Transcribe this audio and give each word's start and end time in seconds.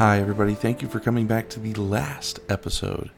Hi, 0.00 0.18
everybody. 0.18 0.54
Thank 0.54 0.80
you 0.80 0.88
for 0.88 0.98
coming 0.98 1.26
back 1.26 1.50
to 1.50 1.60
the 1.60 1.74
last 1.74 2.40
episode 2.48 3.10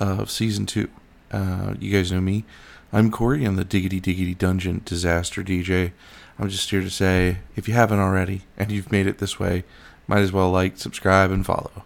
of 0.00 0.28
season 0.28 0.66
two. 0.66 0.90
Uh, 1.30 1.74
you 1.78 1.92
guys 1.92 2.10
know 2.10 2.20
me. 2.20 2.44
I'm 2.92 3.12
Corey. 3.12 3.44
I'm 3.44 3.54
the 3.54 3.62
Diggity 3.62 4.00
Diggity 4.00 4.34
Dungeon 4.34 4.82
Disaster 4.84 5.44
DJ. 5.44 5.92
I'm 6.36 6.48
just 6.48 6.68
here 6.68 6.80
to 6.80 6.90
say 6.90 7.38
if 7.54 7.68
you 7.68 7.74
haven't 7.74 8.00
already 8.00 8.42
and 8.56 8.72
you've 8.72 8.90
made 8.90 9.06
it 9.06 9.18
this 9.18 9.38
way, 9.38 9.62
might 10.08 10.18
as 10.18 10.32
well 10.32 10.50
like, 10.50 10.78
subscribe, 10.78 11.30
and 11.30 11.46
follow 11.46 11.84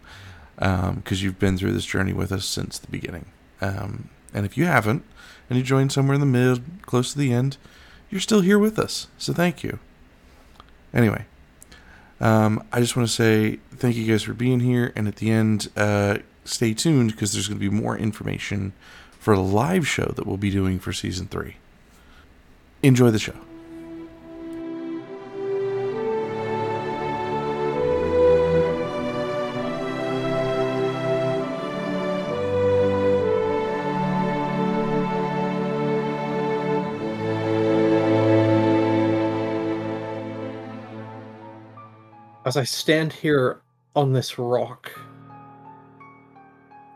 because 0.56 0.88
um, 0.88 1.02
you've 1.10 1.38
been 1.38 1.58
through 1.58 1.72
this 1.72 1.84
journey 1.84 2.14
with 2.14 2.32
us 2.32 2.46
since 2.46 2.78
the 2.78 2.90
beginning. 2.90 3.26
Um, 3.60 4.08
and 4.32 4.46
if 4.46 4.56
you 4.56 4.64
haven't 4.64 5.04
and 5.50 5.58
you 5.58 5.62
joined 5.62 5.92
somewhere 5.92 6.14
in 6.14 6.20
the 6.20 6.26
mid, 6.26 6.62
close 6.80 7.12
to 7.12 7.18
the 7.18 7.34
end, 7.34 7.58
you're 8.08 8.22
still 8.22 8.40
here 8.40 8.58
with 8.58 8.78
us. 8.78 9.06
So 9.18 9.34
thank 9.34 9.62
you. 9.62 9.80
Anyway, 10.94 11.26
um, 12.20 12.64
I 12.72 12.80
just 12.80 12.96
want 12.96 13.06
to 13.06 13.14
say 13.14 13.58
thank 13.76 13.96
you 13.96 14.06
guys 14.06 14.22
for 14.22 14.34
being 14.34 14.60
here. 14.60 14.92
And 14.96 15.08
at 15.08 15.16
the 15.16 15.30
end, 15.30 15.68
uh, 15.76 16.18
stay 16.44 16.74
tuned 16.74 17.12
because 17.12 17.32
there's 17.32 17.48
going 17.48 17.58
to 17.58 17.70
be 17.70 17.74
more 17.74 17.96
information 17.96 18.72
for 19.18 19.32
a 19.32 19.40
live 19.40 19.88
show 19.88 20.12
that 20.16 20.26
we'll 20.26 20.36
be 20.36 20.50
doing 20.50 20.78
for 20.78 20.92
season 20.92 21.26
three. 21.26 21.56
Enjoy 22.82 23.10
the 23.10 23.18
show. 23.18 23.34
As 42.46 42.58
I 42.58 42.64
stand 42.64 43.14
here 43.14 43.62
on 43.94 44.12
this 44.12 44.38
rock, 44.38 44.90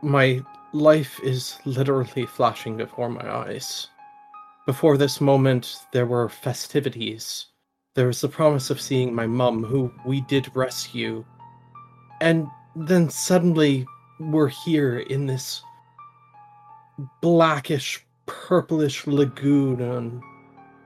my 0.03 0.43
life 0.73 1.19
is 1.23 1.59
literally 1.65 2.27
flashing 2.27 2.77
before 2.77 3.09
my 3.09 3.29
eyes. 3.29 3.89
Before 4.67 4.97
this 4.97 5.21
moment, 5.21 5.77
there 5.93 6.07
were 6.07 6.29
festivities. 6.29 7.47
There 7.95 8.07
was 8.07 8.21
the 8.21 8.29
promise 8.29 8.71
of 8.71 8.81
seeing 8.81 9.15
my 9.15 9.27
mum, 9.27 9.65
who 9.65 9.93
we 10.05 10.21
did 10.23 10.55
rescue. 10.55 11.25
And 12.21 12.47
then 12.77 13.09
suddenly, 13.09 13.87
we're 14.21 14.49
here 14.49 14.99
in 14.99 15.27
this 15.27 15.63
blackish, 17.23 18.05
purplish 18.27 19.07
lagoon 19.07 19.81
on 19.81 20.23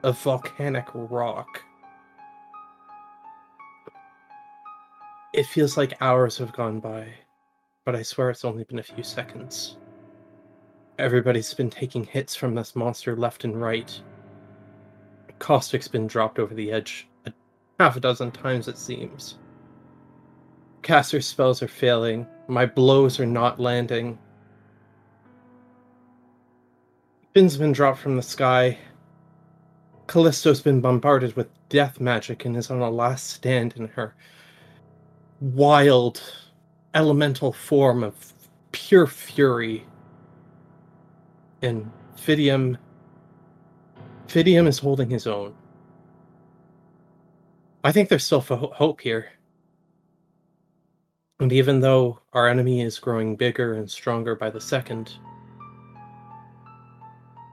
a 0.02 0.12
volcanic 0.12 0.86
rock. 0.94 1.62
It 5.32 5.46
feels 5.46 5.78
like 5.78 5.94
hours 6.02 6.36
have 6.38 6.52
gone 6.52 6.78
by, 6.78 7.06
but 7.86 7.96
I 7.96 8.02
swear 8.02 8.28
it's 8.28 8.44
only 8.44 8.64
been 8.64 8.80
a 8.80 8.82
few 8.82 9.02
seconds. 9.02 9.78
Everybody's 10.98 11.54
been 11.54 11.70
taking 11.70 12.04
hits 12.04 12.36
from 12.36 12.54
this 12.54 12.76
monster 12.76 13.16
left 13.16 13.44
and 13.44 13.58
right. 13.58 13.98
Caustic's 15.38 15.88
been 15.88 16.06
dropped 16.06 16.38
over 16.38 16.54
the 16.54 16.70
edge 16.70 17.08
a 17.24 17.32
half 17.80 17.96
a 17.96 18.00
dozen 18.00 18.30
times, 18.30 18.68
it 18.68 18.76
seems. 18.76 19.38
Caster 20.82 21.22
spells 21.22 21.62
are 21.62 21.68
failing. 21.68 22.26
My 22.46 22.66
blows 22.66 23.18
are 23.18 23.24
not 23.24 23.58
landing. 23.58 24.18
Finn's 27.32 27.56
been 27.56 27.72
dropped 27.72 28.00
from 28.00 28.16
the 28.16 28.22
sky. 28.22 28.76
Callisto's 30.06 30.60
been 30.60 30.82
bombarded 30.82 31.34
with 31.36 31.48
death 31.70 32.00
magic 32.00 32.44
and 32.44 32.54
is 32.54 32.70
on 32.70 32.80
a 32.80 32.90
last 32.90 33.30
stand 33.30 33.72
in 33.78 33.88
her 33.88 34.14
wild 35.42 36.22
elemental 36.94 37.52
form 37.52 38.04
of 38.04 38.32
pure 38.70 39.06
fury. 39.06 39.84
And 41.62 41.90
Fidium 42.16 42.78
Fidium 44.28 44.66
is 44.66 44.78
holding 44.78 45.10
his 45.10 45.26
own. 45.26 45.54
I 47.84 47.90
think 47.92 48.08
there's 48.08 48.24
still 48.24 48.40
hope 48.40 49.00
here. 49.00 49.32
And 51.40 51.52
even 51.52 51.80
though 51.80 52.20
our 52.32 52.48
enemy 52.48 52.80
is 52.82 53.00
growing 53.00 53.34
bigger 53.34 53.74
and 53.74 53.90
stronger 53.90 54.36
by 54.36 54.48
the 54.48 54.60
second, 54.60 55.14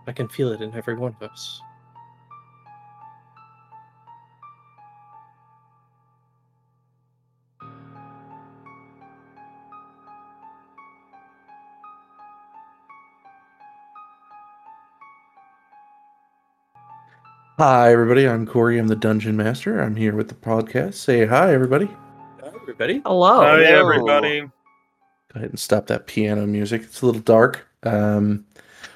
I 0.06 0.11
can 0.11 0.29
feel 0.29 0.51
it 0.51 0.61
in 0.61 0.73
every 0.75 0.94
one 0.94 1.16
of 1.19 1.29
us. 1.29 1.61
Hi, 17.59 17.92
everybody. 17.92 18.25
I'm 18.25 18.47
Corey. 18.47 18.80
I'm 18.80 18.88
the 18.88 18.96
Dungeon 18.96 19.36
Master. 19.36 19.81
I'm 19.81 19.97
here 19.97 20.16
with 20.16 20.30
the 20.30 20.34
podcast. 20.34 20.94
Say 20.94 21.25
hi, 21.25 21.53
everybody. 21.53 21.88
Hi, 22.42 22.52
everybody. 22.56 23.02
Hello. 23.06 23.42
Hi, 23.42 23.58
Hello. 23.58 23.80
everybody. 23.81 24.40
Go 24.40 24.52
ahead 25.36 25.50
and 25.50 25.59
stop 25.59 25.88
that 25.88 26.08
piano 26.08 26.48
music. 26.48 26.84
It's 26.84 27.02
a 27.02 27.06
little 27.06 27.19
dark. 27.19 27.68
Um, 27.84 28.46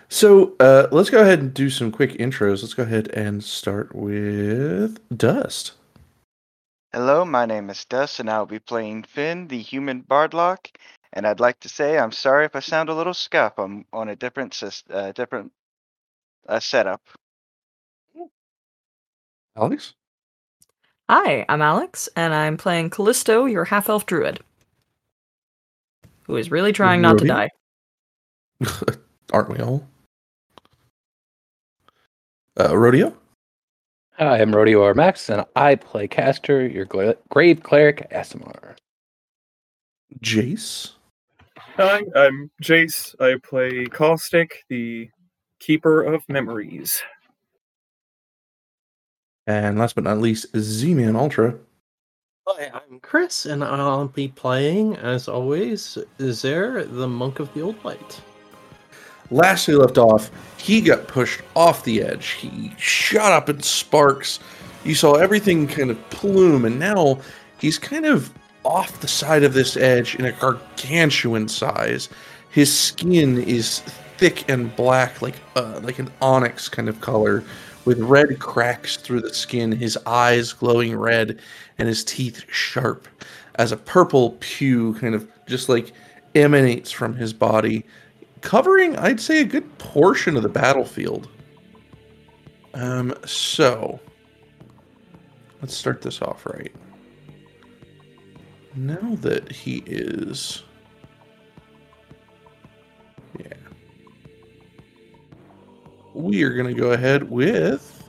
so 0.08 0.56
uh, 0.62 0.88
let's 0.94 1.10
go 1.10 1.22
ahead 1.22 1.40
and 1.40 1.54
do 1.54 1.70
some 1.70 1.92
quick 1.92 2.12
intros. 2.12 2.62
Let's 2.62 2.74
go 2.74 2.84
ahead 2.84 3.10
and 3.10 3.44
start 3.44 3.94
with 3.94 4.98
Dust. 5.14 5.74
Hello, 6.94 7.26
my 7.26 7.46
name 7.46 7.70
is 7.70 7.84
Dust, 7.84 8.22
and 8.22 8.30
I'll 8.30 8.46
be 8.46 8.60
playing 8.60 9.04
Finn, 9.04 9.50
the 9.50 9.60
human 9.60 10.04
Bardlock. 10.04 10.74
And 11.12 11.28
I'd 11.28 11.42
like 11.42 11.60
to 11.60 11.68
say 11.68 12.00
I'm 12.00 12.14
sorry 12.14 12.46
if 12.46 12.56
I 12.56 12.62
sound 12.62 12.88
a 12.88 12.96
little 12.96 13.14
scuff. 13.14 13.60
I'm 13.60 13.84
on 13.92 14.08
a 14.08 14.16
different 14.16 14.58
uh, 14.90 15.12
different 15.12 15.52
uh, 16.48 16.62
setup. 16.62 17.02
Alex? 19.56 19.94
Hi, 21.10 21.46
I'm 21.48 21.62
Alex, 21.62 22.10
and 22.16 22.34
I'm 22.34 22.58
playing 22.58 22.90
Callisto, 22.90 23.46
your 23.46 23.66
half 23.66 23.90
elf 23.90 24.06
druid. 24.06 24.40
Who 26.24 26.38
is 26.38 26.50
really 26.50 26.72
trying 26.72 27.02
not 27.02 27.18
to 27.20 27.26
Ruby? 27.26 27.28
die. 27.28 27.50
Aren't 29.34 29.50
we 29.50 29.60
all? 29.60 29.86
Uh, 32.60 32.76
Rodeo? 32.78 33.16
Hi, 34.18 34.40
I'm 34.42 34.56
Rodeo 34.56 34.84
R 34.84 34.94
Max, 34.94 35.30
and 35.30 35.44
I 35.56 35.76
play 35.76 36.08
Caster, 36.08 36.66
your 36.66 36.86
gla- 36.86 37.16
grave 37.30 37.62
cleric 37.62 38.08
Aasimar. 38.12 38.76
Jace? 40.24 40.94
Hi, 41.58 42.04
I'm 42.16 42.50
Jace. 42.62 43.16
I 43.20 43.38
play 43.44 43.86
Caustic, 43.86 44.52
the 44.70 45.10
Keeper 45.60 46.04
of 46.04 46.24
Memories. 46.30 47.02
And 49.46 49.78
last 49.78 49.96
but 49.96 50.06
not 50.06 50.20
least, 50.20 50.46
Z-Man 50.58 51.16
Ultra. 51.16 51.56
Hi, 52.48 52.72
I'm 52.74 53.00
Chris, 53.02 53.46
and 53.46 53.64
I'll 53.64 54.08
be 54.08 54.30
playing, 54.30 54.96
as 54.98 55.28
always, 55.28 55.98
Zer, 56.22 56.86
the 56.86 57.08
Monk 57.08 57.40
of 57.40 57.54
the 57.54 57.62
Old 57.62 57.84
Light. 57.84 58.22
Last 59.32 59.68
we 59.68 59.76
left 59.76 59.98
off, 59.98 60.32
he 60.58 60.80
got 60.80 61.08
pushed 61.08 61.42
off 61.56 61.84
the 61.84 62.02
edge. 62.02 62.32
He 62.32 62.74
shot 62.78 63.34
up 63.34 63.50
in 63.50 63.62
sparks. 63.62 64.40
You 64.86 64.96
saw 64.96 65.16
everything 65.16 65.68
kind 65.68 65.92
of 65.92 66.10
plume, 66.10 66.66
and 66.66 66.80
now 66.80 67.20
he's 67.58 67.78
kind 67.78 68.06
of 68.06 68.32
off 68.64 69.02
the 69.02 69.08
side 69.08 69.44
of 69.44 69.54
this 69.54 69.76
edge 69.76 70.16
in 70.16 70.26
a 70.26 70.32
gargantuan 70.32 71.50
size. 71.50 72.08
His 72.50 72.78
skin 72.78 73.42
is 73.44 73.80
thick 74.18 74.50
and 74.50 74.74
black, 74.76 75.22
like 75.22 75.36
uh, 75.56 75.80
like 75.84 76.00
an 76.00 76.10
onyx 76.22 76.70
kind 76.70 76.88
of 76.88 77.02
color, 77.02 77.44
with 77.86 78.00
red 78.00 78.40
cracks 78.40 78.98
through 78.98 79.22
the 79.22 79.34
skin. 79.34 79.72
His 79.72 79.98
eyes 80.06 80.54
glowing 80.54 80.96
red, 80.98 81.40
and 81.78 81.88
his 81.88 82.04
teeth 82.04 82.44
sharp, 82.50 83.08
as 83.56 83.72
a 83.72 83.78
purple 83.78 84.38
pew 84.40 84.94
kind 84.96 85.16
of 85.16 85.28
just 85.48 85.70
like 85.70 85.94
emanates 86.36 86.92
from 86.92 87.16
his 87.16 87.34
body 87.34 87.86
covering, 88.44 88.96
I'd 88.98 89.20
say, 89.20 89.40
a 89.40 89.46
good 89.46 89.78
portion 89.80 90.36
of 90.36 90.44
the 90.44 90.50
battlefield. 90.50 91.30
Um, 92.76 93.14
so 93.26 94.00
let's 95.62 95.76
start 95.76 96.02
this 96.02 96.22
off 96.22 96.46
right. 96.46 96.74
Now 98.76 99.16
that 99.22 99.52
he 99.52 99.84
is, 99.86 100.64
yeah, 103.40 103.54
we 106.14 106.44
are 106.44 106.54
gonna 106.54 106.74
go 106.74 106.92
ahead 106.92 107.30
with. 107.30 108.04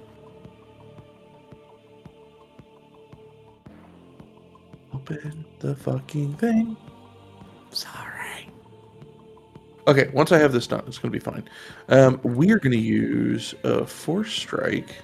Open 4.93 5.45
the 5.59 5.75
fucking 5.75 6.35
thing. 6.35 6.77
Sorry. 7.71 8.49
Okay, 9.87 10.09
once 10.15 10.33
I 10.33 10.39
have 10.39 10.53
this 10.53 10.67
done, 10.67 10.83
it's 10.87 10.97
going 10.97 11.13
to 11.13 11.19
be 11.19 11.23
fine. 11.23 11.47
Um, 11.91 12.19
we 12.23 12.51
are 12.53 12.59
going 12.59 12.73
to 12.73 12.79
use 12.79 13.55
a 13.65 13.87
force 13.87 14.33
strike. 14.33 14.97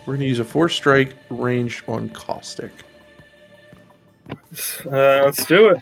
We're 0.00 0.14
going 0.14 0.20
to 0.20 0.26
use 0.26 0.40
a 0.40 0.44
force 0.44 0.74
strike 0.74 1.14
ranged 1.30 1.84
on 1.88 2.10
caustic. 2.10 2.70
Uh, 4.28 5.22
let's 5.24 5.46
do 5.46 5.68
it. 5.68 5.78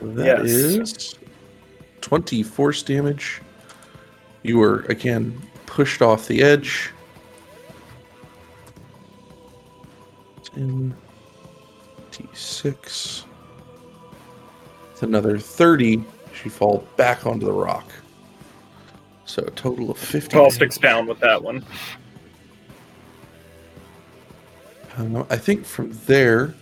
That 0.00 0.44
Yes. 0.44 0.50
is 0.50 1.14
20 2.00 2.42
force 2.42 2.82
damage. 2.82 3.40
You 4.42 4.58
were, 4.58 4.80
again, 4.88 5.40
pushed 5.66 6.02
off 6.02 6.28
the 6.28 6.42
edge. 6.42 6.90
10, 10.54 10.94
d6. 12.12 13.24
With 14.92 15.02
another 15.02 15.38
30, 15.38 16.04
she 16.34 16.48
falls 16.48 16.84
back 16.96 17.26
onto 17.26 17.44
the 17.46 17.52
rock. 17.52 17.90
So 19.24 19.42
a 19.42 19.50
total 19.50 19.90
of 19.90 19.98
50. 19.98 20.30
Caustic's 20.36 20.78
damage. 20.78 20.82
down 20.82 21.06
with 21.08 21.20
that 21.20 21.42
one. 21.42 21.64
Um, 24.96 25.26
I 25.28 25.36
think 25.36 25.66
from 25.66 25.92
there, 26.06 26.54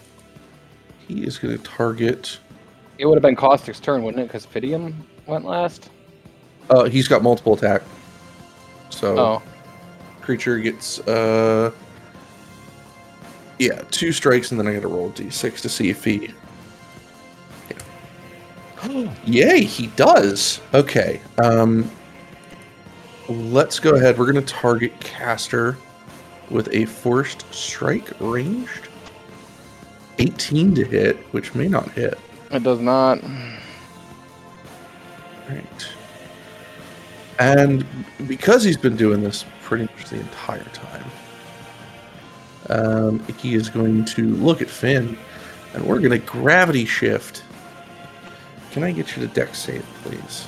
he 1.06 1.24
is 1.24 1.38
going 1.38 1.56
to 1.56 1.62
target. 1.62 2.38
It 2.98 3.06
would 3.06 3.16
have 3.16 3.22
been 3.22 3.36
Caustic's 3.36 3.80
turn, 3.80 4.02
wouldn't 4.02 4.22
it? 4.22 4.26
Because 4.26 4.46
Fidium 4.46 4.94
went 5.26 5.44
last. 5.44 5.90
Uh, 6.70 6.84
he's 6.84 7.08
got 7.08 7.22
multiple 7.22 7.54
attack. 7.54 7.82
So 8.90 9.18
Oh, 9.18 9.42
creature 10.20 10.58
gets 10.58 11.00
uh 11.00 11.70
yeah 13.58 13.82
two 13.90 14.10
strikes 14.10 14.50
and 14.50 14.58
then 14.58 14.66
i 14.66 14.72
gotta 14.72 14.88
roll 14.88 15.10
D 15.10 15.28
six 15.28 15.60
to 15.62 15.68
see 15.68 15.90
if 15.90 16.02
he 16.02 16.32
yay 19.26 19.62
he 19.62 19.88
does 19.88 20.62
okay 20.72 21.20
um 21.42 21.90
let's 23.28 23.78
go 23.78 23.96
ahead 23.96 24.18
we're 24.18 24.24
gonna 24.24 24.40
target 24.42 24.98
caster 25.00 25.76
with 26.48 26.72
a 26.72 26.86
forced 26.86 27.44
strike 27.52 28.10
ranged 28.20 28.88
18 30.18 30.74
to 30.74 30.84
hit 30.84 31.16
which 31.32 31.54
may 31.54 31.68
not 31.68 31.90
hit 31.90 32.18
it 32.50 32.62
does 32.62 32.80
not. 32.80 33.22
Right. 35.48 35.88
And 37.38 37.84
because 38.26 38.62
he's 38.62 38.76
been 38.76 38.96
doing 38.96 39.22
this 39.22 39.44
pretty 39.62 39.84
much 39.84 40.08
the 40.08 40.20
entire 40.20 40.64
time, 40.64 41.04
um, 42.70 43.26
he 43.38 43.54
is 43.54 43.68
going 43.68 44.04
to 44.06 44.34
look 44.36 44.62
at 44.62 44.70
Finn, 44.70 45.18
and 45.74 45.84
we're 45.84 45.98
going 45.98 46.10
to 46.10 46.18
gravity 46.18 46.84
shift. 46.84 47.42
Can 48.70 48.84
I 48.84 48.92
get 48.92 49.16
you 49.16 49.26
to 49.26 49.34
dex 49.34 49.58
save, 49.58 49.84
please? 50.02 50.46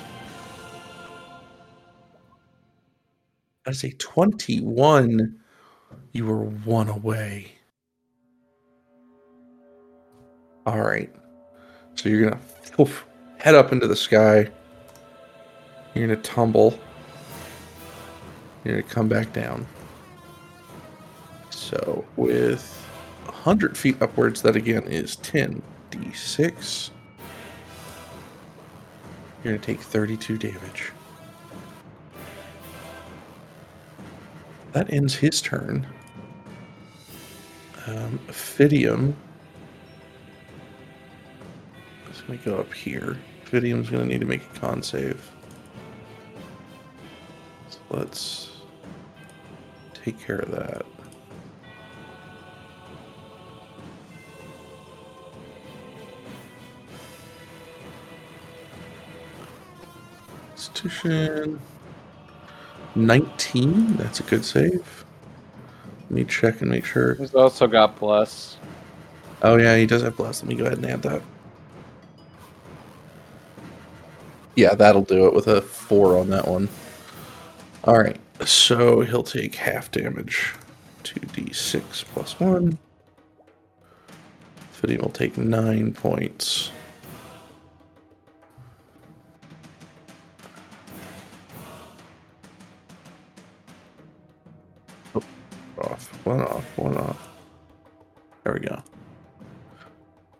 That's 3.65 3.81
say 3.81 3.95
21. 3.99 5.39
You 6.13 6.27
were 6.27 6.45
one 6.45 6.89
away. 6.89 7.53
All 10.65 10.81
right. 10.81 11.13
So 11.97 12.09
you're 12.09 12.31
going 12.31 12.41
to 12.77 12.89
head 13.39 13.55
up 13.55 13.73
into 13.73 13.87
the 13.87 13.97
sky. 13.97 14.49
You're 15.95 16.09
to 16.09 16.17
tumble. 16.17 16.79
You're 18.65 18.83
to 18.83 18.89
come 18.89 19.09
back 19.09 19.33
down. 19.33 19.67
So 21.51 22.05
with 22.17 22.87
100 23.25 23.77
feet 23.77 24.01
upwards, 24.03 24.43
that 24.43 24.57
again 24.57 24.85
is 24.85 25.17
10d6. 25.17 26.91
You're 29.43 29.57
to 29.57 29.65
take 29.65 29.81
32 29.81 30.39
damage. 30.39 30.93
That 34.73 34.93
ends 34.93 35.15
his 35.15 35.41
turn. 35.41 35.87
Um, 37.87 38.19
Ophidium. 38.29 39.15
Let 42.28 42.40
me 42.40 42.44
go 42.44 42.58
up 42.58 42.75
here. 42.75 43.17
Fidium's 43.44 43.88
going 43.88 44.02
to 44.02 44.12
need 44.12 44.19
to 44.19 44.26
make 44.26 44.43
a 44.43 44.58
con 44.58 44.82
save. 44.82 45.31
So 47.69 47.78
let's 47.90 48.50
take 49.94 50.19
care 50.19 50.40
of 50.40 50.50
that. 50.50 50.84
Constitution 60.50 61.61
19. 62.96 63.96
That's 63.99 64.19
a 64.19 64.25
good 64.25 64.44
save. 64.44 65.05
Let 66.00 66.11
me 66.11 66.25
check 66.25 66.61
and 66.61 66.70
make 66.70 66.84
sure. 66.84 67.14
He's 67.14 67.37
also 67.37 67.69
got 67.69 67.96
bless. 68.00 68.56
Oh 69.43 69.56
yeah, 69.58 69.76
he 69.76 69.87
does 69.87 70.02
have 70.02 70.17
bless. 70.17 70.43
Let 70.43 70.49
me 70.49 70.56
go 70.56 70.64
ahead 70.64 70.78
and 70.78 70.87
add 70.87 71.02
that. 71.02 71.23
Yeah, 74.56 74.75
that'll 74.75 75.03
do 75.03 75.26
it 75.26 75.35
with 75.35 75.47
a 75.49 75.61
four 75.61 76.19
on 76.19 76.31
that 76.31 76.49
one. 76.49 76.69
All 77.85 77.99
right, 77.99 78.19
so 78.44 79.00
he'll 79.03 79.23
take 79.23 79.55
half 79.55 79.91
damage. 79.91 80.55
Two 81.03 81.20
d 81.20 81.53
six 81.53 82.03
plus 82.03 82.41
one. 82.41 82.79
Fitting 84.73 84.99
will 85.00 85.11
take 85.11 85.38
nine 85.38 85.93
points. 85.93 86.70
Oh, 95.14 95.23
off, 95.79 96.09
one 96.25 96.41
off, 96.41 96.79
one 96.79 96.97
off. 96.97 97.29
There 98.43 98.55
we 98.55 98.61
go. 98.61 98.82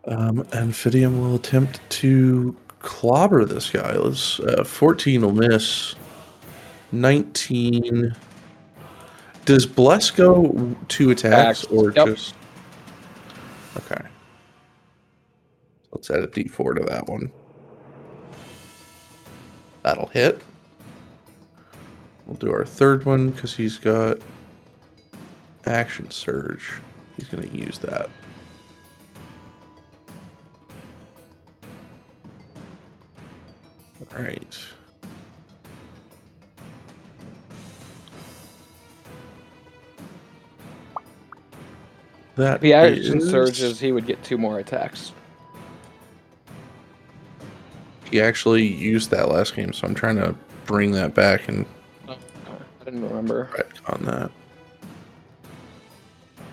Um, 0.07 0.45
Amphidium 0.53 1.21
will 1.21 1.35
attempt 1.37 1.81
to 1.91 2.57
clobber 2.87 3.45
this 3.45 3.69
guy. 3.69 3.95
Let's 3.97 4.41
uh, 4.41 4.65
14 4.65 5.21
will 5.21 5.33
miss. 5.33 5.97
19. 6.93 8.15
Does 9.45 9.67
Bless 9.67 10.11
go 10.11 10.75
two 10.89 11.11
attacks 11.11 11.65
or 11.65 11.93
yep. 11.93 12.07
just? 12.07 12.35
Okay. 13.77 14.01
Let's 15.93 16.11
add 16.11 16.21
a 16.21 16.29
D4 16.29 16.77
to 16.79 16.85
that 16.85 17.09
one. 17.09 17.31
That'll 19.83 20.07
hit. 20.07 20.41
We'll 22.27 22.37
do 22.37 22.53
our 22.53 22.65
third 22.65 23.05
one 23.05 23.31
because 23.31 23.55
he's 23.55 23.79
got 23.79 24.19
action 25.67 26.11
surge. 26.11 26.73
He's 27.17 27.29
going 27.29 27.49
to 27.49 27.57
use 27.57 27.79
that. 27.79 28.11
Right. 34.19 34.59
That 42.37 42.57
If 42.57 42.63
he 42.63 42.75
action 42.75 43.19
is- 43.19 43.31
surges, 43.31 43.81
he 43.81 43.93
would 43.93 44.07
get 44.07 44.23
two 44.23 44.37
more 44.39 44.59
attacks. 44.59 45.13
He 48.11 48.21
actually 48.21 48.65
used 48.67 49.11
that 49.11 49.29
last 49.29 49.57
game, 49.57 49.73
so 49.73 49.87
I'm 49.87 49.95
trying 49.95 50.17
to 50.17 50.35
bring 50.65 50.93
that 50.93 51.15
back 51.15 51.49
and 51.49 51.67
oh, 52.09 52.17
I 52.81 52.85
didn't 52.85 53.03
remember. 53.09 53.51
right 53.57 53.67
on 53.89 54.05
that. 54.05 54.31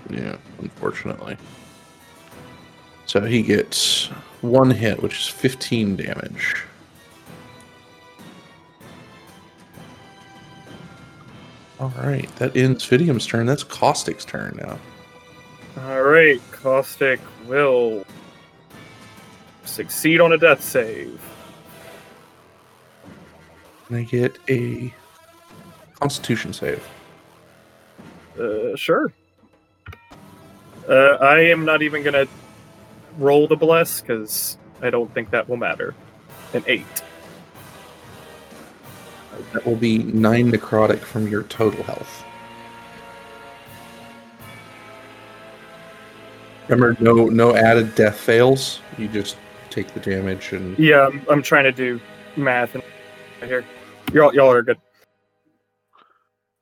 Yeah, 0.10 0.36
unfortunately. 0.60 1.38
So 3.06 3.22
he 3.22 3.42
gets 3.44 4.08
one 4.42 4.72
hit, 4.72 5.02
which 5.04 5.20
is 5.20 5.28
15 5.28 5.96
damage. 5.96 6.64
All 11.84 12.08
right, 12.08 12.34
that 12.38 12.56
ends 12.56 12.86
Fidium's 12.86 13.26
turn. 13.26 13.46
That's 13.46 13.64
Caustic's 13.64 14.26
turn 14.26 14.60
now. 14.62 14.80
All 15.86 16.04
right, 16.04 16.42
Caustic 16.52 17.20
will 17.46 18.06
succeed 19.66 20.22
on 20.22 20.34
a 20.34 20.38
death 20.38 20.64
save. 20.64 21.22
Can 23.88 23.98
I 23.98 24.04
get 24.04 24.38
a 24.50 24.94
Constitution 26.00 26.54
save? 26.54 26.88
Uh, 28.40 28.76
sure. 28.76 29.14
Uh, 30.88 31.18
I 31.22 31.40
am 31.40 31.66
not 31.66 31.82
even 31.82 32.04
gonna 32.04 32.28
roll 33.18 33.48
the 33.48 33.56
bless 33.56 34.02
because 34.02 34.58
I 34.82 34.90
don't 34.90 35.14
think 35.14 35.30
that 35.32 35.48
will 35.48 35.58
matter. 35.58 35.96
An 36.54 36.64
eight. 36.68 36.86
That 39.54 39.66
will 39.66 39.76
be 39.76 40.00
nine 40.00 40.52
necrotic 40.52 41.00
from 41.00 41.28
your 41.28 41.44
total 41.44 41.84
health. 41.84 42.24
Remember, 46.68 46.96
no 47.04 47.26
no 47.28 47.56
added 47.56 47.94
death 47.96 48.20
fails. 48.20 48.82
You 48.98 49.08
just 49.08 49.38
take 49.70 49.94
the 49.94 50.00
damage 50.00 50.54
and 50.54 50.78
Yeah, 50.80 51.08
I'm, 51.08 51.26
I'm 51.30 51.42
trying 51.42 51.66
to 51.66 51.72
do 51.72 52.00
math 52.38 52.76
and 52.76 52.84
here. 53.42 53.66
Y'all, 54.14 54.34
y'all 54.34 54.52
are 54.52 54.62
good. 54.62 54.80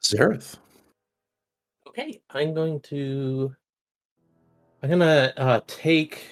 Zareth. 0.01 0.57
Okay, 1.87 2.21
I'm 2.29 2.53
going 2.53 2.79
to. 2.81 3.53
I'm 4.81 4.89
gonna 4.89 5.33
uh, 5.37 5.59
take 5.67 6.25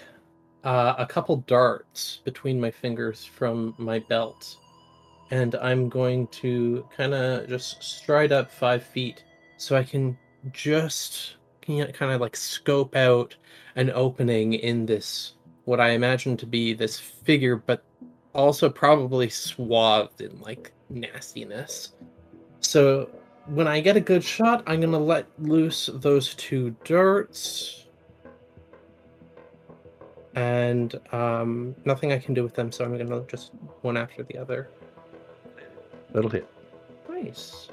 uh, 0.63 0.95
a 0.97 1.05
couple 1.05 1.37
darts 1.47 2.21
between 2.23 2.59
my 2.59 2.71
fingers 2.71 3.23
from 3.23 3.75
my 3.77 3.99
belt, 3.99 4.57
and 5.31 5.55
I'm 5.55 5.89
going 5.89 6.27
to 6.27 6.87
kind 6.95 7.13
of 7.13 7.47
just 7.47 7.83
stride 7.83 8.31
up 8.31 8.51
five 8.51 8.83
feet 8.83 9.23
so 9.57 9.75
I 9.75 9.83
can 9.83 10.17
just 10.51 11.35
kind 11.61 12.11
of 12.11 12.19
like 12.19 12.35
scope 12.35 12.95
out 12.95 13.35
an 13.75 13.91
opening 13.91 14.53
in 14.53 14.85
this 14.87 15.33
what 15.65 15.79
I 15.79 15.89
imagine 15.89 16.35
to 16.37 16.47
be 16.47 16.73
this 16.73 16.99
figure, 16.99 17.55
but 17.55 17.83
also 18.33 18.69
probably 18.69 19.29
swathed 19.29 20.21
in 20.21 20.39
like 20.41 20.71
nastiness. 20.89 21.93
So 22.59 23.09
when 23.45 23.67
I 23.67 23.79
get 23.79 23.95
a 23.95 23.99
good 23.99 24.23
shot, 24.23 24.63
I'm 24.65 24.81
gonna 24.81 24.97
let 24.97 25.27
loose 25.37 25.89
those 25.93 26.33
two 26.35 26.75
darts. 26.85 27.85
And 30.35 30.99
um, 31.11 31.75
nothing 31.85 32.13
I 32.13 32.17
can 32.17 32.33
do 32.33 32.43
with 32.43 32.55
them, 32.55 32.71
so 32.71 32.83
I'm 32.83 32.97
gonna 32.97 33.23
just 33.27 33.51
one 33.81 33.97
after 33.97 34.23
the 34.23 34.37
other. 34.37 34.69
That'll 36.11 36.29
hit. 36.29 36.47
Nice. 37.07 37.69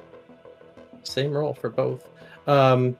Same 1.03 1.31
roll 1.31 1.53
for 1.53 1.69
both. 1.69 2.07
Um, 2.47 2.97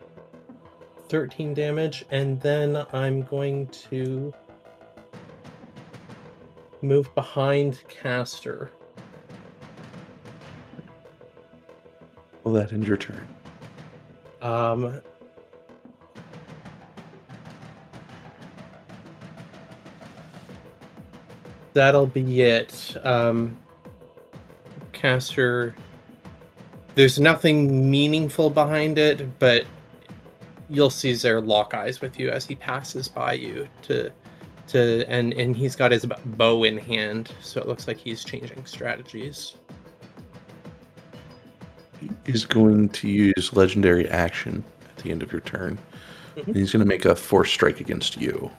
13 1.09 1.53
damage, 1.53 2.05
and 2.11 2.39
then 2.41 2.85
I'm 2.93 3.23
going 3.23 3.67
to 3.89 4.33
move 6.81 7.13
behind 7.15 7.81
Caster. 7.87 8.71
Will 12.43 12.53
that 12.53 12.71
end 12.71 12.87
your 12.87 12.97
turn? 12.97 13.27
Um, 14.41 15.01
that'll 21.73 22.07
be 22.07 22.41
it. 22.41 22.95
Um, 23.03 23.57
Caster, 24.97 25.75
there's 26.95 27.19
nothing 27.19 27.89
meaningful 27.89 28.49
behind 28.49 28.97
it, 28.97 29.39
but 29.39 29.65
you'll 30.69 30.89
see 30.89 31.13
Zer 31.13 31.39
lock 31.39 31.73
eyes 31.73 32.01
with 32.01 32.19
you 32.19 32.29
as 32.29 32.45
he 32.45 32.55
passes 32.55 33.07
by 33.07 33.33
you 33.33 33.67
to 33.83 34.11
to 34.69 35.05
and 35.07 35.31
and 35.33 35.55
he's 35.55 35.75
got 35.75 35.91
his 35.91 36.05
bow 36.25 36.63
in 36.63 36.77
hand, 36.77 37.31
so 37.41 37.61
it 37.61 37.67
looks 37.67 37.87
like 37.87 37.97
he's 37.97 38.23
changing 38.23 38.65
strategies. 38.65 39.55
He 42.01 42.09
is 42.25 42.45
going 42.45 42.89
to 42.89 43.07
use 43.07 43.53
legendary 43.53 44.09
action 44.09 44.63
at 44.89 45.03
the 45.03 45.11
end 45.11 45.23
of 45.23 45.31
your 45.31 45.41
turn. 45.41 45.77
Mhm. 46.35 46.47
And 46.47 46.55
he's 46.55 46.71
going 46.71 46.83
to 46.83 46.87
make 46.87 47.05
a 47.05 47.15
force 47.15 47.51
strike 47.51 47.79
against 47.79 48.17
you 48.17 48.51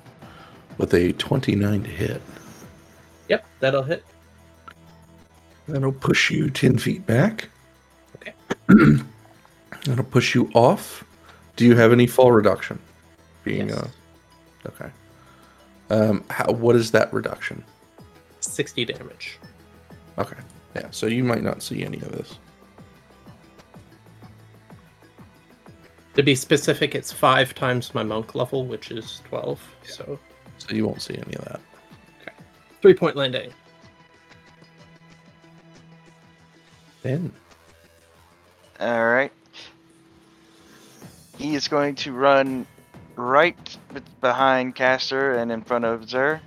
with 0.79 0.95
a 0.95 1.13
29 1.15 1.83
to 1.83 1.91
hit. 1.91 2.23
Yep, 3.29 3.45
that'll 3.61 3.83
hit. 3.83 4.05
That'll 5.69 5.93
push 5.93 6.31
you 6.31 6.49
10 6.51 6.79
feet 6.79 7.07
back. 7.07 7.49
Okay. 8.17 8.33
That'll 9.85 10.05
push 10.05 10.35
you 10.35 10.51
off. 10.55 11.05
Do 11.57 11.67
you 11.67 11.77
have 11.77 11.93
any 11.93 12.07
fall 12.07 12.33
reduction? 12.33 12.79
Being 13.45 13.69
Yes. 13.69 13.79
uh 13.79 14.69
okay. 14.69 14.91
Um, 15.91 16.25
how, 16.31 16.53
what 16.53 16.77
is 16.77 16.91
that 16.93 17.13
reduction? 17.13 17.65
60 18.41 18.85
damage. 18.87 19.39
Okay. 20.19 20.37
Yeah, 20.77 20.89
so 20.91 21.07
you 21.07 21.25
might 21.25 21.43
not 21.43 21.63
see 21.63 21.85
any 21.85 21.99
of 21.99 22.13
this. 22.13 22.39
To 26.15 26.23
be 26.23 26.35
specific, 26.35 26.95
it's 26.95 27.13
five 27.13 27.55
times 27.55 27.95
my 27.95 28.03
monk 28.03 28.35
level, 28.35 28.67
which 28.67 28.91
is 28.91 29.23
12. 29.29 29.61
So 29.85 30.19
So 30.59 30.75
you 30.75 30.87
won't 30.87 31.01
see 31.01 31.15
any 31.15 31.35
of 31.37 31.45
that. 31.45 31.61
Okay. 32.23 32.33
three 32.83 32.95
point 32.95 33.17
landing. 33.17 33.53
Then 37.03 37.33
All 38.81 39.07
right. 39.07 39.33
He 41.37 41.55
is 41.55 41.69
going 41.69 41.95
to 41.97 42.13
run 42.13 42.67
right 43.17 43.79
behind 44.21 44.75
Caster 44.75 45.35
and 45.35 45.53
in 45.53 45.63
front 45.63 45.85
of 45.85 46.09
Zer. 46.09 46.41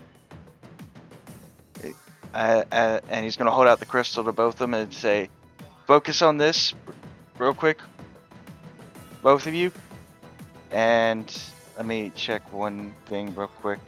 And 2.34 3.26
he's 3.26 3.38
going 3.38 3.46
to 3.48 3.52
hold 3.52 3.68
out 3.68 3.80
the 3.80 3.86
crystal 3.86 4.24
to 4.24 4.32
both 4.32 4.56
of 4.56 4.60
them 4.60 4.74
and 4.74 4.94
say, 4.94 5.30
"Focus 5.88 6.22
on 6.22 6.38
this, 6.38 6.74
real 7.38 7.54
quick, 7.54 7.80
both 9.22 9.48
of 9.48 9.54
you." 9.54 9.72
And 10.72 11.30
let 11.76 11.86
me 11.86 12.12
check 12.16 12.54
one 12.54 12.94
thing 13.08 13.36
real 13.36 13.48
quick. 13.48 13.82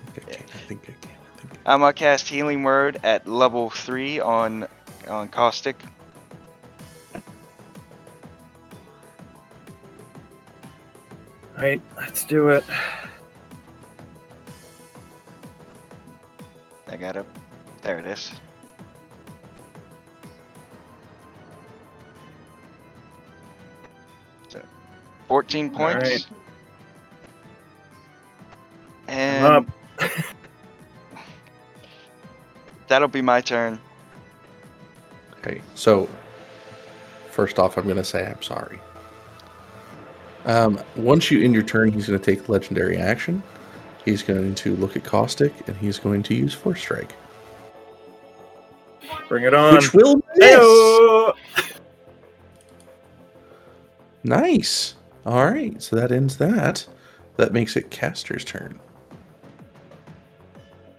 I 0.06 0.20
think 0.20 0.27
I 0.27 0.34
can. 0.34 0.44
I 0.44 0.58
think 0.68 0.82
I 0.84 0.86
can. 0.86 1.12
I 1.12 1.39
think 1.39 1.60
I'm 1.65 1.80
gonna 1.80 1.94
cast 1.94 2.27
Healing 2.27 2.63
Word 2.63 3.00
at 3.03 3.25
level 3.25 3.70
three 3.70 4.20
on 4.20 4.68
on 5.08 5.30
Caustic. 5.30 5.77
Alright, 11.56 11.82
let's 11.96 12.25
do 12.25 12.50
it. 12.50 12.65
14 25.51 25.70
points. 25.70 26.03
Alright. 26.05 26.27
And 29.08 29.46
Up. 29.46 29.65
that'll 32.88 33.10
be 33.10 33.22
my 33.22 33.41
turn. 33.41 33.79
Okay, 35.39 35.62
so 35.75 36.08
first 37.31 37.60
off, 37.60 37.77
I'm 37.77 37.84
going 37.84 37.98
to 37.98 38.03
say 38.03 38.25
I'm 38.25 38.41
sorry. 38.41 38.79
Um, 40.46 40.79
once 40.96 41.29
you 41.29 41.43
end 41.43 41.53
your 41.53 41.63
turn, 41.63 41.91
he's 41.91 42.08
going 42.08 42.20
to 42.20 42.25
take 42.25 42.48
legendary 42.48 42.98
action. 42.98 43.43
He's 44.05 44.24
going 44.24 44.55
to 44.55 44.75
look 44.77 44.96
at 44.96 45.03
Caustic, 45.03 45.53
and 45.67 45.75
he's 45.77 46.00
going 46.00 46.24
to 46.24 46.34
use 46.34 46.53
Force 46.53 46.79
Strike, 46.79 47.13
Bring 49.27 49.43
it 49.43 49.53
on. 49.53 49.75
which 49.75 49.93
will 49.93 50.15
miss. 50.38 50.55
Heyo! 50.58 51.34
Nice. 54.24 54.96
All 55.25 55.46
right, 55.46 55.82
so 55.82 55.96
that 55.96 56.12
ends 56.12 56.38
that. 56.38 56.86
That 57.38 57.54
makes 57.54 57.75
it 57.75 57.92
Caster's 57.92 58.44
turn. 58.44 58.80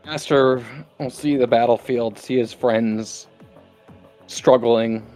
Caster 0.05 0.65
will 0.99 1.11
see 1.11 1.37
the 1.37 1.47
battlefield, 1.47 2.19
see 2.19 2.37
his 2.37 2.53
friends 2.53 3.27
struggling, 4.27 5.07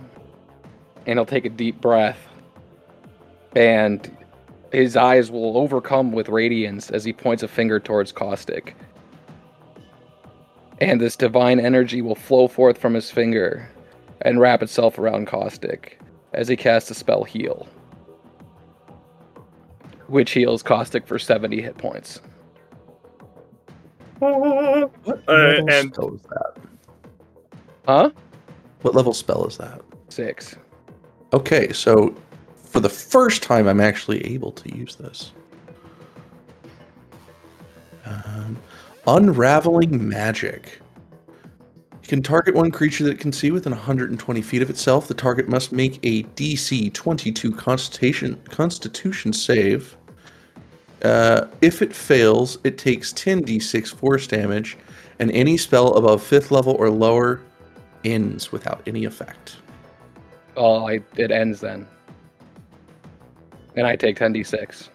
and 1.06 1.18
he'll 1.18 1.26
take 1.26 1.44
a 1.44 1.50
deep 1.50 1.80
breath. 1.80 2.18
And 3.54 4.16
his 4.72 4.96
eyes 4.96 5.30
will 5.30 5.56
overcome 5.56 6.12
with 6.12 6.28
radiance 6.28 6.90
as 6.90 7.04
he 7.04 7.12
points 7.12 7.42
a 7.42 7.48
finger 7.48 7.80
towards 7.80 8.12
Caustic. 8.12 8.76
And 10.80 11.00
this 11.00 11.16
divine 11.16 11.58
energy 11.58 12.02
will 12.02 12.14
flow 12.14 12.48
forth 12.48 12.76
from 12.76 12.94
his 12.94 13.10
finger 13.10 13.70
and 14.20 14.40
wrap 14.40 14.62
itself 14.62 14.98
around 14.98 15.26
Caustic 15.26 15.98
as 16.34 16.48
he 16.48 16.56
casts 16.56 16.88
the 16.88 16.94
spell 16.94 17.24
Heal, 17.24 17.66
which 20.08 20.32
heals 20.32 20.62
Caustic 20.62 21.06
for 21.06 21.18
70 21.18 21.60
hit 21.60 21.76
points. 21.78 22.20
Uh, 24.22 24.30
What 24.30 25.26
level 25.28 25.68
and- 25.70 25.94
spell 25.94 26.14
is 26.14 26.20
that? 26.22 26.56
Huh? 27.86 28.10
What 28.82 28.94
level 28.94 29.12
spell 29.12 29.44
is 29.46 29.56
that? 29.58 29.80
Six. 30.08 30.56
Okay, 31.32 31.72
so 31.72 32.14
for 32.64 32.80
the 32.80 32.88
first 32.88 33.42
time, 33.42 33.66
I'm 33.68 33.80
actually 33.80 34.24
able 34.26 34.52
to 34.52 34.76
use 34.76 34.96
this. 34.96 35.32
Um, 38.04 38.56
unraveling 39.06 40.08
magic. 40.08 40.80
You 42.02 42.08
can 42.08 42.22
target 42.22 42.54
one 42.54 42.70
creature 42.70 43.02
that 43.04 43.10
it 43.10 43.18
can 43.18 43.32
see 43.32 43.50
within 43.50 43.72
120 43.72 44.42
feet 44.42 44.62
of 44.62 44.70
itself. 44.70 45.08
The 45.08 45.14
target 45.14 45.48
must 45.48 45.72
make 45.72 45.98
a 46.04 46.22
DC 46.36 46.92
22 46.92 47.52
Constitution 47.52 48.40
Constitution 48.48 49.32
save. 49.32 49.95
Uh, 51.02 51.46
if 51.60 51.82
it 51.82 51.94
fails, 51.94 52.58
it 52.64 52.78
takes 52.78 53.12
10d6 53.12 53.94
force 53.94 54.26
damage, 54.26 54.76
and 55.18 55.30
any 55.32 55.56
spell 55.56 55.94
above 55.94 56.22
fifth 56.22 56.50
level 56.50 56.74
or 56.78 56.90
lower 56.90 57.40
ends 58.04 58.50
without 58.52 58.80
any 58.86 59.04
effect. 59.04 59.56
Oh, 60.56 60.86
I, 60.86 61.00
it 61.16 61.30
ends 61.30 61.60
then. 61.60 61.86
And 63.76 63.86
I 63.86 63.94
take 63.96 64.18
10d6. 64.18 64.88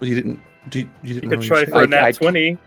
Well, 0.00 0.08
you 0.08 0.14
didn't. 0.14 0.40
Do 0.68 0.78
you, 0.80 0.84
you 1.02 1.14
You 1.14 1.20
didn't 1.20 1.30
could 1.30 1.42
try 1.42 1.64
say- 1.64 1.70
for 1.70 1.78
I- 1.78 1.84
a 1.84 1.86
nat 1.86 2.04
I- 2.04 2.12
20. 2.12 2.58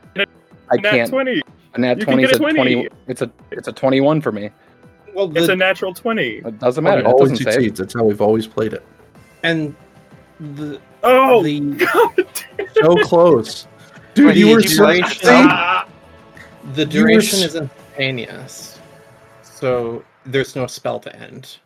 I 0.70 0.76
nat 0.76 0.82
can't. 0.92 1.10
20. 1.10 1.42
A 1.74 1.80
nat 1.80 2.00
You 2.00 2.06
can 2.06 2.14
twenty 2.18 2.24
is 2.24 2.32
get 2.32 2.42
a 2.42 2.44
a 2.46 2.54
20. 2.54 2.74
twenty. 2.74 2.90
It's 3.08 3.22
a 3.22 3.32
it's 3.52 3.68
a 3.68 3.72
twenty-one 3.72 4.20
for 4.20 4.32
me. 4.32 4.50
Well, 5.14 5.36
It's 5.38 5.48
a 5.48 5.56
natural 5.56 5.94
20. 5.94 6.38
It 6.46 6.60
doesn't 6.60 6.84
matter. 6.84 7.00
It 7.02 7.06
always 7.06 7.32
doesn't 7.32 7.46
save. 7.46 7.54
succeeds. 7.54 7.80
That's 7.80 7.94
how 7.94 8.04
we've 8.04 8.22
always 8.22 8.46
played 8.48 8.74
it. 8.74 8.84
and 9.44 9.74
the 10.40 10.80
Oh! 11.04 11.44
the 11.44 11.60
God. 11.86 12.26
So 12.82 12.96
close, 13.04 13.68
dude. 14.14 14.28
Wait, 14.28 14.38
you 14.38 14.48
were 14.50 14.60
you 14.60 14.68
so 14.68 14.84
play 14.86 15.00
duration- 15.02 15.28
the 16.74 16.86
You 16.86 17.02
were 17.02 17.08
duration 17.08 17.40
is 17.40 17.56
instantaneous, 17.56 18.80
so 19.42 20.04
there's 20.26 20.56
no 20.56 20.68
spell 20.68 21.00
to 21.02 21.16
end. 21.16 21.58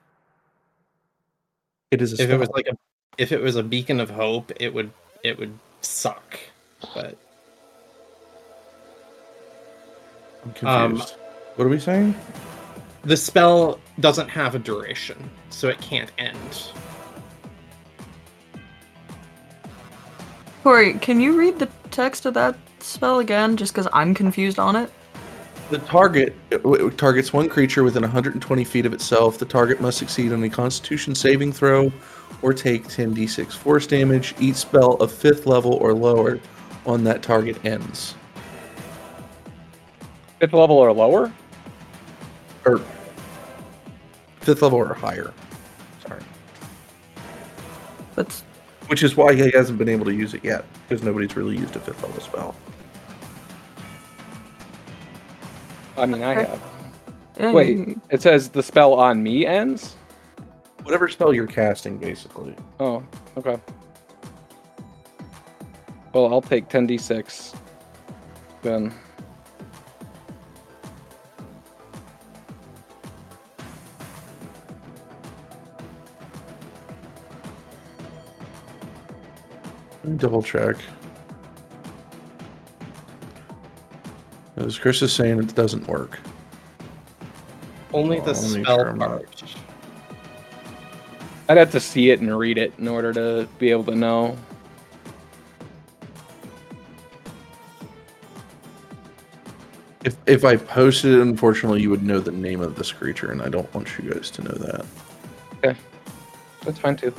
It 1.92 2.02
is 2.02 2.20
a 2.20 2.24
If 2.24 2.30
it 2.30 2.38
was 2.38 2.50
like 2.50 2.68
a 2.68 2.78
if 3.18 3.32
it 3.32 3.42
was 3.42 3.56
a 3.56 3.64
beacon 3.64 4.00
of 4.00 4.10
hope, 4.10 4.52
it 4.60 4.74
would 4.74 4.92
it 5.24 5.38
would 5.38 5.58
suck. 5.82 6.40
But 6.94 7.18
I'm 10.44 10.68
um, 10.68 10.90
confused. 10.92 11.16
what 11.56 11.66
are 11.66 11.70
we 11.70 11.80
saying? 11.80 12.16
the 13.04 13.18
spell 13.18 13.80
doesn't 14.00 14.28
have 14.30 14.56
a 14.56 14.60
duration, 14.60 15.30
so 15.50 15.68
it 15.68 15.80
can't 15.82 16.12
end. 16.18 16.72
Corey, 20.64 20.94
can 20.94 21.20
you 21.20 21.38
read 21.38 21.58
the 21.58 21.68
text 21.90 22.26
of 22.26 22.36
that 22.36 22.56
spell 22.80 23.20
again? 23.20 23.58
Just 23.58 23.74
because 23.74 23.88
I'm 23.94 24.14
confused 24.14 24.60
on 24.60 24.76
it. 24.76 24.92
The 25.72 25.80
target 25.80 26.36
it 26.52 26.98
targets 26.98 27.34
one 27.34 27.50
creature 27.50 27.84
within 27.84 28.04
120 28.04 28.64
feet 28.64 28.86
of 28.86 28.94
itself. 28.94 29.40
The 29.40 29.46
target 29.46 29.82
must 29.82 29.98
succeed 29.98 30.34
on 30.34 30.44
a 30.44 30.50
Constitution 30.50 31.16
saving 31.16 31.54
throw, 31.54 31.92
or 32.42 32.54
take 32.54 32.88
10d6 32.88 33.54
force 33.54 33.88
damage. 33.88 34.36
Each 34.40 34.58
spell 34.58 34.96
of 34.96 35.12
fifth 35.12 35.46
level 35.46 35.74
or 35.76 35.94
lower 35.94 36.40
on 36.86 37.04
that 37.06 37.24
target 37.24 37.64
ends. 37.66 38.16
Fifth 40.40 40.54
level 40.54 40.78
or 40.78 40.92
lower. 40.92 41.32
Or 42.66 42.82
fifth 44.42 44.62
level 44.62 44.80
or 44.80 44.94
higher. 44.94 45.34
Sorry. 46.06 46.22
That's 48.16 48.44
Which 48.92 49.04
is 49.04 49.16
why 49.16 49.34
he 49.34 49.50
hasn't 49.52 49.78
been 49.78 49.88
able 49.88 50.04
to 50.04 50.14
use 50.14 50.34
it 50.34 50.44
yet, 50.44 50.66
because 50.90 51.02
nobody's 51.02 51.38
really 51.38 51.58
used 51.58 51.74
a 51.78 51.80
fifth 51.80 52.04
level 52.04 52.20
spell. 52.20 52.54
I 55.96 56.06
mean, 56.06 56.22
I 56.22 56.34
have. 56.34 56.62
yeah, 57.40 57.54
Wait, 57.54 57.98
it 58.10 58.22
says 58.22 58.50
the 58.50 58.62
spell 58.62 58.96
on 58.96 59.24
me 59.24 59.46
ends. 59.46 59.96
Whatever 60.84 61.08
spell 61.08 61.34
you're 61.34 61.48
casting, 61.48 62.00
basically. 62.00 62.54
Oh, 62.82 63.02
okay. 63.38 63.58
Well, 66.12 66.28
I'll 66.34 66.42
take 66.42 66.68
10d6. 66.68 67.56
Then. 68.62 68.94
Double 80.18 80.42
check. 80.44 80.76
As 84.58 84.78
Chris 84.78 85.02
is 85.02 85.14
saying, 85.14 85.40
it 85.40 85.56
doesn't 85.56 85.88
work. 85.88 86.20
Only 87.94 88.20
Oh, 88.20 88.26
the 88.26 88.34
let 88.34 88.52
me 88.52 88.64
spell 88.64 88.84
try 88.84 88.94
my- 88.94 89.08
part. 89.08 89.44
I'd 91.50 91.58
have 91.58 91.72
to 91.72 91.80
see 91.80 92.12
it 92.12 92.22
and 92.22 92.38
read 92.38 92.58
it 92.58 92.74
in 92.78 92.88
order 92.88 93.12
to 93.14 93.48
be 93.60 93.72
able 93.72 93.84
to 93.86 93.96
know. 93.96 94.38
If 100.04 100.18
if 100.26 100.44
I 100.46 100.56
posted 100.56 101.14
it, 101.14 101.22
unfortunately, 101.22 101.82
you 101.82 101.90
would 101.92 102.04
know 102.04 102.20
the 102.20 102.32
name 102.32 102.62
of 102.62 102.76
this 102.76 102.92
creature, 102.92 103.32
and 103.32 103.42
I 103.42 103.50
don't 103.50 103.72
want 103.74 103.88
you 104.00 104.12
guys 104.12 104.32
to 104.32 104.44
know 104.44 104.52
that. 104.58 104.86
Okay. 105.64 105.80
That's 106.64 106.80
fine 106.80 106.96
too. 106.96 107.14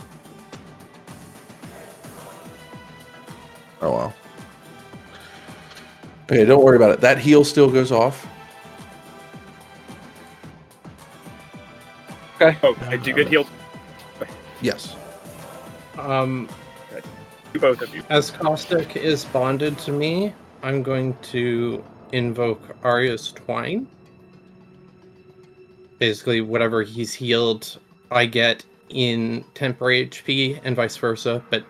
Oh 3.83 3.91
well. 3.91 4.15
Okay, 6.31 6.45
don't 6.45 6.65
worry 6.65 6.77
about 6.77 6.93
it. 6.93 7.01
That 7.01 7.19
heal 7.19 7.45
still 7.45 7.71
goes 7.71 7.93
off. 7.93 8.27
Okay. 12.41 12.57
Oh, 12.63 12.77
I 12.89 12.97
do 12.97 13.13
get 13.13 13.29
healed. 13.29 13.49
Yes. 14.61 14.97
Um, 15.99 16.49
Both 17.61 17.83
of 17.83 17.95
you. 17.95 18.03
as 18.09 18.31
Caustic 18.31 18.97
is 18.97 19.25
bonded 19.27 19.77
to 19.79 19.93
me, 19.93 20.33
I'm 20.63 20.83
going 20.83 21.17
to 21.23 21.85
invoke 22.13 22.77
Arya's 22.83 23.33
Twine. 23.33 23.87
Basically, 25.99 26.41
whatever 26.41 26.83
he's 26.83 27.13
healed, 27.13 27.79
I 28.11 28.27
get 28.27 28.65
in 28.89 29.45
temporary 29.55 30.07
HP 30.07 30.61
and 30.65 30.75
vice 30.75 30.97
versa, 30.97 31.43
but 31.51 31.65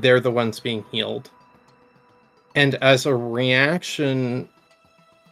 they're 0.00 0.20
the 0.20 0.30
ones 0.30 0.60
being 0.60 0.84
healed. 0.90 1.30
And 2.54 2.76
as 2.76 3.06
a 3.06 3.14
reaction, 3.14 4.48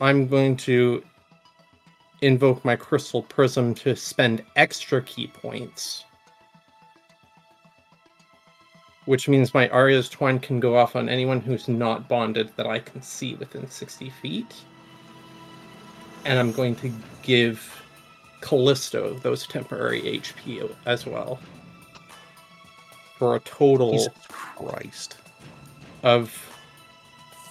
I'm 0.01 0.27
going 0.27 0.57
to 0.59 1.03
invoke 2.21 2.65
my 2.65 2.77
Crystal 2.77 3.23
Prism 3.23 3.75
to 3.75 3.95
spend 3.97 4.43
extra 4.57 5.03
ki 5.03 5.29
points. 5.29 6.05
Which 9.07 9.29
means 9.29 9.53
my 9.53 9.69
Arya's 9.69 10.09
Twine 10.09 10.39
can 10.39 10.61
go 10.61 10.77
off 10.77 10.97
on 10.97 11.09
anyone 11.09 11.41
who's 11.41 11.69
not 11.69 12.09
bonded 12.09 12.51
that 12.57 12.67
I 12.67 12.79
can 12.79 13.03
see 13.03 13.35
within 13.35 13.69
60 13.69 14.11
feet. 14.23 14.55
And 16.25 16.39
I'm 16.39 16.53
going 16.53 16.75
to 16.77 16.91
give 17.23 17.83
Callisto 18.41 19.19
those 19.19 19.47
temporary 19.47 20.03
HP 20.03 20.75
as 20.87 21.07
well. 21.07 21.39
For 23.19 23.37
a 23.37 23.41
total 23.41 23.93
Jesus 23.93 24.13
Christ. 24.29 25.17
of 26.03 26.33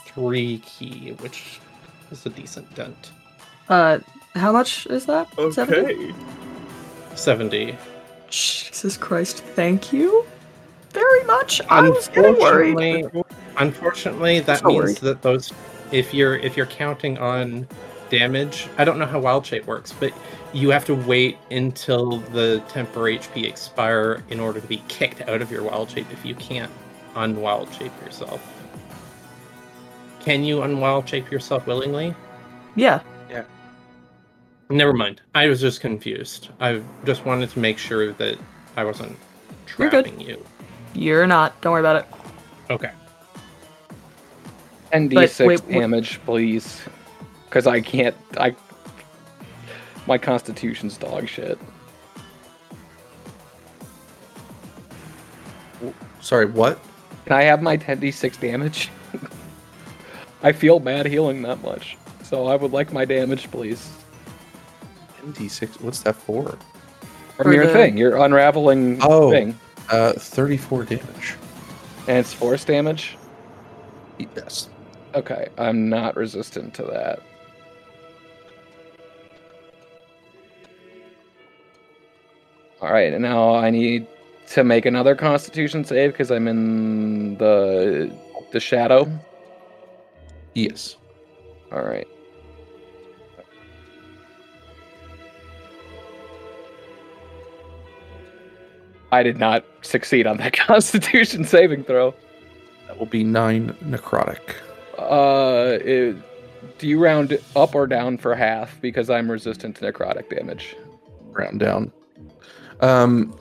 three 0.06 0.60
ki, 0.60 1.15
which 1.19 1.60
is 2.12 2.26
a 2.26 2.30
decent 2.30 2.73
dent. 2.76 3.12
uh, 3.69 3.99
how 4.36 4.52
much 4.52 4.86
is 4.88 5.06
that? 5.06 5.28
70? 5.54 5.80
Okay. 5.80 6.13
70. 7.15 7.76
Jesus 8.30 8.97
Christ! 8.97 9.38
Thank 9.56 9.93
you 9.93 10.26
very 10.89 11.23
much. 11.26 11.62
I 11.69 11.88
was 11.88 12.08
getting 12.08 12.34
worried. 12.41 12.76
Unfortunately, 12.78 13.23
unfortunately, 13.58 14.39
that 14.41 14.60
So 14.60 14.67
means 14.67 14.80
worried. 14.84 14.97
that 14.97 15.21
those, 15.21 15.52
if 15.91 16.13
you're 16.15 16.36
if 16.38 16.58
you're 16.58 16.65
counting 16.65 17.17
on 17.19 17.67
damage, 18.17 18.67
I 18.78 18.86
don't 18.86 18.99
know 18.99 19.08
how 19.08 19.19
wild 19.19 19.45
shape 19.45 19.65
works, 19.65 19.91
but 19.91 20.13
you 20.54 20.69
have 20.69 20.86
to 20.86 20.93
wait 20.93 21.38
until 21.49 22.17
the 22.19 22.63
temporary 22.69 23.17
HP 23.17 23.45
expire 23.45 24.23
in 24.30 24.39
order 24.39 24.62
to 24.62 24.67
be 24.67 24.84
kicked 24.88 25.21
out 25.28 25.41
of 25.41 25.52
your 25.52 25.63
wild 25.63 25.89
shape 25.89 26.06
if 26.12 26.23
you 26.23 26.36
can't 26.36 26.71
unwild 27.15 27.73
shape 27.73 27.91
yourself. 28.06 28.39
Can 30.19 30.43
you 30.43 30.62
unwild 30.62 31.10
shape 31.10 31.32
yourself 31.32 31.65
willingly? 31.65 32.13
Yeah. 32.76 33.02
Yeah. 33.32 33.45
Never 34.69 34.93
mind. 34.93 35.21
I 35.34 35.47
was 35.47 35.60
just 35.60 35.82
confused. 35.82 36.49
I 36.60 36.82
just 37.06 37.26
wanted 37.26 37.49
to 37.49 37.60
make 37.60 37.80
sure 37.80 38.13
that 38.13 38.38
I 38.78 38.84
wasn't 38.84 39.17
You're 39.78 39.89
good. 39.89 40.21
you. 40.21 40.43
You're 40.93 41.26
not. 41.26 41.60
Don't 41.62 41.71
worry 41.71 41.82
about 41.82 41.95
it. 41.95 42.06
Okay. 42.69 42.91
10d6 44.91 45.47
wait, 45.47 45.62
what- 45.63 45.69
damage, 45.71 46.19
please. 46.26 46.80
Because 47.53 47.67
I 47.67 47.81
can't. 47.81 48.15
I. 48.35 48.55
My 50.07 50.17
constitution's 50.17 50.97
dog 50.97 51.27
shit. 51.29 51.59
Sorry, 56.19 56.47
what? 56.47 56.79
Can 57.25 57.33
I 57.33 57.43
have 57.43 57.61
my 57.61 57.77
10d6 57.77 58.39
damage? 58.39 58.89
I 60.43 60.51
feel 60.51 60.79
bad 60.79 61.05
healing 61.05 61.43
that 61.43 61.61
much. 61.61 61.95
So 62.23 62.47
I 62.47 62.55
would 62.55 62.71
like 62.71 62.91
my 62.91 63.05
damage, 63.05 63.51
please. 63.51 63.87
ND6. 65.23 65.79
What's 65.79 65.99
that 65.99 66.15
for? 66.15 66.57
From 67.37 67.43
For 67.43 67.53
your 67.53 67.67
the- 67.67 67.73
thing, 67.73 67.97
your 67.97 68.15
unraveling 68.17 68.97
Oh. 69.03 69.29
thing. 69.29 69.59
Uh, 69.91 70.13
34 70.13 70.85
damage. 70.85 71.35
And 72.07 72.17
it's 72.17 72.33
force 72.33 72.65
damage? 72.65 73.15
Yes. 74.17 74.69
Okay, 75.13 75.49
I'm 75.59 75.87
not 75.87 76.15
resistant 76.15 76.73
to 76.75 76.83
that. 76.85 77.21
Alright, 82.84 83.13
and 83.13 83.22
now 83.22 83.56
I 83.56 83.69
need 83.69 84.06
to 84.50 84.65
make 84.65 84.86
another 84.86 85.15
constitution 85.15 85.86
save 85.86 86.12
because 86.12 86.30
I'm 86.30 86.50
in 86.50 87.38
the 87.38 88.13
the 88.52 88.60
shadow. 88.60 89.10
Yes. 90.54 90.98
Alright. 91.72 92.10
I 99.13 99.24
did 99.24 99.38
not 99.38 99.63
succeed 99.82 100.28
on 100.28 100.36
that 100.38 100.52
constitution 100.67 101.46
saving 101.46 101.86
throw. 101.86 102.13
That 102.88 103.00
will 103.00 103.06
be 103.06 103.24
nine 103.24 103.78
necrotic. 103.82 104.56
Uh, 104.98 105.78
it, 105.82 106.17
do 106.80 106.88
you 106.89 107.02
round 107.02 107.39
up 107.56 107.76
or 107.76 107.88
down 107.88 108.17
for 108.17 108.36
half? 108.36 108.82
Because 108.82 109.10
I'm 109.10 109.32
resistant 109.32 109.78
to 109.78 109.89
necrotic 109.89 110.30
damage. 110.30 110.76
Round 111.32 111.62
down. 111.62 111.93
Um. 112.84 113.34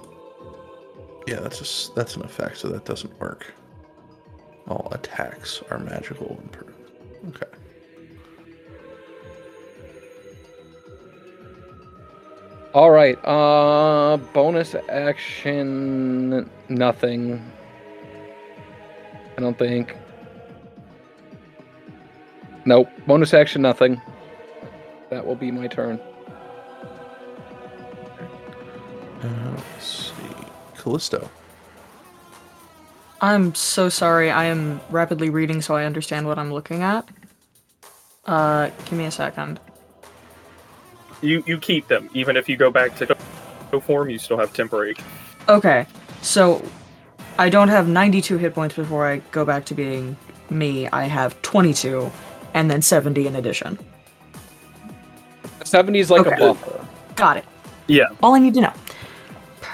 Yeah, 1.27 1.41
that's 1.41 1.59
just 1.59 1.95
that's 1.95 2.17
an 2.17 2.23
effect, 2.23 2.59
so 2.59 2.69
that 2.69 2.85
doesn't 2.85 3.19
work. 3.21 3.53
All 4.69 4.89
attacks 4.93 5.63
are 5.71 5.79
magical 5.79 6.39
and 6.41 6.53
per- 6.53 6.73
Okay. 7.29 7.59
All 12.75 12.91
right. 12.91 13.19
Uh, 13.25 14.17
bonus 14.33 14.75
action, 14.89 16.49
nothing. 16.69 17.53
I 19.37 19.41
don't 19.41 19.59
think. 19.59 19.97
Nope. 22.65 22.89
Bonus 23.07 23.35
action, 23.35 23.63
nothing. 23.63 24.01
That 25.11 25.27
will 25.27 25.37
be 25.37 25.51
my 25.51 25.67
turn. 25.67 26.01
Uh, 29.23 29.27
let's 29.55 30.13
see. 30.13 30.13
Callisto. 30.77 31.31
I'm 33.21 33.55
so 33.55 33.89
sorry. 33.89 34.31
I 34.31 34.45
am 34.45 34.81
rapidly 34.91 35.31
reading 35.31 35.63
so 35.63 35.77
I 35.77 35.85
understand 35.85 36.27
what 36.27 36.39
I'm 36.39 36.53
looking 36.53 36.83
at. 36.83 37.09
Uh, 38.27 38.71
give 38.85 38.93
me 38.93 39.05
a 39.05 39.11
second. 39.11 39.61
You 41.21 41.43
you 41.47 41.59
keep 41.59 41.87
them 41.87 42.11
even 42.15 42.37
if 42.37 42.49
you 42.49 42.57
go 42.57 42.71
back 42.71 42.97
to 42.97 43.17
go 43.71 43.79
form. 43.81 44.11
You 44.11 44.19
still 44.19 44.39
have 44.39 44.53
temporary. 44.53 44.97
Okay, 45.49 45.87
so 46.21 46.65
I 47.39 47.49
don't 47.49 47.69
have 47.69 47.87
92 47.89 48.39
hit 48.39 48.55
points 48.55 48.75
before 48.75 49.07
I 49.07 49.19
go 49.31 49.45
back 49.45 49.65
to 49.67 49.75
being 49.75 50.17
me. 50.51 50.89
I 50.89 51.05
have 51.05 51.41
22, 51.43 52.11
and 52.55 52.71
then 52.71 52.83
70 52.83 53.27
in 53.27 53.37
addition. 53.37 53.79
70 55.65 55.99
is 56.01 56.11
like 56.11 56.27
Okay. 56.27 56.35
a 56.35 56.39
buffer. 56.39 56.87
Got 57.15 57.37
it. 57.39 57.45
Yeah. 57.87 58.07
All 58.23 58.35
I 58.35 58.39
need 58.41 58.55
to 58.55 58.61
know. 58.61 58.73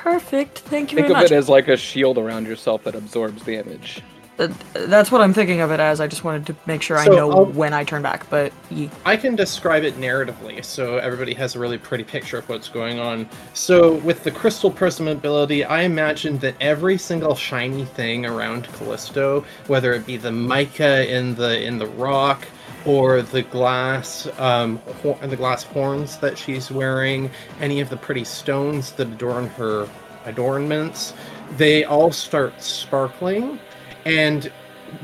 Perfect. 0.03 0.59
Thank 0.61 0.93
you 0.93 0.97
Think 0.97 1.09
very 1.09 1.19
of 1.19 1.23
much. 1.25 1.33
it 1.33 1.35
as 1.35 1.49
like 1.49 1.69
a 1.69 1.77
shield 1.77 2.19
around 2.19 2.47
yourself 2.47 2.85
that 2.85 2.95
absorbs 2.95 3.43
damage. 3.43 4.01
Uh, 4.39 4.47
That's 4.73 5.11
what 5.11 5.21
I'm 5.21 5.35
thinking 5.35 5.61
of 5.61 5.73
it 5.73 5.81
as. 5.81 6.01
I 6.01 6.07
just 6.07 6.23
wanted 6.23 6.47
to 6.47 6.55
make 6.67 6.81
sure 6.81 6.97
I 6.97 7.07
know 7.07 7.29
I'll- 7.33 7.47
when 7.47 7.75
I 7.75 7.83
turn 7.83 8.03
back. 8.03 8.31
But 8.31 8.53
ye- 8.71 8.89
I 9.05 9.17
can 9.17 9.35
describe 9.35 9.83
it 9.83 10.01
narratively 10.01 10.65
so 10.65 10.99
everybody 10.99 11.35
has 11.35 11.57
a 11.57 11.59
really 11.59 11.77
pretty 11.79 12.05
picture 12.05 12.39
of 12.39 12.49
what's 12.49 12.69
going 12.69 13.01
on. 13.01 13.29
So, 13.55 13.95
with 13.95 14.23
the 14.23 14.31
crystal 14.31 14.71
prism 14.71 15.09
ability, 15.09 15.65
I 15.65 15.83
imagine 15.83 16.39
that 16.39 16.55
every 16.61 16.99
single 16.99 17.35
shiny 17.35 17.85
thing 17.85 18.25
around 18.27 18.69
Callisto, 18.75 19.45
whether 19.67 19.93
it 19.93 20.07
be 20.07 20.17
the 20.17 20.31
mica 20.31 21.13
in 21.13 21.35
the 21.35 21.61
in 21.61 21.79
the 21.79 21.87
rock 21.89 22.47
or 22.89 23.23
the 23.23 23.43
glass 23.43 24.27
um, 24.39 24.79
hor- 25.03 25.19
the 25.23 25.37
glass 25.37 25.63
horns 25.65 26.19
that 26.19 26.39
she's 26.39 26.71
wearing, 26.71 27.31
any 27.61 27.81
of 27.81 27.91
the 27.91 27.97
pretty 27.97 28.25
stones 28.25 28.93
that 28.93 29.09
adorn 29.09 29.47
her 29.49 29.89
adornments, 30.25 31.13
they 31.57 31.85
all 31.85 32.11
start 32.13 32.61
sparkling, 32.63 33.59
and 34.07 34.51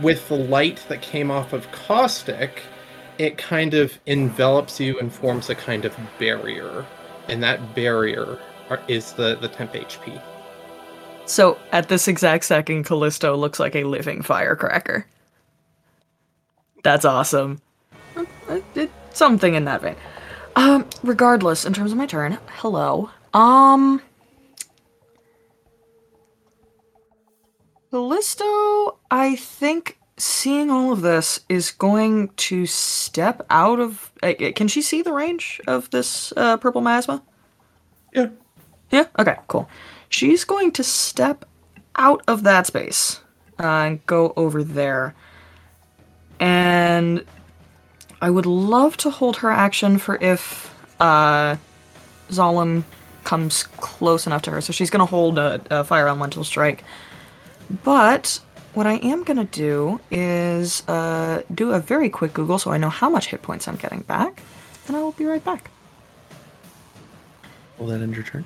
with 0.02 0.28
the 0.28 0.36
light 0.36 0.84
that 0.88 1.02
came 1.02 1.30
off 1.30 1.52
of 1.52 1.70
Caustic, 1.72 2.62
it 3.18 3.36
kind 3.38 3.74
of 3.74 3.98
envelops 4.06 4.80
you 4.80 4.98
and 4.98 5.12
forms 5.12 5.50
a 5.50 5.54
kind 5.54 5.84
of 5.84 5.96
barrier, 6.18 6.86
and 7.28 7.42
that 7.42 7.74
barrier 7.74 8.38
are, 8.70 8.80
is 8.88 9.12
the 9.12 9.36
the 9.36 9.48
temp 9.48 9.74
HP. 9.74 10.20
so 11.26 11.58
at 11.72 11.88
this 11.88 12.08
exact 12.08 12.44
second, 12.44 12.84
Callisto 12.84 13.36
looks 13.36 13.60
like 13.60 13.74
a 13.76 13.84
living 13.84 14.22
firecracker. 14.22 15.06
That's 16.82 17.04
awesome. 17.04 17.60
Uh, 18.54 18.58
uh, 18.58 18.82
it- 18.82 18.90
something 19.12 19.54
in 19.54 19.64
that 19.64 19.82
vein. 19.82 19.96
Um, 20.56 20.86
regardless, 21.02 21.64
in 21.64 21.72
terms 21.72 21.92
of 21.92 21.98
my 21.98 22.06
turn, 22.06 22.38
hello. 22.58 23.10
Um, 23.32 24.00
Callisto, 27.90 28.98
I 29.10 29.36
think 29.36 29.98
seeing 30.16 30.70
all 30.70 30.92
of 30.92 31.00
this 31.00 31.40
is 31.48 31.70
going 31.72 32.28
to 32.36 32.66
step 32.66 33.44
out 33.50 33.80
of. 33.80 34.12
Uh, 34.22 34.34
can 34.54 34.68
she 34.68 34.82
see 34.82 35.02
the 35.02 35.12
range 35.12 35.60
of 35.66 35.90
this 35.90 36.32
uh, 36.36 36.56
purple 36.56 36.80
miasma? 36.80 37.22
Yeah. 38.12 38.28
Yeah. 38.90 39.06
Okay. 39.18 39.36
Cool. 39.48 39.68
She's 40.08 40.44
going 40.44 40.70
to 40.72 40.84
step 40.84 41.44
out 41.96 42.22
of 42.28 42.44
that 42.44 42.66
space 42.66 43.20
uh, 43.58 43.66
and 43.66 44.06
go 44.06 44.32
over 44.36 44.62
there. 44.62 45.14
And 46.38 47.24
I 48.20 48.30
would 48.30 48.46
love 48.46 48.96
to 48.98 49.10
hold 49.10 49.38
her 49.38 49.50
action 49.50 49.98
for 49.98 50.16
if 50.16 50.74
uh, 51.00 51.56
Zalem 52.30 52.84
comes 53.24 53.64
close 53.64 54.26
enough 54.26 54.42
to 54.42 54.50
her. 54.50 54.60
So 54.60 54.72
she's 54.72 54.90
going 54.90 55.00
to 55.00 55.10
hold 55.10 55.38
a, 55.38 55.60
a 55.70 55.84
fire 55.84 56.08
elemental 56.08 56.44
strike. 56.44 56.84
But 57.82 58.40
what 58.74 58.86
I 58.86 58.94
am 58.94 59.24
going 59.24 59.36
to 59.36 59.44
do 59.44 60.00
is 60.10 60.86
uh, 60.88 61.42
do 61.52 61.72
a 61.72 61.80
very 61.80 62.10
quick 62.10 62.34
Google 62.34 62.58
so 62.58 62.70
I 62.70 62.76
know 62.76 62.90
how 62.90 63.08
much 63.08 63.26
hit 63.28 63.42
points 63.42 63.66
I'm 63.68 63.76
getting 63.76 64.00
back. 64.00 64.42
And 64.86 64.96
I 64.96 65.00
will 65.00 65.12
be 65.12 65.24
right 65.24 65.44
back. 65.44 65.70
Will 67.78 67.86
that 67.86 68.00
end 68.00 68.14
your 68.14 68.24
turn? 68.24 68.44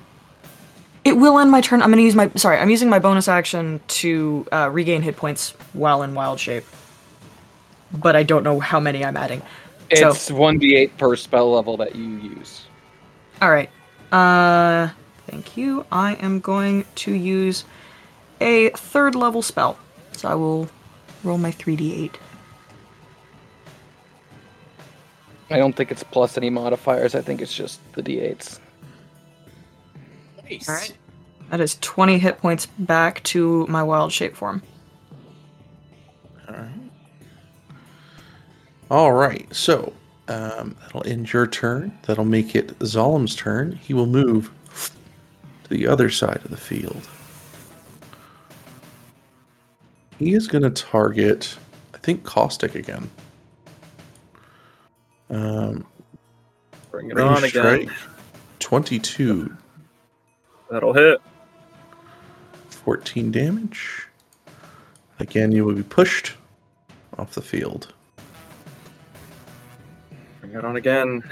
It 1.05 1.13
will 1.17 1.39
end 1.39 1.51
my 1.51 1.61
turn. 1.61 1.81
I'm 1.81 1.89
gonna 1.89 2.01
use 2.01 2.15
my 2.15 2.29
sorry. 2.35 2.57
I'm 2.57 2.69
using 2.69 2.89
my 2.89 2.99
bonus 2.99 3.27
action 3.27 3.79
to 3.87 4.45
uh, 4.51 4.69
regain 4.71 5.01
hit 5.01 5.15
points 5.15 5.51
while 5.73 6.03
in 6.03 6.13
wild 6.13 6.39
shape, 6.39 6.65
but 7.93 8.15
I 8.15 8.23
don't 8.23 8.43
know 8.43 8.59
how 8.59 8.79
many 8.79 9.03
I'm 9.05 9.17
adding. 9.17 9.41
So- 9.95 10.09
It's 10.09 10.29
1d8 10.29 10.97
per 10.97 11.15
spell 11.15 11.51
level 11.51 11.77
that 11.77 11.95
you 11.95 12.17
use. 12.17 12.65
All 13.41 13.49
right. 13.51 13.69
Uh, 14.11 14.89
thank 15.27 15.55
you. 15.57 15.85
I 15.91 16.13
am 16.15 16.39
going 16.39 16.85
to 16.95 17.13
use 17.13 17.63
a 18.41 18.69
third 18.69 19.15
level 19.15 19.41
spell, 19.41 19.77
so 20.11 20.27
I 20.29 20.35
will 20.35 20.69
roll 21.23 21.37
my 21.37 21.51
3d8. 21.51 22.15
I 25.51 25.57
don't 25.57 25.75
think 25.75 25.91
it's 25.91 26.03
plus 26.03 26.37
any 26.37 26.49
modifiers. 26.49 27.15
I 27.15 27.21
think 27.21 27.41
it's 27.41 27.53
just 27.53 27.79
the 27.93 28.03
d8s. 28.03 28.59
Nice. 30.49 30.69
All 30.69 30.75
right. 30.75 30.93
That 31.49 31.59
is 31.61 31.77
20 31.81 32.19
hit 32.19 32.37
points 32.37 32.67
back 32.77 33.23
to 33.23 33.65
my 33.67 33.81
wild 33.81 34.11
shape 34.11 34.35
form. 34.35 34.61
All 36.47 36.53
right. 36.55 36.69
All 38.89 39.11
right. 39.11 39.47
So 39.53 39.93
um, 40.27 40.75
that'll 40.81 41.05
end 41.05 41.31
your 41.31 41.47
turn. 41.47 41.97
That'll 42.03 42.25
make 42.25 42.55
it 42.55 42.77
Zolem's 42.79 43.35
turn. 43.35 43.73
He 43.73 43.93
will 43.93 44.07
move 44.07 44.51
to 45.63 45.69
the 45.69 45.87
other 45.87 46.09
side 46.09 46.41
of 46.43 46.51
the 46.51 46.57
field. 46.57 47.07
He 50.17 50.33
is 50.33 50.47
going 50.47 50.63
to 50.63 50.69
target, 50.69 51.55
I 51.93 51.97
think, 51.99 52.23
Caustic 52.23 52.75
again. 52.75 53.09
Um, 55.29 55.85
Bring 56.91 57.09
it 57.11 57.15
range 57.15 57.29
on 57.29 57.37
again. 57.37 57.49
strike, 57.49 57.89
22, 58.59 59.55
That'll 60.69 60.93
hit. 60.93 61.19
14 62.69 63.31
damage. 63.31 64.07
Again, 65.19 65.51
you 65.51 65.65
will 65.65 65.75
be 65.75 65.83
pushed 65.83 66.33
off 67.17 67.33
the 67.33 67.41
field. 67.41 67.93
Bring 70.49 70.63
it 70.63 70.65
on 70.65 70.77
again. 70.77 71.23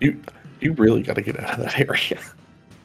You 0.00 0.20
you 0.60 0.72
really 0.74 1.02
got 1.02 1.14
to 1.16 1.22
get 1.22 1.40
out 1.40 1.58
of 1.58 1.64
that 1.64 1.80
area. 1.80 2.20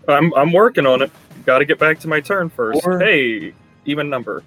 I'm 0.08 0.34
I'm 0.34 0.52
working 0.52 0.88
on 0.88 1.04
it. 1.04 1.12
Got 1.46 1.60
to 1.60 1.66
get 1.66 1.78
back 1.78 2.00
to 2.00 2.08
my 2.08 2.22
turn 2.22 2.50
first. 2.50 2.82
Or- 2.84 3.00
Hey, 3.00 3.54
even 3.86 4.10
number. 4.10 4.44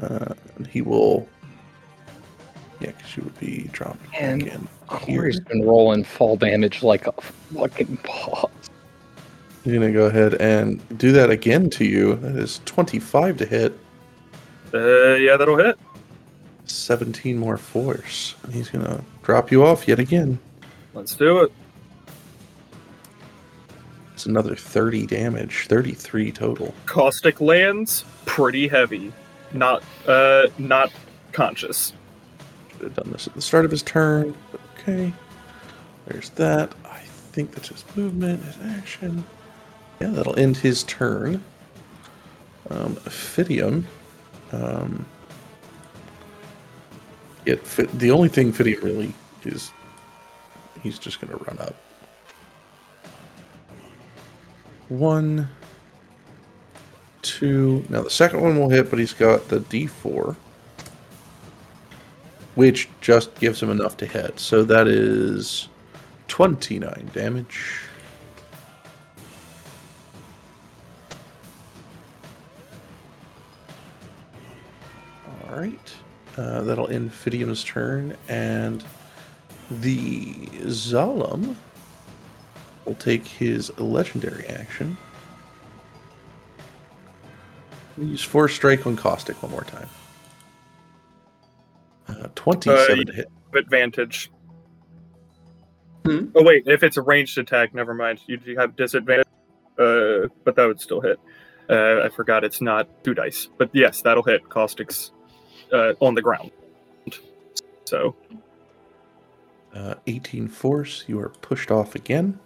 Uh, 0.00 0.32
he 0.70 0.80
will. 0.80 1.28
Yeah, 2.80 2.92
because 2.92 3.16
you 3.16 3.24
would 3.24 3.38
be 3.38 3.68
dropping 3.72 4.00
And 4.18 4.42
again. 4.42 4.68
Corey's 4.86 5.38
been 5.38 5.62
rolling 5.66 6.02
fall 6.02 6.36
damage 6.36 6.82
like 6.82 7.06
a 7.06 7.12
fucking 7.12 7.98
boss. 8.04 8.50
He's 9.64 9.74
gonna 9.74 9.92
go 9.92 10.06
ahead 10.06 10.34
and 10.40 10.80
do 10.98 11.12
that 11.12 11.28
again 11.30 11.68
to 11.70 11.84
you. 11.84 12.14
That 12.16 12.36
is 12.36 12.60
twenty-five 12.64 13.36
to 13.36 13.46
hit, 13.46 13.78
Uh, 14.72 15.14
yeah, 15.14 15.36
that'll 15.36 15.58
hit. 15.58 15.78
Seventeen 16.66 17.38
more 17.38 17.56
force. 17.56 18.34
And 18.42 18.52
he's 18.52 18.68
gonna 18.68 19.04
drop 19.22 19.50
you 19.50 19.64
off 19.64 19.86
yet 19.88 19.98
again. 19.98 20.38
Let's 20.94 21.14
do 21.14 21.40
it. 21.40 21.52
It's 24.14 24.26
another 24.26 24.54
thirty 24.54 25.06
damage, 25.06 25.66
thirty-three 25.68 26.32
total. 26.32 26.74
Caustic 26.86 27.40
lands 27.40 28.04
pretty 28.24 28.68
heavy. 28.68 29.12
Not 29.52 29.82
uh 30.06 30.46
not 30.58 30.92
conscious. 31.32 31.92
Should 32.72 32.82
have 32.82 32.94
done 32.94 33.10
this 33.12 33.26
at 33.26 33.34
the 33.34 33.42
start 33.42 33.64
of 33.64 33.70
his 33.70 33.82
turn. 33.82 34.34
Okay, 34.78 35.12
there's 36.06 36.30
that. 36.30 36.72
I 36.84 37.00
think 37.32 37.52
that's 37.52 37.68
his 37.68 37.84
movement, 37.96 38.44
his 38.44 38.58
action. 38.76 39.24
Yeah, 40.00 40.08
that'll 40.08 40.38
end 40.38 40.56
his 40.56 40.84
turn. 40.84 41.42
Um, 42.70 42.96
Fidium. 42.96 43.84
Um, 44.52 45.06
it, 47.46 47.66
Fi- 47.66 47.86
the 47.86 48.10
only 48.10 48.28
thing 48.28 48.52
Fidium 48.52 48.82
really 48.82 49.14
is, 49.44 49.72
he's 50.82 50.98
just 50.98 51.20
going 51.20 51.36
to 51.36 51.44
run 51.44 51.58
up. 51.58 51.74
One, 54.88 55.48
two. 57.22 57.84
Now 57.88 58.02
the 58.02 58.10
second 58.10 58.42
one 58.42 58.58
will 58.58 58.68
hit, 58.68 58.90
but 58.90 58.98
he's 58.98 59.14
got 59.14 59.48
the 59.48 59.60
D4, 59.60 60.36
which 62.54 62.88
just 63.00 63.34
gives 63.36 63.62
him 63.62 63.70
enough 63.70 63.96
to 63.98 64.06
hit. 64.06 64.38
So 64.38 64.64
that 64.64 64.86
is 64.88 65.68
29 66.28 67.10
damage. 67.14 67.80
All 75.48 75.58
right. 75.58 75.91
Uh, 76.36 76.62
that'll 76.62 76.88
end 76.88 77.12
Fidium's 77.12 77.62
turn, 77.62 78.16
and 78.28 78.82
the 79.70 80.34
Zalem 80.64 81.56
will 82.84 82.94
take 82.94 83.26
his 83.26 83.76
legendary 83.78 84.46
action. 84.46 84.96
We'll 87.96 88.08
use 88.08 88.22
Force 88.22 88.54
Strike 88.54 88.86
on 88.86 88.96
Caustic 88.96 89.42
one 89.42 89.52
more 89.52 89.64
time. 89.64 89.88
Uh, 92.08 92.28
27 92.34 93.00
Uh, 93.00 93.04
to 93.04 93.12
hit. 93.12 93.28
Advantage. 93.54 94.30
Hmm? 96.06 96.26
Oh 96.34 96.42
wait, 96.42 96.64
if 96.66 96.82
it's 96.82 96.96
a 96.96 97.02
ranged 97.02 97.36
attack, 97.38 97.74
never 97.74 97.94
mind. 97.94 98.20
You, 98.26 98.40
you 98.44 98.58
have 98.58 98.74
disadvantage, 98.74 99.26
uh, 99.78 100.28
but 100.44 100.56
that 100.56 100.66
would 100.66 100.80
still 100.80 101.00
hit. 101.00 101.20
Uh, 101.70 102.00
I 102.04 102.08
forgot 102.08 102.42
it's 102.42 102.60
not 102.60 102.88
two 103.04 103.14
dice, 103.14 103.48
but 103.58 103.70
yes, 103.72 104.02
that'll 104.02 104.22
hit. 104.24 104.48
Caustic's 104.48 105.12
uh, 105.72 105.94
on 106.00 106.14
the 106.14 106.22
ground. 106.22 106.50
So 107.84 108.14
Uh, 109.74 109.94
18 110.06 110.48
Force. 110.48 111.04
You 111.06 111.18
are 111.20 111.30
pushed 111.30 111.70
off 111.70 111.94
again. 111.94 112.38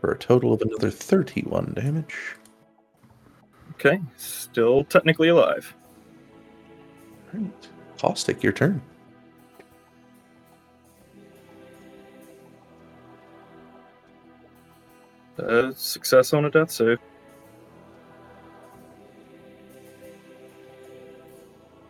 For 0.00 0.12
a 0.12 0.18
total 0.18 0.52
of 0.54 0.62
another 0.62 0.90
31 0.90 1.74
damage. 1.74 2.36
okay, 3.74 4.00
still 4.16 4.84
technically 4.84 5.28
alive. 5.28 5.74
Right. 7.32 7.68
Caustic, 7.98 8.42
your 8.42 8.52
turn. 8.52 8.80
Uh, 15.38 15.72
success 15.74 16.32
on 16.32 16.44
a 16.44 16.50
death 16.50 16.70
save. 16.70 16.98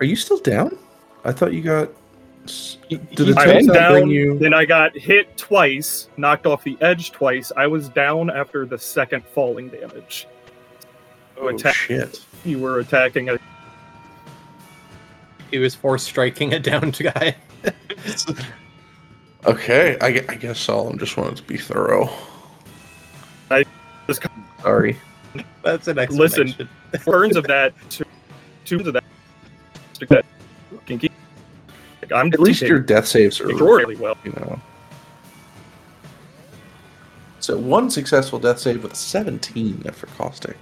Are 0.01 0.07
you 0.07 0.17
still 0.17 0.39
down? 0.39 0.77
I 1.25 1.33
thought 1.33 1.53
you 1.53 1.63
got. 1.63 1.91
Did 2.89 3.01
He's 3.11 3.35
the 3.35 3.35
I 3.39 3.55
was 3.57 3.67
down, 3.67 3.93
bring 3.93 4.09
you? 4.11 4.39
then 4.39 4.55
I 4.55 4.65
got 4.65 4.97
hit 4.97 5.37
twice, 5.37 6.09
knocked 6.17 6.47
off 6.47 6.65
the 6.65 6.77
edge 6.81 7.13
twice. 7.13 7.53
I 7.57 7.67
was 7.67 7.89
down 7.91 8.31
after 8.31 8.65
the 8.65 8.79
second 8.79 9.25
falling 9.35 9.69
damage. 9.69 10.27
Oh, 11.39 11.49
attack- 11.49 11.75
shit. 11.75 12.25
You 12.45 12.59
were 12.59 12.79
attacking 12.79 13.29
a 13.29 13.39
He 15.51 15.59
was 15.59 15.75
force 15.75 16.03
striking 16.03 16.55
a 16.55 16.59
downed 16.59 16.99
guy. 17.03 17.37
Okay, 19.47 19.97
I, 20.01 20.13
gue- 20.13 20.25
I 20.29 20.35
guess 20.37 20.59
Solemn 20.59 20.99
just 20.99 21.17
wanted 21.19 21.37
to 21.37 21.43
be 21.43 21.59
thorough. 21.59 22.09
I 23.51 23.65
just- 24.07 24.23
Sorry. 24.63 24.97
That's 25.63 25.89
an 25.89 25.99
explanation. 25.99 26.47
Listen. 26.47 26.69
explanation. 26.95 27.13
turns 27.23 27.37
of 27.37 27.45
that, 27.47 27.73
two, 27.91 28.05
two 28.65 28.77
of 28.81 28.93
that. 28.95 29.05
That. 30.09 30.25
Kinky. 30.87 31.11
Like, 32.03 32.13
I'm 32.13 32.33
At 32.33 32.41
least 32.41 32.63
your 32.63 32.81
death 32.81 33.07
saves 33.07 33.41
are, 33.41 33.51
extraordinarily 33.51 33.97
well. 33.97 34.17
you 34.25 34.33
know. 34.33 34.61
So 37.41 37.57
one 37.57 37.91
successful 37.91 38.39
death 38.39 38.59
save 38.59 38.83
with 38.83 38.93
a 38.93 38.97
17 38.97 39.83
for 39.93 40.07
Caustic. 40.09 40.57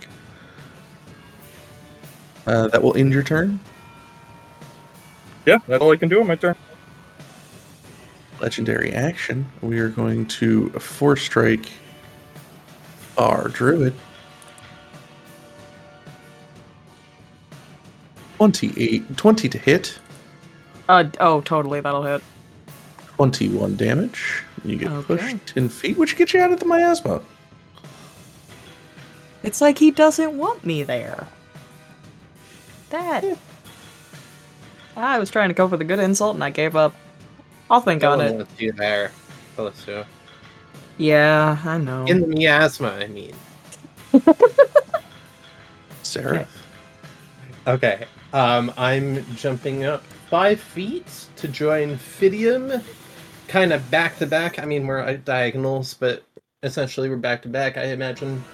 Uh, 2.47 2.69
that 2.69 2.83
will 2.83 2.97
end 2.97 3.13
your 3.13 3.23
turn. 3.23 3.61
Yeah, 5.45 5.59
that's 5.67 5.83
all 5.83 5.93
I 5.93 5.97
can 5.97 6.09
do 6.09 6.21
on 6.21 6.27
my 6.27 6.37
turn. 6.37 6.57
Legendary 8.41 8.93
action. 8.93 9.47
We 9.61 9.79
are 9.81 9.89
going 9.89 10.27
to 10.27 10.71
force 10.71 11.23
strike 11.23 11.69
our 13.17 13.49
druid. 13.49 13.95
28, 18.39 19.17
20 19.17 19.49
to 19.49 19.59
hit, 19.59 19.99
Uh 20.89 21.05
oh, 21.21 21.41
totally, 21.43 21.81
that'll 21.81 22.05
hit. 22.05 22.23
21 23.17 23.77
damage. 23.77 24.43
You 24.65 24.77
get 24.77 24.91
Okay. 24.93 25.17
pushed 25.17 25.47
10 25.55 25.69
feet, 25.69 25.99
which 25.99 26.17
gets 26.17 26.33
you 26.33 26.41
out 26.41 26.53
of 26.53 26.61
the 26.61 26.67
miasma. 26.67 27.21
It's 29.43 29.61
like 29.61 29.79
he 29.79 29.91
doesn't 29.91 30.37
want 30.39 30.65
me 30.65 30.83
there. 30.85 31.27
That. 32.91 33.25
I 34.97 35.19
was 35.19 35.31
trying 35.31 35.49
to 35.49 35.55
go 35.55 35.69
for 35.69 35.77
the 35.77 35.85
good 35.85 35.99
insult 35.99 36.35
and 36.35 36.45
I 36.45 36.51
gave 36.51 36.75
up. 36.77 36.95
I'll 37.71 37.81
think 37.81 38.03
on 38.05 38.21
it. 38.21 38.35
wants 38.37 38.61
you 38.61 38.73
there, 38.73 39.11
Callisto. 39.57 40.05
Yeah, 40.97 41.59
I 41.65 41.79
know. 41.79 42.05
In 42.07 42.21
the 42.21 42.27
miasma, 42.29 42.89
I 42.91 43.07
mean. 43.09 43.35
Sarah. 46.03 46.47
Okay. 47.67 48.07
Um, 48.33 48.73
I'm 48.77 49.25
jumping 49.37 49.85
up 49.85 50.05
five 50.29 50.61
feet 50.61 51.27
to 51.37 51.49
join 51.49 51.97
Fidium, 51.97 52.83
kind 53.47 53.73
of 53.73 53.91
back 53.91 54.19
to 54.19 54.27
back. 54.27 54.59
I 54.59 54.65
mean, 54.65 54.87
we're 54.87 54.99
at 54.99 55.25
diagonals, 55.25 55.95
but 55.95 56.23
essentially 56.63 57.09
we're 57.09 57.17
back 57.17 57.43
to 57.43 57.49
back, 57.49 57.79
I 57.79 57.85
imagine. 57.85 58.45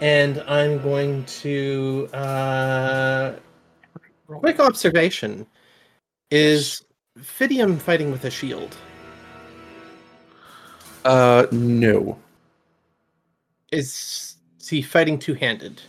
And 0.00 0.42
I'm 0.46 0.82
going 0.82 1.24
to. 1.24 2.08
Uh, 2.12 3.32
quick 4.26 4.60
observation 4.60 5.46
is 6.30 6.82
Fidium 7.18 7.80
fighting 7.80 8.10
with 8.10 8.24
a 8.24 8.30
shield? 8.30 8.76
Uh, 11.04 11.46
no. 11.52 12.18
Is, 13.72 14.36
is 14.60 14.68
he 14.68 14.82
fighting 14.82 15.18
two 15.18 15.34
handed? 15.34 15.80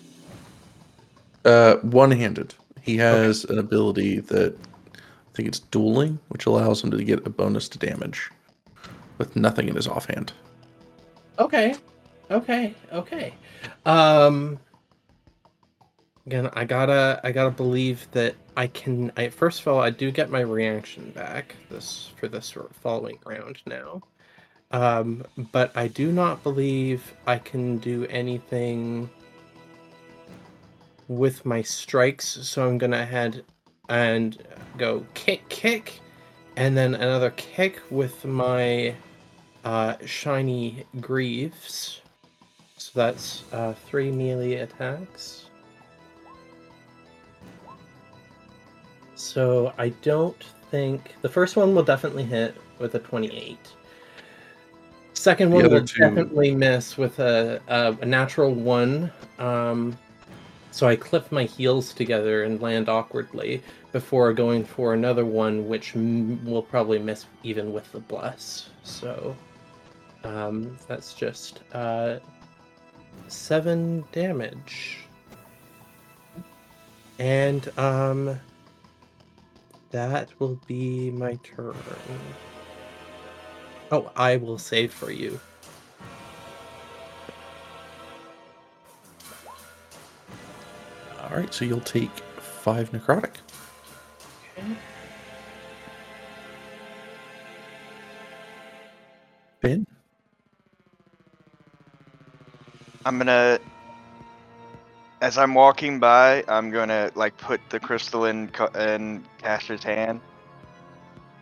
Uh, 1.43 1.77
one-handed. 1.77 2.53
He 2.87 2.95
has 2.95 3.43
an 3.43 3.59
ability 3.59 4.21
that 4.21 4.55
I 4.55 5.33
think 5.33 5.49
it's 5.49 5.59
dueling, 5.59 6.19
which 6.29 6.45
allows 6.45 6.81
him 6.81 6.89
to 6.91 7.03
get 7.03 7.27
a 7.27 7.29
bonus 7.29 7.67
to 7.67 7.77
damage 7.77 8.31
with 9.17 9.35
nothing 9.35 9.67
in 9.67 9.75
his 9.75 9.89
offhand. 9.89 10.31
Okay. 11.37 11.75
Okay. 12.31 12.73
Okay. 12.93 13.33
Um 13.85 14.57
again, 16.25 16.49
I 16.53 16.63
gotta 16.63 17.19
I 17.25 17.33
gotta 17.33 17.51
believe 17.51 18.07
that 18.11 18.35
I 18.55 18.67
can 18.67 19.11
I 19.17 19.27
first 19.27 19.59
of 19.59 19.67
all 19.67 19.81
I 19.81 19.89
do 19.89 20.09
get 20.09 20.29
my 20.29 20.39
reaction 20.39 21.11
back 21.11 21.57
this 21.69 22.11
for 22.17 22.29
this 22.29 22.55
following 22.81 23.19
round 23.25 23.57
now. 23.65 24.01
Um 24.71 25.25
but 25.51 25.75
I 25.75 25.89
do 25.89 26.13
not 26.13 26.41
believe 26.41 27.13
I 27.25 27.37
can 27.37 27.79
do 27.79 28.05
anything 28.05 29.09
with 31.07 31.45
my 31.45 31.61
strikes, 31.61 32.25
so 32.25 32.67
I'm 32.67 32.77
gonna 32.77 33.05
head 33.05 33.43
and 33.89 34.37
go 34.77 35.05
kick 35.13 35.47
kick 35.49 36.01
and 36.57 36.75
then 36.75 36.95
another 36.95 37.29
kick 37.31 37.81
with 37.89 38.25
my 38.25 38.95
uh, 39.63 39.95
shiny 40.05 40.85
greaves. 40.99 42.01
So 42.77 42.91
that's 42.95 43.43
uh, 43.51 43.73
three 43.85 44.11
melee 44.11 44.55
attacks. 44.55 45.45
So 49.15 49.73
I 49.77 49.89
don't 49.89 50.41
think 50.71 51.15
the 51.21 51.29
first 51.29 51.55
one 51.55 51.73
will 51.75 51.83
definitely 51.83 52.23
hit 52.23 52.55
with 52.79 52.95
a 52.95 52.99
28. 52.99 53.57
Second 55.13 55.51
one 55.51 55.69
will 55.69 55.85
two- 55.85 55.99
definitely 55.99 56.55
miss 56.55 56.97
with 56.97 57.19
a, 57.19 57.61
a, 57.67 57.97
a 58.01 58.05
natural 58.05 58.53
one. 58.53 59.11
Um, 59.39 59.97
so 60.77 60.87
I 60.87 60.95
clip 60.95 61.31
my 61.31 61.45
heels 61.45 61.91
together 61.91 62.43
and 62.43 62.61
land 62.61 62.87
awkwardly 62.87 63.63
before 63.91 64.31
going 64.31 64.63
for 64.63 64.93
another 64.93 65.25
one, 65.25 65.67
which 65.67 65.95
m- 65.95 66.45
will 66.45 66.61
probably 66.61 66.99
miss 66.99 67.25
even 67.41 67.73
with 67.73 67.91
the 67.91 67.99
bless. 67.99 68.69
So 68.83 69.35
um, 70.23 70.77
that's 70.87 71.15
just 71.15 71.61
uh, 71.73 72.19
seven 73.27 74.03
damage. 74.11 74.99
And 77.17 77.75
um, 77.79 78.39
that 79.89 80.29
will 80.37 80.59
be 80.67 81.09
my 81.09 81.39
turn. 81.41 81.73
Oh, 83.91 84.11
I 84.15 84.35
will 84.35 84.59
save 84.59 84.93
for 84.93 85.09
you. 85.09 85.39
All 91.19 91.35
right, 91.35 91.53
so 91.53 91.65
you'll 91.65 91.81
take 91.81 92.11
five 92.39 92.91
necrotic. 92.91 93.35
Ben, 99.61 99.85
I'm 103.05 103.17
gonna, 103.17 103.59
as 105.21 105.37
I'm 105.37 105.53
walking 105.53 105.99
by, 105.99 106.43
I'm 106.47 106.69
gonna 106.69 107.11
like 107.15 107.37
put 107.37 107.61
the 107.69 107.79
crystal 107.79 108.25
in 108.25 108.51
in 108.75 109.25
Caster's 109.41 109.83
hand, 109.83 110.21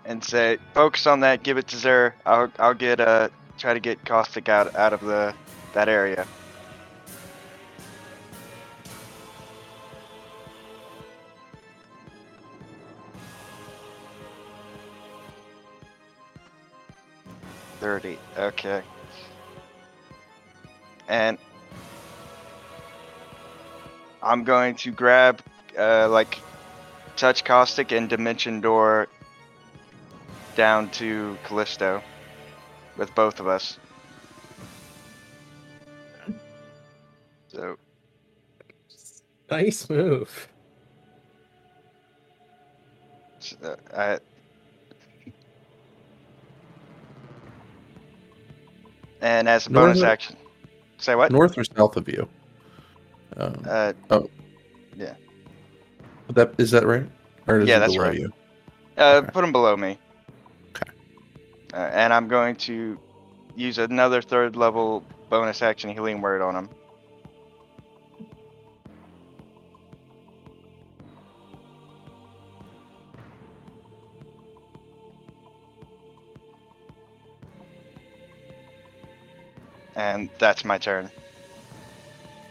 and 0.05 0.23
say, 0.23 0.57
"Focus 0.73 1.07
on 1.07 1.19
that. 1.21 1.43
Give 1.43 1.57
it 1.57 1.67
to 1.67 1.77
Zer. 1.77 2.15
I'll 2.25 2.51
I'll 2.59 2.73
get 2.73 2.99
uh 3.01 3.29
try 3.57 3.73
to 3.73 3.79
get 3.79 4.03
caustic 4.05 4.49
out 4.49 4.75
out 4.75 4.93
of 4.93 5.01
the 5.01 5.33
that 5.73 5.89
area." 5.89 6.25
Thirty. 17.85 18.17
Okay. 18.35 18.81
And 21.07 21.37
I'm 24.23 24.43
going 24.43 24.73
to 24.77 24.89
grab, 24.89 25.39
uh, 25.77 26.09
like, 26.09 26.39
touch 27.15 27.43
caustic 27.45 27.91
and 27.91 28.09
dimension 28.09 28.59
door 28.59 29.07
down 30.55 30.89
to 30.97 31.37
Callisto 31.43 32.01
with 32.97 33.13
both 33.13 33.39
of 33.39 33.47
us. 33.47 33.77
So 37.49 37.75
Nice 39.51 39.87
move. 39.91 40.47
s- 43.39 43.55
uh, 43.93 44.17
and 49.21 49.47
as 49.47 49.67
a 49.67 49.71
North 49.71 49.87
bonus 49.87 50.03
action, 50.03 50.35
say 50.97 51.15
what? 51.15 51.31
north 51.31 51.57
or 51.57 51.63
south 51.63 51.97
of 51.97 52.07
you? 52.07 52.27
Um, 53.37 53.63
Uh, 53.67 53.93
that 56.33 56.53
is 56.57 56.71
that 56.71 56.85
right? 56.85 57.07
Or 57.47 57.59
is 57.59 57.69
Yeah, 57.69 57.77
it 57.77 57.79
that's 57.81 57.95
below 57.95 58.07
right. 58.07 58.19
you? 58.19 58.33
Uh, 58.97 59.21
Okay. 59.23 59.31
put 59.31 59.41
them 59.41 59.51
below 59.51 59.75
me. 59.77 59.97
Okay. 60.75 60.91
Uh, 61.73 61.77
and 61.93 62.13
I'm 62.13 62.27
going 62.27 62.55
to 62.67 62.97
use 63.55 63.77
another 63.77 64.21
third 64.21 64.55
level 64.55 65.03
bonus 65.29 65.61
action 65.61 65.89
healing 65.89 66.21
word 66.21 66.41
on 66.41 66.55
him. 66.55 66.69
And 79.95 80.29
that's 80.39 80.65
my 80.65 80.77
turn. 80.77 81.09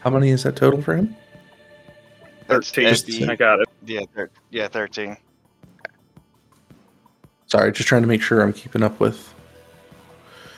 How 0.00 0.10
many 0.10 0.30
is 0.30 0.42
that 0.44 0.56
total 0.56 0.82
for 0.82 0.96
him? 0.96 1.16
That's- 2.46 2.70
Thirteen. 2.70 2.84
that's 2.84 3.02
the- 3.02 3.28
I 3.30 3.36
got 3.36 3.60
it. 3.60 3.68
yeah, 3.86 4.00
thir- 4.14 4.30
yeah, 4.50 4.68
thirteen. 4.68 5.16
Sorry, 7.46 7.72
just 7.72 7.88
trying 7.88 8.02
to 8.02 8.08
make 8.08 8.22
sure 8.22 8.42
I'm 8.42 8.52
keeping 8.52 8.82
up 8.82 8.98
with. 9.00 9.32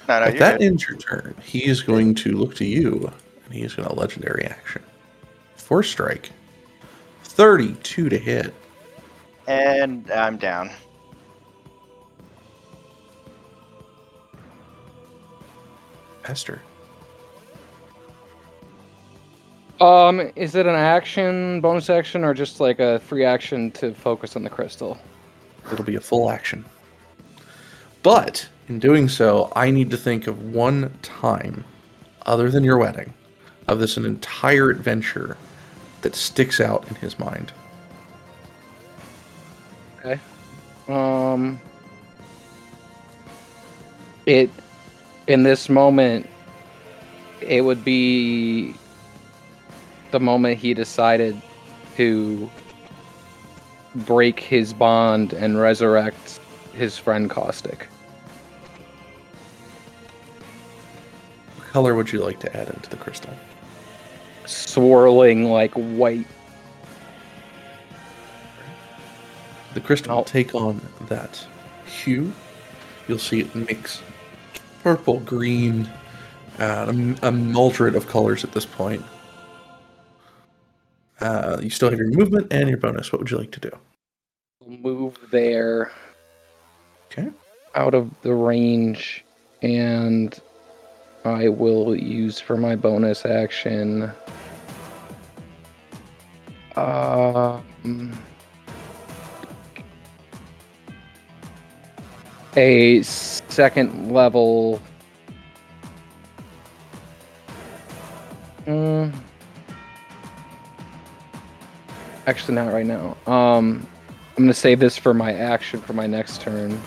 No, 0.08 0.20
no, 0.20 0.26
if 0.26 0.38
that 0.38 0.58
good. 0.58 0.66
ends 0.66 0.88
your 0.88 0.96
turn, 0.98 1.34
he 1.44 1.64
is 1.64 1.82
going 1.82 2.14
to 2.16 2.32
look 2.32 2.54
to 2.56 2.64
you, 2.64 3.12
and 3.44 3.52
he 3.54 3.62
is 3.62 3.74
going 3.74 3.88
to 3.88 3.94
legendary 3.94 4.44
action. 4.46 4.82
Force 5.56 5.90
strike. 5.90 6.30
Thirty-two 7.24 8.08
to 8.08 8.18
hit. 8.18 8.54
And 9.48 10.10
I'm 10.10 10.36
down. 10.38 10.70
Esther. 16.24 16.60
Um, 19.80 20.32
is 20.36 20.54
it 20.54 20.66
an 20.66 20.74
action, 20.74 21.60
bonus 21.60 21.90
action, 21.90 22.24
or 22.24 22.32
just 22.32 22.60
like 22.60 22.80
a 22.80 22.98
free 23.00 23.24
action 23.24 23.70
to 23.72 23.92
focus 23.92 24.34
on 24.34 24.42
the 24.42 24.50
crystal? 24.50 24.96
It'll 25.70 25.84
be 25.84 25.96
a 25.96 26.00
full 26.00 26.30
action. 26.30 26.64
But 28.02 28.48
in 28.68 28.78
doing 28.78 29.08
so, 29.08 29.52
I 29.54 29.70
need 29.70 29.90
to 29.90 29.96
think 29.96 30.26
of 30.26 30.54
one 30.54 30.96
time, 31.02 31.64
other 32.24 32.50
than 32.50 32.64
your 32.64 32.78
wedding, 32.78 33.12
of 33.68 33.78
this 33.78 33.96
an 33.96 34.06
entire 34.06 34.70
adventure 34.70 35.36
that 36.02 36.14
sticks 36.14 36.60
out 36.60 36.88
in 36.88 36.94
his 36.96 37.18
mind. 37.18 37.52
Okay. 39.98 40.20
Um, 40.88 41.60
it 44.24 44.50
in 45.26 45.42
this 45.42 45.68
moment, 45.68 46.28
it 47.40 47.62
would 47.62 47.84
be 47.84 48.74
the 50.16 50.24
moment 50.24 50.58
he 50.58 50.72
decided 50.72 51.38
to 51.94 52.50
break 53.94 54.40
his 54.40 54.72
bond 54.72 55.34
and 55.34 55.60
resurrect 55.60 56.40
his 56.72 56.96
friend 56.96 57.28
Caustic. 57.28 57.86
What 61.56 61.68
color 61.68 61.94
would 61.94 62.10
you 62.10 62.24
like 62.24 62.40
to 62.40 62.56
add 62.56 62.70
into 62.70 62.88
the 62.88 62.96
crystal? 62.96 63.34
Swirling 64.46 65.50
like 65.50 65.74
white. 65.74 66.26
The 69.74 69.80
crystal 69.82 70.16
will 70.16 70.24
take 70.24 70.54
on 70.54 70.80
that 71.08 71.46
hue. 71.84 72.32
You'll 73.06 73.18
see 73.18 73.40
it 73.40 73.54
mix 73.54 74.00
purple, 74.82 75.20
green, 75.20 75.90
uh, 76.58 76.90
a, 77.22 77.28
a 77.28 77.32
mildred 77.32 77.94
of 77.94 78.08
colors 78.08 78.44
at 78.44 78.52
this 78.52 78.64
point. 78.64 79.04
Uh, 81.20 81.58
you 81.62 81.70
still 81.70 81.90
have 81.90 81.98
your 81.98 82.10
movement 82.10 82.48
and 82.50 82.68
your 82.68 82.78
bonus. 82.78 83.10
What 83.12 83.20
would 83.20 83.30
you 83.30 83.38
like 83.38 83.50
to 83.52 83.60
do? 83.60 83.70
Move 84.66 85.16
there. 85.30 85.92
Okay. 87.06 87.30
Out 87.74 87.94
of 87.94 88.10
the 88.22 88.34
range, 88.34 89.24
and 89.62 90.38
I 91.24 91.48
will 91.48 91.96
use 91.96 92.38
for 92.40 92.56
my 92.56 92.76
bonus 92.76 93.24
action. 93.24 94.10
Um, 96.76 98.12
a 102.56 103.02
second 103.02 104.12
level. 104.12 104.80
Mm, 108.66 109.12
actually, 112.26 112.54
not 112.54 112.72
right 112.72 112.86
now. 112.86 113.16
Um, 113.26 113.86
I'm 114.36 114.44
gonna 114.44 114.54
save 114.54 114.80
this 114.80 114.98
for 114.98 115.14
my 115.14 115.32
action 115.32 115.80
for 115.80 115.92
my 115.92 116.06
next 116.06 116.40
turn. 116.40 116.80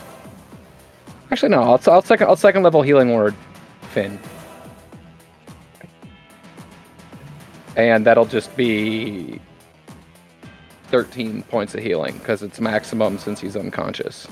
Actually, 1.31 1.49
no. 1.49 1.61
I'll, 1.61 1.81
I'll 1.87 2.01
second. 2.01 2.27
I'll 2.27 2.35
second 2.35 2.63
level 2.63 2.81
healing 2.81 3.13
word, 3.13 3.35
Finn. 3.91 4.19
And 7.75 8.05
that'll 8.05 8.25
just 8.25 8.55
be 8.57 9.39
13 10.89 11.43
points 11.43 11.75
of 11.75 11.81
healing 11.81 12.17
because 12.17 12.43
it's 12.43 12.59
maximum 12.59 13.17
since 13.17 13.39
he's 13.39 13.55
unconscious. 13.55 14.27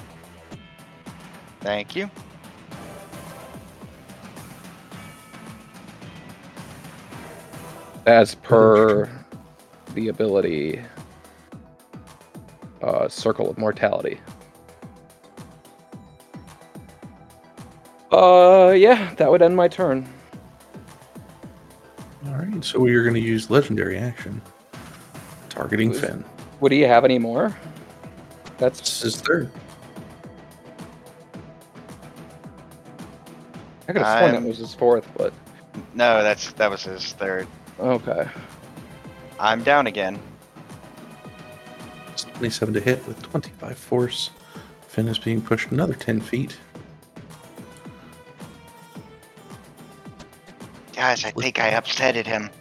Thank 1.61 1.95
you. 1.95 2.09
As 8.05 8.35
per 8.35 9.09
the 9.93 10.07
ability, 10.07 10.81
uh, 12.81 13.07
Circle 13.09 13.49
of 13.49 13.57
Mortality. 13.57 14.19
Uh, 18.11 18.71
yeah, 18.75 19.13
that 19.15 19.29
would 19.29 19.41
end 19.41 19.55
my 19.55 19.67
turn. 19.67 20.07
All 22.27 22.33
right, 22.33 22.63
so 22.63 22.79
we 22.79 22.93
are 22.95 23.03
going 23.03 23.15
to 23.15 23.19
use 23.21 23.49
legendary 23.49 23.97
action, 23.97 24.41
targeting 25.49 25.89
Who's- 25.91 26.01
Finn. 26.01 26.23
Would 26.59 26.71
he 26.71 26.81
have 26.81 27.05
any 27.05 27.19
more? 27.19 27.55
That's 28.57 28.79
This 28.79 29.03
is 29.15 29.21
third. 29.21 29.51
I 33.87 33.93
could 33.93 34.01
have 34.01 34.19
sworn 34.19 34.33
I'm- 34.33 34.43
that 34.43 34.47
was 34.47 34.57
his 34.57 34.73
fourth, 34.73 35.07
but 35.15 35.31
No, 35.93 36.23
that's 36.23 36.51
that 36.53 36.69
was 36.71 36.83
his 36.83 37.13
third. 37.13 37.47
okay. 37.79 38.27
I'm 39.39 39.61
down 39.63 39.85
again. 39.87 40.19
27 42.37 42.75
to 42.75 42.79
hit 42.79 43.07
with 43.07 43.19
25 43.23 43.75
force. 43.75 44.29
Finn 44.87 45.07
is 45.07 45.17
being 45.17 45.41
pushed 45.41 45.71
another 45.71 45.95
10 45.95 46.21
feet. 46.21 46.55
Guys, 50.93 51.25
I 51.25 51.31
think 51.31 51.59
I 51.59 51.71
upsetted 51.71 52.27
him. 52.27 52.51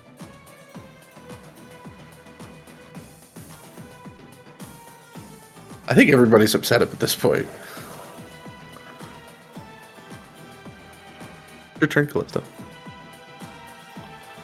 I 5.88 5.94
think 5.94 6.10
everybody's 6.10 6.54
upset 6.54 6.80
at 6.80 6.90
this 6.98 7.14
point. 7.14 7.46
Your 11.80 11.88
turn, 11.88 12.06
Calypso. 12.06 12.42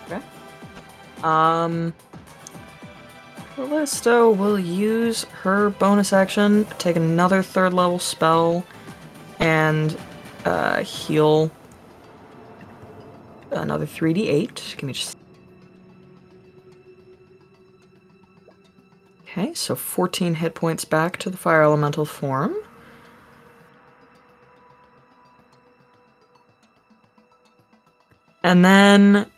Okay. 0.07 0.20
Um. 1.22 1.95
Callisto 3.55 4.30
will 4.30 4.59
use 4.59 5.24
her 5.42 5.70
bonus 5.70 6.12
action, 6.12 6.64
take 6.78 6.96
another 6.96 7.42
third 7.42 7.74
level 7.74 7.98
spell, 7.98 8.64
and 9.38 9.96
uh, 10.44 10.82
heal 10.82 11.50
another 13.50 13.86
3d8. 13.86 14.76
Give 14.76 14.84
me 14.84 14.92
just. 14.92 15.18
Okay, 19.22 19.55
so 19.55 19.74
14 19.74 20.34
hit 20.36 20.55
points 20.55 20.84
back 20.84 21.16
to 21.18 21.30
the 21.30 21.36
fire 21.36 21.62
elemental 21.62 22.05
form. 22.05 22.55
And 28.42 28.64
then 28.64 29.30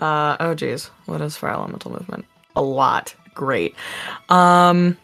uh, 0.00 0.36
oh 0.40 0.54
geez, 0.54 0.86
what 1.04 1.20
is 1.20 1.36
fire 1.36 1.52
elemental 1.52 1.92
movement? 1.92 2.24
A 2.60 2.62
lot. 2.62 3.14
Great. 3.32 3.74
Um, 4.28 4.98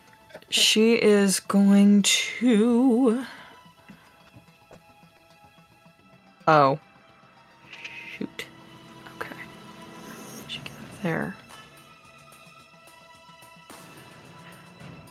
she 0.50 0.92
is 0.92 1.40
going 1.40 2.02
to. 2.02 3.24
Oh. 6.46 6.78
Shoot. 8.18 8.44
Okay. 9.16 9.34
She 10.48 10.58
get 10.58 10.66
up 10.72 11.02
there. 11.02 11.34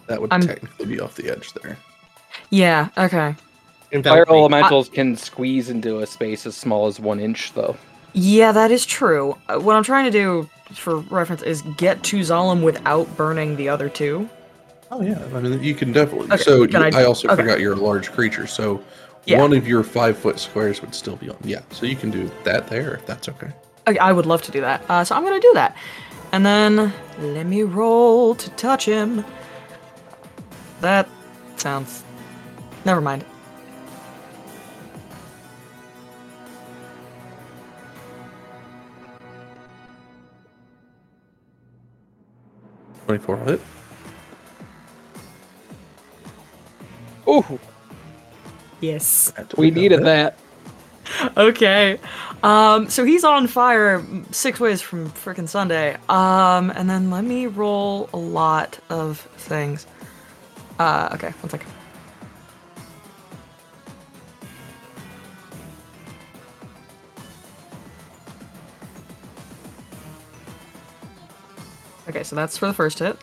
That 0.05 0.21
would 0.21 0.31
I'm- 0.31 0.41
technically 0.43 0.85
be 0.85 0.99
off 0.99 1.15
the 1.15 1.31
edge 1.31 1.51
there. 1.53 1.79
Yeah. 2.51 2.89
Okay. 2.95 3.33
In 3.91 4.03
Fire 4.03 4.17
fact, 4.17 4.29
we- 4.29 4.37
elementals 4.37 4.89
can 4.89 5.17
squeeze 5.17 5.71
into 5.71 5.99
a 6.01 6.05
space 6.05 6.45
as 6.45 6.55
small 6.55 6.85
as 6.85 6.99
one 6.99 7.19
inch, 7.19 7.53
though. 7.55 7.75
Yeah, 8.13 8.51
that 8.51 8.69
is 8.69 8.85
true. 8.85 9.35
Uh, 9.49 9.57
What 9.57 9.75
I'm 9.75 9.83
trying 9.83 10.05
to 10.05 10.11
do, 10.11 10.47
for 10.73 10.97
reference, 10.99 11.41
is 11.43 11.61
get 11.77 12.03
to 12.03 12.19
Zalem 12.19 12.63
without 12.63 13.15
burning 13.17 13.55
the 13.55 13.69
other 13.69 13.89
two. 13.89 14.29
Oh 14.91 15.01
yeah, 15.01 15.23
I 15.33 15.39
mean 15.39 15.61
you 15.63 15.73
can 15.75 15.91
definitely. 15.91 16.31
Okay, 16.31 16.43
so 16.43 16.67
can 16.67 16.83
I- 16.83 17.01
I, 17.01 17.03
also 17.05 17.27
okay. 17.27 17.35
forgot 17.41 17.59
you're 17.59 17.73
a 17.73 17.77
large 17.77 18.11
creature, 18.11 18.47
so 18.47 18.83
Yeah. 19.25 19.39
one 19.41 19.53
of 19.53 19.67
your 19.67 19.83
five 19.83 20.17
foot 20.17 20.39
squares 20.39 20.81
would 20.81 20.93
still 20.93 21.15
be 21.15 21.29
on. 21.29 21.37
Yeah, 21.43 21.61
so 21.71 21.85
you 21.85 21.95
can 21.95 22.11
do 22.11 22.29
that 22.43 22.67
there 22.67 22.93
if 22.95 23.05
that's 23.05 23.27
okay. 23.29 23.51
Okay, 23.87 23.97
I 23.99 24.11
would 24.11 24.25
love 24.25 24.41
to 24.43 24.51
do 24.51 24.61
that. 24.61 24.83
Uh, 24.89 25.03
so 25.03 25.15
I'm 25.15 25.23
gonna 25.23 25.39
do 25.39 25.51
that. 25.55 25.75
And 26.31 26.45
then 26.45 26.93
let 27.19 27.45
me 27.45 27.63
roll 27.63 28.35
to 28.35 28.49
touch 28.51 28.85
him. 28.85 29.23
That 30.81 31.07
sounds. 31.57 32.03
Never 32.83 33.01
mind. 33.01 33.25
Twenty 43.05 43.23
four 43.23 43.37
hit. 43.37 43.61
Ooh, 47.27 47.59
Yes. 48.81 49.33
we 49.57 49.71
needed 49.71 50.03
that. 50.05 50.37
Okay. 51.37 51.99
Um, 52.43 52.87
so 52.89 53.03
he's 53.03 53.23
on 53.23 53.47
fire 53.47 54.03
six 54.31 54.59
ways 54.59 54.81
from 54.81 55.09
frickin' 55.11 55.47
Sunday. 55.49 55.97
Um, 56.07 56.69
and 56.71 56.87
then 56.89 57.09
let 57.09 57.23
me 57.23 57.47
roll 57.47 58.09
a 58.13 58.17
lot 58.17 58.77
of 58.89 59.19
things. 59.37 59.87
Uh, 60.77 61.09
okay, 61.13 61.31
one 61.41 61.49
second. 61.49 61.71
Okay, 72.07 72.23
so 72.23 72.35
that's 72.35 72.57
for 72.57 72.67
the 72.67 72.73
first 72.73 72.99
hit. 72.99 73.17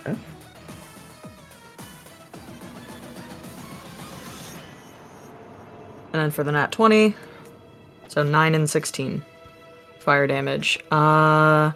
Okay. 0.00 0.18
And 6.12 6.22
then 6.22 6.30
for 6.30 6.42
the 6.42 6.52
nat 6.52 6.72
20, 6.72 7.14
so 8.08 8.22
9 8.22 8.54
and 8.54 8.68
16 8.68 9.22
fire 10.00 10.26
damage. 10.26 10.78
Uh 10.90 11.72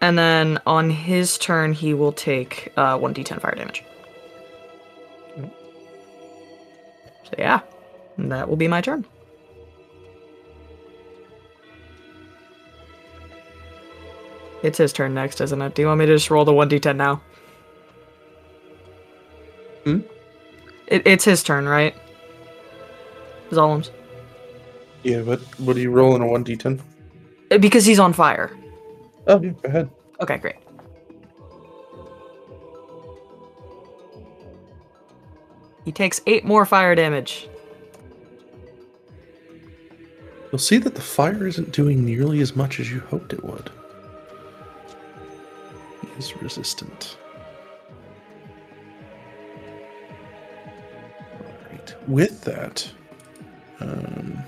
and 0.00 0.18
then 0.18 0.58
on 0.66 0.90
his 0.90 1.38
turn 1.38 1.72
he 1.72 1.94
will 1.94 2.12
take 2.12 2.72
uh 2.76 2.98
1d10 2.98 3.40
fire 3.40 3.54
damage. 3.54 3.84
So 7.24 7.34
yeah, 7.38 7.60
that 8.18 8.48
will 8.48 8.56
be 8.56 8.68
my 8.68 8.80
turn. 8.80 9.04
It's 14.62 14.78
his 14.78 14.92
turn 14.92 15.14
next, 15.14 15.40
isn't 15.40 15.60
it? 15.62 15.74
Do 15.74 15.82
you 15.82 15.88
want 15.88 15.98
me 16.00 16.06
to 16.06 16.14
just 16.14 16.30
roll 16.30 16.44
the 16.44 16.52
1d10 16.52 16.96
now? 16.96 17.20
Hmm? 19.84 20.00
It, 20.88 21.02
it's 21.06 21.24
his 21.24 21.42
turn, 21.42 21.66
right? 21.66 21.94
Zolem's. 23.50 23.90
Yeah, 25.02 25.20
but 25.22 25.40
what 25.60 25.76
are 25.76 25.80
you 25.80 25.90
rolling 25.90 26.22
a 26.22 26.26
one 26.26 26.42
d 26.42 26.56
ten? 26.56 26.80
Uh, 27.52 27.58
Because 27.58 27.84
he's 27.84 28.00
on 28.00 28.12
fire. 28.12 28.50
Oh 29.28 29.40
yeah, 29.40 29.50
go 29.50 29.68
ahead. 29.68 29.90
Okay, 30.20 30.38
great. 30.38 30.56
He 35.84 35.92
takes 35.92 36.20
eight 36.26 36.44
more 36.44 36.66
fire 36.66 36.94
damage. 36.94 37.48
You'll 40.50 40.58
see 40.58 40.78
that 40.78 40.94
the 40.94 41.00
fire 41.00 41.46
isn't 41.46 41.72
doing 41.72 42.04
nearly 42.04 42.40
as 42.40 42.56
much 42.56 42.80
as 42.80 42.90
you 42.90 43.00
hoped 43.00 43.32
it 43.32 43.44
would. 43.44 43.70
Is 46.18 46.34
resistant. 46.40 47.18
With 52.06 52.42
that, 52.42 52.88
um, 53.80 54.38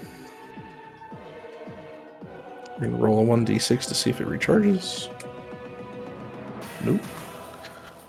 we're 2.79 2.87
gonna 2.87 2.97
roll 2.97 3.21
a 3.21 3.27
1d6 3.27 3.89
to 3.89 3.95
see 3.95 4.11
if 4.11 4.21
it 4.21 4.29
recharges. 4.29 5.12
Nope. 6.85 7.01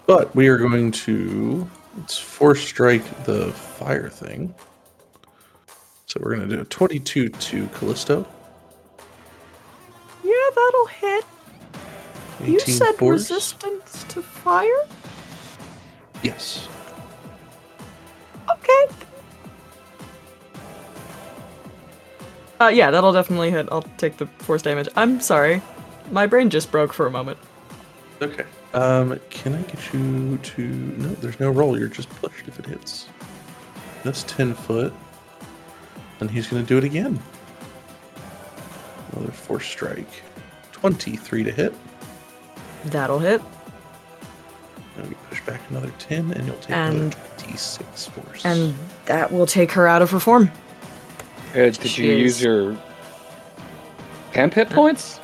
But 0.06 0.36
we 0.36 0.48
are 0.48 0.58
going 0.58 0.92
to 0.92 1.68
let's 1.98 2.18
force 2.18 2.62
strike 2.62 3.26
the 3.26 3.52
fire 3.52 4.10
thing. 4.10 4.54
So 6.06 6.20
we're 6.22 6.36
gonna 6.36 6.48
do 6.48 6.62
a 6.62 6.66
22 6.66 7.30
to 7.30 7.68
Callisto. 7.68 8.28
Yeah, 10.24 10.50
that'll 10.56 10.86
hit. 10.86 11.26
18 12.42 12.54
You 12.54 12.60
said 12.60 13.02
resistance 13.02 14.06
to 14.10 14.22
fire? 14.22 14.86
Yes. 16.24 16.68
Okay. 18.50 18.96
Uh, 22.62 22.68
yeah, 22.68 22.92
that'll 22.92 23.14
definitely 23.14 23.52
hit. 23.52 23.68
I'll 23.72 23.84
take 23.98 24.18
the 24.18 24.26
force 24.26 24.62
damage. 24.62 24.90
I'm 24.96 25.22
sorry. 25.22 25.62
My 26.12 26.28
brain 26.28 26.50
just 26.50 26.72
broke 26.72 26.92
for 26.92 27.08
a 27.08 27.12
moment. 27.12 27.38
Okay. 28.22 28.44
Um, 28.74 29.20
can 29.30 29.56
I 29.56 29.62
get 29.62 29.94
you 29.94 30.38
to? 30.38 30.62
No, 30.62 31.08
there's 31.16 31.40
no 31.40 31.50
roll. 31.50 31.80
You're 31.80 31.88
just 31.88 32.10
pushed 32.22 32.48
if 32.48 32.60
it 32.60 32.66
hits. 32.66 33.08
That's 34.04 34.24
ten 34.24 34.54
foot. 34.54 34.94
And 36.20 36.30
he's 36.30 36.48
gonna 36.48 36.64
do 36.64 36.78
it 36.78 36.84
again. 36.84 37.20
Another 39.14 39.32
force 39.32 39.66
strike. 39.66 40.22
Twenty-three 40.74 41.44
to 41.44 41.52
hit. 41.52 41.74
That'll 42.86 43.20
hit. 43.20 43.42
And 44.98 45.08
we 45.10 45.16
push 45.30 45.42
back 45.46 45.62
another 45.70 45.92
ten, 46.00 46.32
and 46.32 46.46
you'll 46.48 46.56
take 46.58 46.72
And- 46.72 46.96
another 46.98 47.16
twenty-six 47.38 48.08
force. 48.08 48.46
And 48.46 48.76
that 49.06 49.32
will 49.32 49.46
take 49.46 49.72
her 49.74 49.88
out 49.88 50.02
of 50.02 50.12
her 50.12 50.20
form. 50.20 50.52
Uh, 51.52 51.70
did 51.70 51.98
you 51.98 52.12
use 52.12 52.42
your 52.42 52.78
temp 54.34 54.54
hit 54.54 54.70
points? 54.70 55.20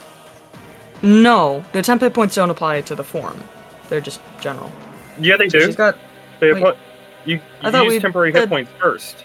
No, 1.01 1.64
the 1.72 1.82
temp 1.82 2.01
hit 2.01 2.14
points 2.14 2.36
don't 2.36 2.49
apply 2.49 2.82
to 2.82 2.95
the 2.95 3.03
form. 3.03 3.43
They're 3.89 4.01
just 4.01 4.20
general. 4.39 4.72
Yeah, 5.20 5.38
they 5.38 5.49
So 5.49 5.60
do. 5.60 5.66
she's 5.66 5.76
got. 5.76 5.97
They 6.39 6.51
wait. 6.53 6.64
put 6.64 6.78
you, 7.26 7.39
I 7.62 7.72
thought 7.72 7.84
use 7.86 7.93
we 7.93 7.99
temporary 7.99 8.32
said- 8.34 8.39
hit 8.41 8.49
points 8.49 8.72
first. 8.80 9.24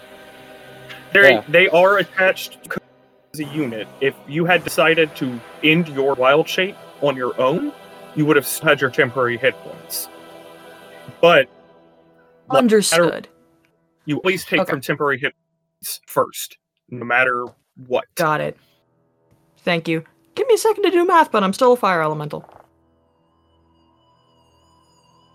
They 1.13 1.31
Yeah. 1.33 1.43
they 1.49 1.67
are 1.69 1.97
attached 1.97 2.59
as 3.33 3.39
a 3.39 3.45
unit. 3.45 3.87
If 3.99 4.13
you 4.27 4.45
had 4.45 4.63
decided 4.63 5.15
to 5.17 5.39
end 5.63 5.87
your 5.89 6.13
wild 6.13 6.47
shape 6.47 6.75
on 7.01 7.15
your 7.17 7.39
own, 7.41 7.71
you 8.15 8.25
would 8.25 8.35
have 8.35 8.47
had 8.59 8.81
your 8.81 8.89
temporary 8.89 9.37
hit 9.37 9.55
points. 9.59 10.07
But 11.21 11.47
What- 12.47 12.57
Understood. 12.57 13.27
you 14.05 14.17
always 14.17 14.43
take 14.45 14.59
Okay. 14.61 14.69
from 14.69 14.81
temporary 14.81 15.17
hit 15.19 15.33
points 15.79 16.01
first, 16.07 16.57
no 16.89 17.05
matter 17.05 17.45
what. 17.87 18.05
Got 18.15 18.41
it. 18.41 18.57
Thank 19.59 19.87
you. 19.87 20.03
Give 20.35 20.47
me 20.47 20.55
a 20.55 20.57
second 20.57 20.83
to 20.83 20.91
do 20.91 21.05
math, 21.05 21.31
but 21.31 21.43
I'm 21.43 21.53
still 21.53 21.73
a 21.73 21.77
fire 21.77 22.01
elemental. 22.01 22.43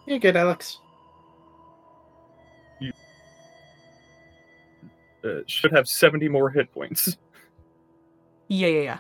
You're 0.07 0.19
good, 0.19 0.37
Alex. 0.37 0.79
Uh, 5.25 5.41
should 5.47 5.73
have 5.73 5.89
70 5.89 6.29
more 6.29 6.51
hit 6.51 6.71
points. 6.73 7.17
Yeah, 8.49 8.69
yeah, 8.69 8.81
yeah. 8.83 8.99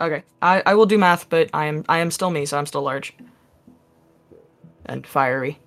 Okay, 0.00 0.22
I, 0.40 0.62
I 0.64 0.74
will 0.74 0.86
do 0.86 0.96
math, 0.96 1.28
but 1.28 1.50
I 1.52 1.66
am 1.66 1.84
I 1.88 1.98
am 1.98 2.10
still 2.10 2.30
me, 2.30 2.46
so 2.46 2.56
I'm 2.56 2.66
still 2.66 2.82
large 2.82 3.14
and 4.86 5.06
fiery. 5.06 5.58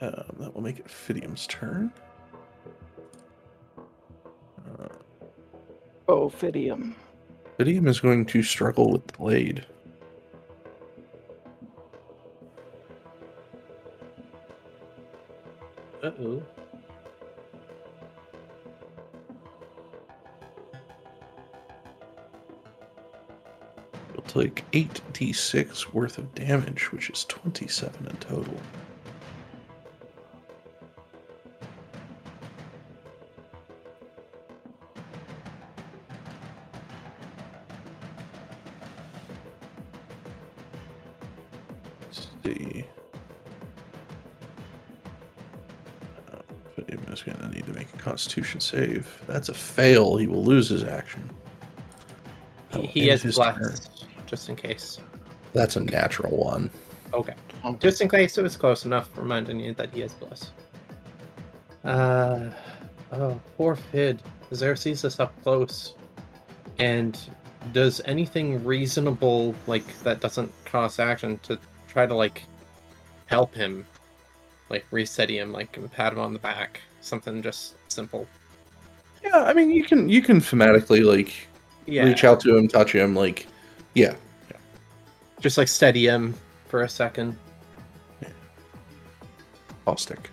Um, 0.00 0.36
that 0.38 0.54
will 0.54 0.62
make 0.62 0.78
it 0.78 0.86
Fidium's 0.86 1.46
turn. 1.46 1.92
Uh, 4.78 4.88
Ophidium. 6.08 6.94
Fidium 7.58 7.88
is 7.88 8.00
going 8.00 8.24
to 8.26 8.42
struggle 8.42 8.90
with 8.92 9.06
the 9.06 9.12
blade. 9.18 9.66
Uh 16.02 16.12
oh. 16.20 16.42
Take 24.28 24.64
8d6 24.72 25.92
worth 25.92 26.18
of 26.18 26.34
damage, 26.34 26.92
which 26.92 27.10
is 27.10 27.24
27 27.24 28.06
in 28.06 28.16
total. 28.18 28.60
Let's 42.02 42.28
see. 42.44 42.84
Is 47.10 47.22
going 47.22 47.38
to 47.38 47.48
need 47.48 47.64
to 47.66 47.72
make 47.72 47.92
a 47.94 47.96
constitution 47.96 48.60
save. 48.60 49.22
That's 49.26 49.48
a 49.48 49.54
fail. 49.54 50.16
He 50.16 50.26
will 50.26 50.44
lose 50.44 50.68
his 50.68 50.84
action. 50.84 51.28
He, 52.70 52.86
he 52.86 53.06
has 53.08 53.22
blessed, 53.22 53.97
just 54.28 54.48
in 54.48 54.56
case. 54.56 54.98
That's 55.52 55.76
a 55.76 55.80
natural 55.80 56.36
one. 56.36 56.70
Okay. 57.12 57.34
Just 57.80 58.00
in 58.00 58.08
case 58.08 58.36
it 58.38 58.42
was 58.42 58.56
close 58.56 58.84
enough, 58.84 59.08
reminding 59.16 59.58
you 59.58 59.74
that 59.74 59.92
he 59.92 60.00
has 60.00 60.12
bless. 60.14 60.52
Uh, 61.84 62.50
oh, 63.12 63.40
poor 63.56 63.74
Fid. 63.74 64.22
Zer 64.54 64.76
sees 64.76 65.04
us 65.04 65.18
up 65.18 65.32
close. 65.42 65.94
And 66.78 67.18
does 67.72 68.00
anything 68.04 68.62
reasonable, 68.64 69.54
like, 69.66 69.98
that 70.02 70.20
doesn't 70.20 70.52
cost 70.64 71.00
action 71.00 71.38
to 71.44 71.58
try 71.88 72.06
to, 72.06 72.14
like, 72.14 72.44
help 73.26 73.54
him? 73.54 73.84
Like, 74.70 74.86
reset 74.90 75.30
him, 75.30 75.50
like, 75.52 75.76
pat 75.92 76.12
him 76.12 76.18
on 76.18 76.32
the 76.32 76.38
back. 76.38 76.80
Something 77.00 77.42
just 77.42 77.74
simple. 77.90 78.26
Yeah, 79.24 79.42
I 79.42 79.52
mean 79.52 79.70
you 79.70 79.82
can 79.84 80.08
you 80.08 80.22
can 80.22 80.40
thematically 80.40 81.04
like 81.04 81.48
Yeah. 81.86 82.04
reach 82.04 82.22
out 82.24 82.40
to 82.40 82.56
him, 82.56 82.68
touch 82.68 82.92
him, 82.94 83.14
like 83.16 83.46
yeah. 83.98 84.14
Just, 85.40 85.58
like, 85.58 85.68
steady 85.68 86.06
him 86.06 86.34
for 86.66 86.82
a 86.82 86.88
second. 86.88 87.36
Caustic. 89.84 90.30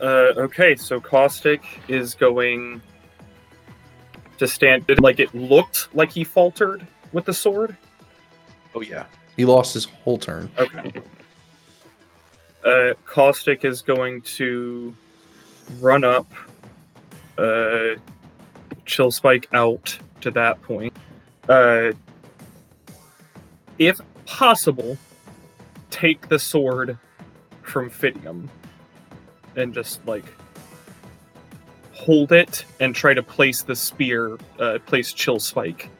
Uh, 0.00 0.34
okay, 0.36 0.74
so 0.74 1.00
Caustic 1.00 1.62
is 1.88 2.14
going 2.14 2.82
to 4.38 4.48
stand. 4.48 4.84
Like 4.98 5.20
it 5.20 5.34
looked 5.34 5.94
like 5.94 6.10
he 6.10 6.24
faltered 6.24 6.86
with 7.12 7.24
the 7.24 7.32
sword. 7.32 7.76
Oh 8.74 8.80
yeah. 8.80 9.06
He 9.36 9.44
lost 9.44 9.74
his 9.74 9.84
whole 9.84 10.18
turn. 10.18 10.50
Okay. 10.58 10.92
Uh, 12.64 12.94
Caustic 13.06 13.64
is 13.64 13.80
going 13.80 14.22
to 14.22 14.94
run 15.80 16.02
up, 16.02 16.26
uh, 17.38 17.94
chill 18.84 19.10
spike 19.10 19.48
out 19.52 19.96
to 20.20 20.30
that 20.32 20.60
point. 20.62 20.94
Uh, 21.48 21.92
if 23.78 24.00
possible, 24.26 24.96
take 25.90 26.28
the 26.28 26.38
sword 26.38 26.98
from 27.62 27.90
Fidium 27.90 28.48
and 29.56 29.72
just 29.74 30.04
like 30.06 30.24
hold 31.92 32.32
it 32.32 32.64
and 32.80 32.94
try 32.94 33.14
to 33.14 33.22
place 33.22 33.62
the 33.62 33.74
spear, 33.74 34.36
uh, 34.58 34.78
place 34.86 35.12
chill 35.12 35.38
spike 35.38 35.90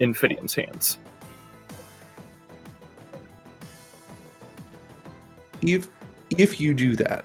in 0.00 0.14
Fidium's 0.14 0.54
hands. 0.54 0.98
If 5.62 5.88
if 6.30 6.60
you 6.60 6.72
do 6.74 6.96
that, 6.96 7.24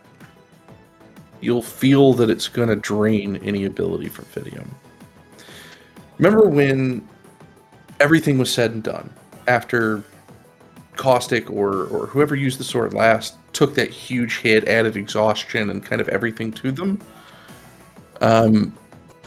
you'll 1.42 1.62
feel 1.62 2.14
that 2.14 2.30
it's 2.30 2.48
going 2.48 2.70
to 2.70 2.76
drain 2.76 3.38
any 3.38 3.66
ability 3.66 4.10
from 4.10 4.26
Fidium. 4.26 4.68
Remember 6.18 6.48
when 6.48 7.08
everything 8.00 8.38
was 8.38 8.52
said 8.52 8.72
and 8.72 8.84
done 8.84 9.10
after 9.48 10.04
Caustic 10.96 11.50
or 11.50 11.86
or 11.86 12.08
whoever 12.08 12.36
used 12.36 12.60
the 12.60 12.64
sword 12.64 12.94
last 12.94 13.36
took 13.54 13.76
that 13.76 13.90
huge 13.90 14.40
hit, 14.40 14.68
added 14.68 14.98
exhaustion 14.98 15.70
and 15.70 15.84
kind 15.84 16.02
of 16.02 16.10
everything 16.10 16.52
to 16.54 16.72
them. 16.72 17.02
Um, 18.22 18.78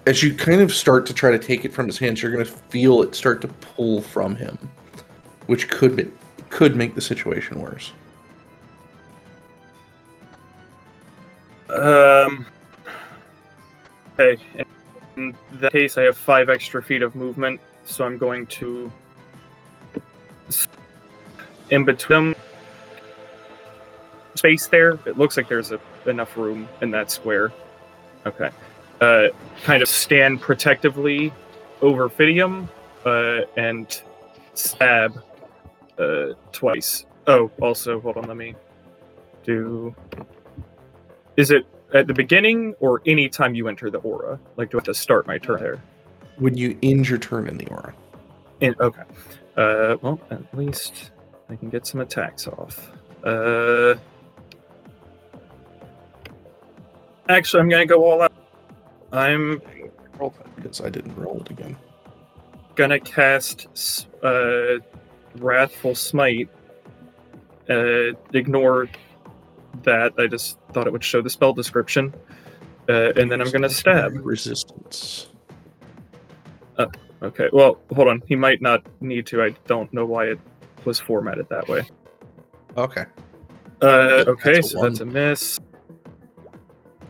as 0.06 0.22
you 0.22 0.34
kind 0.34 0.60
of 0.60 0.72
start 0.72 1.04
to 1.06 1.14
try 1.14 1.30
to 1.30 1.38
take 1.38 1.64
it 1.64 1.72
from 1.72 1.86
his 1.86 1.98
hands, 1.98 2.22
you're 2.22 2.32
going 2.32 2.44
to 2.44 2.50
feel 2.50 3.02
it 3.02 3.14
start 3.14 3.40
to 3.42 3.48
pull 3.48 4.00
from 4.00 4.34
him, 4.34 4.56
which 5.46 5.68
could 5.68 5.96
be, 5.96 6.10
could 6.48 6.74
make 6.76 6.94
the 6.94 7.00
situation 7.00 7.60
worse. 7.60 7.92
Um. 11.68 12.46
Okay. 14.18 14.40
In 15.16 15.34
that 15.54 15.72
case, 15.72 15.98
I 15.98 16.02
have 16.02 16.16
five 16.16 16.48
extra 16.48 16.82
feet 16.82 17.02
of 17.02 17.14
movement, 17.14 17.60
so 17.88 18.04
I'm 18.04 18.18
going 18.18 18.46
to. 18.46 18.92
In 21.70 21.84
between 21.84 22.34
space 24.38 24.68
there. 24.68 24.98
It 25.04 25.18
looks 25.18 25.36
like 25.36 25.48
there's 25.48 25.72
a, 25.72 25.80
enough 26.06 26.36
room 26.36 26.68
in 26.80 26.90
that 26.92 27.10
square. 27.10 27.52
Okay. 28.24 28.50
Uh, 29.00 29.28
kind 29.64 29.82
of 29.82 29.88
stand 29.88 30.40
protectively 30.40 31.32
over 31.82 32.08
Fidium, 32.08 32.68
uh, 33.04 33.42
and 33.56 34.02
stab, 34.54 35.22
uh, 35.98 36.28
twice. 36.52 37.06
Oh, 37.26 37.50
also, 37.60 38.00
hold 38.00 38.16
on, 38.16 38.24
let 38.24 38.36
me 38.36 38.54
do. 39.44 39.94
Is 41.36 41.50
it 41.50 41.66
at 41.94 42.06
the 42.06 42.14
beginning 42.14 42.74
or 42.80 43.02
any 43.06 43.28
time 43.28 43.54
you 43.54 43.68
enter 43.68 43.90
the 43.90 43.98
aura? 43.98 44.40
Like, 44.56 44.70
do 44.70 44.78
I 44.78 44.80
have 44.80 44.84
to 44.84 44.94
start 44.94 45.26
my 45.26 45.38
turn 45.38 45.60
there? 45.60 45.82
When 46.38 46.56
you 46.56 46.78
end 46.82 47.08
your 47.08 47.18
turn 47.18 47.48
in 47.48 47.58
the 47.58 47.66
aura. 47.68 47.94
In, 48.60 48.74
okay. 48.80 49.02
Uh, 49.56 49.96
well, 50.02 50.20
at 50.30 50.42
least 50.56 51.10
I 51.50 51.56
can 51.56 51.68
get 51.68 51.86
some 51.86 52.00
attacks 52.00 52.46
off. 52.46 52.92
Uh, 53.24 53.94
actually, 57.28 57.60
I'm 57.60 57.68
gonna 57.68 57.86
go 57.86 58.04
all 58.04 58.22
out. 58.22 58.32
I'm 59.12 59.60
Roll 60.18 60.30
that 60.30 60.56
because 60.56 60.80
I 60.80 60.90
didn't 60.90 61.16
roll 61.16 61.40
it 61.40 61.50
again. 61.50 61.76
gonna 62.74 62.98
cast 63.00 64.06
uh, 64.22 64.78
Wrathful 65.36 65.94
Smite. 65.94 66.48
Uh, 67.68 68.12
ignore 68.32 68.88
that. 69.82 70.12
I 70.18 70.26
just 70.26 70.58
thought 70.72 70.86
it 70.86 70.92
would 70.92 71.04
show 71.04 71.22
the 71.22 71.30
spell 71.30 71.52
description. 71.52 72.14
Uh, 72.88 73.12
and 73.16 73.30
then 73.30 73.40
I'm 73.40 73.50
gonna 73.50 73.68
stab. 73.68 74.14
Resistance. 74.24 75.28
Okay, 77.22 77.48
well, 77.52 77.80
hold 77.94 78.08
on. 78.08 78.22
He 78.26 78.36
might 78.36 78.62
not 78.62 78.86
need 79.00 79.26
to. 79.26 79.42
I 79.42 79.50
don't 79.66 79.92
know 79.92 80.04
why 80.06 80.26
it 80.26 80.38
was 80.84 81.00
formatted 81.00 81.48
that 81.48 81.68
way. 81.68 81.82
Okay. 82.76 83.04
Uh, 83.82 84.24
okay, 84.26 84.54
That's 84.54 84.66
a 84.66 84.70
so 84.70 84.82
that's 84.82 85.00
a 85.00 85.04
miss. 85.04 85.58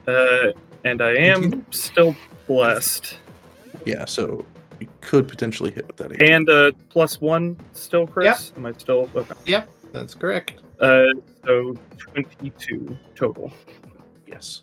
Uh, 0.07 0.53
and 0.85 1.03
I 1.03 1.15
am 1.15 1.67
still 1.71 2.17
blessed. 2.47 3.19
Yeah, 3.85 4.07
so 4.07 4.45
you 4.81 4.89
could 5.01 5.29
potentially 5.29 5.71
hit 5.71 5.87
with 5.87 5.97
that 5.97 6.13
again. 6.13 6.33
And 6.33 6.49
uh, 6.49 6.73
plus 6.89 7.21
one 7.21 7.59
still, 7.73 8.07
Chris? 8.07 8.53
Am 8.57 8.65
I 8.65 8.73
still? 8.73 9.11
Okay. 9.15 9.65
That's 9.93 10.15
correct. 10.15 10.55
Uh, 10.81 11.07
so 11.45 11.75
22 11.99 12.97
total. 13.15 13.53
yes. 14.27 14.63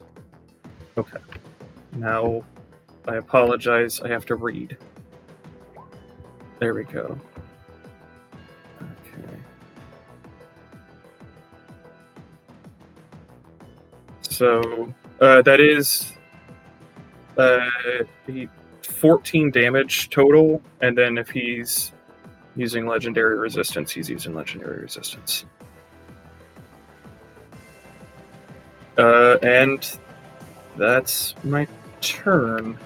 Okay. 0.97 1.17
Now, 1.95 2.43
I 3.07 3.15
apologize. 3.15 3.99
I 4.01 4.07
have 4.07 4.25
to 4.27 4.35
read. 4.35 4.77
There 6.59 6.73
we 6.73 6.83
go. 6.85 7.17
Okay. 8.81 9.39
So 14.21 14.93
uh, 15.19 15.41
that 15.41 15.59
is 15.59 16.13
uh, 17.37 17.69
14 18.81 19.51
damage 19.51 20.09
total, 20.09 20.61
and 20.81 20.97
then 20.97 21.17
if 21.17 21.29
he's 21.29 21.91
using 22.55 22.87
legendary 22.87 23.37
resistance, 23.37 23.91
he's 23.91 24.09
using 24.09 24.33
legendary 24.33 24.81
resistance. 24.81 25.45
Uh, 28.97 29.37
and 29.41 29.97
that's 30.77 31.35
my 31.43 31.67
turn. 31.99 32.77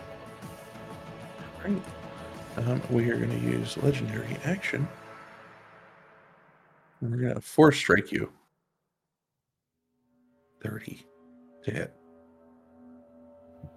Right. 1.63 1.81
Um, 2.65 2.81
we 2.89 3.09
are 3.09 3.15
going 3.15 3.29
to 3.29 3.45
use 3.45 3.77
legendary 3.77 4.37
action. 4.43 4.85
We're 7.01 7.15
going 7.15 7.35
to 7.35 7.41
force 7.41 7.77
strike 7.77 8.11
you. 8.11 8.29
30 10.61 11.05
to 11.63 11.71
hit. 11.71 11.93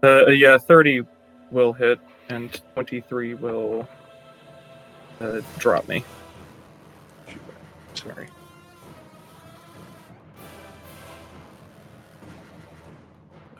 Uh, 0.02 0.26
yeah, 0.30 0.58
30 0.58 1.02
will 1.52 1.72
hit, 1.72 2.00
and 2.28 2.60
23 2.74 3.34
will 3.34 3.88
uh, 5.20 5.40
drop 5.58 5.86
me. 5.86 6.04
Sorry. 7.94 8.26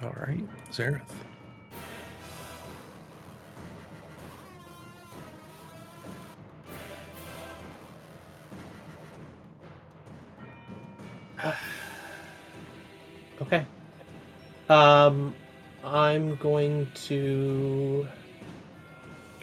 All 0.03 0.15
right, 0.19 0.45
Zareth. 0.73 1.03
Okay. 13.41 13.67
Um, 14.69 15.35
I'm 15.85 16.37
going 16.37 16.87
to. 17.07 18.07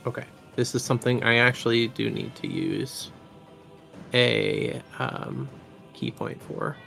Okay, 0.06 0.24
this 0.56 0.74
is 0.74 0.84
something 0.84 1.22
I 1.24 1.36
actually 1.38 1.89
do 1.89 2.10
need 2.10 2.34
to 2.36 2.47
use 2.47 3.12
a 4.14 4.82
um, 5.00 5.50
ki 5.93 6.12
point 6.12 6.41
for. 6.43 6.78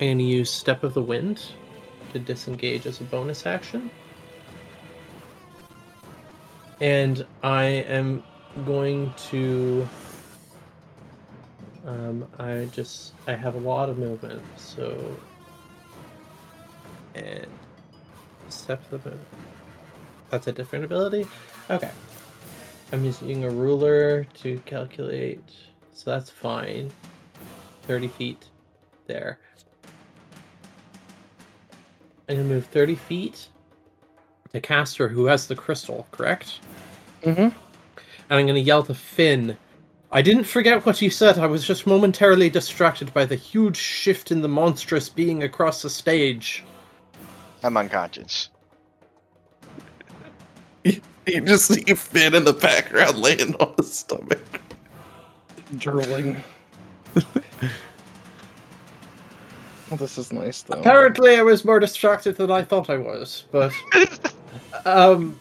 I'm 0.00 0.06
going 0.06 0.18
to 0.18 0.24
use 0.24 0.50
Step 0.50 0.82
of 0.82 0.94
the 0.94 1.02
Wind 1.02 1.42
to 2.12 2.18
disengage 2.18 2.86
as 2.86 3.00
a 3.00 3.04
bonus 3.04 3.44
action. 3.44 3.90
And 6.80 7.26
I 7.42 7.64
am 7.64 8.24
going 8.64 9.12
to 9.30 9.88
um, 11.86 12.26
I 12.38 12.68
just 12.72 13.12
I 13.26 13.34
have 13.34 13.54
a 13.54 13.58
lot 13.58 13.88
of 13.88 13.98
movement, 13.98 14.42
so 14.56 15.16
and 17.14 17.46
step 18.48 18.82
the 18.90 19.00
that's 20.30 20.46
a 20.46 20.52
different 20.52 20.84
ability. 20.84 21.26
Okay, 21.70 21.90
I'm 22.92 23.04
using 23.04 23.44
a 23.44 23.50
ruler 23.50 24.24
to 24.42 24.58
calculate, 24.66 25.42
so 25.92 26.10
that's 26.10 26.30
fine. 26.30 26.90
Thirty 27.82 28.08
feet 28.08 28.44
there. 29.06 29.38
I'm 32.28 32.36
gonna 32.36 32.48
move 32.48 32.66
thirty 32.66 32.94
feet 32.94 33.48
to 34.52 34.60
Caster, 34.60 35.08
who 35.08 35.26
has 35.26 35.46
the 35.46 35.54
crystal, 35.54 36.06
correct? 36.10 36.60
Mm-hmm. 37.22 37.40
And 37.40 37.52
I'm 38.30 38.46
gonna 38.46 38.58
yell 38.60 38.82
to 38.84 38.94
Finn 38.94 39.58
I 40.14 40.22
didn't 40.22 40.44
forget 40.44 40.86
what 40.86 41.02
you 41.02 41.10
said. 41.10 41.38
I 41.38 41.46
was 41.46 41.66
just 41.66 41.88
momentarily 41.88 42.48
distracted 42.48 43.12
by 43.12 43.24
the 43.24 43.34
huge 43.34 43.76
shift 43.76 44.30
in 44.30 44.42
the 44.42 44.48
monstrous 44.48 45.08
being 45.08 45.42
across 45.42 45.82
the 45.82 45.90
stage. 45.90 46.62
I'm 47.62 47.76
unconscious. 47.76 48.48
You 51.26 51.40
just 51.40 51.68
see 51.68 51.82
Finn 51.94 52.34
in 52.34 52.44
the 52.44 52.52
background 52.52 53.16
laying 53.16 53.54
on 53.54 53.72
his 53.78 53.94
stomach. 53.94 54.60
Drooling. 55.78 56.44
well, 57.14 57.24
this 59.92 60.18
is 60.18 60.30
nice 60.30 60.60
though. 60.60 60.78
Apparently, 60.80 61.36
I 61.36 61.42
was 61.42 61.64
more 61.64 61.80
distracted 61.80 62.36
than 62.36 62.50
I 62.50 62.62
thought 62.62 62.90
I 62.90 62.98
was, 62.98 63.44
but 63.50 63.72
um, 64.84 65.40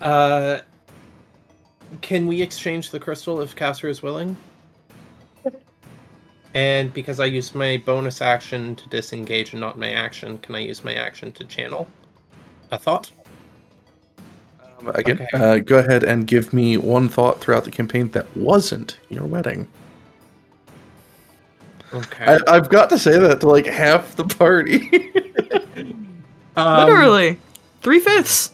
uh, 0.00 0.60
can 2.02 2.26
we 2.26 2.42
exchange 2.42 2.90
the 2.90 3.00
crystal 3.00 3.40
if 3.40 3.54
Caster 3.54 3.88
is 3.88 4.02
willing? 4.02 4.36
And 6.54 6.94
because 6.94 7.18
I 7.18 7.24
used 7.24 7.56
my 7.56 7.82
bonus 7.84 8.22
action 8.22 8.76
to 8.76 8.88
disengage 8.88 9.52
and 9.52 9.60
not 9.60 9.76
my 9.76 9.90
action, 9.90 10.38
can 10.38 10.54
I 10.54 10.60
use 10.60 10.84
my 10.84 10.94
action 10.94 11.32
to 11.32 11.44
channel 11.44 11.88
a 12.70 12.78
thought? 12.78 13.10
Um, 14.78 14.88
again, 14.94 15.26
Okay. 15.34 15.36
uh, 15.36 15.58
go 15.58 15.78
ahead 15.78 16.04
and 16.04 16.28
give 16.28 16.52
me 16.52 16.76
one 16.76 17.08
thought 17.08 17.40
throughout 17.40 17.64
the 17.64 17.72
campaign 17.72 18.08
that 18.12 18.26
wasn't 18.36 18.98
your 19.08 19.24
wedding. 19.24 19.66
Okay. 21.92 22.24
I, 22.24 22.38
I've 22.46 22.68
got 22.68 22.88
to 22.90 22.98
say 23.00 23.18
that 23.18 23.40
to 23.40 23.48
like 23.48 23.66
half 23.66 24.14
the 24.14 24.24
party. 24.24 25.10
Um, 26.56 26.86
Literally, 26.86 27.38
three 27.82 27.98
fifths. 27.98 28.53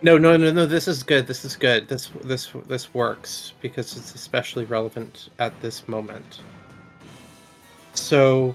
No, 0.00 0.16
no, 0.16 0.36
no, 0.36 0.52
no. 0.52 0.64
This 0.64 0.86
is 0.86 1.02
good. 1.02 1.26
This 1.26 1.44
is 1.44 1.56
good. 1.56 1.88
This 1.88 2.10
this 2.22 2.50
this 2.66 2.94
works 2.94 3.54
because 3.60 3.96
it's 3.96 4.14
especially 4.14 4.64
relevant 4.64 5.28
at 5.40 5.60
this 5.60 5.88
moment. 5.88 6.40
So, 7.94 8.54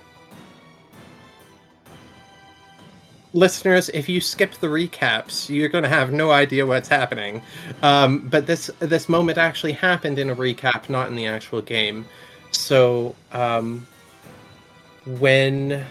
listeners, 3.33 3.89
if 3.89 4.07
you 4.07 4.21
skip 4.21 4.53
the 4.55 4.67
recaps, 4.67 5.49
you're 5.49 5.67
going 5.67 5.83
to 5.83 5.89
have 5.89 6.13
no 6.13 6.31
idea 6.31 6.65
what's 6.65 6.87
happening. 6.87 7.41
Um, 7.81 8.19
but 8.29 8.47
this 8.47 8.71
this 8.79 9.09
moment 9.09 9.37
actually 9.37 9.73
happened 9.73 10.19
in 10.19 10.29
a 10.29 10.35
recap, 10.35 10.87
not 10.87 11.09
in 11.09 11.15
the 11.15 11.27
actual 11.27 11.61
game. 11.61 12.05
So, 12.51 13.15
um, 13.33 13.85
when 15.05 15.85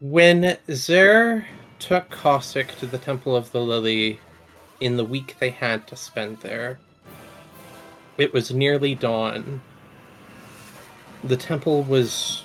When 0.00 0.56
Zer 0.70 1.44
took 1.80 2.08
Caustic 2.08 2.78
to 2.78 2.86
the 2.86 2.98
Temple 2.98 3.34
of 3.34 3.50
the 3.50 3.60
Lily 3.60 4.20
in 4.78 4.96
the 4.96 5.04
week 5.04 5.34
they 5.40 5.50
had 5.50 5.88
to 5.88 5.96
spend 5.96 6.38
there, 6.38 6.78
it 8.16 8.32
was 8.32 8.52
nearly 8.52 8.94
dawn. 8.94 9.60
The 11.24 11.36
temple 11.36 11.82
was 11.82 12.44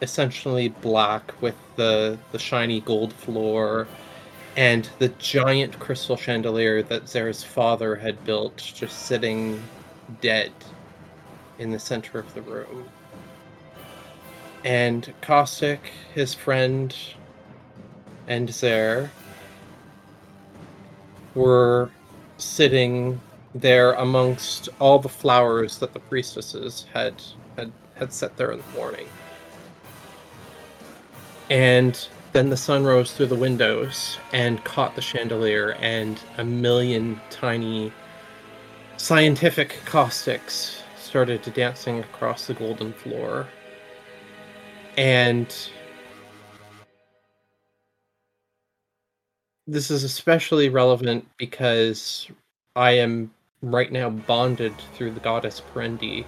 essentially 0.00 0.68
black 0.68 1.34
with 1.42 1.56
the, 1.76 2.16
the 2.32 2.38
shiny 2.38 2.80
gold 2.80 3.12
floor 3.12 3.86
and 4.56 4.88
the 4.98 5.10
giant 5.10 5.78
crystal 5.78 6.16
chandelier 6.16 6.82
that 6.84 7.06
Zer's 7.06 7.44
father 7.44 7.96
had 7.96 8.24
built 8.24 8.56
just 8.56 9.04
sitting 9.04 9.62
dead 10.22 10.52
in 11.58 11.70
the 11.70 11.78
center 11.78 12.18
of 12.18 12.32
the 12.32 12.40
room 12.40 12.88
and 14.64 15.12
Caustic, 15.20 15.80
his 16.14 16.34
friend, 16.34 16.94
and 18.26 18.52
Zer 18.52 19.10
were 21.34 21.90
sitting 22.36 23.20
there 23.54 23.92
amongst 23.92 24.68
all 24.80 24.98
the 24.98 25.08
flowers 25.08 25.78
that 25.78 25.92
the 25.92 26.00
priestesses 26.00 26.86
had 26.92 27.22
had, 27.56 27.72
had 27.94 28.12
set 28.12 28.36
there 28.36 28.52
in 28.52 28.58
the 28.58 28.78
morning. 28.78 29.08
And 31.50 32.08
then 32.32 32.50
the 32.50 32.56
sun 32.56 32.84
rose 32.84 33.12
through 33.12 33.26
the 33.26 33.34
windows 33.34 34.18
and 34.32 34.62
caught 34.64 34.94
the 34.94 35.00
chandelier, 35.00 35.72
and 35.80 36.20
a 36.36 36.44
million 36.44 37.20
tiny 37.30 37.92
scientific 38.96 39.80
caustics 39.86 40.82
started 41.00 41.42
to 41.42 41.50
dancing 41.50 42.00
across 42.00 42.46
the 42.46 42.54
golden 42.54 42.92
floor 42.92 43.48
and 44.98 45.70
this 49.68 49.92
is 49.92 50.02
especially 50.02 50.68
relevant 50.68 51.24
because 51.36 52.28
I 52.74 52.92
am 52.92 53.32
right 53.62 53.92
now 53.92 54.10
bonded 54.10 54.74
through 54.94 55.12
the 55.12 55.20
goddess 55.20 55.62
Perendi 55.72 56.26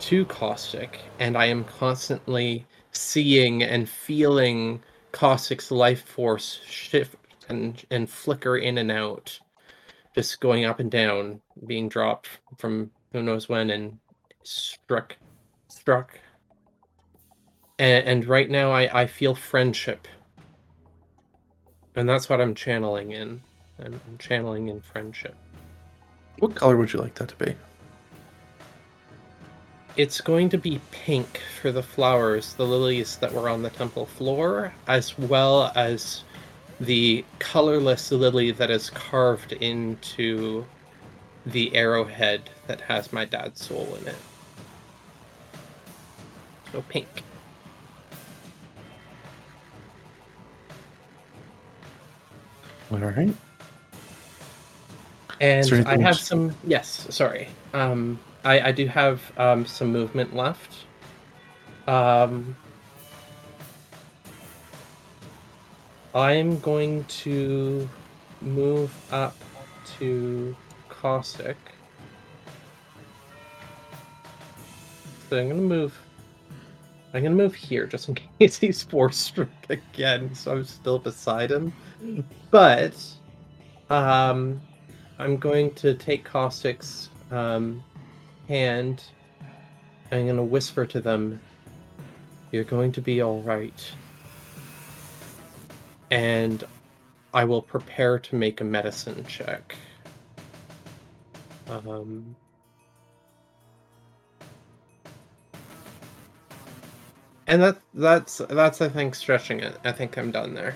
to 0.00 0.26
Caustic, 0.26 1.00
and 1.20 1.38
I 1.38 1.46
am 1.46 1.64
constantly 1.64 2.66
seeing 2.92 3.62
and 3.62 3.88
feeling 3.88 4.82
Caustic's 5.12 5.70
life 5.70 6.04
force 6.04 6.60
shift 6.68 7.16
and, 7.48 7.82
and 7.90 8.10
flicker 8.10 8.58
in 8.58 8.76
and 8.76 8.90
out, 8.90 9.40
just 10.14 10.38
going 10.40 10.66
up 10.66 10.80
and 10.80 10.90
down, 10.90 11.40
being 11.66 11.88
dropped 11.88 12.28
from 12.58 12.90
who 13.12 13.22
knows 13.22 13.48
when 13.48 13.70
and 13.70 13.98
struck 14.42 15.16
struck 15.68 16.20
and, 17.78 18.06
and 18.06 18.26
right 18.26 18.50
now 18.50 18.70
I, 18.72 19.02
I 19.02 19.06
feel 19.06 19.34
friendship 19.34 20.08
and 21.94 22.08
that's 22.08 22.28
what 22.28 22.40
i'm 22.40 22.54
channeling 22.54 23.12
in 23.12 23.42
i'm, 23.78 24.00
I'm 24.08 24.18
channeling 24.18 24.68
in 24.68 24.80
friendship 24.80 25.34
what 26.38 26.54
color 26.54 26.76
would 26.76 26.92
you 26.92 27.00
like 27.00 27.14
that 27.14 27.28
to 27.28 27.36
be? 27.36 27.54
it's 29.96 30.20
going 30.20 30.50
to 30.50 30.58
be 30.58 30.80
pink 30.90 31.40
for 31.60 31.72
the 31.72 31.82
flowers, 31.82 32.52
the 32.54 32.66
lilies 32.66 33.16
that 33.16 33.32
were 33.32 33.48
on 33.48 33.62
the 33.62 33.70
temple 33.70 34.04
floor, 34.04 34.74
as 34.86 35.18
well 35.18 35.72
as 35.74 36.22
the 36.80 37.24
colorless 37.38 38.12
lily 38.12 38.50
that 38.50 38.70
is 38.70 38.90
carved 38.90 39.52
into 39.52 40.66
the 41.46 41.74
arrowhead 41.74 42.50
that 42.66 42.80
has 42.82 43.12
my 43.12 43.24
dad's 43.24 43.64
soul 43.64 43.96
in 44.00 44.08
it. 44.08 44.16
So 46.72 46.82
pink. 46.82 47.22
All 52.90 52.98
right. 52.98 53.34
And 55.40 55.82
I 55.86 55.96
have 55.98 56.18
some. 56.18 56.54
Yes, 56.64 57.06
sorry. 57.10 57.48
Um, 57.74 58.18
I 58.44 58.68
I 58.68 58.72
do 58.72 58.86
have 58.86 59.20
um 59.38 59.66
some 59.66 59.92
movement 59.92 60.34
left. 60.34 60.84
Um, 61.86 62.56
I'm 66.14 66.58
going 66.60 67.04
to 67.04 67.88
move 68.40 68.92
up 69.12 69.36
to 69.98 70.56
caustic. 70.88 71.56
So 75.28 75.38
I'm 75.38 75.48
gonna 75.48 75.60
move. 75.60 76.05
I'm 77.16 77.22
gonna 77.22 77.34
move 77.34 77.54
here 77.54 77.86
just 77.86 78.10
in 78.10 78.14
case 78.38 78.58
he's 78.58 78.82
force 78.82 79.16
struck 79.16 79.48
again, 79.70 80.34
so 80.34 80.52
I'm 80.52 80.64
still 80.64 80.98
beside 80.98 81.50
him. 81.50 81.72
But 82.50 82.94
um, 83.88 84.60
I'm 85.18 85.38
going 85.38 85.72
to 85.74 85.94
take 85.94 86.24
Caustic's 86.24 87.08
um, 87.30 87.82
hand. 88.48 89.02
I'm 90.12 90.26
to 90.36 90.42
whisper 90.42 90.84
to 90.86 91.00
them, 91.00 91.40
You're 92.52 92.64
going 92.64 92.92
to 92.92 93.00
be 93.00 93.22
all 93.22 93.40
right. 93.42 93.90
And 96.10 96.62
I 97.32 97.44
will 97.44 97.62
prepare 97.62 98.18
to 98.18 98.36
make 98.36 98.60
a 98.60 98.64
medicine 98.64 99.24
check. 99.26 99.74
Um, 101.68 102.36
and 107.46 107.62
that 107.62 107.78
that's 107.94 108.38
that's 108.48 108.80
I 108.80 108.88
think 108.88 109.14
stretching 109.14 109.60
it. 109.60 109.76
I 109.84 109.92
think 109.92 110.16
I'm 110.18 110.30
done 110.30 110.54
there. 110.54 110.74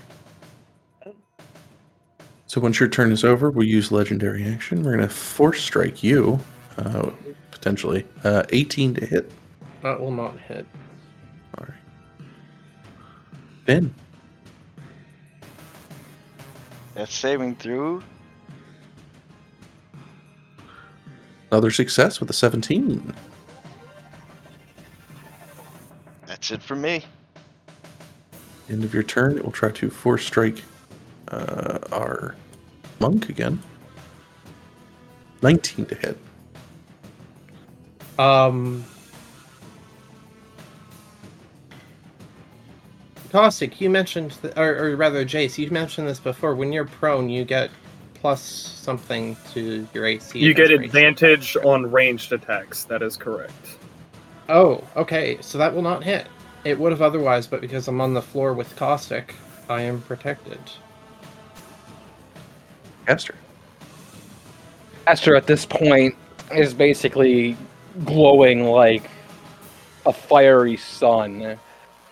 So 2.47 2.61
once 2.61 2.81
your 2.81 2.89
turn 2.89 3.13
is 3.13 3.23
over, 3.23 3.51
we'll 3.51 3.67
use 3.67 3.93
legendary 3.93 4.45
action. 4.45 4.83
We're 4.83 4.97
gonna 4.97 5.09
force 5.09 5.63
strike 5.63 6.03
you, 6.03 6.41
uh, 6.79 7.11
potentially. 7.53 8.05
Uh, 8.25 8.43
18 8.51 8.95
to 8.95 9.07
hit. 9.07 9.31
That 9.83 10.01
will 10.01 10.11
not 10.11 10.37
hit. 10.41 10.67
All 11.57 11.67
right. 11.69 11.79
Ben, 13.67 13.95
That's 16.95 17.15
saving 17.15 17.55
throw. 17.57 18.03
another 21.53 21.71
success 21.71 22.21
with 22.21 22.31
a 22.31 22.33
17. 22.33 23.15
That's 26.51 26.65
it 26.65 26.67
for 26.67 26.75
me. 26.75 27.05
End 28.69 28.83
of 28.83 28.93
your 28.93 29.05
turn, 29.05 29.39
it 29.39 29.45
will 29.45 29.53
try 29.53 29.71
to 29.71 29.89
force 29.89 30.27
strike 30.27 30.63
uh, 31.29 31.79
our 31.93 32.35
monk 32.99 33.29
again. 33.29 33.63
19 35.43 35.87
to 35.87 35.95
hit. 35.95 36.19
Um, 38.19 38.85
Caustic, 43.31 43.81
you 43.81 43.89
mentioned, 43.89 44.37
th- 44.43 44.55
or, 44.57 44.77
or 44.77 44.97
rather, 44.97 45.25
Jace, 45.25 45.57
you 45.57 45.71
mentioned 45.71 46.09
this 46.09 46.19
before. 46.19 46.57
When 46.57 46.73
you're 46.73 46.85
prone, 46.85 47.29
you 47.29 47.45
get 47.45 47.71
plus 48.15 48.43
something 48.43 49.37
to 49.55 49.87
your 49.95 50.05
AC. 50.05 50.39
You 50.41 50.53
get 50.53 50.73
advantage 50.73 51.57
on 51.65 51.91
ranged 51.91 52.33
attacks. 52.33 52.85
That 52.85 53.03
is 53.03 53.17
correct. 53.17 53.77
Oh, 54.49 54.83
okay. 54.97 55.39
So 55.41 55.59
that 55.59 55.73
will 55.73 55.83
not 55.83 56.03
hit. 56.03 56.27
It 56.65 56.79
would 56.79 56.93
have 56.93 57.03
otherwise, 57.03 57.47
but 57.47 57.61
because 57.61 57.89
I'm 57.89 58.01
on 58.01 58.13
the 58.13 58.23
floor 58.23 58.53
with 58.53 58.77
Caustic, 58.77 59.35
I 59.69 59.83
am 59.83 60.03
protected. 60.03 60.59
Caster. 63.07 63.35
Esther 65.07 65.35
at 65.37 65.47
this 65.47 65.65
point 65.65 66.15
is 66.55 66.75
basically 66.75 67.57
glowing 68.05 68.65
like 68.65 69.11
a 70.05 70.13
fiery 70.13 70.77
sun 70.77 71.59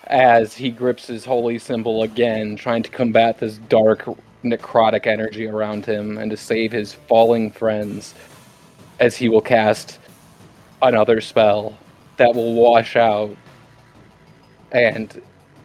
as 0.04 0.54
he 0.54 0.70
grips 0.70 1.06
his 1.06 1.24
holy 1.24 1.58
symbol 1.58 2.02
again, 2.02 2.56
trying 2.56 2.82
to 2.82 2.90
combat 2.90 3.38
this 3.38 3.58
dark 3.68 4.08
necrotic 4.42 5.06
energy 5.06 5.46
around 5.46 5.84
him 5.84 6.16
and 6.16 6.30
to 6.30 6.36
save 6.36 6.72
his 6.72 6.94
falling 6.94 7.50
friends 7.50 8.14
as 9.00 9.16
he 9.16 9.28
will 9.28 9.42
cast 9.42 9.98
another 10.80 11.20
spell 11.20 11.76
that 12.16 12.34
will 12.34 12.54
wash 12.54 12.96
out 12.96 13.36
and 14.72 15.22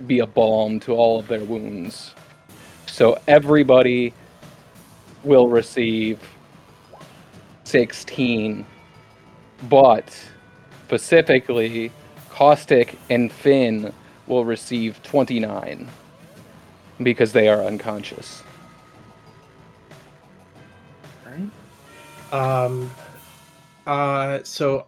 be 0.07 0.19
a 0.19 0.27
balm 0.27 0.79
to 0.81 0.93
all 0.93 1.19
of 1.19 1.27
their 1.27 1.43
wounds. 1.43 2.13
So 2.87 3.19
everybody 3.27 4.13
will 5.23 5.47
receive 5.47 6.19
16, 7.63 8.65
but 9.69 10.17
specifically, 10.85 11.91
Caustic 12.29 12.97
and 13.09 13.31
Finn 13.31 13.93
will 14.27 14.45
receive 14.45 15.01
29 15.03 15.89
because 17.01 17.31
they 17.31 17.47
are 17.47 17.63
unconscious. 17.63 18.43
Um, 22.31 22.89
uh, 23.85 24.39
so, 24.43 24.87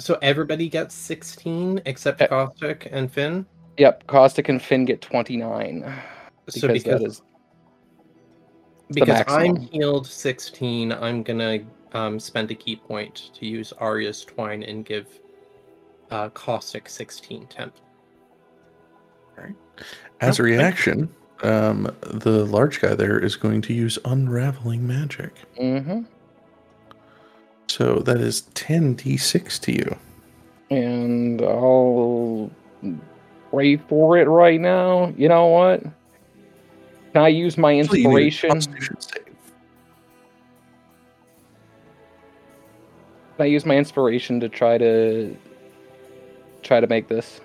so 0.00 0.18
everybody 0.22 0.68
gets 0.68 0.94
16 0.94 1.82
except 1.86 2.20
Eh. 2.22 2.26
Caustic 2.26 2.88
and 2.90 3.12
Finn. 3.12 3.46
Yep, 3.76 4.06
Caustic 4.06 4.48
and 4.48 4.60
Finn 4.60 4.84
get 4.84 5.00
29 5.00 5.80
because, 6.46 6.60
So 6.60 6.68
because 6.68 6.84
that 6.84 7.02
is 7.02 7.22
because 8.92 9.22
I'm 9.28 9.56
healed 9.56 10.06
16, 10.06 10.92
I'm 10.92 11.22
gonna 11.22 11.60
um, 11.92 12.18
spend 12.18 12.50
a 12.50 12.54
ki 12.54 12.76
point 12.76 13.30
to 13.34 13.46
use 13.46 13.72
Arya's 13.78 14.24
Twine 14.24 14.62
and 14.62 14.84
give 14.84 15.06
uh, 16.10 16.28
Caustic 16.30 16.88
16 16.88 17.46
temp. 17.46 17.74
As 19.38 19.46
a 20.20 20.20
thank 20.20 20.38
you. 20.38 20.44
reaction, 20.44 21.14
um, 21.42 21.96
the 22.02 22.44
large 22.46 22.80
guy 22.80 22.94
there 22.94 23.18
is 23.18 23.36
going 23.36 23.62
to 23.62 23.72
use 23.72 23.98
unraveling 24.04 24.86
magic. 24.86 25.32
hmm 25.56 26.02
So 27.70 28.00
that 28.00 28.16
is 28.20 28.42
10d6 28.54 29.60
to 29.60 29.72
you. 29.72 29.96
And 30.70 31.40
I'll 31.40 32.50
pray 33.50 33.76
for 33.76 34.18
it 34.18 34.26
right 34.26 34.60
now. 34.60 35.14
You 35.16 35.28
know 35.28 35.46
what? 35.46 35.80
Can 37.12 37.22
I 37.22 37.28
use 37.28 37.56
my 37.56 37.78
Actually, 37.78 38.00
you 38.00 38.08
need 38.08 38.16
a 38.42 38.48
inspiration? 38.48 38.98
Can 43.36 43.38
I 43.38 43.44
use 43.44 43.64
my 43.64 43.76
inspiration 43.76 44.40
to 44.40 44.48
try 44.48 44.76
to 44.76 45.36
try 46.64 46.80
to 46.80 46.88
make 46.88 47.06
this 47.06 47.40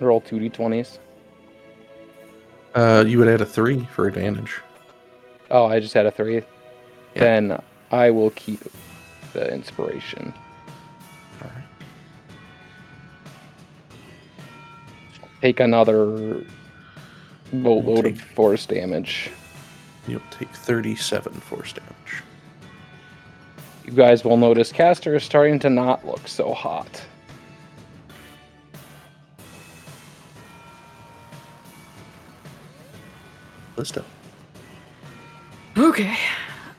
roll 0.00 0.20
two 0.20 0.36
d20s? 0.36 0.98
Uh, 2.74 3.04
you 3.06 3.18
would 3.18 3.28
add 3.28 3.40
a 3.40 3.46
three 3.46 3.86
for 3.86 4.06
advantage. 4.06 4.60
Oh, 5.50 5.64
I 5.64 5.80
just 5.80 5.94
had 5.94 6.04
a 6.04 6.10
three. 6.10 6.42
Yeah. 7.20 7.26
Then 7.26 7.62
I 7.90 8.10
will 8.10 8.30
keep 8.30 8.60
the 9.32 9.52
inspiration. 9.52 10.32
All 11.42 11.50
right. 11.54 11.64
Take 15.42 15.60
another 15.60 16.44
boatload 17.52 18.04
Take- 18.04 18.14
of 18.16 18.20
force 18.22 18.66
damage. 18.66 19.30
You'll 20.08 20.22
take 20.30 20.48
37 20.50 21.32
force 21.34 21.72
damage. 21.74 22.22
You 23.84 23.92
guys 23.92 24.24
will 24.24 24.36
notice 24.36 24.72
Caster 24.72 25.14
is 25.16 25.22
starting 25.24 25.58
to 25.60 25.70
not 25.70 26.06
look 26.06 26.26
so 26.26 26.54
hot. 26.54 27.02
Listo. 33.76 34.04
Okay. 35.76 36.16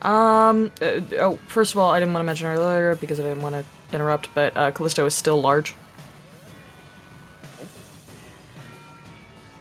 Um. 0.01 0.71
uh, 0.81 1.01
oh, 1.19 1.39
first 1.47 1.73
of 1.73 1.77
all, 1.77 1.91
I 1.91 1.99
didn't 1.99 2.13
want 2.13 2.23
to 2.23 2.25
mention 2.25 2.47
earlier 2.47 2.95
because 2.95 3.19
I 3.19 3.23
didn't 3.23 3.41
want 3.41 3.55
to 3.55 3.65
interrupt, 3.93 4.33
but 4.33 4.55
uh, 4.57 4.71
Callisto 4.71 5.05
is 5.05 5.13
still 5.13 5.41
large. 5.41 5.75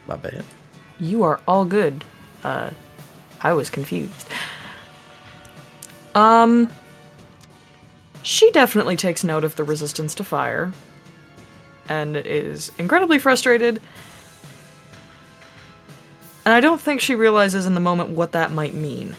My 0.07 0.17
bad. 0.17 0.45
You 0.99 1.23
are 1.23 1.41
all 1.47 1.65
good. 1.65 2.05
Uh, 2.43 2.71
I 3.41 3.53
was 3.53 3.71
confused. 3.71 4.29
Um. 6.15 6.71
She 8.23 8.51
definitely 8.51 8.97
takes 8.97 9.25
note 9.25 9.45
of 9.45 9.57
the 9.57 9.65
resistance 9.65 10.15
to 10.17 10.25
fire 10.25 10.73
and 11.89 12.17
is 12.17 12.71
incredibly 12.79 13.19
frustrated. 13.19 13.81
And 16.45 16.55
I 16.55 16.61
don't 16.61 16.81
think 16.81 17.01
she 17.01 17.15
realizes 17.15 17.65
in 17.65 17.75
the 17.75 17.81
moment 17.81 18.11
what 18.11 18.33
that 18.33 18.53
might 18.53 18.75
mean. 18.75 19.17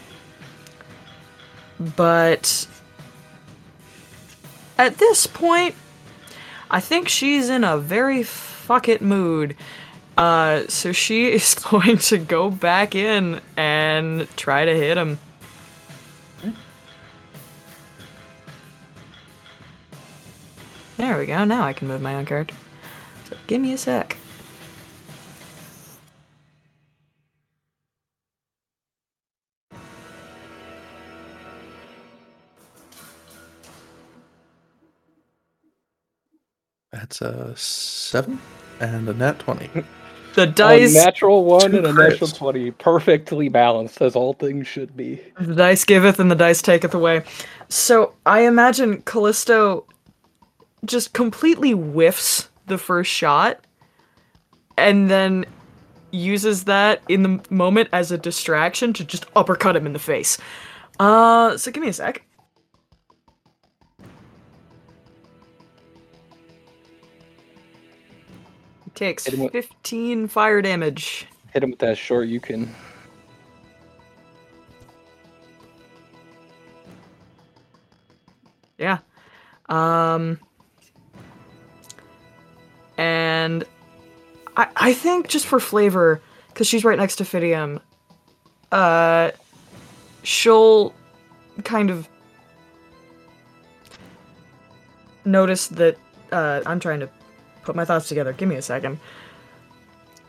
But 1.82 2.67
at 4.77 4.97
this 4.97 5.25
point, 5.25 5.75
I 6.69 6.79
think 6.79 7.09
she's 7.09 7.49
in 7.49 7.63
a 7.63 7.77
very 7.77 8.23
fuck 8.23 8.88
it 8.88 9.01
mood. 9.01 9.55
Uh, 10.17 10.63
so 10.67 10.91
she 10.91 11.32
is 11.32 11.55
going 11.55 11.97
to 11.97 12.17
go 12.17 12.49
back 12.51 12.95
in 12.95 13.41
and 13.57 14.27
try 14.38 14.65
to 14.65 14.73
hit 14.73 14.97
him. 14.97 15.19
There 20.97 21.17
we 21.17 21.25
go. 21.25 21.43
Now 21.45 21.63
I 21.63 21.73
can 21.73 21.88
move 21.88 21.99
my 21.99 22.13
own 22.13 22.27
character. 22.27 22.55
So 23.27 23.36
give 23.47 23.59
me 23.59 23.73
a 23.73 23.77
sec. 23.77 24.17
That's 36.92 37.22
a 37.22 37.56
seven 37.56 38.39
and 38.80 39.08
a 39.08 39.14
nat 39.14 39.39
20. 39.39 39.70
The 40.34 40.48
dice. 40.48 40.92
A 40.92 40.94
dice, 40.94 41.06
natural 41.06 41.44
one 41.44 41.76
and 41.76 41.86
a 41.86 41.92
natural 41.92 42.30
20. 42.30 42.72
Perfectly 42.72 43.50
balanced, 43.50 44.02
as 44.02 44.16
all 44.16 44.32
things 44.32 44.66
should 44.66 44.96
be. 44.96 45.20
the 45.38 45.56
dice 45.56 45.84
giveth 45.84 46.20
and 46.22 46.32
the 46.32 46.36
dice 46.36 46.62
taketh 46.62 46.94
away. 46.94 47.24
So 47.68 48.14
I 48.26 48.46
imagine 48.46 49.02
Callisto 49.02 49.86
just 50.86 51.12
completely 51.12 51.72
whiffs 51.72 52.48
the 52.68 52.78
first 52.78 53.12
shot 53.12 53.60
and 54.78 55.12
then 55.12 55.46
uses 56.12 56.64
that 56.64 57.02
in 57.10 57.24
the 57.24 57.42
moment 57.50 57.89
as 57.92 58.10
a 58.12 58.18
distraction 58.18 58.94
to 58.94 59.04
just 59.04 59.26
uppercut 59.36 59.76
him 59.76 59.86
in 59.86 59.92
the 59.92 60.00
face. 60.00 60.38
Uh, 60.98 61.58
so 61.58 61.72
give 61.72 61.84
me 61.84 61.89
a 61.89 61.94
sec. 61.94 62.24
He 68.94 69.06
takes 69.06 69.26
Hit 69.26 69.38
with- 69.39 69.52
15 69.52 70.28
fire 70.28 70.62
damage. 70.62 71.28
Hit 71.54 71.64
him 71.64 71.72
with 71.72 71.80
that 71.80 71.98
short 71.98 72.28
you 72.28 72.39
can. 72.39 72.74
Yeah. 78.78 79.00
Um 79.70 80.39
and 82.98 83.64
I 84.58 84.68
I 84.76 84.94
think 84.94 85.28
just 85.28 85.46
for 85.46 85.60
flavor, 85.60 86.22
because 86.48 86.68
she's 86.68 86.84
right 86.84 86.98
next 86.98 87.18
to 87.18 87.24
Fidium, 87.24 87.80
uh 88.72 89.32
she'll 90.24 90.94
kind 91.64 91.89
of 91.89 92.08
notice 95.26 95.68
that 95.68 95.98
uh 96.32 96.62
I'm 96.66 96.80
trying 96.80 97.02
to 97.02 97.10
put 97.64 97.76
my 97.76 97.86
thoughts 97.86 98.07
together. 98.07 98.34
Give 98.34 98.49
me 98.49 98.55
a 98.55 98.62
second. 98.62 98.99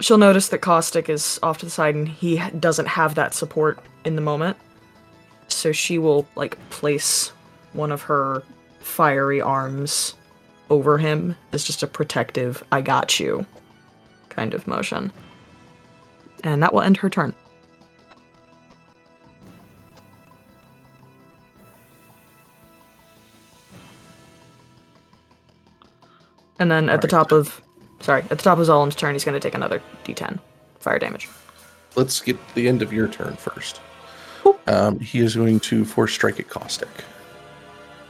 She'll 0.00 0.18
notice 0.18 0.48
that 0.48 0.58
Caustic 0.58 1.08
is 1.08 1.38
off 1.42 1.58
to 1.58 1.66
the 1.66 1.70
side 1.70 1.94
and 1.94 2.08
he 2.08 2.42
doesn't 2.58 2.86
have 2.86 3.14
that 3.14 3.34
support 3.34 3.78
in 4.04 4.16
the 4.16 4.22
moment. 4.22 4.56
So 5.48 5.72
she 5.72 5.98
will 5.98 6.26
like 6.34 6.58
place 6.70 7.32
one 7.72 7.92
of 7.92 8.02
her 8.02 8.42
fiery 8.80 9.40
arms 9.40 10.14
over 10.70 10.98
him 10.98 11.36
as 11.52 11.64
just 11.64 11.82
a 11.82 11.86
protective 11.86 12.64
I 12.72 12.80
got 12.80 13.20
you 13.20 13.46
kind 14.28 14.54
of 14.54 14.66
motion. 14.66 15.12
And 16.42 16.62
that 16.62 16.72
will 16.72 16.80
end 16.80 16.96
her 16.98 17.10
turn. 17.10 17.34
And 26.62 26.70
then 26.70 26.88
at 26.88 27.02
the 27.02 27.08
Alright. 27.12 27.28
top 27.28 27.32
of 27.32 27.60
sorry, 27.98 28.22
at 28.22 28.28
the 28.28 28.36
top 28.36 28.56
of 28.60 28.66
Zolom's 28.66 28.94
turn 28.94 29.14
he's 29.16 29.24
gonna 29.24 29.40
take 29.40 29.56
another 29.56 29.82
D 30.04 30.14
ten 30.14 30.38
fire 30.78 30.96
damage. 30.96 31.28
Let's 31.96 32.20
get 32.20 32.38
the 32.54 32.68
end 32.68 32.82
of 32.82 32.92
your 32.92 33.08
turn 33.08 33.34
first. 33.34 33.80
Cool. 34.42 34.60
Um, 34.68 35.00
he 35.00 35.18
is 35.18 35.34
going 35.34 35.58
to 35.58 35.84
force 35.84 36.12
strike 36.12 36.38
at 36.38 36.48
Caustic, 36.48 36.86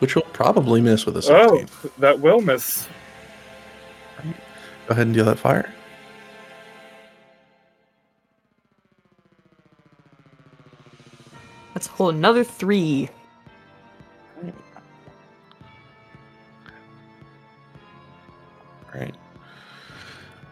which 0.01 0.15
will 0.15 0.27
probably 0.35 0.83
miss 0.83 1.07
with 1.07 1.17
a 1.17 1.27
Oh, 1.33 1.65
that 1.99 2.21
will 2.21 2.43
miss. 2.43 2.87
Go 4.23 4.33
ahead 4.91 5.07
and 5.07 5.15
deal 5.15 5.25
that 5.25 5.39
fire. 5.39 5.73
That's 11.73 11.87
a 11.87 11.91
whole 11.93 12.11
another 12.11 12.45
three. 12.45 13.09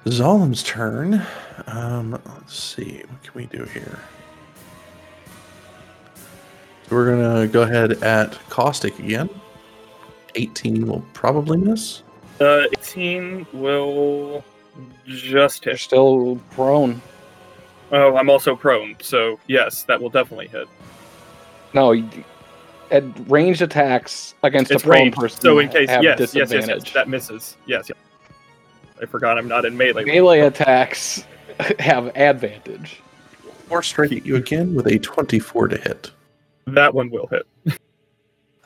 Zolem's 0.07 0.63
turn. 0.63 1.25
Um, 1.67 2.13
let's 2.13 2.57
see. 2.59 3.03
What 3.09 3.23
can 3.23 3.33
we 3.35 3.47
do 3.47 3.65
here? 3.65 3.99
We're 6.91 7.11
gonna 7.11 7.47
go 7.47 7.63
ahead 7.63 8.03
at 8.03 8.33
Caustic 8.49 8.99
again. 8.99 9.29
18 10.35 10.87
will 10.87 11.05
probably 11.13 11.59
miss. 11.59 12.03
Uh, 12.41 12.63
18 12.79 13.47
will 13.53 14.45
just 15.07 15.65
You're 15.65 15.73
hit. 15.75 15.81
still 15.81 16.41
prone. 16.51 17.01
Oh, 17.93 18.17
I'm 18.17 18.31
also 18.31 18.57
prone, 18.57 18.97
so 19.01 19.39
yes, 19.47 19.83
that 19.85 20.01
will 20.01 20.11
definitely 20.11 20.49
hit. 20.49 20.69
No, 21.75 21.93
at 22.91 23.05
ranged 23.29 23.63
attacks 23.63 24.35
against 24.43 24.71
It's 24.71 24.83
a 24.83 24.87
prone 24.87 25.03
ranged, 25.03 25.19
person, 25.19 25.41
so 25.41 25.59
in 25.59 25.69
case, 25.69 25.89
have 25.89 26.03
yes, 26.03 26.19
yes, 26.35 26.35
yes, 26.35 26.67
yes, 26.67 26.93
that 26.93 27.09
misses. 27.09 27.57
Yes, 27.67 27.89
yes. 27.89 27.99
I 29.01 29.07
forgot 29.07 29.39
I'm 29.39 29.49
not 29.49 29.65
in 29.65 29.77
melee. 29.77 30.05
Melee 30.05 30.41
attacks 30.41 31.25
have 31.79 32.15
advantage. 32.17 33.01
Force 33.69 33.89
strike 33.89 34.13
at 34.13 34.27
you 34.27 34.37
again 34.37 34.75
with 34.75 34.87
a 34.87 34.99
24 34.99 35.69
to 35.69 35.77
hit. 35.79 36.11
That 36.67 36.95
one 36.95 37.11
will 37.11 37.29
hit. 37.29 37.47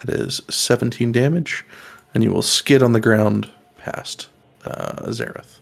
That 0.04 0.16
is 0.20 0.42
17 0.50 1.12
damage, 1.12 1.64
and 2.12 2.22
you 2.22 2.30
will 2.30 2.42
skid 2.42 2.82
on 2.82 2.92
the 2.92 3.00
ground 3.00 3.50
past 3.78 4.28
uh, 4.66 5.02
Zareth. 5.06 5.60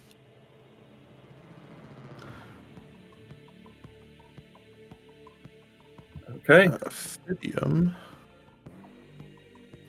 Okay. 6.28 6.66
Uh, 6.66 6.78
Fidium. 6.88 7.94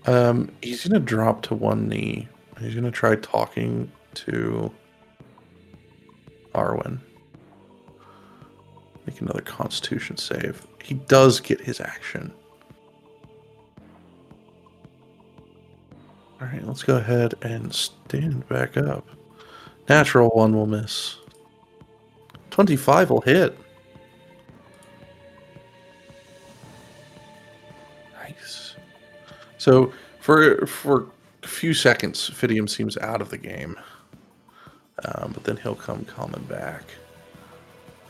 Um, 0.06 0.52
he's 0.62 0.86
gonna 0.86 1.00
drop 1.00 1.42
to 1.44 1.56
one 1.56 1.90
knee. 1.90 2.28
He's 2.60 2.76
gonna 2.76 2.92
try 2.92 3.16
talking 3.16 3.92
to 4.16 4.72
Arwen. 6.54 7.00
Make 9.06 9.20
another 9.22 9.42
Constitution 9.42 10.18
save. 10.18 10.66
He 10.82 10.94
does 10.94 11.40
get 11.40 11.60
his 11.60 11.82
action. 11.82 12.34
All 16.40 16.48
right, 16.48 16.66
let's 16.66 16.84
go 16.84 16.98
ahead 16.98 17.34
and 17.42 17.74
stand 17.74 18.48
back 18.50 18.78
up. 18.78 19.08
Natural 19.90 20.30
one 20.30 20.56
will 20.56 20.68
miss. 20.68 21.18
Twenty-five 22.50 23.10
will 23.10 23.22
hit. 23.22 23.58
Nice. 28.14 28.76
So 29.58 29.92
for 30.20 30.66
for 30.66 31.08
a 31.44 31.48
few 31.48 31.74
seconds, 31.74 32.30
Fidium 32.30 32.70
seems 32.70 32.98
out 32.98 33.22
of 33.22 33.30
the 33.30 33.38
game, 33.38 33.78
um, 35.06 35.32
but 35.34 35.44
then 35.44 35.58
he'll 35.58 35.76
come 35.76 36.06
calming 36.06 36.44
back. 36.44 36.84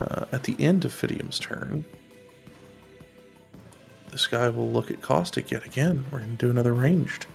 Uh, 0.00 0.24
at 0.32 0.42
the 0.44 0.56
end 0.58 0.84
of 0.84 0.92
Fidium's 0.92 1.38
turn, 1.38 1.84
this 4.10 4.26
guy 4.26 4.48
will 4.48 4.70
look 4.70 4.90
at 4.90 5.00
Caustic 5.02 5.50
yet 5.50 5.64
again. 5.64 6.04
We're 6.10 6.18
going 6.18 6.36
to 6.36 6.46
do 6.46 6.50
another 6.50 6.72
ranged. 6.74 7.26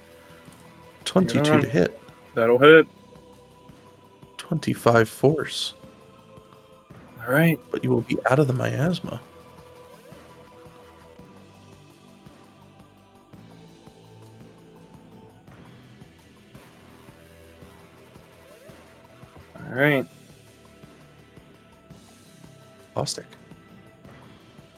22 1.05 1.38
Yeah. 1.49 1.60
to 1.62 1.68
hit, 1.68 2.01
That'll 2.36 2.57
hit. 2.60 2.86
25 4.38 5.10
force, 5.10 5.74
All 7.26 7.32
right. 7.32 7.60
but 7.72 7.84
you 7.84 7.89
will 7.89 8.01
be 8.01 8.18
out 8.30 8.39
of 8.39 8.47
the 8.47 8.53
miasma. 8.53 9.22
All 19.70 19.76
right. 19.76 20.05
Caustic. 22.95 23.26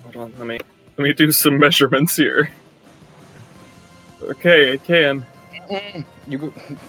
Hold 0.03 0.15
on. 0.17 0.33
Let 0.37 0.47
me 0.47 0.59
let 0.97 1.03
me 1.03 1.13
do 1.13 1.31
some 1.31 1.57
measurements 1.57 2.15
here. 2.15 2.51
Okay, 4.21 4.73
I 4.73 4.77
can. 4.77 5.25
Mm, 5.69 6.05
you 6.27 6.39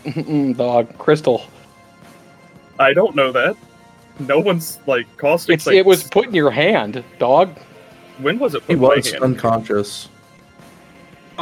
mm, 0.04 0.56
dog 0.56 0.96
crystal. 0.98 1.46
I 2.78 2.92
don't 2.92 3.14
know 3.14 3.32
that. 3.32 3.56
No 4.18 4.38
one's 4.40 4.78
like 4.86 5.06
caustic. 5.16 5.54
It's, 5.54 5.66
it 5.66 5.86
was 5.86 6.04
put 6.04 6.26
in 6.26 6.34
your 6.34 6.50
hand, 6.50 7.02
dog. 7.18 7.56
When 8.18 8.38
was 8.38 8.54
it 8.54 8.60
put 8.60 8.68
He 8.68 8.72
in 8.74 8.80
my 8.80 8.88
was 8.96 9.10
hand? 9.10 9.22
unconscious. 9.24 10.08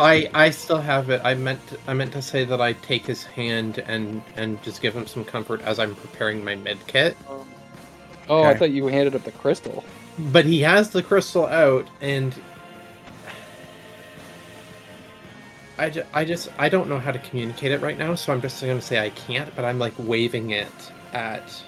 I 0.00 0.28
I 0.34 0.50
still 0.50 0.80
have 0.80 1.10
it. 1.10 1.20
I 1.24 1.34
meant 1.34 1.66
to, 1.68 1.78
I 1.86 1.94
meant 1.94 2.12
to 2.14 2.22
say 2.22 2.44
that 2.44 2.60
I 2.60 2.72
take 2.74 3.06
his 3.06 3.24
hand 3.24 3.78
and 3.86 4.22
and 4.36 4.62
just 4.62 4.80
give 4.82 4.96
him 4.96 5.06
some 5.06 5.24
comfort 5.24 5.60
as 5.62 5.78
I'm 5.78 5.94
preparing 5.94 6.42
my 6.44 6.56
med 6.56 6.86
kit. 6.86 7.16
Oh, 8.28 8.44
I 8.44 8.54
thought 8.54 8.70
you 8.70 8.86
handed 8.86 9.14
up 9.14 9.24
the 9.24 9.32
crystal. 9.32 9.84
But 10.18 10.46
he 10.46 10.60
has 10.62 10.90
the 10.90 11.02
crystal 11.02 11.46
out, 11.46 11.88
and 12.00 12.34
I, 15.78 15.90
ju- 15.90 16.04
I 16.12 16.24
just 16.24 16.48
I 16.58 16.68
don't 16.68 16.88
know 16.88 16.98
how 16.98 17.12
to 17.12 17.18
communicate 17.18 17.72
it 17.72 17.80
right 17.80 17.98
now, 17.98 18.14
so 18.14 18.32
I'm 18.32 18.40
just 18.42 18.60
going 18.62 18.78
to 18.78 18.84
say 18.84 19.04
I 19.04 19.10
can't. 19.10 19.54
But 19.56 19.64
I'm 19.64 19.78
like 19.78 19.94
waving 19.98 20.50
it 20.50 20.92
at 21.12 21.64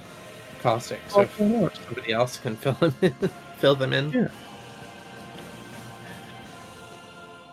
Caustic, 0.60 1.00
so 1.08 1.22
if 1.22 1.76
somebody 1.86 2.12
else 2.12 2.38
can 2.38 2.56
fill 2.56 2.74
him 2.74 2.94
in, 3.02 3.14
fill 3.58 3.74
them 3.74 3.92
in. 3.92 4.12
Yeah. 4.12 4.28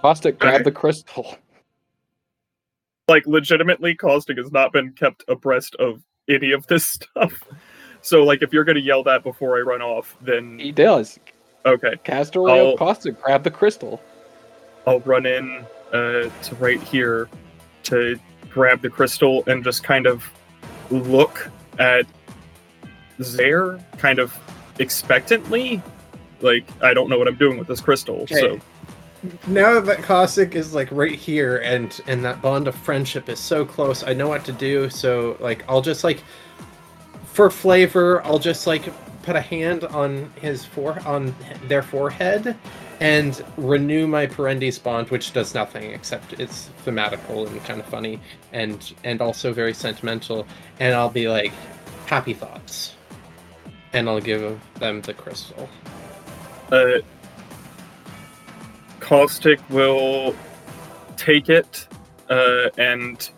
Caustic, 0.01 0.39
grab 0.39 0.63
the 0.63 0.71
crystal. 0.71 1.35
like 3.07 3.25
legitimately 3.25 3.95
caustic 3.95 4.37
has 4.37 4.51
not 4.51 4.71
been 4.71 4.91
kept 4.93 5.23
abreast 5.27 5.75
of 5.75 6.03
any 6.29 6.51
of 6.51 6.65
this 6.67 6.85
stuff 6.85 7.33
so 8.01 8.23
like 8.23 8.43
if 8.43 8.53
you're 8.53 8.63
gonna 8.63 8.79
yell 8.79 9.03
that 9.03 9.23
before 9.23 9.57
i 9.57 9.61
run 9.61 9.81
off 9.81 10.15
then 10.21 10.59
He 10.59 10.71
does. 10.71 11.19
okay 11.65 11.95
Cast 12.03 12.35
a 12.35 12.39
ray 12.39 12.71
of 12.73 12.77
caustic. 12.77 13.19
Grab 13.19 13.43
the 13.43 13.49
crystal. 13.49 13.99
i'll 14.85 14.99
run 15.01 15.25
in 15.25 15.65
uh 15.91 16.29
to 16.43 16.55
right 16.59 16.81
here 16.83 17.27
to 17.83 18.19
grab 18.51 18.83
the 18.83 18.89
crystal 18.91 19.43
and 19.47 19.63
just 19.63 19.83
kind 19.83 20.05
of 20.05 20.23
look 20.91 21.49
at 21.79 22.05
Zaire 23.23 23.79
kind 23.97 24.19
of 24.19 24.37
expectantly 24.77 25.81
like 26.41 26.63
i 26.83 26.93
don't 26.93 27.09
know 27.09 27.17
what 27.17 27.27
i'm 27.27 27.35
doing 27.35 27.57
with 27.57 27.67
this 27.67 27.81
crystal 27.81 28.27
so 28.27 28.37
Okay. 28.51 28.61
Now 29.47 29.79
that 29.81 30.01
Caustic 30.03 30.55
is 30.55 30.73
like 30.73 30.87
right 30.91 31.15
here, 31.15 31.57
and 31.57 31.99
and 32.07 32.23
that 32.23 32.41
bond 32.41 32.67
of 32.67 32.75
friendship 32.75 33.27
is 33.29 33.39
so 33.39 33.65
close, 33.65 34.03
I 34.03 34.13
know 34.13 34.29
what 34.29 34.45
to 34.45 34.53
do. 34.53 34.89
So 34.89 35.35
like 35.39 35.63
I'll 35.67 35.81
just 35.81 36.03
like 36.03 36.23
for 37.25 37.49
flavor, 37.49 38.23
I'll 38.25 38.39
just 38.39 38.65
like 38.67 38.91
put 39.23 39.35
a 39.35 39.41
hand 39.41 39.83
on 39.85 40.31
his 40.41 40.65
fore 40.65 40.99
on 41.05 41.35
their 41.67 41.83
forehead 41.83 42.55
and 43.01 43.43
renew 43.57 44.07
my 44.07 44.25
Perendis 44.27 44.81
bond, 44.81 45.09
which 45.09 45.33
does 45.33 45.53
nothing 45.53 45.91
except 45.91 46.33
it's 46.39 46.69
thematical 46.85 47.47
and 47.47 47.63
kind 47.65 47.79
of 47.79 47.85
funny 47.87 48.19
and 48.53 48.93
and 49.03 49.21
also 49.21 49.53
very 49.53 49.73
sentimental. 49.73 50.47
And 50.79 50.93
I'll 50.95 51.09
be 51.09 51.27
like, 51.29 51.51
happy 52.05 52.33
thoughts, 52.33 52.95
and 53.93 54.09
I'll 54.09 54.21
give 54.21 54.59
them 54.75 55.01
the 55.01 55.13
crystal. 55.13 55.69
uh, 56.71 56.99
Caustic 58.99 59.59
will 59.69 60.35
take 61.17 61.49
it 61.49 61.87
uh, 62.29 62.69
and 62.77 63.29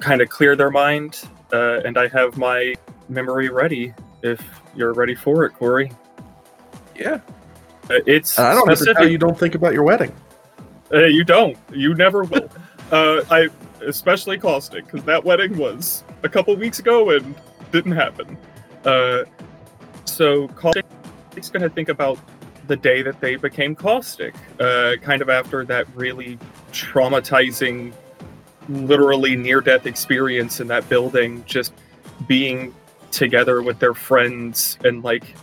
kind 0.00 0.20
of 0.20 0.28
clear 0.28 0.56
their 0.56 0.70
mind. 0.70 1.22
Uh, 1.52 1.80
and 1.84 1.98
I 1.98 2.08
have 2.08 2.36
my 2.36 2.74
memory 3.08 3.48
ready 3.48 3.92
if 4.22 4.42
you're 4.74 4.92
ready 4.92 5.14
for 5.14 5.44
it, 5.44 5.52
Corey. 5.54 5.90
Yeah. 6.94 7.20
Uh, 7.88 7.98
it's 8.06 8.38
I 8.38 8.54
don't 8.54 8.68
have 8.68 8.76
to 8.78 8.84
specific. 8.84 8.96
tell 8.98 9.08
you 9.08 9.18
don't 9.18 9.38
think 9.38 9.54
about 9.54 9.72
your 9.72 9.82
wedding. 9.82 10.14
Uh, 10.92 11.04
you 11.04 11.24
don't. 11.24 11.56
You 11.72 11.94
never 11.94 12.24
will. 12.24 12.48
uh, 12.92 13.22
I 13.30 13.48
especially 13.82 14.38
caustic 14.38 14.84
because 14.86 15.02
that 15.04 15.24
wedding 15.24 15.56
was 15.56 16.04
a 16.22 16.28
couple 16.28 16.54
weeks 16.56 16.78
ago 16.78 17.10
and 17.10 17.34
didn't 17.72 17.92
happen. 17.92 18.36
Uh, 18.84 19.24
so 20.04 20.48
is 21.36 21.50
going 21.50 21.62
to 21.62 21.70
think 21.70 21.88
about 21.88 22.18
the 22.66 22.76
day 22.76 23.02
that 23.02 23.20
they 23.20 23.36
became 23.36 23.74
caustic, 23.74 24.34
uh, 24.58 24.94
kind 25.02 25.22
of 25.22 25.28
after 25.28 25.64
that 25.64 25.86
really 25.94 26.38
traumatizing, 26.72 27.92
literally 28.68 29.36
near-death 29.36 29.86
experience 29.86 30.60
in 30.60 30.68
that 30.68 30.88
building, 30.88 31.44
just 31.46 31.72
being 32.26 32.74
together 33.10 33.62
with 33.62 33.78
their 33.78 33.94
friends 33.94 34.78
and 34.84 35.02
like 35.02 35.34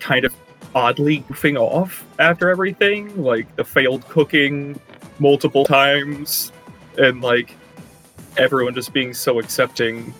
kind 0.00 0.24
of 0.24 0.34
oddly 0.74 1.20
goofing 1.22 1.58
off 1.58 2.04
after 2.18 2.50
everything, 2.50 3.22
like 3.22 3.54
the 3.56 3.64
failed 3.64 4.06
cooking 4.08 4.78
multiple 5.18 5.64
times, 5.64 6.52
and 6.98 7.22
like 7.22 7.56
everyone 8.36 8.74
just 8.74 8.92
being 8.92 9.14
so 9.14 9.38
accepting 9.38 10.12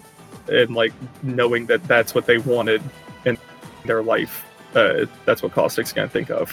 and 0.48 0.74
like 0.74 0.92
knowing 1.22 1.66
that 1.66 1.82
that's 1.84 2.14
what 2.14 2.24
they 2.26 2.38
wanted 2.38 2.82
in 3.26 3.36
their 3.84 4.02
life. 4.02 4.45
Uh, 4.74 5.06
that's 5.24 5.42
what 5.42 5.52
Caustic's 5.52 5.92
gonna 5.92 6.08
think 6.08 6.30
of. 6.30 6.50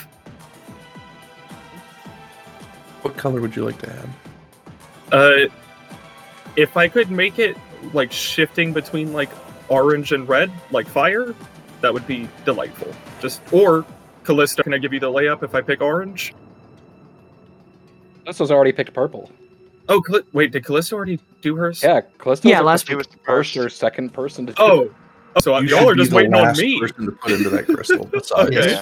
What 3.02 3.18
color 3.18 3.42
would 3.42 3.56
you 3.56 3.66
like 3.66 3.80
to 3.80 3.90
add? 3.92 4.10
Uh, 5.12 5.50
if 6.56 6.78
I 6.78 6.88
could 6.88 7.12
make 7.12 7.40
it 7.40 7.58
like 7.94 8.12
shifting 8.12 8.72
between 8.74 9.12
like 9.14 9.30
orange 9.68 10.12
and 10.14 10.28
red, 10.28 10.52
like 10.72 10.88
fire, 10.88 11.36
that 11.82 11.94
would 11.94 12.08
be 12.08 12.30
delightful. 12.46 12.94
Just 13.22 13.42
or 13.52 13.86
Callisto, 14.24 14.64
can 14.64 14.74
I 14.74 14.78
give 14.78 14.94
you 14.94 15.00
the 15.00 15.12
layup 15.12 15.44
if 15.44 15.54
I 15.54 15.62
pick 15.62 15.82
orange? 15.82 16.34
This 18.26 18.40
was 18.40 18.52
already 18.52 18.72
picked 18.72 18.94
purple. 18.94 19.30
Oh, 19.90 20.00
Calli- 20.02 20.24
wait, 20.32 20.52
did 20.54 20.64
Callisto 20.64 20.96
already 20.96 21.20
do 21.42 21.58
hers? 21.58 21.84
Yeah, 21.84 22.02
Callisto. 22.20 22.48
Yeah, 22.48 22.62
last 22.62 22.88
He 22.88 22.96
was 22.96 23.08
the 23.08 23.18
first 23.26 23.54
first. 23.54 23.58
or 23.58 23.70
second 23.70 24.14
person 24.14 24.46
to. 24.46 24.54
Oh, 24.58 24.82
it. 24.84 24.94
So 25.40 25.58
You 25.58 25.68
y'all 25.70 25.80
should 25.80 25.88
are 25.90 25.94
be 25.96 26.00
just 26.02 26.10
the 26.12 26.16
waiting 26.18 26.34
on 26.36 26.58
me. 26.58 26.80
person 26.80 27.06
to 27.06 27.12
put 27.12 27.32
into 27.32 27.50
that 27.50 27.66
crystal 27.66 28.10
Okay. 28.14 28.22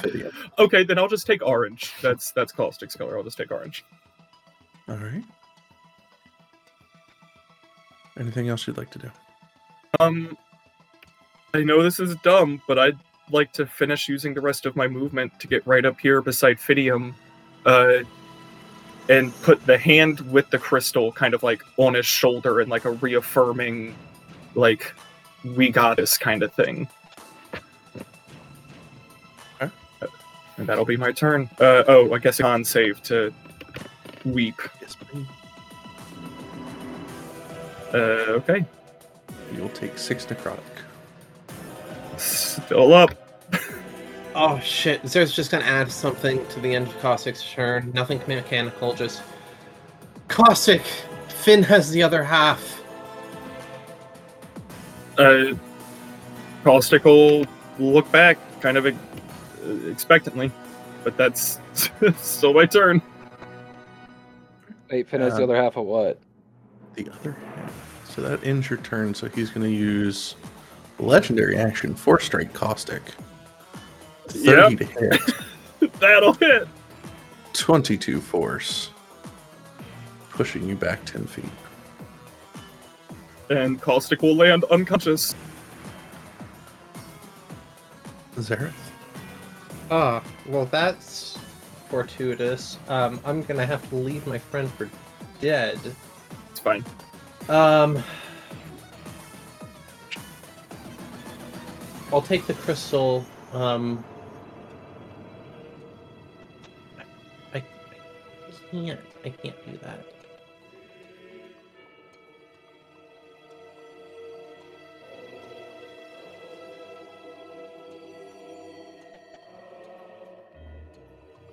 Fidium. 0.03 0.31
Okay, 0.59 0.83
then 0.83 0.97
I'll 0.97 1.07
just 1.07 1.25
take 1.25 1.45
orange. 1.45 1.93
That's 2.01 2.31
that's 2.31 2.51
caustic's 2.51 2.95
color. 2.95 3.17
I'll 3.17 3.23
just 3.23 3.37
take 3.37 3.51
orange. 3.51 3.85
All 4.89 4.97
right. 4.97 5.23
Anything 8.19 8.49
else 8.49 8.67
you'd 8.67 8.77
like 8.77 8.91
to 8.91 8.99
do? 8.99 9.11
Um, 9.99 10.37
I 11.53 11.61
know 11.63 11.81
this 11.81 11.99
is 11.99 12.15
dumb, 12.17 12.61
but 12.67 12.77
I'd 12.77 12.97
like 13.31 13.53
to 13.53 13.65
finish 13.65 14.09
using 14.09 14.33
the 14.33 14.41
rest 14.41 14.65
of 14.65 14.75
my 14.75 14.87
movement 14.87 15.39
to 15.39 15.47
get 15.47 15.65
right 15.65 15.85
up 15.85 15.99
here 15.99 16.21
beside 16.21 16.57
Fidium, 16.57 17.13
uh, 17.65 17.99
and 19.09 19.33
put 19.41 19.65
the 19.65 19.77
hand 19.77 20.19
with 20.31 20.49
the 20.49 20.57
crystal 20.59 21.11
kind 21.11 21.33
of 21.33 21.41
like 21.43 21.61
on 21.77 21.93
his 21.93 22.05
shoulder 22.05 22.59
and 22.59 22.69
like 22.69 22.85
a 22.85 22.91
reaffirming, 22.91 23.95
like, 24.55 24.93
we 25.43 25.69
got 25.69 25.97
this 25.97 26.17
kind 26.17 26.43
of 26.43 26.53
thing. 26.53 26.87
Okay. 29.61 29.71
And 30.57 30.67
that'll 30.67 30.85
be 30.85 30.97
my 30.97 31.11
turn. 31.11 31.49
Uh, 31.59 31.83
oh, 31.87 32.13
I 32.13 32.19
guess 32.19 32.39
a 32.39 32.43
con 32.43 32.63
save 32.63 33.01
to 33.03 33.33
weep. 34.25 34.61
Yes, 34.81 34.95
please. 34.95 35.27
Uh, 37.93 37.97
okay. 38.37 38.65
You'll 39.55 39.69
take 39.69 39.97
six 39.97 40.25
necrotic. 40.25 40.59
Still 42.17 42.93
up. 42.93 43.11
Oh 44.33 44.57
shit! 44.61 45.05
Zer's 45.05 45.33
just 45.33 45.51
gonna 45.51 45.65
add 45.65 45.91
something 45.91 46.47
to 46.47 46.61
the 46.61 46.73
end 46.73 46.87
of 46.87 46.97
Caustic's 46.99 47.43
turn. 47.43 47.91
Nothing 47.93 48.21
mechanical, 48.27 48.93
just 48.93 49.21
Caustic. 50.29 50.83
Finn 51.27 51.63
has 51.63 51.91
the 51.91 52.01
other 52.01 52.23
half. 52.23 52.80
Uh, 55.17 55.53
Caustic 56.63 57.05
will 57.05 57.45
look 57.79 58.11
back 58.11 58.37
kind 58.61 58.77
of 58.77 58.85
uh, 58.85 58.91
expectantly, 59.89 60.51
but 61.03 61.17
that's 61.17 61.59
still 62.17 62.53
my 62.53 62.65
turn. 62.65 63.01
Wait, 64.91 65.07
finish 65.09 65.33
the 65.33 65.39
Uh, 65.39 65.43
other 65.43 65.55
half 65.55 65.77
of 65.77 65.85
what? 65.85 66.19
The 66.95 67.09
other 67.09 67.31
half. 67.55 68.05
So 68.09 68.21
that 68.21 68.43
ends 68.43 68.69
your 68.69 68.79
turn. 68.79 69.13
So 69.13 69.29
he's 69.29 69.49
going 69.49 69.63
to 69.65 69.75
use 69.75 70.35
legendary 70.99 71.57
action, 71.57 71.95
Force 71.95 72.25
Strike 72.25 72.53
Caustic. 72.53 73.01
30 74.27 74.75
to 74.77 74.83
hit, 74.85 75.21
That'll 75.99 76.33
hit. 76.33 76.67
22 77.53 78.21
force, 78.21 78.91
pushing 80.29 80.67
you 80.69 80.75
back 80.75 81.03
10 81.05 81.25
feet. 81.25 81.45
And 83.51 83.81
Caustic 83.81 84.21
will 84.21 84.37
land 84.37 84.63
unconscious. 84.65 85.35
Zareth? 88.37 88.71
Ah, 89.89 90.23
well 90.47 90.65
that's 90.67 91.37
fortuitous. 91.89 92.77
Um, 92.87 93.19
I'm 93.25 93.43
gonna 93.43 93.65
have 93.65 93.87
to 93.89 93.95
leave 93.97 94.25
my 94.25 94.37
friend 94.37 94.71
for 94.71 94.89
dead. 95.41 95.77
It's 96.49 96.61
fine. 96.61 96.85
Um, 97.49 98.01
I'll 102.13 102.21
take 102.21 102.47
the 102.47 102.53
crystal. 102.53 103.25
Um, 103.51 104.01
I, 107.53 107.57
I 107.57 107.63
can't. 108.71 108.99
I 109.25 109.29
can't 109.29 109.65
do 109.69 109.77
that. 109.79 110.10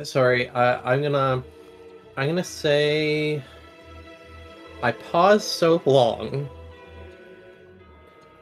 Sorry, 0.03 0.49
I, 0.51 0.93
I'm 0.93 1.03
gonna. 1.03 1.43
I'm 2.17 2.29
gonna 2.29 2.45
say. 2.45 3.43
I 4.83 4.93
pause 4.93 5.45
so 5.45 5.83
long 5.85 6.49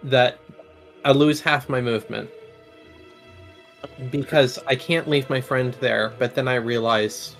that 0.02 0.38
I 1.04 1.12
lose 1.12 1.40
half 1.40 1.68
my 1.70 1.80
movement 1.80 2.28
because 4.10 4.58
I 4.66 4.76
can't 4.76 5.08
leave 5.08 5.30
my 5.30 5.40
friend 5.40 5.74
there. 5.80 6.12
But 6.18 6.34
then 6.34 6.46
I 6.46 6.56
realize 6.56 7.36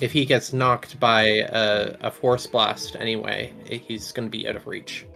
if 0.00 0.12
he 0.12 0.24
gets 0.24 0.52
knocked 0.52 1.00
by 1.00 1.22
a, 1.22 1.96
a 2.00 2.10
force 2.10 2.46
blast 2.46 2.96
anyway, 2.98 3.52
he's 3.68 4.12
going 4.12 4.28
to 4.28 4.30
be 4.30 4.48
out 4.48 4.56
of 4.56 4.66
reach. 4.66 5.06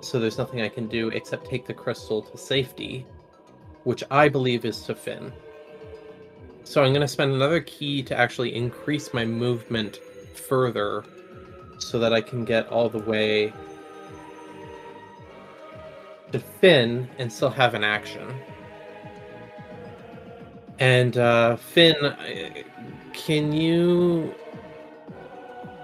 So 0.00 0.18
there's 0.18 0.38
nothing 0.38 0.62
I 0.62 0.68
can 0.68 0.88
do 0.88 1.08
except 1.08 1.46
take 1.46 1.66
the 1.66 1.74
crystal 1.74 2.22
to 2.22 2.36
safety, 2.36 3.06
which 3.84 4.02
I 4.10 4.28
believe 4.28 4.64
is 4.64 4.82
to 4.82 4.94
Finn. 4.96 5.32
So 6.64 6.82
I'm 6.82 6.92
going 6.92 7.02
to 7.02 7.08
spend 7.08 7.32
another 7.32 7.60
ki 7.60 8.02
to 8.04 8.18
actually 8.18 8.54
increase 8.54 9.12
my 9.12 9.24
movement 9.24 9.98
further 10.34 11.04
so 11.78 11.98
that 11.98 12.12
I 12.12 12.20
can 12.20 12.44
get 12.44 12.68
all 12.68 12.88
the 12.88 12.98
way 12.98 13.52
to 16.30 16.38
Finn 16.38 17.08
and 17.18 17.30
still 17.32 17.50
have 17.50 17.74
an 17.74 17.84
action. 17.84 18.26
And 20.78 21.16
uh, 21.18 21.56
Finn, 21.56 21.94
can 23.12 23.52
you 23.52 24.34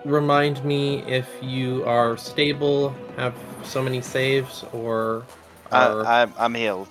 remind 0.04 0.64
me 0.64 1.02
if 1.02 1.28
you 1.42 1.84
are 1.84 2.16
stable, 2.16 2.94
have 3.16 3.34
so 3.62 3.82
many 3.82 4.00
saves, 4.00 4.64
or 4.72 5.24
are 5.70 6.04
I, 6.06 6.22
I'm 6.22 6.32
I'm 6.38 6.54
healed. 6.54 6.88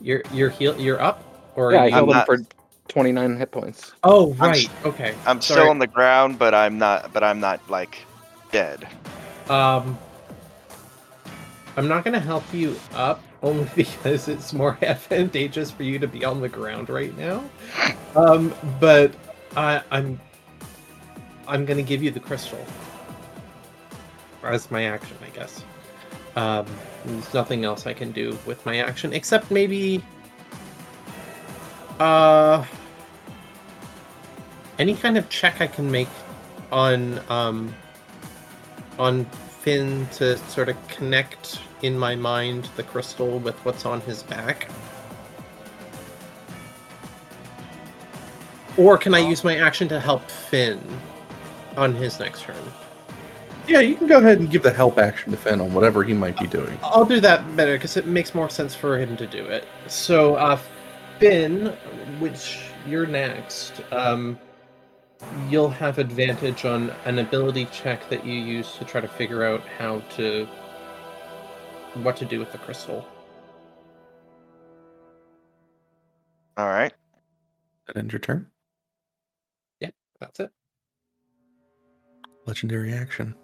you're 0.00 0.22
you're 0.32 0.50
heal 0.50 0.78
you're 0.78 1.00
up? 1.00 1.24
Or 1.56 1.72
Yeah, 1.72 1.82
I 1.82 1.86
you- 1.86 1.94
healed 1.94 2.10
him 2.10 2.16
not- 2.16 2.26
for 2.26 2.38
29 2.98 3.36
hit 3.36 3.52
points. 3.52 3.92
Oh 4.02 4.32
I'm 4.40 4.50
right, 4.50 4.70
okay. 4.84 5.14
I'm 5.24 5.40
Sorry. 5.40 5.60
still 5.60 5.70
on 5.70 5.78
the 5.78 5.86
ground, 5.86 6.36
but 6.36 6.52
I'm 6.52 6.78
not. 6.78 7.12
But 7.12 7.22
I'm 7.22 7.38
not 7.38 7.60
like 7.70 7.96
dead. 8.50 8.88
Um, 9.48 9.96
I'm 11.76 11.86
not 11.86 12.04
gonna 12.04 12.18
help 12.18 12.42
you 12.52 12.74
up 12.94 13.22
only 13.44 13.70
because 13.76 14.26
it's 14.26 14.52
more 14.52 14.76
advantageous 14.82 15.70
for 15.70 15.84
you 15.84 16.00
to 16.00 16.08
be 16.08 16.24
on 16.24 16.40
the 16.40 16.48
ground 16.48 16.90
right 16.90 17.16
now. 17.16 17.44
Um, 18.16 18.52
but 18.80 19.14
I, 19.56 19.80
I'm 19.92 20.20
I'm 21.46 21.64
gonna 21.64 21.82
give 21.82 22.02
you 22.02 22.10
the 22.10 22.18
crystal 22.18 22.66
as 24.42 24.72
my 24.72 24.86
action, 24.86 25.16
I 25.24 25.28
guess. 25.36 25.62
Um, 26.34 26.66
there's 27.04 27.32
nothing 27.32 27.64
else 27.64 27.86
I 27.86 27.92
can 27.92 28.10
do 28.10 28.36
with 28.44 28.66
my 28.66 28.78
action 28.78 29.12
except 29.12 29.52
maybe 29.52 30.02
uh 32.00 32.64
any 34.78 34.94
kind 34.94 35.18
of 35.18 35.28
check 35.28 35.60
I 35.60 35.66
can 35.66 35.90
make 35.90 36.08
on 36.70 37.20
um 37.28 37.74
on 38.98 39.24
Finn 39.24 40.06
to 40.12 40.36
sort 40.48 40.68
of 40.68 40.88
connect 40.88 41.60
in 41.82 41.98
my 41.98 42.14
mind 42.14 42.68
the 42.76 42.82
crystal 42.82 43.38
with 43.38 43.56
what's 43.64 43.84
on 43.84 44.00
his 44.02 44.22
back? 44.22 44.68
Or 48.76 48.96
can 48.96 49.14
I 49.14 49.18
use 49.18 49.42
my 49.42 49.56
action 49.56 49.88
to 49.88 49.98
help 49.98 50.28
Finn 50.30 50.80
on 51.76 51.94
his 51.94 52.20
next 52.20 52.42
turn? 52.42 52.56
Yeah, 53.66 53.80
you 53.80 53.96
can 53.96 54.06
go 54.06 54.18
ahead 54.18 54.38
and 54.38 54.50
give 54.50 54.62
the 54.62 54.72
help 54.72 54.98
action 54.98 55.32
to 55.32 55.36
Finn 55.36 55.60
on 55.60 55.74
whatever 55.74 56.02
he 56.02 56.14
might 56.14 56.38
be 56.38 56.46
doing. 56.46 56.78
I'll 56.82 57.04
do 57.04 57.20
that 57.20 57.56
better 57.56 57.74
because 57.74 57.96
it 57.96 58.06
makes 58.06 58.34
more 58.34 58.48
sense 58.48 58.74
for 58.74 58.98
him 58.98 59.16
to 59.16 59.26
do 59.26 59.44
it. 59.44 59.66
So, 59.88 60.36
uh, 60.36 60.58
Finn, 61.18 61.66
which 62.18 62.60
you're 62.86 63.06
next, 63.06 63.82
um, 63.92 64.38
you'll 65.48 65.70
have 65.70 65.98
advantage 65.98 66.64
on 66.64 66.90
an 67.04 67.18
ability 67.18 67.66
check 67.66 68.08
that 68.10 68.24
you 68.24 68.34
use 68.34 68.72
to 68.76 68.84
try 68.84 69.00
to 69.00 69.08
figure 69.08 69.44
out 69.44 69.62
how 69.78 70.00
to 70.16 70.46
what 71.94 72.16
to 72.16 72.24
do 72.24 72.38
with 72.38 72.52
the 72.52 72.58
crystal. 72.58 73.06
All 76.56 76.68
right. 76.68 76.92
That 77.86 77.96
ends 77.96 78.12
your 78.12 78.20
turn. 78.20 78.46
Yeah, 79.80 79.90
that's 80.20 80.40
it. 80.40 80.50
Legendary 82.46 82.92
action 82.92 83.34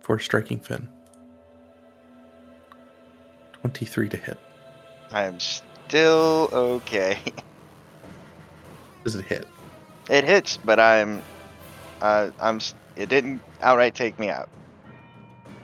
for 0.00 0.18
striking 0.18 0.60
Finn. 0.60 0.88
23 3.60 4.08
to 4.08 4.16
hit. 4.16 4.38
I 5.12 5.24
am 5.24 5.38
still 5.40 6.48
okay. 6.52 7.18
Does 9.04 9.16
it 9.16 9.24
hit? 9.24 9.46
It 10.10 10.24
hits, 10.24 10.58
but 10.58 10.80
I'm. 10.80 11.22
Uh, 12.02 12.30
I'm. 12.40 12.60
It 12.96 13.08
didn't 13.08 13.40
outright 13.62 13.94
take 13.94 14.18
me 14.18 14.28
out. 14.28 14.48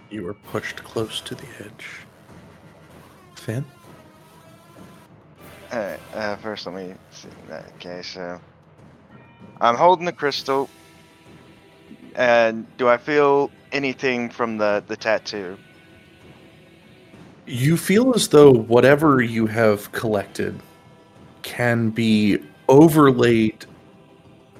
You 0.08 0.22
were 0.22 0.34
pushed 0.34 0.84
close 0.84 1.20
to 1.22 1.34
the 1.34 1.46
edge. 1.58 1.88
Finn? 3.34 3.64
Alright, 5.72 6.00
uh, 6.14 6.36
first 6.36 6.66
let 6.66 6.76
me 6.76 6.94
see 7.10 7.28
that. 7.48 7.66
Okay, 7.76 8.02
so 8.02 8.40
I'm 9.60 9.74
holding 9.74 10.06
the 10.06 10.12
crystal. 10.12 10.70
And 12.14 12.66
do 12.78 12.88
I 12.88 12.96
feel 12.96 13.50
anything 13.72 14.30
from 14.30 14.58
the 14.58 14.82
the 14.86 14.96
tattoo? 14.96 15.58
You 17.46 17.76
feel 17.76 18.14
as 18.14 18.28
though 18.28 18.52
whatever 18.52 19.20
you 19.20 19.46
have 19.46 19.90
collected 19.92 20.60
can 21.42 21.90
be 21.90 22.38
overlaid 22.68 23.66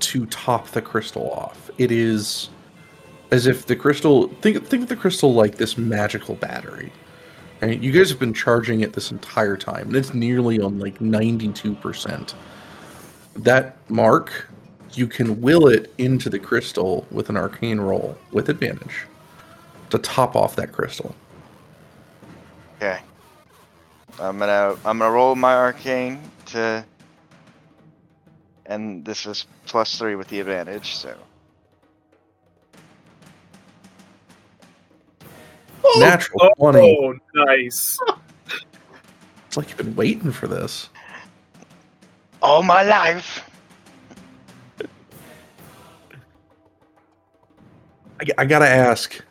to 0.01 0.27
top 0.27 0.69
the 0.69 0.83
crystal 0.83 1.31
off. 1.33 1.71
It 1.79 1.91
is 1.91 2.51
as 3.31 3.47
if 3.47 3.67
the 3.67 3.77
crystal 3.77 4.29
think 4.41 4.65
think 4.67 4.85
of 4.85 4.89
the 4.89 4.97
crystal 4.97 5.35
like 5.35 5.57
this 5.57 5.77
magical 5.77 6.35
battery. 6.35 6.93
Right? 7.61 7.81
You 7.81 7.91
guys 7.91 8.11
have 8.11 8.19
been 8.19 8.35
charging 8.35 8.81
it 8.81 8.93
this 8.93 9.11
entire 9.11 9.57
time, 9.57 9.89
and 9.89 9.97
it's 9.97 10.13
nearly 10.13 10.61
on 10.61 10.79
like 10.79 10.99
92%. 10.99 12.35
That 13.37 13.77
mark, 13.91 14.49
you 14.93 15.07
can 15.07 15.41
will 15.41 15.67
it 15.67 15.93
into 15.99 16.29
the 16.29 16.39
crystal 16.39 17.07
with 17.11 17.31
an 17.31 17.37
arcane 17.37 17.81
roll 17.81 18.17
with 18.33 18.49
advantage 18.49 19.07
to 19.91 19.99
top 19.99 20.37
off 20.37 20.57
that 20.57 20.73
crystal. 20.73 21.15
Okay. 22.77 23.01
I'm 24.19 24.39
gonna 24.39 24.77
I'm 24.85 24.99
gonna 24.99 25.11
roll 25.11 25.35
my 25.35 25.55
arcane 25.55 26.21
to 26.47 26.85
and 28.67 29.05
this 29.05 29.27
is 29.27 29.47
plus 29.67 29.99
three 29.99 30.15
with 30.15 30.29
the 30.29 30.41
advantage, 30.41 30.95
so 30.95 31.17
oh, 35.85 35.97
Natural 35.99 36.51
20. 36.59 36.79
Oh, 36.79 37.45
nice. 37.47 37.99
It's 39.47 39.57
like 39.57 39.69
you've 39.69 39.79
been 39.79 39.97
waiting 39.97 40.33
for 40.33 40.49
this. 40.49 40.91
all 42.43 42.63
my 42.63 42.83
life. 42.83 43.49
I 48.37 48.45
gotta 48.45 48.69
ask 48.69 49.23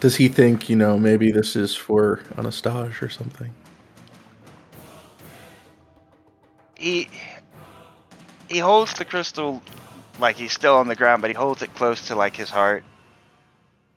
does 0.00 0.16
he 0.16 0.28
think, 0.28 0.68
you 0.68 0.76
know, 0.76 0.98
maybe 0.98 1.32
this 1.32 1.56
is 1.56 1.74
for 1.74 2.20
Anastasia 2.36 3.04
or 3.04 3.08
something? 3.08 3.52
He 6.76 7.10
he 8.48 8.58
holds 8.58 8.94
the 8.94 9.04
crystal 9.04 9.62
like 10.18 10.36
he's 10.36 10.52
still 10.52 10.76
on 10.76 10.88
the 10.88 10.96
ground, 10.96 11.22
but 11.22 11.30
he 11.30 11.34
holds 11.34 11.62
it 11.62 11.74
close 11.74 12.08
to 12.08 12.16
like 12.16 12.36
his 12.36 12.50
heart. 12.50 12.82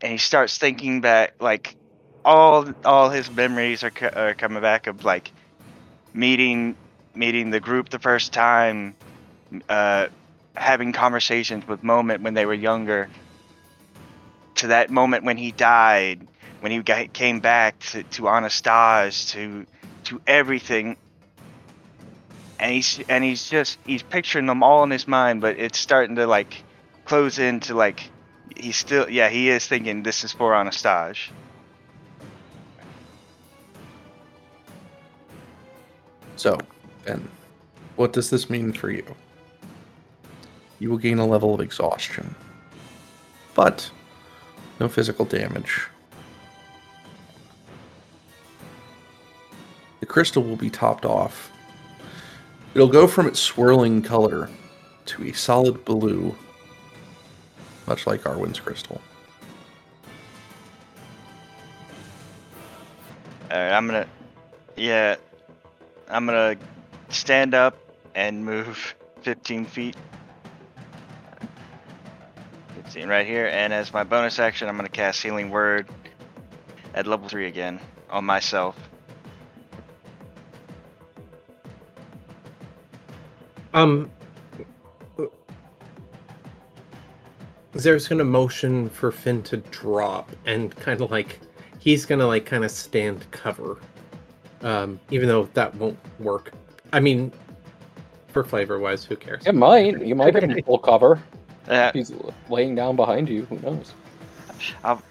And 0.01 0.11
he 0.11 0.17
starts 0.17 0.57
thinking 0.57 1.01
back 1.01 1.35
like 1.39 1.75
all 2.23 2.71
all 2.85 3.09
his 3.09 3.29
memories 3.31 3.83
are, 3.83 3.91
are 4.15 4.33
coming 4.33 4.61
back 4.61 4.87
of 4.87 5.03
like 5.03 5.31
meeting 6.13 6.75
meeting 7.15 7.49
the 7.49 7.59
group 7.59 7.89
the 7.89 7.99
first 7.99 8.31
time 8.33 8.95
uh 9.69 10.07
having 10.55 10.91
conversations 10.91 11.67
with 11.67 11.83
moment 11.83 12.21
when 12.21 12.33
they 12.33 12.45
were 12.45 12.53
younger 12.53 13.09
to 14.55 14.67
that 14.67 14.89
moment 14.89 15.23
when 15.23 15.37
he 15.37 15.51
died 15.51 16.27
when 16.59 16.71
he 16.71 16.79
got, 16.79 17.11
came 17.13 17.39
back 17.39 17.79
to, 17.79 18.03
to 18.03 18.29
Anastasia 18.29 19.27
to 19.29 19.65
to 20.03 20.21
everything 20.27 20.97
and 22.61 22.71
he's 22.71 23.01
and 23.09 23.23
he's 23.23 23.49
just 23.49 23.77
he's 23.85 24.03
picturing 24.03 24.45
them 24.45 24.63
all 24.63 24.83
in 24.83 24.89
his 24.89 25.07
mind 25.07 25.41
but 25.41 25.59
it's 25.59 25.77
starting 25.77 26.15
to 26.15 26.25
like 26.25 26.63
close 27.03 27.39
into 27.39 27.75
like 27.75 28.09
he's 28.55 28.77
still 28.77 29.09
yeah 29.09 29.27
he 29.27 29.49
is 29.49 29.67
thinking 29.67 30.03
this 30.03 30.23
is 30.23 30.31
for 30.31 30.55
Anastasia 30.55 31.33
So, 36.41 36.57
Ben, 37.05 37.29
what 37.97 38.13
does 38.13 38.31
this 38.31 38.49
mean 38.49 38.73
for 38.73 38.89
you? 38.89 39.05
You 40.79 40.89
will 40.89 40.97
gain 40.97 41.19
a 41.19 41.27
level 41.27 41.53
of 41.53 41.61
exhaustion, 41.61 42.33
but 43.53 43.91
no 44.79 44.87
physical 44.87 45.23
damage. 45.23 45.87
The 49.99 50.07
crystal 50.07 50.41
will 50.41 50.55
be 50.55 50.71
topped 50.71 51.05
off. 51.05 51.50
It'll 52.73 52.87
go 52.87 53.07
from 53.07 53.27
its 53.27 53.39
swirling 53.39 54.01
color 54.01 54.49
to 55.05 55.23
a 55.25 55.33
solid 55.33 55.83
blue, 55.83 56.35
much 57.85 58.07
like 58.07 58.21
Arwen's 58.23 58.59
crystal. 58.59 59.01
Alright, 63.51 63.73
I'm 63.73 63.87
gonna. 63.87 64.07
Yeah. 64.77 65.17
I'm 66.07 66.25
gonna 66.25 66.55
stand 67.09 67.53
up 67.53 67.77
and 68.15 68.45
move 68.45 68.95
15 69.21 69.65
feet. 69.65 69.97
15 72.75 73.09
right 73.09 73.25
here, 73.25 73.47
and 73.47 73.73
as 73.73 73.91
my 73.91 74.03
bonus 74.03 74.39
action, 74.39 74.69
I'm 74.69 74.77
gonna 74.77 74.89
cast 74.89 75.21
Healing 75.21 75.49
Word 75.49 75.87
at 76.93 77.07
level 77.07 77.27
3 77.27 77.47
again 77.47 77.79
on 78.09 78.23
myself. 78.25 78.77
Um, 83.73 84.11
Zare's 87.77 88.07
gonna 88.07 88.23
motion 88.23 88.89
for 88.89 89.11
Finn 89.11 89.41
to 89.43 89.57
drop 89.57 90.29
and 90.45 90.75
kind 90.75 91.01
of 91.01 91.09
like 91.09 91.39
he's 91.79 92.05
gonna 92.05 92.27
like 92.27 92.45
kind 92.45 92.65
of 92.65 92.71
stand 92.71 93.29
cover. 93.31 93.77
Um, 94.61 94.99
even 95.09 95.27
though 95.27 95.45
that 95.53 95.73
won't 95.75 95.97
work. 96.19 96.53
I 96.93 96.99
mean, 96.99 97.31
for 98.27 98.43
flavor 98.43 98.79
wise, 98.79 99.03
who 99.03 99.15
cares? 99.15 99.45
It 99.45 99.55
might. 99.55 100.05
You 100.05 100.15
might 100.15 100.33
get 100.33 100.43
him 100.43 100.61
full 100.65 100.77
cover. 100.77 101.21
Uh, 101.67 101.91
he's 101.93 102.11
laying 102.49 102.75
down 102.75 102.95
behind 102.95 103.29
you. 103.29 103.45
Who 103.45 103.57
knows? 103.59 103.93
I'll, 104.83 105.01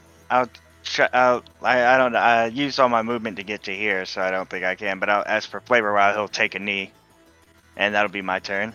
try, 0.84 1.08
I'll, 1.12 1.42
I, 1.62 1.94
I 1.94 1.98
don't 1.98 2.12
know. 2.12 2.18
I 2.18 2.46
use 2.46 2.78
all 2.78 2.88
my 2.88 3.02
movement 3.02 3.36
to 3.38 3.42
get 3.42 3.62
to 3.64 3.74
here, 3.74 4.04
so 4.04 4.20
I 4.20 4.30
don't 4.30 4.48
think 4.48 4.64
I 4.64 4.74
can. 4.74 4.98
But 4.98 5.10
I'll, 5.10 5.24
as 5.26 5.46
for 5.46 5.60
flavor, 5.60 5.92
while 5.92 6.12
he'll 6.12 6.28
take 6.28 6.54
a 6.54 6.58
knee, 6.58 6.92
and 7.76 7.94
that'll 7.94 8.10
be 8.10 8.22
my 8.22 8.38
turn. 8.38 8.74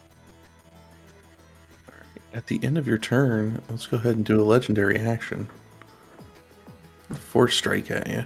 At 2.34 2.48
the 2.48 2.60
end 2.64 2.78
of 2.78 2.86
your 2.88 2.98
turn, 2.98 3.62
let's 3.70 3.88
go 3.88 3.98
ahead 3.98 4.16
and 4.16 4.26
do 4.26 4.42
a 4.42 4.44
legendary 4.44 5.00
action. 5.00 5.48
Force 7.14 7.56
strike 7.56 7.90
at 7.92 8.08
you. 8.08 8.26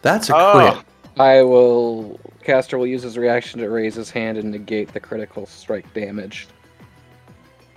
That's 0.00 0.30
a 0.30 0.34
Oh. 0.36 0.72
crit. 0.72 0.86
I 1.20 1.42
will. 1.42 2.18
Caster 2.42 2.78
will 2.78 2.86
use 2.86 3.02
his 3.02 3.18
reaction 3.18 3.60
to 3.60 3.68
raise 3.68 3.94
his 3.94 4.10
hand 4.10 4.38
and 4.38 4.50
negate 4.50 4.92
the 4.92 5.00
critical 5.00 5.46
strike 5.46 5.92
damage. 5.94 6.48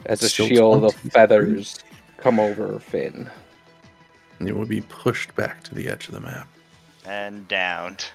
As 0.05 0.23
a 0.23 0.29
Still 0.29 0.47
shield 0.47 0.83
of 0.85 0.91
23. 0.93 1.09
feathers 1.09 1.79
come 2.17 2.39
over 2.39 2.79
Finn. 2.79 3.29
And 4.39 4.47
it 4.47 4.55
will 4.55 4.65
be 4.65 4.81
pushed 4.81 5.35
back 5.35 5.61
to 5.63 5.75
the 5.75 5.87
edge 5.89 6.07
of 6.07 6.13
the 6.13 6.19
map. 6.21 6.47
And 7.05 7.47
downed. 7.47 8.05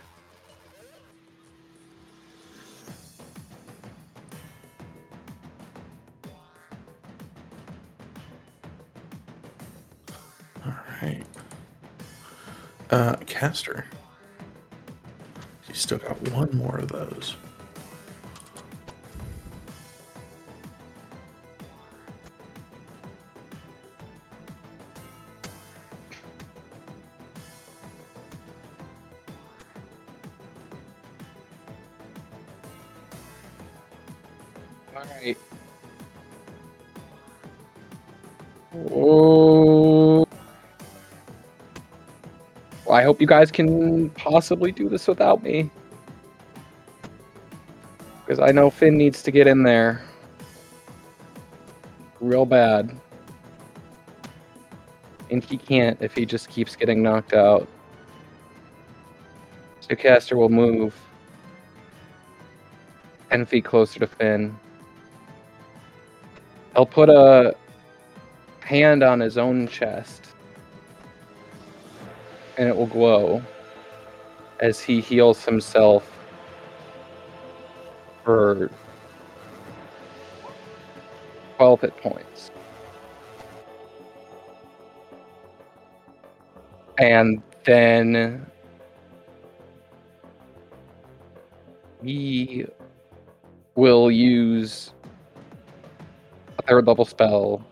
Uh, 12.91 13.15
caster. 13.27 13.87
You 15.69 15.75
still 15.75 15.99
got 15.99 16.21
one 16.33 16.51
more 16.57 16.79
of 16.79 16.89
those. 16.89 17.37
I 43.01 43.03
hope 43.03 43.19
you 43.19 43.27
guys 43.27 43.51
can 43.51 44.11
possibly 44.11 44.73
do 44.73 44.87
this 44.91 45.09
without 45.09 45.43
me. 45.43 45.71
Because 48.27 48.39
I 48.39 48.53
know 48.53 48.69
Finn 48.69 48.99
needs 48.99 49.23
to 49.23 49.31
get 49.31 49.47
in 49.47 49.63
there. 49.63 50.03
Real 52.21 52.45
bad. 52.45 52.95
And 55.31 55.43
he 55.43 55.57
can't 55.57 55.97
if 56.03 56.15
he 56.15 56.27
just 56.27 56.51
keeps 56.51 56.77
getting 56.77 57.03
knocked 57.03 57.33
out. 57.33 57.67
So 59.81 59.97
Caster 59.97 60.37
will 60.37 60.51
move 60.51 60.95
10 63.31 63.47
feet 63.47 63.65
closer 63.65 63.99
to 63.99 64.07
Finn. 64.07 64.55
He'll 66.75 66.85
put 66.85 67.09
a 67.09 67.55
hand 68.61 69.03
on 69.03 69.21
his 69.21 69.39
own 69.39 69.69
chest. 69.69 70.30
And 72.61 72.69
it 72.69 72.77
will 72.77 72.87
glow 72.87 73.43
as 74.61 74.81
he 74.81 75.01
heals 75.01 75.47
himself 75.47 76.07
for 78.23 78.71
12 81.57 81.81
hit 81.81 81.97
points. 81.97 82.51
And 86.99 87.43
then 87.65 88.45
he 92.05 92.67
will 93.75 94.11
use 94.11 94.93
a 96.59 96.63
third 96.65 96.87
level 96.87 97.07
spell 97.07 97.65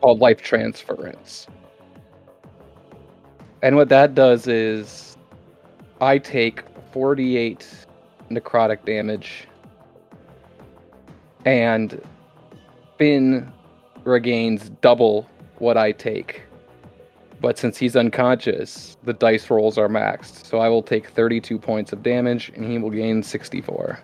called 0.00 0.18
Life 0.18 0.40
Transference. 0.40 1.46
And 3.62 3.76
what 3.76 3.88
that 3.88 4.14
does 4.14 4.46
is 4.46 5.16
I 6.00 6.18
take 6.18 6.62
48 6.92 7.66
necrotic 8.30 8.84
damage 8.84 9.48
and 11.44 12.00
Finn 12.98 13.52
regains 14.04 14.70
double 14.80 15.28
what 15.58 15.76
I 15.76 15.92
take. 15.92 16.42
But 17.40 17.58
since 17.58 17.78
he's 17.78 17.96
unconscious, 17.96 18.96
the 19.04 19.12
dice 19.12 19.48
rolls 19.48 19.78
are 19.78 19.88
maxed. 19.88 20.46
So 20.46 20.58
I 20.58 20.68
will 20.68 20.82
take 20.82 21.08
32 21.10 21.58
points 21.58 21.92
of 21.92 22.02
damage 22.02 22.50
and 22.54 22.64
he 22.64 22.78
will 22.78 22.90
gain 22.90 23.22
64. 23.22 24.00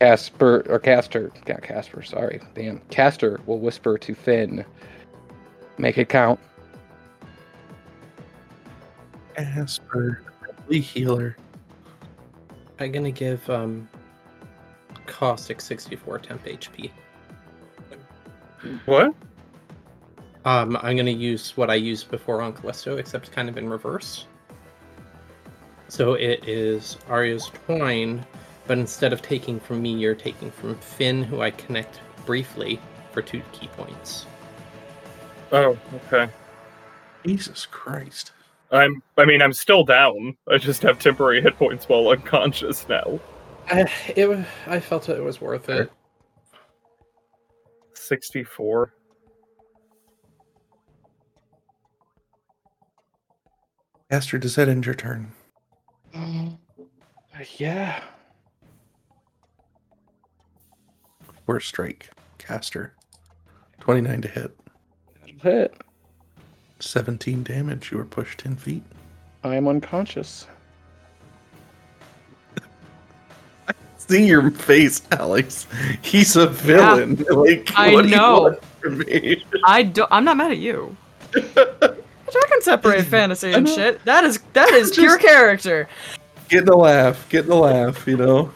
Casper 0.00 0.64
or 0.70 0.78
Caster, 0.78 1.30
not 1.46 1.62
Casper, 1.62 2.02
sorry. 2.02 2.40
Damn. 2.54 2.78
Caster 2.90 3.38
will 3.44 3.58
whisper 3.58 3.98
to 3.98 4.14
Finn. 4.14 4.64
Make 5.76 5.98
it 5.98 6.08
count. 6.08 6.40
Asper, 9.36 10.22
the 10.68 10.80
healer. 10.80 11.36
I'm 12.78 12.92
gonna 12.92 13.10
give 13.10 13.48
um 13.50 13.88
caustic 15.20 15.60
64 15.60 16.18
temp 16.20 16.42
HP. 16.46 16.90
What? 18.86 19.14
Um, 20.46 20.78
I'm 20.80 20.96
gonna 20.96 21.10
use 21.10 21.54
what 21.58 21.68
I 21.68 21.74
used 21.74 22.10
before 22.10 22.40
on 22.40 22.54
Callisto, 22.54 22.96
except 22.96 23.30
kind 23.30 23.50
of 23.50 23.58
in 23.58 23.68
reverse. 23.68 24.24
So 25.88 26.14
it 26.14 26.48
is 26.48 26.96
Arya's 27.06 27.50
twine, 27.66 28.24
but 28.66 28.78
instead 28.78 29.12
of 29.12 29.20
taking 29.20 29.60
from 29.60 29.82
me, 29.82 29.92
you're 29.92 30.14
taking 30.14 30.50
from 30.50 30.74
Finn, 30.76 31.22
who 31.22 31.42
I 31.42 31.50
connect 31.50 32.00
briefly 32.24 32.80
for 33.12 33.20
two 33.20 33.42
ki 33.52 33.68
points. 33.76 34.24
Oh, 35.52 35.76
okay. 36.06 36.32
Jesus 37.26 37.66
Christ. 37.66 38.32
I'm. 38.72 39.02
I 39.18 39.26
mean, 39.26 39.42
I'm 39.42 39.52
still 39.52 39.84
down. 39.84 40.34
I 40.50 40.56
just 40.56 40.80
have 40.80 40.98
temporary 40.98 41.42
hit 41.42 41.58
points 41.58 41.90
while 41.90 42.08
unconscious 42.08 42.88
now. 42.88 43.20
I, 43.70 43.90
it, 44.16 44.46
I 44.66 44.80
felt 44.80 45.08
it 45.08 45.22
was 45.22 45.40
worth 45.40 45.68
it. 45.68 45.90
Sixty-four. 47.94 48.94
Caster, 54.10 54.38
does 54.38 54.56
that 54.56 54.68
end 54.68 54.86
your 54.86 54.94
turn? 54.94 55.30
Mm. 56.12 56.58
Uh, 56.78 57.44
yeah. 57.58 58.02
or 61.50 61.56
a 61.56 61.60
strike. 61.60 62.08
Caster. 62.38 62.94
29 63.80 64.22
to 64.22 64.28
hit. 64.28 64.56
Hit. 65.42 65.74
17 66.78 67.42
damage. 67.42 67.90
You 67.90 67.98
were 67.98 68.04
pushed 68.04 68.38
10 68.38 68.54
feet. 68.54 68.84
I 69.42 69.56
am 69.56 69.66
unconscious. 69.66 70.46
See 74.10 74.26
your 74.26 74.50
face, 74.50 75.02
Alex. 75.12 75.68
He's 76.02 76.34
a 76.34 76.48
villain. 76.48 77.24
Like, 77.30 77.70
I 77.76 78.02
do 78.02 78.08
know. 78.08 78.58
me? 78.84 79.44
I 79.64 79.84
don't. 79.84 80.08
I'm 80.10 80.24
not 80.24 80.36
mad 80.36 80.50
at 80.50 80.58
you. 80.58 80.96
I 81.36 82.46
can 82.48 82.62
separate 82.62 83.04
fantasy 83.04 83.52
and 83.52 83.68
shit. 83.68 84.04
That 84.04 84.24
is 84.24 84.40
that 84.54 84.68
is 84.70 84.90
pure 84.90 85.16
character. 85.16 85.88
Getting 86.48 86.66
the 86.66 86.76
laugh. 86.76 87.28
Getting 87.28 87.50
the 87.50 87.56
laugh, 87.56 88.04
you 88.08 88.16
know? 88.16 88.52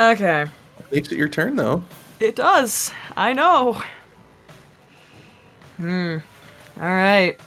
Okay. 0.00 0.46
Makes 0.90 1.12
it 1.12 1.18
your 1.18 1.28
turn, 1.28 1.56
though. 1.56 1.84
It 2.18 2.34
does. 2.34 2.90
I 3.16 3.34
know. 3.34 3.82
Hmm. 5.76 6.18
All 6.80 6.88
right. 6.88 7.38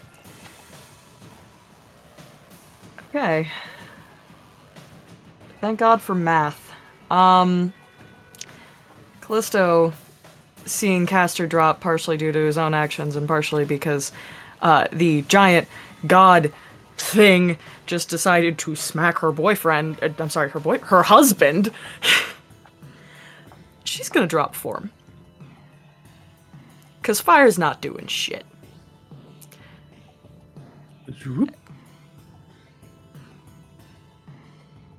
Okay. 3.09 3.49
Thank 5.61 5.79
God 5.79 5.99
for 5.99 6.13
math. 6.13 6.70
Um. 7.11 7.73
Callisto, 9.19 9.93
seeing 10.65 11.05
Caster 11.05 11.47
drop 11.47 11.79
partially 11.79 12.17
due 12.17 12.31
to 12.31 12.39
his 12.39 12.57
own 12.57 12.73
actions 12.73 13.15
and 13.15 13.27
partially 13.27 13.65
because 13.65 14.11
uh, 14.61 14.87
the 14.91 15.21
giant 15.23 15.67
god 16.05 16.51
thing 16.97 17.57
just 17.85 18.09
decided 18.09 18.57
to 18.59 18.75
smack 18.75 19.19
her 19.19 19.31
boyfriend. 19.31 20.01
uh, 20.03 20.09
I'm 20.19 20.29
sorry, 20.29 20.49
her 20.49 20.59
boy, 20.59 20.79
her 20.79 21.03
husband. 21.03 21.71
She's 23.83 24.09
gonna 24.09 24.27
drop 24.27 24.55
form. 24.55 24.91
Cause 27.03 27.19
fire's 27.19 27.57
not 27.57 27.81
doing 27.81 28.07
shit. 28.07 28.45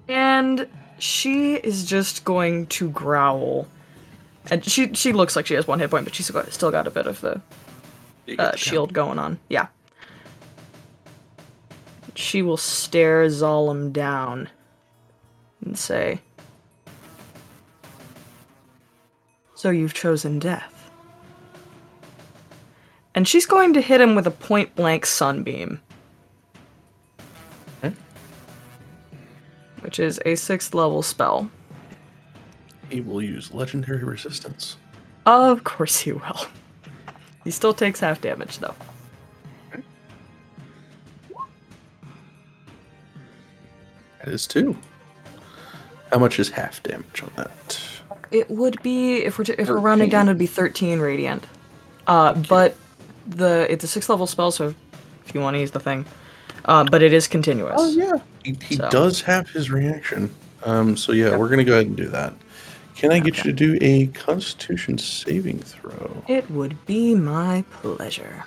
And 0.09 0.66
she 1.02 1.54
is 1.54 1.84
just 1.84 2.24
going 2.24 2.64
to 2.68 2.88
growl. 2.88 3.66
And 4.50 4.64
she 4.64 4.94
she 4.94 5.12
looks 5.12 5.34
like 5.34 5.46
she 5.46 5.54
has 5.54 5.66
one 5.66 5.80
hit 5.80 5.90
point, 5.90 6.04
but 6.04 6.14
she's 6.14 6.30
got, 6.30 6.52
still 6.52 6.70
got 6.70 6.86
a 6.86 6.92
bit 6.92 7.08
of 7.08 7.20
the 7.20 7.40
uh, 8.38 8.54
shield 8.54 8.92
going 8.92 9.18
on. 9.18 9.40
Yeah. 9.48 9.66
She 12.14 12.40
will 12.40 12.56
stare 12.56 13.26
Zalem 13.26 13.92
down 13.92 14.48
and 15.64 15.76
say, 15.76 16.20
So 19.56 19.70
you've 19.70 19.94
chosen 19.94 20.38
death. 20.38 20.90
And 23.12 23.26
she's 23.26 23.46
going 23.46 23.72
to 23.74 23.80
hit 23.80 24.00
him 24.00 24.14
with 24.14 24.26
a 24.28 24.30
point 24.30 24.76
blank 24.76 25.06
sunbeam. 25.06 25.80
Which 29.82 29.98
is 29.98 30.20
a 30.24 30.34
sixth 30.34 30.74
level 30.74 31.02
spell. 31.02 31.50
He 32.88 33.00
will 33.00 33.22
use 33.22 33.52
legendary 33.52 34.02
resistance. 34.04 34.76
Of 35.26 35.64
course 35.64 36.00
he 36.00 36.12
will. 36.12 36.46
He 37.44 37.50
still 37.50 37.74
takes 37.74 38.00
half 38.00 38.20
damage 38.20 38.59
though. 38.59 38.74
That 44.24 44.32
is 44.32 44.46
two. 44.46 44.76
How 46.12 46.18
much 46.18 46.38
is 46.38 46.50
half 46.50 46.82
damage 46.82 47.22
on 47.22 47.32
that? 47.36 47.80
It 48.30 48.50
would 48.50 48.80
be 48.82 49.16
if 49.24 49.38
we're 49.38 49.46
if 49.59 49.68
we're 49.68 49.78
rounding 49.78 50.10
down, 50.10 50.28
it'd 50.28 50.38
be 50.38 50.46
thirteen 50.46 51.00
radiant. 51.00 51.44
Uh, 52.06 52.34
but 52.34 52.76
the 53.26 53.66
it's 53.70 53.84
a 53.84 53.88
six 53.88 54.09
level 54.09 54.26
spell, 54.26 54.50
so 54.50 54.74
if 55.26 55.34
you 55.34 55.40
want 55.40 55.54
to 55.54 55.60
use 55.60 55.70
the 55.70 55.80
thing, 55.80 56.04
uh, 56.66 56.84
but 56.90 57.02
it 57.02 57.12
is 57.12 57.28
continuous. 57.28 57.74
Oh 57.76 57.90
yeah, 57.90 58.12
he, 58.44 58.56
he 58.64 58.76
So- 58.76 58.89
does 58.90 59.20
have 59.22 59.48
his 59.51 59.70
reaction. 59.70 60.34
Um, 60.64 60.97
so 60.97 61.12
yeah, 61.12 61.36
we're 61.36 61.48
gonna 61.48 61.64
go 61.64 61.72
ahead 61.74 61.86
and 61.86 61.97
do 61.97 62.09
that. 62.09 62.34
Can 62.94 63.10
I 63.10 63.18
get 63.18 63.39
you 63.39 63.43
to 63.44 63.52
do 63.52 63.78
a 63.80 64.06
Constitution 64.09 64.97
saving 64.98 65.59
throw? 65.60 66.22
It 66.28 66.48
would 66.51 66.84
be 66.86 67.14
my 67.14 67.64
pleasure. 67.72 68.44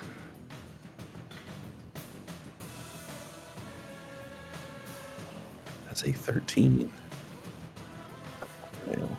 That's 5.86 6.04
a 6.04 6.12
thirteen. 6.12 6.92
Fail. 8.84 9.16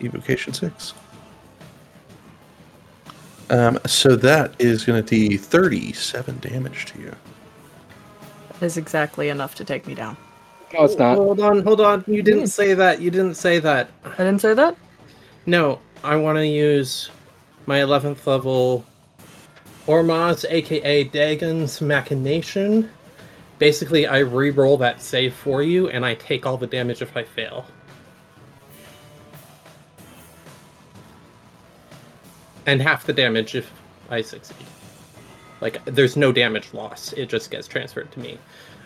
Evocation 0.00 0.52
six. 0.54 0.94
Um, 3.50 3.78
so 3.86 4.14
that 4.16 4.54
is 4.58 4.84
going 4.84 5.02
to 5.02 5.08
be 5.08 5.36
thirty-seven 5.36 6.38
damage 6.40 6.86
to 6.86 7.00
you. 7.00 7.14
That 8.52 8.66
is 8.66 8.76
exactly 8.76 9.28
enough 9.28 9.54
to 9.56 9.64
take 9.64 9.86
me 9.86 9.94
down. 9.94 10.16
No, 10.74 10.84
it's 10.84 10.96
not. 10.96 11.16
Hold 11.16 11.40
on, 11.40 11.62
hold 11.62 11.80
on. 11.80 12.04
You 12.06 12.22
didn't 12.22 12.48
say 12.48 12.74
that. 12.74 13.00
You 13.00 13.10
didn't 13.10 13.36
say 13.36 13.58
that. 13.60 13.88
I 14.04 14.16
didn't 14.16 14.40
say 14.40 14.54
that. 14.54 14.76
No, 15.46 15.80
I 16.04 16.16
want 16.16 16.36
to 16.36 16.46
use 16.46 17.10
my 17.66 17.78
11th 17.78 18.26
level 18.26 18.84
Ormaz, 19.86 20.44
aka 20.48 21.04
Dagon's 21.04 21.80
Machination. 21.80 22.88
Basically, 23.58 24.06
I 24.06 24.18
re-roll 24.18 24.76
that 24.76 25.00
save 25.00 25.34
for 25.34 25.62
you, 25.62 25.88
and 25.88 26.04
I 26.04 26.14
take 26.14 26.44
all 26.44 26.58
the 26.58 26.66
damage 26.66 27.00
if 27.00 27.16
I 27.16 27.24
fail. 27.24 27.64
And 32.68 32.82
half 32.82 33.06
the 33.06 33.14
damage 33.14 33.54
if 33.54 33.72
I 34.10 34.20
succeed. 34.20 34.58
Like, 35.62 35.82
there's 35.86 36.18
no 36.18 36.32
damage 36.32 36.74
loss, 36.74 37.14
it 37.14 37.30
just 37.30 37.50
gets 37.50 37.66
transferred 37.66 38.12
to 38.12 38.20
me. 38.20 38.38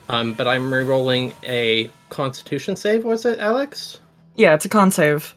Um, 0.08 0.34
but 0.34 0.46
I'm 0.46 0.72
re-rolling 0.72 1.34
a 1.42 1.90
Constitution 2.08 2.76
save, 2.76 3.04
was 3.04 3.26
it, 3.26 3.40
Alex? 3.40 3.98
Yeah, 4.36 4.54
it's 4.54 4.64
a 4.66 4.68
con 4.68 4.92
save. 4.92 5.34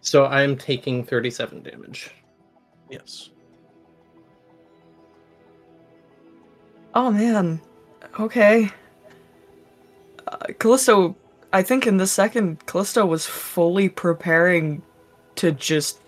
So 0.00 0.26
I'm 0.26 0.56
taking 0.56 1.02
37 1.02 1.64
damage. 1.64 2.12
Yes. 2.88 3.30
Oh 6.94 7.10
man. 7.10 7.60
Okay. 8.20 8.70
Uh, 10.28 10.36
Callisto, 10.60 11.16
I 11.52 11.62
think 11.62 11.88
in 11.88 11.96
the 11.96 12.06
second, 12.06 12.64
Callisto 12.66 13.04
was 13.04 13.26
fully 13.26 13.88
preparing 13.88 14.82
to 15.40 15.52
just 15.52 15.98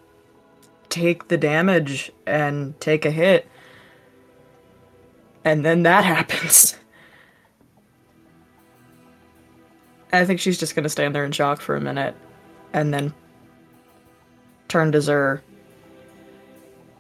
take 0.91 1.29
the 1.29 1.39
damage 1.39 2.13
and 2.27 2.79
take 2.81 3.07
a 3.07 3.11
hit. 3.11 3.49
And 5.43 5.65
then 5.65 5.85
that 5.85 6.05
happens. 6.17 6.77
I 10.13 10.27
think 10.27 10.39
she's 10.39 10.59
just 10.59 10.77
gonna 10.77 10.91
stand 10.91 11.15
there 11.15 11.25
in 11.25 11.33
shock 11.33 11.63
for 11.63 11.77
a 11.77 11.81
minute 11.81 12.15
and 12.75 12.93
then 12.93 13.15
turn 14.69 14.93
to 14.93 15.01
Zur. 15.01 15.43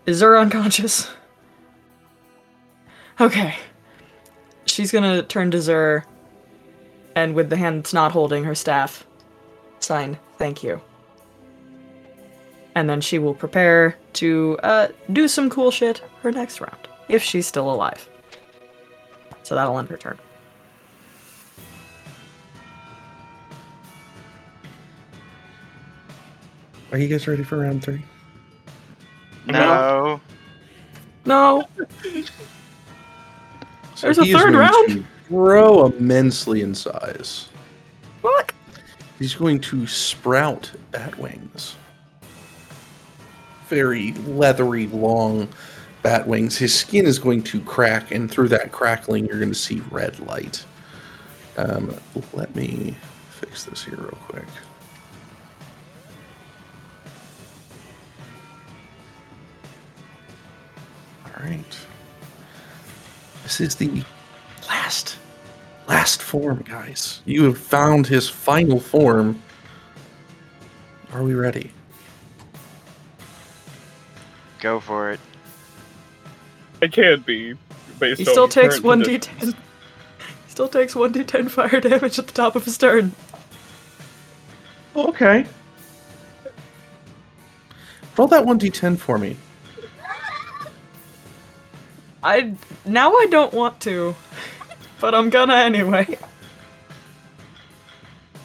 Is 0.06 0.18
Zur 0.18 0.38
unconscious? 0.38 1.10
Okay. 3.20 3.54
She's 4.64 4.90
gonna 4.90 5.22
turn 5.22 5.50
to 5.50 5.60
Zur 5.60 6.02
and 7.14 7.34
with 7.34 7.50
the 7.50 7.58
hand 7.58 7.80
that's 7.80 7.92
not 7.92 8.10
holding 8.10 8.42
her 8.44 8.54
staff, 8.54 9.06
sign 9.80 10.18
thank 10.38 10.64
you. 10.64 10.80
And 12.74 12.88
then 12.88 13.00
she 13.00 13.18
will 13.18 13.34
prepare 13.34 13.96
to 14.14 14.58
uh, 14.62 14.88
do 15.12 15.28
some 15.28 15.50
cool 15.50 15.70
shit 15.70 16.02
her 16.22 16.32
next 16.32 16.60
round, 16.60 16.88
if 17.08 17.22
she's 17.22 17.46
still 17.46 17.70
alive. 17.70 18.08
So 19.42 19.54
that'll 19.54 19.78
end 19.78 19.88
her 19.88 19.96
turn. 19.96 20.18
Are 26.92 26.98
you 26.98 27.08
guys 27.08 27.26
ready 27.26 27.42
for 27.42 27.58
round 27.58 27.82
three? 27.82 28.02
No. 29.46 30.20
No! 31.24 31.64
So 33.94 34.08
There's 34.08 34.18
a 34.18 34.24
he 34.24 34.30
is 34.32 34.36
third 34.36 34.52
going 34.52 34.56
round? 34.56 34.88
to 34.88 35.04
Grow 35.28 35.86
immensely 35.86 36.62
in 36.62 36.74
size. 36.74 37.50
What? 38.22 38.50
He's 39.20 39.34
going 39.36 39.60
to 39.60 39.86
sprout 39.86 40.72
bat 40.90 41.16
wings. 41.18 41.76
Very 43.72 44.12
leathery, 44.26 44.86
long 44.88 45.48
bat 46.02 46.28
wings. 46.28 46.58
His 46.58 46.74
skin 46.74 47.06
is 47.06 47.18
going 47.18 47.42
to 47.44 47.60
crack, 47.62 48.10
and 48.10 48.30
through 48.30 48.48
that 48.48 48.70
crackling, 48.70 49.24
you're 49.24 49.38
going 49.38 49.48
to 49.48 49.54
see 49.54 49.80
red 49.90 50.20
light. 50.20 50.62
Um, 51.56 51.96
let 52.34 52.54
me 52.54 52.94
fix 53.30 53.64
this 53.64 53.82
here 53.82 53.96
real 53.96 54.18
quick. 54.28 54.44
All 61.24 61.42
right. 61.42 61.78
This 63.42 63.60
is 63.60 63.76
the 63.76 64.04
last 64.68 65.16
Last 65.88 66.22
form, 66.22 66.62
guys. 66.68 67.22
You 67.24 67.44
have 67.44 67.58
found 67.58 68.06
his 68.06 68.28
final 68.28 68.78
form. 68.78 69.42
Are 71.12 71.22
we 71.22 71.34
ready? 71.34 71.72
Go 74.62 74.78
for 74.78 75.10
it. 75.10 75.18
I 76.80 76.86
can 76.86 77.20
be 77.22 77.54
based 77.98 78.20
He 78.20 78.26
on 78.28 78.32
still 78.32 78.46
takes 78.46 78.80
one 78.80 79.00
d 79.00 79.18
ten. 79.18 79.48
He 79.48 79.54
still 80.46 80.68
takes 80.68 80.94
one 80.94 81.12
d10 81.12 81.50
fire 81.50 81.80
damage 81.80 82.16
at 82.20 82.28
the 82.28 82.32
top 82.32 82.54
of 82.54 82.64
his 82.64 82.78
turn. 82.78 83.12
Okay. 84.94 85.46
Roll 88.16 88.28
that 88.28 88.44
1d10 88.44 88.98
for 88.98 89.18
me. 89.18 89.36
I 92.22 92.54
now 92.84 93.12
I 93.16 93.26
don't 93.26 93.52
want 93.52 93.80
to, 93.80 94.14
but 95.00 95.12
I'm 95.12 95.28
gonna 95.28 95.54
anyway. 95.54 96.16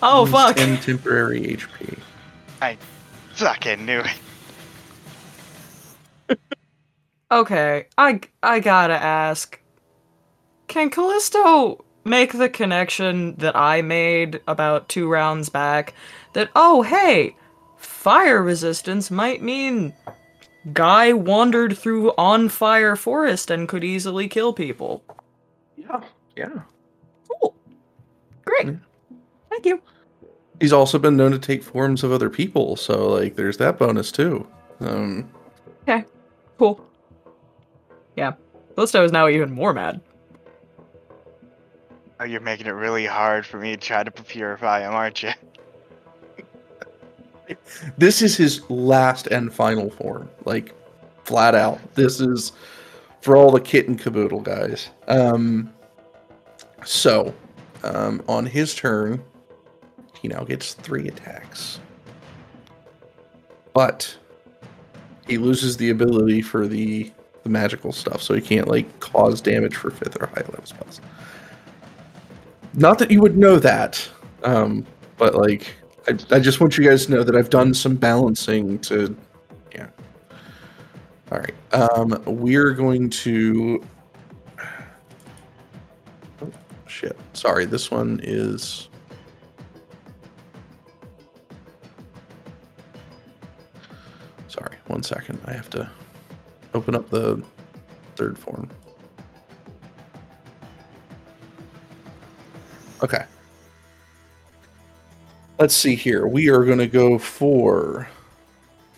Oh 0.02 0.26
fuck! 0.26 0.56
10 0.56 0.80
temporary 0.80 1.42
HP. 1.42 2.00
I 2.60 2.76
fucking 3.34 3.86
knew 3.86 4.00
it. 4.00 4.20
Okay, 7.30 7.88
I 7.98 8.22
I 8.42 8.60
gotta 8.62 8.94
ask. 8.94 9.60
Can 10.68 10.90
Callisto 10.90 11.84
make 12.06 12.32
the 12.34 12.50
connection 12.50 13.36
that 13.36 13.56
I 13.56 13.82
made 13.82 14.40
about 14.48 14.88
two 14.88 15.10
rounds 15.10 15.50
back? 15.50 15.94
That 16.34 16.50
oh 16.56 16.84
hey, 16.84 17.36
fire 17.76 18.42
resistance 18.42 19.12
might 19.12 19.42
mean 19.42 19.94
guy 20.72 21.12
wandered 21.14 21.78
through 21.78 22.14
on 22.18 22.48
fire 22.50 22.96
forest 22.96 23.52
and 23.52 23.68
could 23.68 23.84
easily 23.84 24.30
kill 24.30 24.54
people. 24.54 25.04
Yeah. 25.76 26.02
Yeah. 26.36 26.62
Cool. 27.28 27.56
Great. 28.46 28.68
Yeah. 28.68 28.74
Thank 29.50 29.66
you. 29.66 29.82
He's 30.62 30.74
also 30.74 30.98
been 30.98 31.18
known 31.18 31.32
to 31.32 31.40
take 31.40 31.62
forms 31.62 32.04
of 32.04 32.12
other 32.12 32.30
people, 32.30 32.78
so 32.78 33.10
like 33.10 33.36
there's 33.36 33.58
that 33.58 33.78
bonus 33.78 34.14
too. 34.14 34.48
Um 34.80 35.30
Cool. 36.58 36.84
Yeah. 38.16 38.34
Callisto 38.76 39.04
is 39.04 39.12
now 39.12 39.28
even 39.28 39.52
more 39.52 39.74
mad. 39.74 40.02
Oh, 42.20 42.24
you're 42.24 42.42
making 42.42 42.66
it 42.66 42.72
really 42.72 43.06
hard 43.06 43.46
for 43.46 43.60
me 43.60 43.72
to 43.72 43.78
try 43.78 44.04
to 44.04 44.12
purify 44.12 44.82
him, 44.82 44.94
aren't 44.94 45.22
you? 45.22 45.32
this 47.98 48.22
is 48.24 48.36
his 48.36 48.68
last 48.70 49.28
and 49.28 49.54
final 49.54 49.92
form. 49.92 50.30
Like 50.46 50.74
flat 51.24 51.54
out. 51.54 51.80
This 51.94 52.20
is 52.20 52.54
for 53.22 53.38
all 53.38 53.52
the 53.52 53.62
kit 53.62 53.88
and 53.88 54.00
caboodle 54.00 54.42
guys. 54.42 54.90
Um 55.08 55.72
so 56.84 57.34
um 57.84 58.24
on 58.28 58.46
his 58.46 58.74
turn 58.74 59.24
he 60.20 60.28
now 60.28 60.44
gets 60.44 60.74
three 60.74 61.08
attacks. 61.08 61.80
But 63.74 64.18
he 65.28 65.38
loses 65.38 65.78
the 65.78 65.90
ability 65.90 66.42
for 66.42 66.68
the 66.68 67.12
the 67.44 67.50
magical 67.50 67.92
stuff, 67.92 68.22
so 68.22 68.34
he 68.34 68.42
can't 68.42 68.68
like 68.68 69.00
cause 69.00 69.42
damage 69.42 69.76
for 69.76 69.92
fifth 69.92 70.22
or 70.22 70.28
higher 70.28 70.46
level 70.46 70.66
spells. 70.66 71.02
Not 72.74 73.00
that 73.00 73.10
you 73.10 73.22
would 73.22 73.38
know 73.38 73.58
that, 73.60 74.08
um, 74.44 74.86
but 75.18 75.36
like 75.36 75.74
I, 76.08 76.18
I 76.36 76.40
just 76.40 76.60
want 76.60 76.78
you 76.78 76.84
guys 76.88 77.06
to 77.06 77.12
know 77.14 77.24
that 77.24 77.36
I've 77.36 77.50
done 77.50 77.74
some 77.74 77.96
balancing 77.96 78.80
to, 78.80 79.16
yeah. 79.74 79.88
All 81.32 81.40
right, 81.40 81.56
um, 81.74 82.22
we're 82.26 82.72
going 82.72 83.10
to. 83.10 83.84
Oh, 86.42 86.52
shit! 86.88 87.18
Sorry, 87.34 87.66
this 87.66 87.92
one 87.92 88.20
is. 88.24 88.90
Sorry, 94.58 94.78
one 94.88 95.04
second. 95.04 95.40
I 95.46 95.54
have 95.54 95.70
to 95.72 95.90
open 96.74 96.96
up 96.96 97.10
the 97.10 97.44
third 98.16 98.40
form. 98.40 98.70
Okay. 103.04 103.24
Let's 105.60 105.76
see 105.76 105.96
here. 105.96 106.28
We 106.28 106.50
are 106.50 106.64
going 106.66 106.80
to 106.80 106.88
go 106.88 107.20
for. 107.20 108.08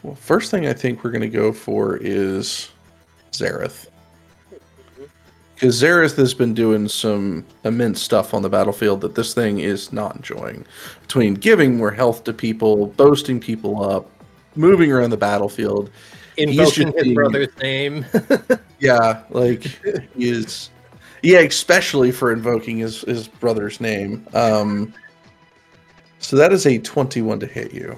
Well, 0.03 0.15
first 0.15 0.49
thing 0.49 0.65
I 0.65 0.73
think 0.73 1.03
we're 1.03 1.11
going 1.11 1.21
to 1.21 1.27
go 1.27 1.51
for 1.51 1.97
is 1.97 2.69
Zareth. 3.33 3.87
Because 5.55 5.81
Zareth 5.81 6.15
has 6.15 6.33
been 6.33 6.53
doing 6.53 6.87
some 6.87 7.45
immense 7.65 8.01
stuff 8.01 8.33
on 8.33 8.41
the 8.41 8.49
battlefield 8.49 9.01
that 9.01 9.15
this 9.15 9.33
thing 9.33 9.59
is 9.59 9.91
not 9.91 10.15
enjoying. 10.15 10.65
Between 11.01 11.33
giving 11.33 11.75
more 11.75 11.91
health 11.91 12.23
to 12.25 12.33
people, 12.33 12.87
boasting 12.87 13.41
people 13.41 13.83
up, 13.83 14.09
moving 14.59 14.91
around 14.91 15.09
the 15.11 15.17
battlefield. 15.17 15.89
Invoking 16.37 16.91
his 16.93 17.03
being- 17.03 17.15
brother's 17.15 17.55
name. 17.57 18.05
Yeah, 18.81 19.23
like 19.29 19.63
he 20.15 20.29
is. 20.29 20.69
Yeah, 21.21 21.39
especially 21.39 22.13
for 22.13 22.31
invoking 22.31 22.77
his 22.77 23.01
his 23.01 23.27
brother's 23.27 23.81
name. 23.81 24.25
Um, 24.33 24.93
so 26.19 26.37
that 26.37 26.53
is 26.53 26.65
a 26.65 26.77
twenty-one 26.79 27.41
to 27.41 27.45
hit 27.45 27.73
you. 27.73 27.97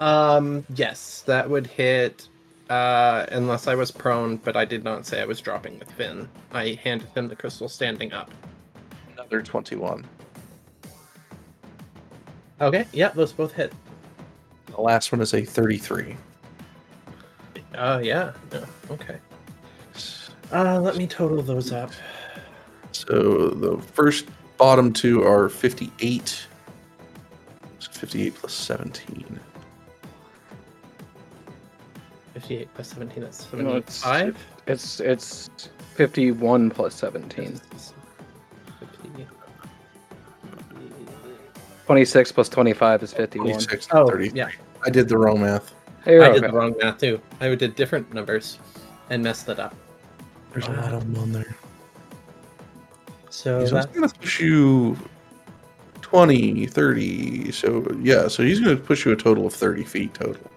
um, 0.00 0.64
yes, 0.76 1.24
that 1.26 1.50
would 1.50 1.66
hit. 1.66 2.28
Uh, 2.70 3.26
unless 3.32 3.66
I 3.66 3.74
was 3.74 3.90
prone, 3.90 4.36
but 4.36 4.54
I 4.56 4.64
did 4.64 4.84
not 4.84 5.04
say 5.04 5.20
I 5.20 5.24
was 5.24 5.40
dropping 5.40 5.80
with 5.80 5.90
Finn. 5.90 6.28
I 6.52 6.78
handed 6.84 7.08
him 7.16 7.26
the 7.26 7.34
crystal 7.34 7.68
standing 7.68 8.12
up. 8.12 8.30
Another 9.14 9.42
twenty-one. 9.42 10.06
Okay, 12.60 12.86
yeah, 12.92 13.08
those 13.08 13.32
both 13.32 13.52
hit. 13.52 13.72
The 14.78 14.82
last 14.84 15.10
one 15.10 15.20
is 15.20 15.34
a 15.34 15.44
thirty-three. 15.44 16.16
Uh, 17.74 18.00
yeah, 18.00 18.30
no, 18.52 18.64
okay. 18.92 19.18
Uh, 20.52 20.78
let 20.80 20.96
me 20.96 21.04
total 21.04 21.42
those 21.42 21.72
up. 21.72 21.90
So 22.92 23.48
the 23.48 23.76
first 23.82 24.26
bottom 24.56 24.92
two 24.92 25.24
are 25.24 25.48
fifty-eight. 25.48 26.46
So 27.80 27.90
fifty-eight 27.90 28.36
plus 28.36 28.54
seventeen. 28.54 29.40
58 32.34 32.68
plus 32.72 32.88
17, 32.90 33.20
that's 33.24 33.52
No, 33.52 33.76
it's- 33.78 33.94
75. 33.96 34.38
It's 34.68 35.00
it's 35.00 35.50
51 35.96 36.70
plus 36.70 36.94
17. 36.94 37.60
26 41.86 42.30
plus 42.32 42.48
25 42.48 43.02
is 43.02 43.12
51. 43.12 43.48
26 43.48 43.88
Oh, 43.90 44.06
30. 44.06 44.30
yeah, 44.36 44.50
I 44.88 44.90
did 44.90 45.06
the 45.06 45.18
wrong 45.18 45.42
math. 45.42 45.74
Hey, 46.02 46.16
I 46.16 46.28
okay. 46.28 46.40
did 46.40 46.50
the 46.50 46.54
wrong 46.54 46.74
math 46.80 46.96
too. 46.96 47.20
I 47.42 47.54
did 47.54 47.74
different 47.74 48.10
numbers 48.14 48.58
and 49.10 49.22
messed 49.22 49.46
it 49.50 49.60
up. 49.60 49.76
There's 50.50 50.66
a 50.66 50.72
lot 50.72 50.94
of 50.94 51.12
them 51.12 51.22
on 51.22 51.30
there. 51.30 51.58
So 53.28 53.60
He's 53.60 53.70
that, 53.72 53.92
going 53.92 54.08
to 54.08 54.14
push 54.18 54.40
you 54.40 54.96
20, 56.00 56.68
30. 56.68 57.52
So, 57.52 57.86
yeah, 58.00 58.28
so 58.28 58.42
he's 58.42 58.60
going 58.60 58.78
to 58.78 58.82
push 58.82 59.04
you 59.04 59.12
a 59.12 59.16
total 59.16 59.46
of 59.46 59.52
30 59.52 59.84
feet 59.84 60.14
total. 60.14 60.50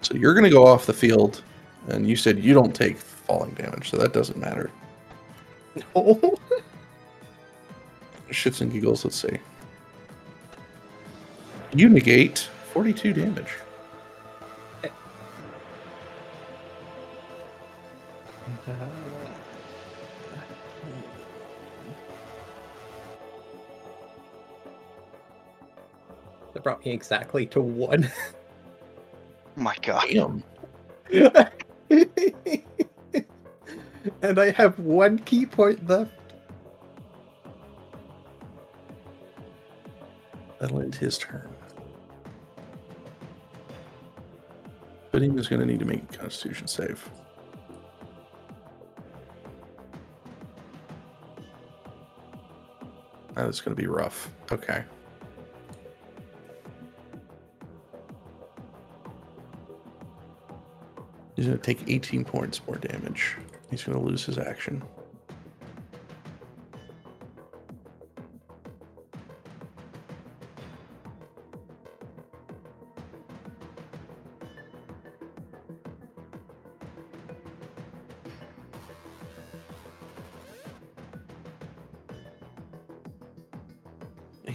So 0.00 0.14
you're 0.14 0.32
going 0.32 0.44
to 0.44 0.50
go 0.50 0.64
off 0.64 0.86
the 0.86 0.92
field, 0.92 1.42
and 1.88 2.08
you 2.08 2.14
said 2.14 2.38
you 2.38 2.54
don't 2.54 2.72
take 2.72 2.98
falling 2.98 3.50
damage, 3.54 3.90
so 3.90 3.96
that 3.96 4.12
doesn't 4.12 4.38
matter. 4.38 4.70
No. 5.96 6.38
Shits 8.30 8.60
and 8.60 8.72
giggles, 8.72 9.04
let's 9.04 9.20
see. 9.20 9.40
You 11.74 11.88
negate 11.88 12.48
42 12.76 13.14
damage. 13.14 13.46
that 26.52 26.62
brought 26.62 26.84
me 26.84 26.92
exactly 26.92 27.46
to 27.46 27.62
one. 27.62 28.12
Oh 28.12 28.32
my 29.56 29.74
god. 29.80 30.04
Damn. 30.10 30.44
and 34.20 34.38
I 34.38 34.50
have 34.50 34.78
one 34.78 35.18
ki 35.20 35.46
point 35.46 35.88
left. 35.88 36.12
That'll 40.58 40.82
end 40.82 40.96
his 40.96 41.16
turn. 41.16 41.55
Pudding 45.16 45.38
is 45.38 45.48
going 45.48 45.60
to 45.60 45.66
need 45.66 45.78
to 45.78 45.86
make 45.86 46.02
a 46.02 46.18
constitution 46.18 46.66
save. 46.66 47.08
That 53.34 53.48
is 53.48 53.62
going 53.62 53.74
to 53.74 53.80
be 53.80 53.88
rough. 53.88 54.30
Okay. 54.52 54.84
He's 61.34 61.46
going 61.46 61.56
to 61.56 61.64
take 61.64 61.88
18 61.88 62.22
points 62.22 62.60
more 62.66 62.76
damage. 62.76 63.38
He's 63.70 63.84
going 63.84 63.96
to 63.96 64.04
lose 64.04 64.26
his 64.26 64.36
action. 64.36 64.82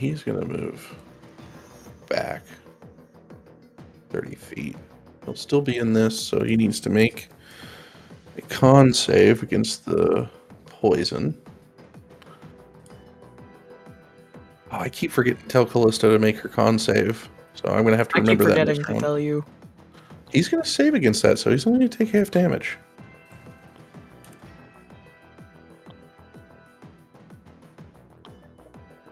He's 0.02 0.24
gonna 0.24 0.44
move 0.44 0.96
back 2.10 2.42
30 4.10 4.34
feet. 4.36 4.76
He'll 5.24 5.36
still 5.36 5.62
be 5.62 5.78
in 5.78 5.94
this, 5.94 6.20
so 6.20 6.44
he 6.44 6.58
needs 6.58 6.80
to 6.82 6.90
make 6.90 7.30
a 8.36 8.42
con 8.42 8.94
save 8.94 9.44
against 9.44 9.86
the 9.86 10.28
poison. 10.66 11.40
Oh, 14.72 14.80
I 14.80 14.90
keep 14.90 15.12
forgetting 15.12 15.44
to 15.44 15.48
tell 15.48 15.66
Callisto 15.68 16.12
to 16.12 16.18
make 16.18 16.38
her 16.38 16.50
con 16.50 16.80
save, 16.80 17.30
so 17.54 17.70
I'm 17.70 17.84
gonna 17.84 17.96
have 17.96 18.08
to 18.10 18.20
remember 18.20 18.46
I 18.46 18.48
keep 18.48 18.58
remember 18.58 18.66
that. 18.66 18.76
forgetting 18.78 18.96
to 18.96 19.00
tell 19.00 19.20
you. 19.20 19.46
He's 20.34 20.50
gonna 20.50 20.66
save 20.66 20.96
against 20.96 21.22
that, 21.22 21.38
so 21.38 21.52
he's 21.52 21.68
only 21.68 21.78
gonna 21.78 21.90
take 21.90 22.10
half 22.10 22.32
damage. 22.32 22.78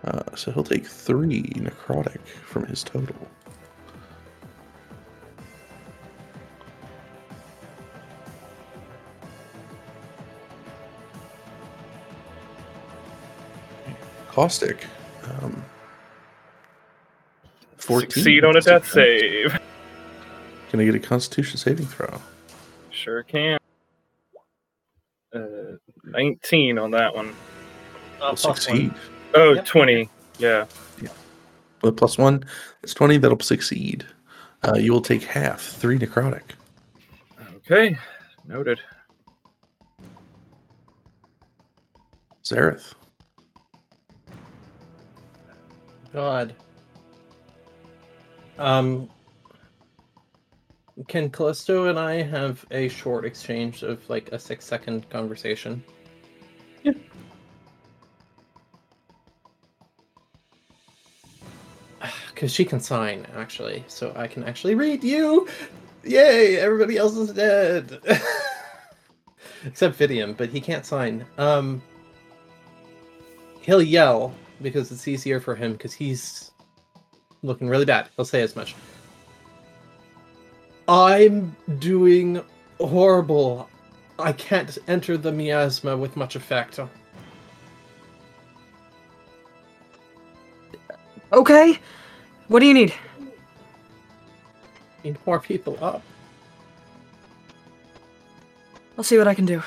Uh, 0.05 0.35
so 0.35 0.51
he'll 0.51 0.63
take 0.63 0.78
three 1.10 1.41
necrotic 1.56 2.19
from 2.45 2.68
his 2.68 2.84
total. 2.84 3.15
Caustic. 14.30 14.86
Um, 15.23 15.64
14. 17.77 18.10
Succeed 18.11 18.44
on 18.45 18.56
a 18.56 18.61
death 18.61 18.88
save. 18.88 19.57
Can 20.69 20.80
I 20.80 20.86
get 20.86 20.95
a 20.95 20.99
Constitution 20.99 21.57
saving 21.57 21.88
throw? 21.88 22.22
Sure 22.91 23.23
can. 23.23 23.57
Uh, 25.34 25.40
19 26.03 26.77
on 26.77 26.91
that 26.91 27.15
one. 27.15 27.30
Uh, 27.30 27.31
Will 27.31 28.36
plus 28.36 28.45
one. 28.45 28.56
succeed. 28.56 28.94
Oh, 29.34 29.53
Yep. 29.53 29.65
20. 29.65 30.10
Yeah. 30.39 30.65
With 31.81 31.97
plus 31.97 32.17
one, 32.17 32.43
it's 32.83 32.93
20. 32.93 33.17
That'll 33.17 33.39
succeed. 33.39 34.05
Uh, 34.67 34.75
you 34.75 34.91
will 34.91 35.01
take 35.01 35.23
half, 35.23 35.61
three 35.61 35.97
necrotic. 35.97 36.41
Okay. 37.57 37.97
Noted. 38.45 38.79
Zareth. 42.43 42.93
God. 46.11 46.55
Um, 48.57 49.09
can 51.07 51.29
Callisto 51.29 51.85
and 51.85 51.97
I 51.97 52.21
have 52.23 52.65
a 52.71 52.89
short 52.89 53.23
exchange 53.23 53.83
of 53.83 54.07
like 54.09 54.29
a 54.31 54.39
six 54.39 54.65
second 54.65 55.09
conversation? 55.09 55.83
Because 62.39 62.53
she 62.53 62.63
can 62.63 62.79
sign, 62.79 63.27
actually, 63.35 63.83
so 63.89 64.13
I 64.15 64.25
can 64.25 64.45
actually 64.45 64.73
read 64.73 65.03
you. 65.03 65.45
Yay! 66.05 66.55
Everybody 66.55 66.95
else 66.95 67.17
is 67.17 67.33
dead, 67.33 67.99
except 69.65 69.99
Fidium, 69.99 70.37
but 70.37 70.47
he 70.47 70.61
can't 70.61 70.85
sign. 70.85 71.25
Um, 71.37 71.81
he'll 73.59 73.81
yell 73.81 74.33
because 74.61 74.89
it's 74.89 75.05
easier 75.05 75.41
for 75.41 75.53
him 75.53 75.73
because 75.73 75.91
he's 75.91 76.51
looking 77.43 77.67
really 77.67 77.83
bad. 77.83 78.07
He'll 78.15 78.23
say 78.23 78.41
as 78.41 78.55
much. 78.55 78.73
I'm 80.87 81.53
doing 81.79 82.41
horrible. 82.79 83.69
I 84.17 84.31
can't 84.31 84.77
enter 84.87 85.17
the 85.17 85.33
miasma 85.33 85.97
with 85.97 86.15
much 86.15 86.37
effect. 86.37 86.79
Okay. 91.33 91.79
What 92.49 92.61
do 92.61 92.65
you 92.65 92.73
need? 92.73 92.93
Need 95.03 95.17
more 95.26 95.39
people 95.39 95.77
up. 95.81 96.01
I'll 98.97 99.03
see 99.03 99.19
what 99.19 99.27
I 99.27 99.35
can 99.35 99.45
do. 99.45 99.61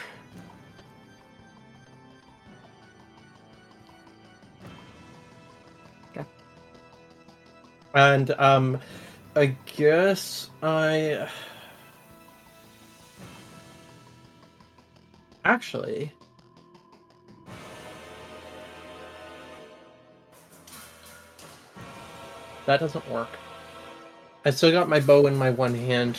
Okay. 6.11 6.27
And 7.95 8.33
um 8.33 8.81
I 9.37 9.57
guess 9.77 10.51
I 10.61 11.29
actually 15.45 16.13
that 22.67 22.81
doesn't 22.81 23.09
work. 23.11 23.29
I 24.45 24.51
still 24.51 24.73
got 24.73 24.89
my 24.89 25.01
bow 25.01 25.27
in 25.27 25.37
my 25.37 25.51
one 25.51 25.75
hand. 25.75 26.19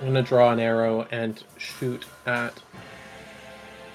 I'm 0.00 0.08
gonna 0.08 0.22
draw 0.22 0.52
an 0.52 0.60
arrow 0.60 1.06
and 1.10 1.42
shoot 1.58 2.04
at 2.26 2.60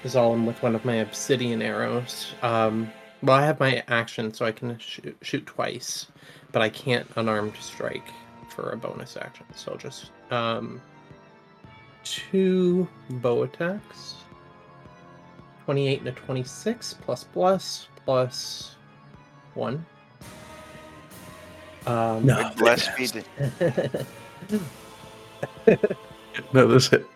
Zalem 0.04 0.46
with 0.46 0.62
one 0.62 0.74
of 0.74 0.84
my 0.84 0.96
obsidian 0.96 1.62
arrows. 1.62 2.34
Um, 2.42 2.90
well, 3.22 3.36
I 3.36 3.44
have 3.44 3.58
my 3.58 3.82
action, 3.88 4.32
so 4.32 4.44
I 4.44 4.52
can 4.52 4.78
shoot, 4.78 5.16
shoot 5.22 5.44
twice, 5.46 6.06
but 6.52 6.62
I 6.62 6.68
can't 6.68 7.06
unarmed 7.16 7.56
strike 7.58 8.10
for 8.48 8.70
a 8.70 8.76
bonus 8.76 9.16
action. 9.16 9.46
So 9.54 9.72
I'll 9.72 9.78
just 9.78 10.10
um, 10.30 10.80
two 12.04 12.88
bow 13.10 13.42
attacks. 13.42 14.14
28 15.64 15.98
and 15.98 16.08
a 16.08 16.12
26 16.12 16.94
plus 17.02 17.24
plus 17.24 17.88
plus 18.04 18.76
one. 19.54 19.84
Um, 21.88 22.26
No. 22.26 22.50
Less 22.60 22.84
speed. 22.92 23.24
No, 26.52 26.66
this 26.68 26.88
hit. 26.88 27.06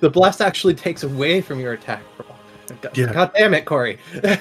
The 0.00 0.10
blast 0.10 0.40
actually 0.40 0.74
takes 0.74 1.02
away 1.02 1.40
from 1.40 1.58
your 1.60 1.72
attack 1.72 2.02
roll. 2.18 2.36
God, 2.82 2.96
Yeah. 2.96 3.12
God 3.12 3.32
damn 3.34 3.54
it, 3.54 3.64
Corey. 3.64 3.98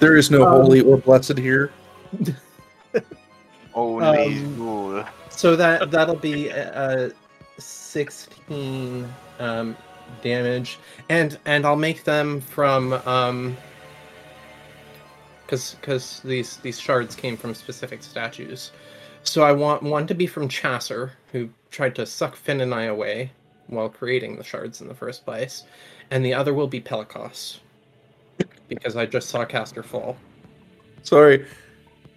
There 0.00 0.16
is 0.16 0.32
no 0.32 0.44
Um, 0.44 0.62
holy 0.62 0.80
or 0.80 0.96
blessed 0.96 1.38
here. 1.38 1.70
Only 3.74 4.38
Um, 4.38 5.04
so 5.30 5.54
that 5.54 5.92
that'll 5.92 6.16
be 6.16 6.50
uh, 6.50 7.10
16 7.58 9.08
um, 9.38 9.76
damage, 10.20 10.78
and 11.08 11.38
and 11.46 11.64
I'll 11.64 11.76
make 11.76 12.02
them 12.02 12.40
from 12.40 12.94
um, 13.06 13.56
because 15.52 15.74
because 15.74 16.20
these 16.20 16.56
these 16.58 16.80
shards 16.80 17.14
came 17.14 17.36
from 17.36 17.54
specific 17.54 18.02
statues. 18.02 18.72
So 19.22 19.42
I 19.42 19.52
want 19.52 19.82
one 19.82 20.06
to 20.06 20.14
be 20.14 20.26
from 20.26 20.48
Chasser, 20.48 21.12
who 21.30 21.50
tried 21.70 21.94
to 21.96 22.06
suck 22.06 22.36
Finn 22.36 22.62
and 22.62 22.74
I 22.74 22.84
away 22.84 23.32
while 23.66 23.90
creating 23.90 24.36
the 24.36 24.44
shards 24.44 24.80
in 24.80 24.88
the 24.88 24.94
first 24.94 25.26
place, 25.26 25.64
and 26.10 26.24
the 26.24 26.32
other 26.32 26.54
will 26.54 26.68
be 26.68 26.80
Pelikos, 26.80 27.58
because 28.68 28.96
I 28.96 29.04
just 29.04 29.28
saw 29.28 29.44
Caster 29.44 29.82
fall. 29.82 30.16
Sorry. 31.02 31.46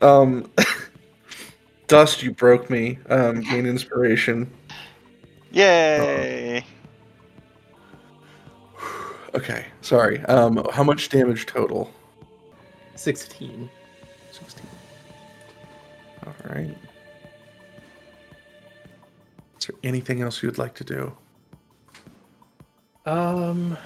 Um, 0.01 0.49
Dust, 1.87 2.23
you 2.23 2.31
broke 2.31 2.69
me. 2.69 2.99
Um, 3.09 3.41
gain 3.41 3.65
inspiration. 3.65 4.49
Yay! 5.51 6.65
Okay, 9.35 9.65
sorry. 9.81 10.21
Um, 10.27 10.65
how 10.71 10.81
much 10.81 11.09
damage 11.09 11.45
total? 11.45 11.91
16. 12.95 13.69
16. 14.31 14.67
All 16.25 16.33
right. 16.49 16.75
Is 19.59 19.67
there 19.67 19.75
anything 19.83 20.21
else 20.21 20.41
you'd 20.41 20.57
like 20.57 20.75
to 20.75 20.83
do? 20.83 21.15
Um. 23.05 23.77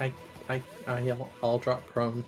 I, 0.00 0.12
I, 0.48 0.62
I, 0.86 1.10
I'll, 1.10 1.30
I'll 1.42 1.58
drop 1.58 1.86
prone. 1.86 2.24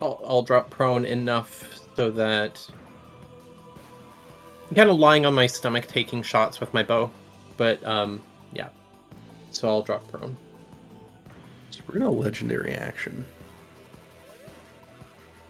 I'll, 0.00 0.20
I'll 0.26 0.42
drop 0.42 0.70
prone 0.70 1.04
enough 1.04 1.80
so 1.96 2.10
that 2.10 2.64
I'm 4.68 4.74
kind 4.74 4.90
of 4.90 4.98
lying 4.98 5.26
on 5.26 5.34
my 5.34 5.46
stomach 5.46 5.86
taking 5.86 6.22
shots 6.22 6.60
with 6.60 6.72
my 6.74 6.82
bow, 6.82 7.10
but 7.56 7.84
um, 7.84 8.22
yeah. 8.52 8.68
So 9.52 9.68
I'll 9.68 9.82
drop 9.82 10.06
prone. 10.10 10.36
So 11.70 11.80
we're 11.86 11.98
gonna 11.98 12.10
legendary 12.10 12.74
action. 12.74 13.24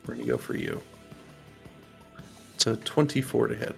We're 0.07 0.15
gonna 0.15 0.27
go 0.27 0.37
for 0.39 0.57
you. 0.57 0.83
It's 2.55 2.67
a 2.67 2.77
24 2.77 3.49
to 3.49 3.55
hit. 3.55 3.77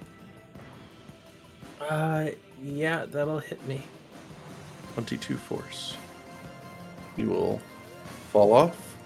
Uh, 1.81 2.27
yeah, 2.63 3.07
that'll 3.07 3.39
hit 3.39 3.65
me. 3.67 3.83
22 4.95 5.37
force. 5.37 5.97
You 7.17 7.29
will 7.31 7.61
fall 8.33 8.53
off. 8.53 8.97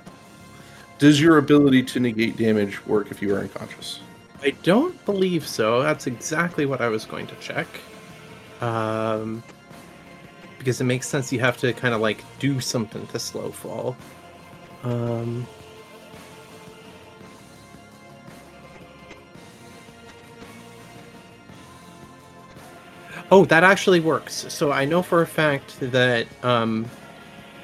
Does 0.98 1.20
your 1.20 1.38
ability 1.38 1.82
to 1.84 2.00
negate 2.00 2.36
damage 2.36 2.84
work 2.86 3.10
if 3.10 3.20
you 3.20 3.34
are 3.34 3.40
unconscious? 3.40 4.00
I 4.42 4.50
don't 4.62 5.02
believe 5.04 5.46
so. 5.46 5.82
That's 5.82 6.06
exactly 6.06 6.66
what 6.66 6.80
I 6.80 6.88
was 6.88 7.04
going 7.04 7.28
to 7.28 7.36
check. 7.36 7.68
Um, 8.60 9.42
because 10.58 10.80
it 10.80 10.84
makes 10.84 11.08
sense 11.08 11.32
you 11.32 11.40
have 11.40 11.56
to 11.58 11.72
kind 11.72 11.94
of 11.94 12.00
like 12.00 12.24
do 12.38 12.60
something 12.60 13.06
to 13.08 13.18
slow 13.18 13.50
fall. 13.50 13.96
Um, 14.84 15.46
oh, 23.30 23.44
that 23.46 23.64
actually 23.64 24.00
works. 24.00 24.46
So 24.48 24.72
I 24.72 24.84
know 24.84 25.02
for 25.02 25.22
a 25.22 25.26
fact 25.26 25.78
that 25.80 26.26
um, 26.44 26.86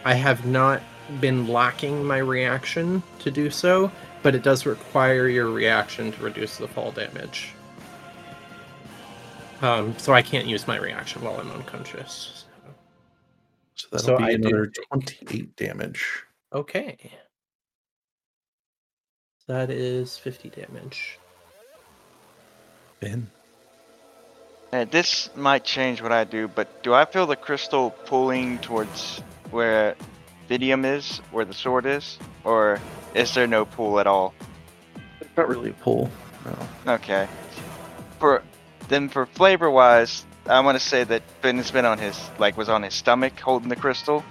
I 0.05 0.15
have 0.15 0.47
not 0.47 0.83
been 1.21 1.49
lacking 1.49 2.05
my 2.05 2.19
reaction 2.19 3.03
to 3.21 3.31
do 3.31 3.51
so, 3.51 3.91
but 4.23 4.35
it 4.35 4.43
does 4.43 4.67
require 4.67 5.29
your 5.29 5.51
reaction 5.51 6.13
to 6.13 6.23
reduce 6.23 6.57
the 6.59 6.69
fall 6.69 6.91
damage. 6.93 7.53
Um, 9.63 9.97
so 9.99 10.13
I 10.13 10.23
can't 10.23 10.47
use 10.47 10.67
my 10.67 10.77
reaction 10.77 11.23
while 11.23 11.41
I'm 11.41 11.51
unconscious. 11.51 12.45
So 13.75 13.89
that'll 13.91 14.07
So 14.07 14.19
be 14.19 14.25
I 14.25 14.31
another 14.31 14.67
take- 14.67 14.89
28 14.89 15.57
damage. 15.57 16.23
Okay. 16.53 17.11
That 19.47 19.71
is 19.71 20.17
50 20.19 20.51
damage. 20.51 21.19
Ben. 23.01 23.31
Uh, 24.73 24.85
this 24.85 25.31
might 25.35 25.65
change 25.65 26.03
what 26.03 26.13
I 26.13 26.25
do, 26.25 26.47
but 26.47 26.83
do 26.83 26.93
I 26.93 27.05
feel 27.07 27.27
the 27.27 27.37
crystal 27.37 27.91
pulling 27.91 28.59
towards 28.59 29.21
where 29.51 29.97
Fidium 30.49 30.85
is, 30.85 31.19
where 31.31 31.45
the 31.45 31.55
sword 31.55 31.87
is? 31.87 32.19
Or 32.45 32.81
is 33.15 33.35
there 33.35 33.47
no 33.47 33.65
pool 33.65 34.01
at 34.01 34.07
all? 34.07 34.35
It's 35.21 35.37
not 35.37 35.49
really 35.49 35.71
a 35.71 35.75
pool. 35.75 36.11
No. 36.45 36.95
Okay. 36.95 37.29
For 38.19 38.43
then 38.89 39.09
for 39.09 39.27
flavor 39.27 39.71
wise, 39.71 40.25
I 40.47 40.61
want 40.61 40.79
to 40.79 40.85
say 40.85 41.05
that 41.05 41.23
has 41.43 41.71
been 41.71 41.85
on 41.85 41.99
his 41.99 42.19
like 42.39 42.57
was 42.57 42.69
on 42.69 42.83
his 42.83 42.95
stomach 42.95 43.39
holding 43.39 43.69
the 43.69 43.77
crystal, 43.77 44.25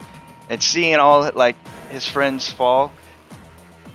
and 0.49 0.61
seeing 0.61 0.95
all 0.95 1.29
like 1.35 1.55
his 1.89 2.07
friends 2.07 2.51
fall. 2.51 2.91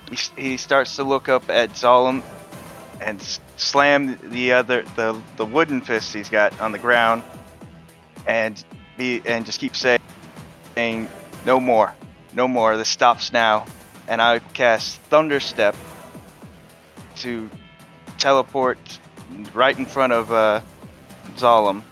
He, 0.09 0.19
he 0.37 0.57
starts 0.57 0.97
to 0.97 1.05
look 1.05 1.29
up 1.29 1.51
at 1.51 1.71
Zalem 1.71 2.23
and 3.01 3.21
slam 3.57 4.19
the 4.31 4.53
other 4.53 4.85
the 4.97 5.21
the 5.37 5.45
wooden 5.45 5.81
fist 5.81 6.15
he's 6.15 6.29
got 6.29 6.59
on 6.61 6.73
the 6.73 6.79
ground, 6.79 7.23
and 8.27 8.63
be 8.97 9.23
and 9.25 9.45
just 9.45 9.59
keep 9.59 9.75
saying, 9.75 10.01
saying 10.75 11.09
no 11.45 11.59
more, 11.59 11.95
no 12.35 12.49
more. 12.49 12.77
This 12.77 12.89
stops 12.89 13.33
now, 13.33 13.67
and 14.09 14.21
I 14.21 14.39
cast 14.39 15.01
Thunder 15.03 15.41
Step 15.41 15.77
to 17.17 17.51
teleport 18.19 18.79
right 19.55 19.77
in 19.79 19.87
front 19.87 20.13
of 20.13 20.33
uh, 20.33 20.61
Zalem 21.37 21.83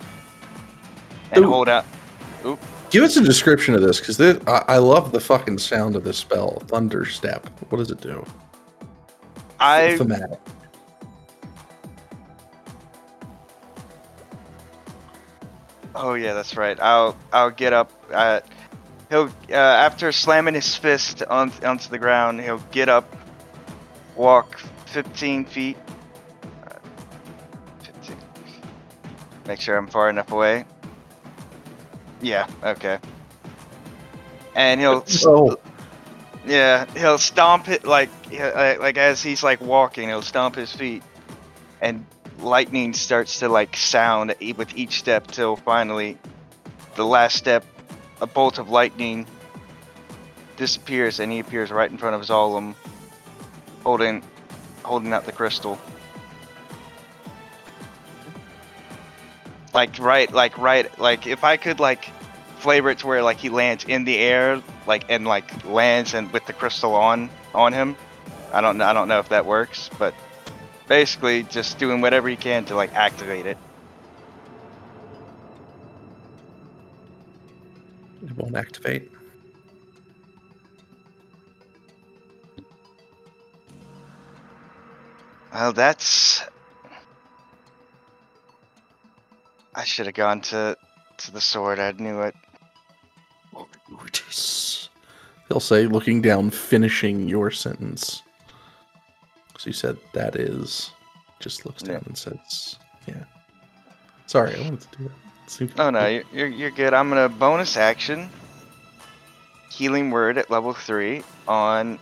and 1.33 1.45
Ooh. 1.45 1.49
hold 1.49 1.69
out. 1.69 1.85
Give 2.91 3.05
us 3.05 3.17
a 3.17 3.23
description 3.23 3.75
of 3.75 3.83
this, 3.83 4.01
because 4.01 4.21
I, 4.21 4.65
I 4.67 4.79
love 4.79 5.13
the 5.13 5.21
fucking 5.21 5.59
sound 5.59 5.95
of 5.95 6.03
this 6.03 6.19
spell. 6.19 6.61
Thunder 6.67 7.05
Step. 7.05 7.49
What 7.69 7.79
does 7.79 7.91
it 7.91 8.01
do? 8.01 8.25
I 9.61 9.97
Thematic. 9.97 10.41
oh 15.95 16.15
yeah, 16.15 16.33
that's 16.33 16.57
right. 16.57 16.81
I'll 16.81 17.17
I'll 17.33 17.51
get 17.51 17.73
up. 17.73 17.93
Uh, 18.13 18.41
he'll 19.11 19.31
uh, 19.51 19.55
after 19.55 20.11
slamming 20.13 20.55
his 20.55 20.75
fist 20.77 21.23
on 21.25 21.53
onto 21.63 21.91
the 21.91 21.99
ground, 21.99 22.41
he'll 22.41 22.65
get 22.71 22.89
up, 22.89 23.15
walk 24.17 24.59
15 24.87 25.45
feet. 25.45 25.77
Uh, 26.67 26.79
15. 27.83 28.17
Make 29.47 29.61
sure 29.61 29.77
I'm 29.77 29.89
far 29.89 30.09
enough 30.09 30.33
away. 30.33 30.65
Yeah. 32.23 32.47
Okay. 32.63 32.99
And 34.55 34.81
he'll 34.81 35.05
Oh, 35.27 35.57
Yeah, 36.47 36.87
he'll 36.97 37.19
stomp 37.19 37.69
it 37.69 37.85
like 37.85 38.11
uh, 38.39 38.77
like 38.81 38.97
as 38.97 39.23
he's 39.23 39.43
like 39.43 39.61
walking, 39.61 40.09
he'll 40.09 40.23
stomp 40.23 40.57
his 40.57 40.73
feet, 40.73 41.03
and 41.81 42.05
lightning 42.39 42.95
starts 42.95 43.41
to 43.41 43.49
like 43.49 43.77
sound 43.77 44.35
with 44.57 44.75
each 44.77 44.99
step 44.99 45.27
till 45.27 45.57
finally, 45.57 46.19
the 46.97 47.05
last 47.05 47.37
step, 47.37 47.65
a 48.21 48.27
bolt 48.27 48.59
of 48.59 48.69
lightning 48.69 49.27
disappears 50.57 51.21
and 51.21 51.33
he 51.33 51.39
appears 51.39 51.71
right 51.71 51.91
in 51.91 51.97
front 51.97 52.15
of 52.15 52.23
Zalem, 52.23 52.75
holding 53.83 54.23
holding 54.83 55.13
out 55.13 55.25
the 55.25 55.33
crystal. 55.33 55.79
Like 59.73 59.99
right, 59.99 60.31
like 60.33 60.59
right, 60.59 60.99
like 60.99 61.27
if 61.27 61.45
I 61.45 61.57
could 61.57 61.81
like 61.81 62.11
flavor 62.59 62.91
it 62.91 62.99
to 62.99 63.07
where 63.07 63.23
like 63.23 63.39
he 63.39 63.49
lands 63.49 63.85
in 63.85 64.05
the 64.05 64.19
air, 64.19 64.63
like 64.87 65.05
and 65.09 65.27
like 65.27 65.65
lands 65.65 66.15
and 66.15 66.31
with 66.33 66.45
the 66.47 66.53
crystal 66.53 66.95
on 66.95 67.31
on 67.55 67.73
him. 67.73 67.97
I 68.53 68.61
don't 68.61 68.79
know. 68.79 68.85
I 68.85 68.93
don't 68.93 69.09
know 69.09 69.21
if 69.21 69.29
that 69.29 69.47
works, 69.47 69.89
but 69.99 70.15
basically 70.89 71.45
just 71.45 71.79
doing 71.79 72.01
whatever 72.01 72.29
he 72.29 72.37
can 72.37 72.65
to 72.67 72.75
like 72.75 72.95
activate 72.95 73.47
it. 73.47 73.57
It 78.23 78.37
won't 78.37 78.57
activate. 78.57 79.11
Well, 85.53 85.73
that's. 85.73 86.43
I 89.75 89.85
should 89.85 90.07
have 90.07 90.15
gone 90.15 90.41
to 90.43 90.77
to 91.19 91.33
the 91.33 91.41
sword. 91.41 91.79
I 91.79 91.93
knew 91.93 92.21
it. 92.21 92.35
He'll 95.49 95.59
say, 95.59 95.87
looking 95.87 96.23
down, 96.23 96.51
finishing 96.51 97.29
your 97.29 97.51
sentence. 97.51 98.23
Because 99.49 99.67
you 99.67 99.73
said 99.73 99.97
that 100.15 100.37
is. 100.37 100.93
Just 101.41 101.67
looks 101.67 101.83
Yeah. 101.83 101.93
down 101.95 102.03
and 102.07 102.17
says, 102.19 102.77
yeah. 103.07 103.25
Sorry, 104.27 104.55
I 104.55 104.61
wanted 104.61 104.83
to 104.83 104.99
do 104.99 105.05
that. 105.05 105.30
See- 105.51 105.69
Oh 105.79 105.91
no, 105.91 106.07
you're 106.07 106.23
you're, 106.33 106.47
you're 106.47 106.71
good. 106.71 106.95
I'm 106.95 107.09
gonna 107.09 107.29
bonus 107.29 107.77
action. 107.77 108.31
Healing 109.73 110.11
word 110.13 110.39
at 110.39 110.49
level 110.49 110.73
three 110.73 111.25
on. 111.49 111.99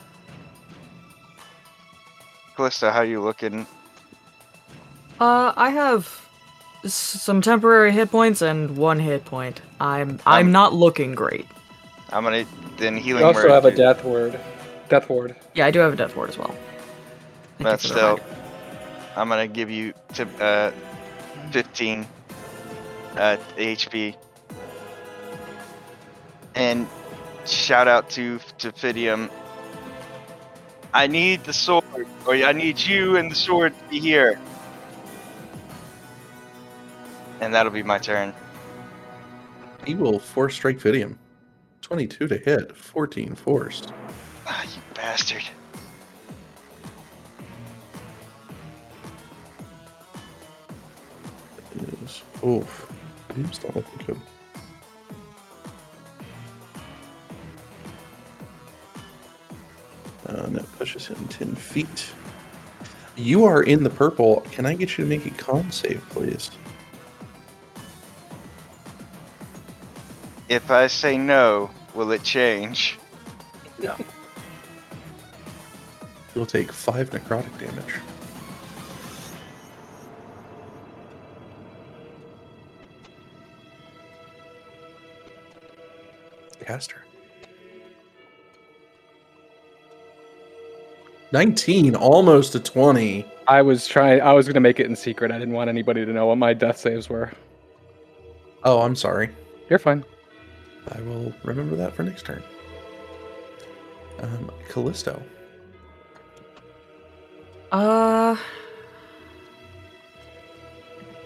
Callisto, 2.56 2.90
how 2.90 3.00
you 3.02 3.22
looking? 3.22 3.66
Uh, 5.18 5.52
I 5.56 5.70
have 5.70 6.20
s- 6.84 6.92
some 6.94 7.40
temporary 7.40 7.90
hit 7.92 8.10
points 8.10 8.42
and 8.42 8.76
one 8.76 8.98
hit 8.98 9.24
point. 9.24 9.62
I'm 9.80 10.20
I'm 10.26 10.46
Um, 10.48 10.52
not 10.52 10.74
looking 10.74 11.14
great. 11.14 11.46
I'm 12.12 12.24
gonna 12.24 12.44
then 12.76 12.98
healing 12.98 13.22
word. 13.22 13.32
You 13.32 13.36
also 13.38 13.42
word. 13.48 13.54
have 13.54 13.64
a 13.64 13.70
to- 13.70 13.76
death 13.76 14.04
word. 14.04 14.38
Death 14.90 15.08
ward. 15.08 15.36
Yeah, 15.54 15.64
I 15.66 15.70
do 15.70 15.78
have 15.78 15.94
a 15.94 15.96
death 15.96 16.14
ward 16.16 16.28
as 16.28 16.36
well. 16.38 16.54
Thank 17.58 17.60
you 17.60 17.64
But 17.64 17.80
for 17.80 17.88
the 17.88 17.94
still, 17.94 18.10
reminder. 18.16 18.24
I'm 19.16 19.28
gonna 19.30 19.48
give 19.48 19.70
you 19.70 19.94
to 20.14 20.28
uh 20.44 20.72
15 21.50 22.06
uh 23.18 23.36
HP. 23.56 24.16
And 26.54 26.88
shout 27.46 27.88
out 27.88 28.10
to 28.10 28.38
to 28.58 28.72
Fidium. 28.72 29.30
I 30.94 31.06
need 31.06 31.44
the 31.44 31.52
sword, 31.52 32.06
or 32.26 32.34
I 32.34 32.52
need 32.52 32.80
you 32.80 33.16
and 33.16 33.30
the 33.30 33.34
sword 33.34 33.76
to 33.76 33.84
be 33.90 34.00
here. 34.00 34.40
And 37.40 37.54
that'll 37.54 37.72
be 37.72 37.82
my 37.82 37.98
turn. 37.98 38.32
He 39.84 39.94
will 39.94 40.18
force 40.18 40.54
strike 40.54 40.78
Fidium. 40.78 41.16
22 41.82 42.28
to 42.28 42.36
hit, 42.36 42.76
14 42.76 43.34
forced. 43.34 43.92
Ah, 44.46 44.62
you 44.64 44.82
bastard. 44.94 45.44
Oof. 52.44 52.87
Looking 53.74 54.06
good. 54.06 54.20
Uh, 60.28 60.42
and 60.44 60.56
that 60.56 60.70
pushes 60.78 61.06
him 61.06 61.26
10 61.28 61.54
feet. 61.54 62.10
You 63.16 63.44
are 63.44 63.62
in 63.62 63.82
the 63.82 63.90
purple. 63.90 64.42
Can 64.52 64.66
I 64.66 64.74
get 64.74 64.98
you 64.98 65.04
to 65.04 65.08
make 65.08 65.26
a 65.26 65.30
con 65.30 65.70
save, 65.72 66.04
please? 66.10 66.50
If 70.48 70.70
I 70.70 70.86
say 70.86 71.18
no, 71.18 71.70
will 71.94 72.12
it 72.12 72.22
change? 72.22 72.98
No. 73.82 73.96
You'll 76.34 76.46
take 76.46 76.72
5 76.72 77.10
necrotic 77.10 77.58
damage. 77.58 77.94
Caster. 86.68 87.02
19, 91.32 91.96
almost 91.96 92.54
a 92.54 92.60
20. 92.60 93.24
I 93.46 93.62
was 93.62 93.88
trying. 93.88 94.20
I 94.20 94.34
was 94.34 94.46
gonna 94.46 94.60
make 94.60 94.78
it 94.78 94.84
in 94.84 94.94
secret. 94.94 95.30
I 95.30 95.38
didn't 95.38 95.54
want 95.54 95.70
anybody 95.70 96.04
to 96.04 96.12
know 96.12 96.26
what 96.26 96.36
my 96.36 96.52
death 96.52 96.76
saves 96.76 97.08
were. 97.08 97.32
Oh, 98.64 98.82
I'm 98.82 98.94
sorry. 98.94 99.30
You're 99.70 99.78
fine. 99.78 100.04
I 100.92 101.00
will 101.00 101.32
remember 101.42 101.74
that 101.76 101.94
for 101.94 102.02
next 102.02 102.26
turn. 102.26 102.42
Um, 104.20 104.50
Callisto. 104.68 105.22
Uh. 107.72 108.36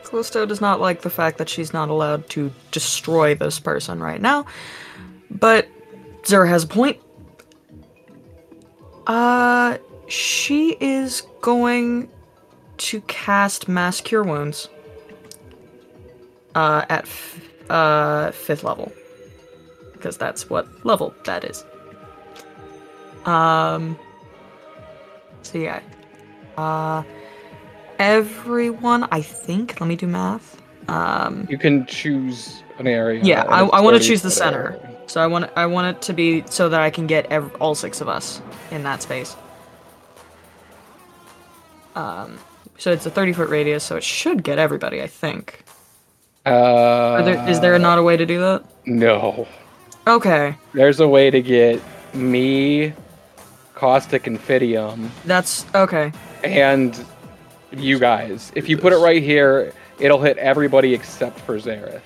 Callisto 0.05 0.47
does 0.47 0.61
not 0.61 0.81
like 0.81 1.01
the 1.01 1.11
fact 1.11 1.39
that 1.39 1.49
she's 1.49 1.73
not 1.73 1.89
allowed 1.89 2.29
to 2.31 2.53
destroy 2.71 3.35
this 3.35 3.59
person 3.59 4.01
right 4.01 4.21
now. 4.21 4.47
But 5.33 5.69
Zara 6.27 6.49
has 6.49 6.65
a 6.65 6.67
point. 6.67 6.99
Uh, 9.07 9.79
she 10.07 10.77
is 10.81 11.23
going 11.41 12.09
to 12.79 13.01
cast 13.03 13.69
Mass 13.69 14.01
Cure 14.01 14.23
Wounds. 14.23 14.69
Uh, 16.55 16.85
at 16.91 17.05
f- 17.05 17.41
uh 17.71 18.31
fifth 18.33 18.63
level, 18.63 18.93
because 19.95 20.19
that's 20.19 20.51
what 20.51 20.69
level 20.85 21.15
that 21.25 21.45
is. 21.45 21.65
Um. 23.25 23.99
So 25.41 25.57
yeah, 25.57 25.81
uh, 26.59 27.05
everyone, 27.99 29.09
I 29.11 29.23
think. 29.23 29.81
Let 29.81 29.87
me 29.87 29.97
do 29.97 30.07
math. 30.07 30.61
Um, 30.89 31.47
You 31.49 31.57
can 31.57 31.87
choose 31.87 32.63
an 32.79 32.87
area. 32.87 33.23
Yeah, 33.25 33.45
I- 33.49 33.65
I 33.65 33.81
wanna 33.81 33.99
choose 33.99 34.21
the 34.21 34.31
center. 34.31 34.79
So 35.13 35.21
I 35.21 35.27
want 35.27 35.51
I 35.57 35.67
want 35.67 35.95
it 35.95 36.03
to 36.07 36.15
be 36.15 36.43
so 36.49 36.71
that 36.71 36.81
I 36.81 36.89
can 36.89 37.07
get 37.07 37.27
ev- 37.27 37.55
all 37.61 37.75
six 37.75 38.01
of 38.01 38.09
us 38.09 38.41
in 38.71 38.83
that 38.85 39.03
space. 39.03 39.37
Um, 41.95 42.39
so 42.79 42.93
it's 42.93 43.05
a 43.05 43.11
thirty 43.11 43.35
foot 43.35 43.51
radius, 43.51 43.85
so 43.85 43.97
it 43.97 44.05
should 44.05 44.43
get 44.43 44.59
everybody. 44.59 45.03
I 45.03 45.07
think. 45.07 45.65
Uh, 46.47 47.21
there, 47.23 47.47
is 47.49 47.61
there 47.61 47.79
not 47.79 47.99
a 47.99 48.03
way 48.03 48.17
to 48.17 48.25
do 48.25 48.41
that? 48.41 48.65
No. 48.87 49.47
Okay, 50.07 50.57
There's 50.73 50.99
a 50.99 51.07
way 51.07 51.31
to 51.31 51.41
get 51.43 51.81
me, 52.15 52.95
Caustic 53.75 54.27
and 54.27 54.37
Fidium, 54.41 55.11
that's 55.27 55.67
okay. 55.75 56.11
and 56.43 57.05
you 57.71 57.99
guys. 58.01 58.51
If 58.57 58.69
you 58.69 58.77
put 58.79 58.93
it 58.93 58.97
right 58.97 59.23
here, 59.23 59.75
it'll 60.01 60.21
hit 60.21 60.39
everybody 60.39 60.95
except 60.95 61.39
for 61.41 61.57
Zareth. 61.59 62.01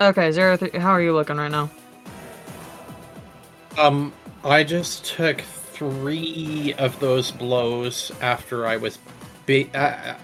Okay, 0.00 0.32
Zara, 0.32 0.58
th- 0.58 0.72
how 0.74 0.90
are 0.90 1.02
you 1.02 1.12
looking 1.12 1.36
right 1.36 1.50
now? 1.52 1.70
Um, 3.78 4.12
I 4.44 4.64
just 4.64 5.04
took 5.04 5.40
three 5.40 6.74
of 6.78 6.98
those 7.00 7.30
blows 7.30 8.12
after 8.20 8.66
I 8.66 8.76
was. 8.76 8.98
Be- 9.46 9.68
uh, 9.74 9.78
uh, 9.78 10.14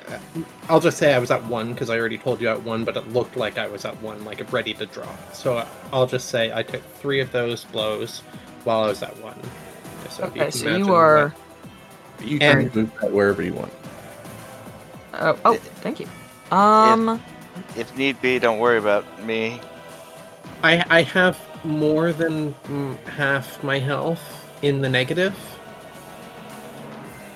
I'll 0.70 0.81
just 0.81 0.97
say 0.97 1.12
I 1.12 1.18
was 1.18 1.31
at 1.31 1.44
one 1.44 1.74
because 1.74 1.90
I 1.90 1.98
already 1.98 2.16
told 2.16 2.40
you 2.40 2.48
at 2.48 2.62
one, 2.62 2.85
but 2.85 2.97
it 2.97 3.09
looked 3.12 3.36
like 3.36 3.59
I 3.59 3.66
was 3.68 3.85
at 3.85 4.01
one, 4.01 4.24
like 4.24 4.51
ready 4.52 4.72
to 4.74 4.86
drop. 4.86 5.35
So 5.35 5.66
I'll 5.93 6.06
just 6.06 6.31
say 6.31 6.52
I 6.55 6.62
took 6.62 6.82
three 6.97 7.20
of 7.20 7.31
those 7.32 7.64
blows 7.64 8.20
while 8.64 8.82
I 8.85 8.86
was 8.89 9.02
at 9.02 9.14
one. 9.22 9.39
So 10.09 10.24
Okay, 10.24 10.40
can 10.40 10.52
so 10.52 10.77
you 10.77 10.94
are. 10.94 11.35
You 12.22 12.39
can 12.39 12.59
And- 12.60 12.74
move 12.74 12.93
that 13.01 13.12
wherever 13.12 13.43
you 13.43 13.52
want. 13.55 13.72
Oh, 15.14 15.39
oh, 15.44 15.55
thank 15.82 16.01
you. 16.01 16.06
Um, 16.51 17.20
If 17.77 17.94
need 17.97 18.20
be, 18.22 18.39
don't 18.39 18.59
worry 18.59 18.78
about 18.78 19.05
me. 19.24 19.60
I 20.62 20.85
I 20.91 21.03
have 21.03 21.39
more 21.65 22.12
than 22.12 22.55
half 23.05 23.62
my 23.62 23.78
health 23.78 24.20
in 24.62 24.81
the 24.81 24.89
negative. 24.89 25.35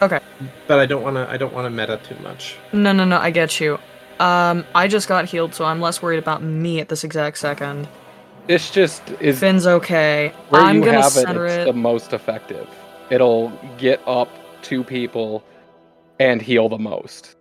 Okay. 0.02 0.20
But 0.66 0.78
I 0.80 0.86
don't 0.86 1.02
want 1.02 1.16
to. 1.16 1.28
I 1.30 1.36
don't 1.36 1.52
want 1.52 1.66
to 1.66 1.70
meta 1.70 2.00
too 2.06 2.20
much. 2.22 2.56
no, 2.72 2.92
no, 2.92 3.04
no, 3.04 3.18
I 3.18 3.30
get 3.30 3.60
you. 3.60 3.78
Um, 4.20 4.64
I 4.74 4.86
just 4.86 5.08
got 5.08 5.24
healed, 5.24 5.54
so 5.54 5.64
I'm 5.64 5.80
less 5.80 6.00
worried 6.00 6.18
about 6.18 6.42
me 6.42 6.80
at 6.80 6.88
this 6.88 7.04
exact 7.04 7.38
second. 7.38 7.88
This 8.46 8.70
just 8.70 9.08
is 9.20 9.40
Finn's 9.40 9.66
okay. 9.66 10.32
where 10.50 10.60
I'm 10.60 10.76
you 10.76 10.84
gonna 10.84 11.02
have 11.02 11.16
it. 11.16 11.28
It's 11.28 11.54
it. 11.54 11.64
the 11.64 11.72
most 11.72 12.12
effective. 12.12 12.68
It'll 13.10 13.50
get 13.78 14.06
up 14.06 14.28
two 14.62 14.84
people 14.84 15.42
and 16.20 16.40
heal 16.42 16.68
the 16.68 16.78
most. 16.78 17.36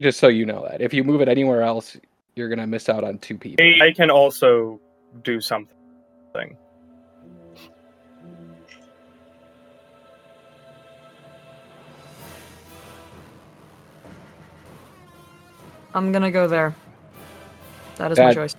Just 0.00 0.18
so 0.18 0.28
you 0.28 0.46
know 0.46 0.66
that. 0.70 0.80
If 0.80 0.94
you 0.94 1.04
move 1.04 1.20
it 1.20 1.28
anywhere 1.28 1.62
else, 1.62 1.96
you're 2.36 2.48
gonna 2.48 2.66
miss 2.66 2.88
out 2.88 3.04
on 3.04 3.18
two 3.18 3.36
people. 3.36 3.64
I 3.64 3.86
I 3.86 3.92
can 3.92 4.10
also 4.10 4.80
do 5.22 5.40
something. 5.40 6.56
I'm 15.94 16.12
gonna 16.12 16.30
go 16.30 16.46
there. 16.46 16.74
That 17.96 18.12
is 18.12 18.18
my 18.18 18.32
choice. 18.32 18.54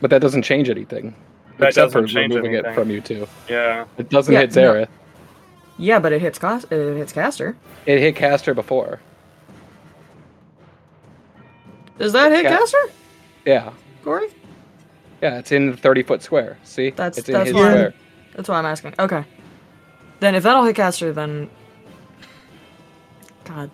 But 0.00 0.10
that 0.10 0.20
doesn't 0.20 0.42
change 0.42 0.68
anything. 0.68 1.14
That 1.58 1.68
except 1.68 1.92
for 1.92 2.00
doesn't 2.02 2.14
change 2.14 2.34
removing 2.34 2.54
it 2.54 2.64
anything. 2.64 2.74
from 2.74 2.90
you 2.90 3.00
too. 3.00 3.28
Yeah. 3.48 3.84
It 3.98 4.08
doesn't 4.08 4.32
Yeah, 4.32 4.40
hit 4.40 4.54
no. 4.56 4.86
Yeah, 5.78 5.98
but 5.98 6.12
it 6.12 6.20
hits 6.20 6.38
cost. 6.38 6.70
It 6.70 6.96
hits 6.96 7.12
caster. 7.12 7.56
It 7.86 8.00
hit 8.00 8.16
Caster 8.16 8.52
before. 8.54 9.00
Does 12.00 12.12
that 12.14 12.32
hit 12.32 12.44
Ca- 12.44 12.56
caster, 12.58 12.78
Yeah. 13.44 13.70
Corey? 14.02 14.28
Yeah, 15.22 15.38
it's 15.38 15.52
in 15.52 15.70
the 15.70 15.76
30 15.76 16.02
foot 16.02 16.22
square. 16.22 16.56
See? 16.64 16.90
That's- 16.90 17.18
it's 17.18 17.28
in 17.28 17.34
that's 17.34 17.46
his 17.48 17.54
why 17.54 17.60
I'm- 17.62 17.70
square. 17.72 17.94
That's 18.34 18.48
why 18.48 18.58
I'm 18.58 18.66
asking. 18.66 18.94
Okay. 18.98 19.24
Then 20.20 20.34
if 20.34 20.42
that'll 20.42 20.64
hit 20.64 20.76
caster, 20.76 21.12
then. 21.12 21.50
God. 23.44 23.70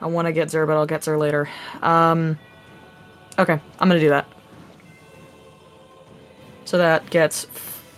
I 0.00 0.06
want 0.06 0.26
to 0.26 0.32
get 0.32 0.50
Zer, 0.50 0.66
but 0.66 0.76
I'll 0.76 0.86
get 0.86 1.02
Zer 1.04 1.16
later. 1.16 1.48
Um. 1.82 2.38
Okay, 3.38 3.58
I'm 3.80 3.88
gonna 3.88 4.00
do 4.00 4.10
that. 4.10 4.26
So 6.66 6.78
that 6.78 7.08
gets 7.10 7.44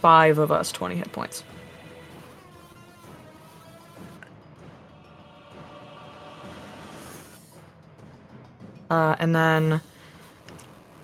five 0.01 0.39
of 0.39 0.53
us 0.53 0.71
20 0.73 0.97
hit 0.97 1.11
points. 1.13 1.43
Uh, 8.91 9.17
and 9.19 9.35
then 9.35 9.81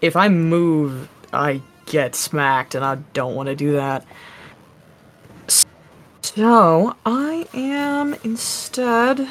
if 0.00 0.16
I 0.16 0.28
move, 0.28 1.08
I 1.32 1.62
get 1.86 2.14
smacked, 2.14 2.74
and 2.74 2.84
I 2.84 2.96
don't 3.12 3.34
want 3.34 3.48
to 3.48 3.56
do 3.56 3.72
that. 3.72 4.06
So 6.22 6.96
I 7.04 7.46
am 7.52 8.14
instead 8.24 9.28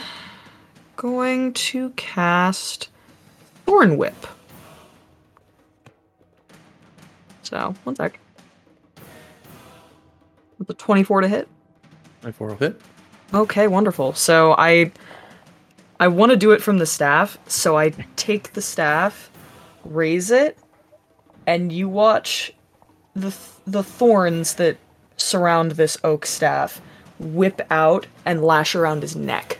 going 0.96 1.54
to 1.54 1.90
cast 1.92 2.90
Thorn 3.66 3.98
Whip. 3.98 4.28
So 7.42 7.74
one 7.84 7.96
sec. 7.96 8.20
With 10.60 10.70
a 10.70 10.74
24 10.74 11.22
to 11.22 11.28
hit. 11.28 11.48
My 12.24 12.32
four 12.32 12.50
will 12.50 12.56
hit. 12.58 12.80
Okay, 13.34 13.68
wonderful. 13.68 14.14
So 14.14 14.54
I 14.58 14.92
I 16.02 16.08
want 16.08 16.32
to 16.32 16.36
do 16.36 16.50
it 16.52 16.64
from 16.64 16.80
the 16.80 16.86
staff, 16.88 17.38
so 17.48 17.78
I 17.78 17.92
take 18.16 18.54
the 18.54 18.62
staff, 18.62 19.30
raise 19.86 20.32
it, 20.32 20.58
and 21.46 21.72
you 21.72 21.88
watch 21.88 22.52
the 23.14 23.30
th- 23.30 23.38
the 23.68 23.84
thorns 23.84 24.56
that 24.56 24.78
surround 25.16 25.74
this 25.74 26.00
oak 26.04 26.26
staff 26.26 26.82
whip 27.20 27.62
out 27.70 28.08
and 28.26 28.44
lash 28.44 28.74
around 28.74 29.04
his 29.04 29.16
neck. 29.16 29.60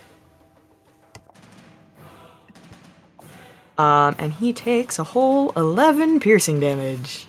Um, 3.78 4.16
and 4.18 4.34
he 4.34 4.52
takes 4.52 4.98
a 4.98 5.04
whole 5.04 5.52
11 5.52 6.20
piercing 6.22 6.60
damage. 6.60 7.28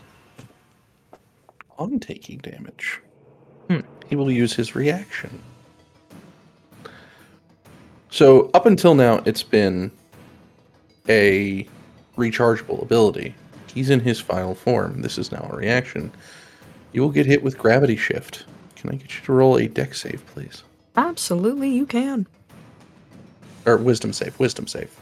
On 1.79 1.99
taking 2.01 2.39
damage, 2.39 2.99
Hmm. 3.69 3.81
he 4.09 4.17
will 4.17 4.31
use 4.31 4.55
his 4.55 4.75
reaction. 4.75 5.43
So 8.13 8.51
up 8.53 8.67
until 8.67 8.95
now, 8.95 9.23
it's 9.25 9.43
been 9.43 9.91
a 11.09 11.67
rechargeable 12.19 12.83
ability. 12.83 13.35
He's 13.73 13.89
in 13.89 14.01
his 14.01 14.21
final 14.21 14.55
form. 14.55 15.01
This 15.01 15.17
is 15.17 15.33
now 15.33 15.49
a 15.51 15.57
reaction. 15.57 16.13
You 16.93 17.01
will 17.01 17.09
get 17.09 17.25
hit 17.25 17.43
with 17.43 17.57
gravity 17.57 17.97
shift. 17.97 18.45
Can 18.77 18.91
I 18.91 18.97
get 18.97 19.15
you 19.15 19.23
to 19.25 19.33
roll 19.33 19.57
a 19.57 19.67
dex 19.67 20.03
save, 20.03 20.23
please? 20.27 20.63
Absolutely, 20.95 21.71
you 21.71 21.87
can. 21.87 22.27
Or 23.65 23.79
wisdom 23.79 24.13
save. 24.13 24.39
Wisdom 24.39 24.67
save. 24.67 24.95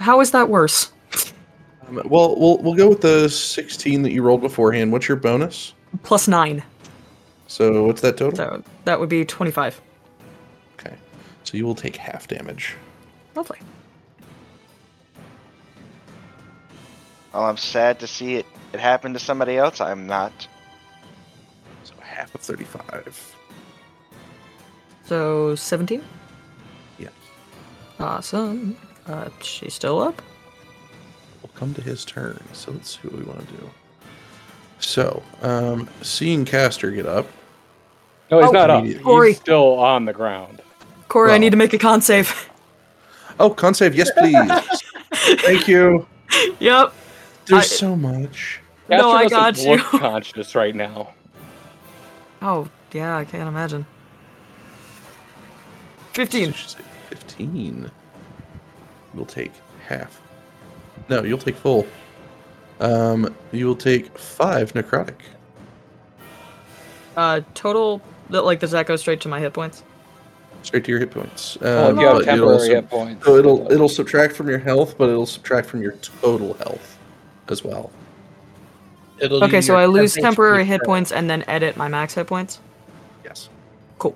How 0.00 0.20
is 0.20 0.32
that 0.32 0.48
worse? 0.48 0.90
Um, 1.86 2.02
well, 2.06 2.34
we'll 2.36 2.58
we'll 2.58 2.74
go 2.74 2.88
with 2.88 3.02
the 3.02 3.28
16 3.28 4.02
that 4.02 4.10
you 4.10 4.24
rolled 4.24 4.40
beforehand. 4.40 4.90
What's 4.90 5.06
your 5.06 5.16
bonus? 5.16 5.74
Plus 6.02 6.26
9. 6.26 6.60
So 7.46 7.84
what's 7.84 8.00
that 8.00 8.16
total? 8.16 8.36
So 8.36 8.64
that 8.84 8.98
would 8.98 9.08
be 9.08 9.24
25. 9.24 9.80
Okay. 11.42 11.50
So 11.50 11.56
you 11.56 11.64
will 11.66 11.74
take 11.74 11.96
half 11.96 12.28
damage. 12.28 12.74
Lovely. 13.34 13.58
Well, 17.32 17.44
I'm 17.44 17.56
sad 17.56 18.00
to 18.00 18.06
see 18.06 18.36
it, 18.36 18.46
it 18.72 18.80
happen 18.80 19.12
to 19.12 19.18
somebody 19.18 19.56
else. 19.56 19.80
I'm 19.80 20.06
not. 20.06 20.32
So 21.84 21.94
half 22.00 22.34
of 22.34 22.40
35. 22.40 23.34
So 25.04 25.54
17? 25.54 26.02
Yeah. 26.98 27.08
Awesome. 28.00 28.76
Uh, 29.06 29.28
she's 29.42 29.74
still 29.74 30.00
up? 30.00 30.20
We'll 31.42 31.50
come 31.54 31.74
to 31.74 31.80
his 31.82 32.04
turn. 32.04 32.42
So 32.52 32.72
let's 32.72 32.98
see 33.00 33.08
what 33.08 33.18
we 33.18 33.24
want 33.24 33.46
to 33.46 33.54
do. 33.54 33.70
So, 34.80 35.22
um, 35.42 35.88
seeing 36.02 36.44
Caster 36.44 36.90
get 36.90 37.06
up, 37.06 37.26
No, 38.30 38.40
he's 38.40 38.48
Oh, 38.50 38.52
not 38.52 38.68
up. 38.70 38.80
immediate- 38.80 39.02
Corey. 39.02 39.28
He's 39.30 39.38
still 39.38 39.78
on 39.78 40.04
the 40.04 40.12
ground. 40.12 40.60
Corey, 41.08 41.32
I 41.32 41.38
need 41.38 41.50
to 41.50 41.56
make 41.56 41.72
a 41.72 41.78
con 41.78 42.00
save. 42.00 42.48
oh, 43.40 43.50
con 43.50 43.74
save, 43.74 43.94
yes, 43.94 44.10
please. 44.16 44.82
Thank 45.42 45.66
you. 45.68 46.06
yep. 46.60 46.92
There's 47.46 47.62
I- 47.64 47.66
so 47.66 47.96
much. 47.96 48.60
No, 48.90 49.10
I 49.10 49.28
got 49.28 49.54
doesn't 49.54 49.70
look 49.70 49.92
you. 49.92 49.98
conscious 49.98 50.54
right 50.54 50.74
now. 50.74 51.12
Oh, 52.40 52.68
yeah, 52.92 53.18
I 53.18 53.24
can't 53.26 53.46
imagine. 53.48 53.84
15. 56.14 56.46
you 56.46 56.52
should 56.52 56.70
say 56.70 56.78
15. 57.10 57.90
You'll 59.14 59.26
take 59.26 59.52
half. 59.86 60.20
No, 61.10 61.22
you'll 61.22 61.38
take 61.38 61.56
full. 61.56 61.86
Um, 62.80 63.34
you 63.52 63.66
will 63.66 63.76
take 63.76 64.16
five 64.16 64.72
necrotic. 64.72 65.20
Uh, 67.16 67.40
total, 67.54 68.00
that 68.30 68.42
like, 68.42 68.60
does 68.60 68.70
that 68.70 68.86
go 68.86 68.96
straight 68.96 69.20
to 69.22 69.28
my 69.28 69.38
hit 69.40 69.52
points? 69.52 69.82
Straight 70.62 70.84
to 70.84 70.90
your 70.90 71.00
hit 71.00 71.10
points. 71.10 71.56
Oh, 71.62 71.88
Um, 71.90 71.94
if 71.96 72.00
you 72.00 72.06
have 72.06 72.16
it'll 72.16 72.24
temporary 72.26 72.52
also- 72.54 72.74
hit 72.74 72.90
points. 72.90 73.24
So 73.24 73.36
it'll 73.36 73.72
it'll 73.72 73.88
subtract 73.88 74.34
from 74.34 74.48
your 74.48 74.58
health, 74.58 74.96
but 74.98 75.08
it'll 75.08 75.26
subtract 75.26 75.68
from 75.68 75.82
your 75.82 75.92
total 76.20 76.54
health 76.54 76.98
as 77.48 77.64
well. 77.64 77.90
It'll 79.20 79.42
Okay, 79.44 79.60
so 79.60 79.76
I 79.76 79.86
lose 79.86 80.14
10 80.14 80.22
temporary 80.22 80.64
hit 80.64 80.82
points 80.84 81.10
and 81.10 81.28
then 81.28 81.42
edit 81.48 81.76
my 81.76 81.88
max 81.88 82.14
hit 82.14 82.26
points? 82.26 82.60
Yes. 83.24 83.48
Cool. 83.98 84.14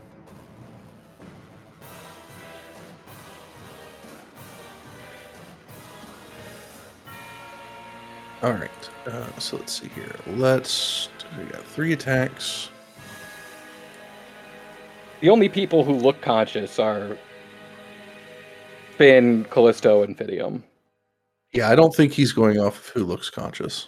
All 8.43 8.53
right. 8.53 8.71
Uh, 9.07 9.39
so 9.39 9.57
let's 9.57 9.81
see 9.81 9.89
here. 9.95 10.15
Let's. 10.27 11.09
We 11.39 11.45
got 11.45 11.65
three 11.65 11.93
attacks. 11.93 12.69
The 15.23 15.31
only 15.31 15.49
people 15.49 15.85
who 15.85 15.93
look 15.93 16.21
conscious 16.21 16.81
are 16.81 17.17
Finn, 18.99 19.45
Callisto, 19.51 20.03
and 20.03 20.19
Fidium. 20.19 20.65
Yeah, 21.53 21.71
I 21.71 21.77
don't 21.77 21.95
think 21.95 22.13
he's 22.13 22.33
going 22.33 22.59
off 22.59 22.77
of 22.77 22.87
who 22.89 23.05
looks 23.05 23.31
conscious. 23.31 23.87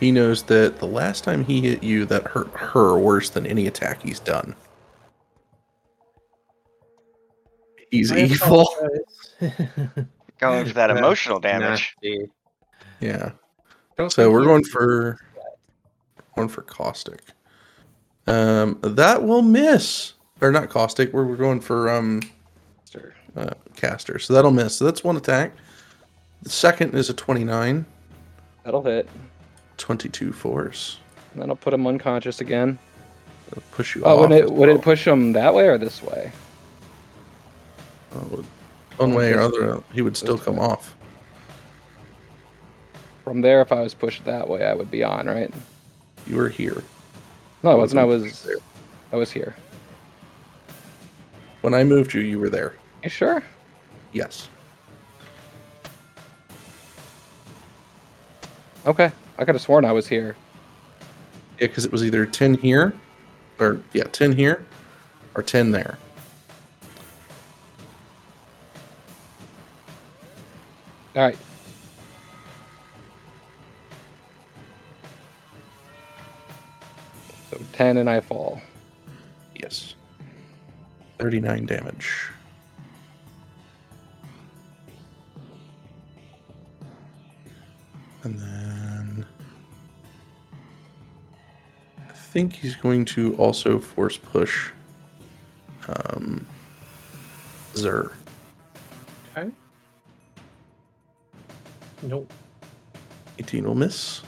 He 0.00 0.12
knows 0.12 0.42
that 0.44 0.80
the 0.80 0.86
last 0.86 1.24
time 1.24 1.44
he 1.46 1.62
hit 1.62 1.82
you, 1.82 2.04
that 2.06 2.24
hurt 2.24 2.50
her 2.50 2.98
worse 2.98 3.30
than 3.30 3.46
any 3.46 3.66
attack 3.66 4.02
he's 4.02 4.20
done. 4.20 4.54
He's 7.90 8.12
I 8.12 8.18
evil. 8.18 8.68
Going 10.40 10.66
for 10.66 10.74
that 10.74 10.90
Nah, 10.90 10.96
emotional 10.96 11.40
damage. 11.40 11.96
Nasty. 12.02 12.28
Yeah. 13.00 13.30
Don't 13.96 14.12
So 14.12 14.30
we're 14.30 14.44
going 14.44 14.64
for 14.64 15.16
going 16.36 16.48
for 16.48 16.62
caustic. 16.62 17.20
Um, 18.26 18.78
that 18.82 19.22
will 19.22 19.42
miss, 19.42 20.14
or 20.40 20.50
not 20.50 20.70
caustic. 20.70 21.12
We're, 21.12 21.24
we're 21.24 21.36
going 21.36 21.60
for 21.60 21.90
um 21.90 22.20
uh, 23.36 23.50
caster. 23.76 24.18
So 24.20 24.32
that'll 24.32 24.50
miss. 24.52 24.76
So 24.76 24.84
that's 24.84 25.02
one 25.02 25.16
attack. 25.16 25.52
The 26.42 26.50
second 26.50 26.94
is 26.94 27.10
a 27.10 27.14
29, 27.14 27.84
That'll 28.64 28.82
hit. 28.82 29.08
22 29.78 30.32
force. 30.32 30.98
And 31.32 31.42
then 31.42 31.50
I'll 31.50 31.56
put 31.56 31.74
him 31.74 31.84
unconscious 31.86 32.40
again. 32.40 32.78
It'll 33.50 33.62
push 33.72 33.96
you 33.96 34.04
Oh, 34.04 34.14
off. 34.14 34.20
would 34.20 34.32
it 34.38 34.44
as 34.44 34.50
would 34.52 34.68
it 34.68 34.80
push 34.82 35.04
him 35.06 35.32
that 35.32 35.52
way 35.52 35.66
or 35.68 35.78
this 35.78 36.00
way? 36.02 36.30
Uh, 38.14 38.18
one 38.98 39.14
way 39.14 39.32
or 39.32 39.40
other, 39.40 39.82
he 39.92 40.00
would 40.00 40.16
still 40.16 40.38
come 40.38 40.56
way. 40.56 40.66
off. 40.66 40.94
From 43.24 43.40
there, 43.40 43.60
if 43.62 43.72
I 43.72 43.80
was 43.80 43.94
pushed 43.94 44.24
that 44.26 44.48
way, 44.48 44.64
I 44.64 44.74
would 44.74 44.90
be 44.90 45.02
on, 45.02 45.26
right? 45.26 45.52
You 46.26 46.36
were 46.36 46.48
here. 46.48 46.84
No, 47.64 47.70
I 47.70 47.74
wasn't. 47.76 47.98
I 47.98 48.04
was. 48.04 48.46
I 49.10 49.16
was 49.16 49.32
here. 49.32 49.56
When 51.62 51.72
I 51.72 51.82
moved 51.82 52.12
you, 52.12 52.20
you 52.20 52.38
were 52.38 52.50
there. 52.50 52.74
You 53.02 53.08
sure? 53.08 53.42
Yes. 54.12 54.50
Okay. 58.84 59.10
I 59.38 59.44
could 59.46 59.54
have 59.54 59.62
sworn 59.62 59.86
I 59.86 59.92
was 59.92 60.06
here. 60.06 60.36
Yeah, 61.58 61.68
because 61.68 61.86
it 61.86 61.90
was 61.90 62.04
either 62.04 62.26
10 62.26 62.54
here, 62.54 62.92
or 63.58 63.80
yeah, 63.94 64.04
10 64.04 64.32
here, 64.32 64.66
or 65.34 65.42
10 65.42 65.70
there. 65.70 65.96
All 71.16 71.22
right. 71.22 71.38
So 77.54 77.60
ten 77.72 77.98
and 77.98 78.10
I 78.10 78.18
fall. 78.18 78.60
Yes. 79.54 79.94
39 81.20 81.66
damage. 81.66 82.30
And 88.24 88.40
then. 88.40 89.26
I 91.96 92.12
think 92.12 92.54
he's 92.54 92.74
going 92.74 93.04
to 93.04 93.36
also 93.36 93.78
force 93.78 94.16
push 94.16 94.70
um, 95.86 96.44
Zer. 97.76 98.10
Okay. 99.36 99.50
Nope, 102.02 102.32
18 103.38 103.64
will 103.64 103.76
miss. 103.76 104.22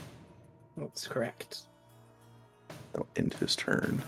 that's 0.77 1.09
correct. 1.09 1.66
That'll 2.97 3.09
end 3.17 3.35
his 3.35 3.55
turn. 3.55 4.03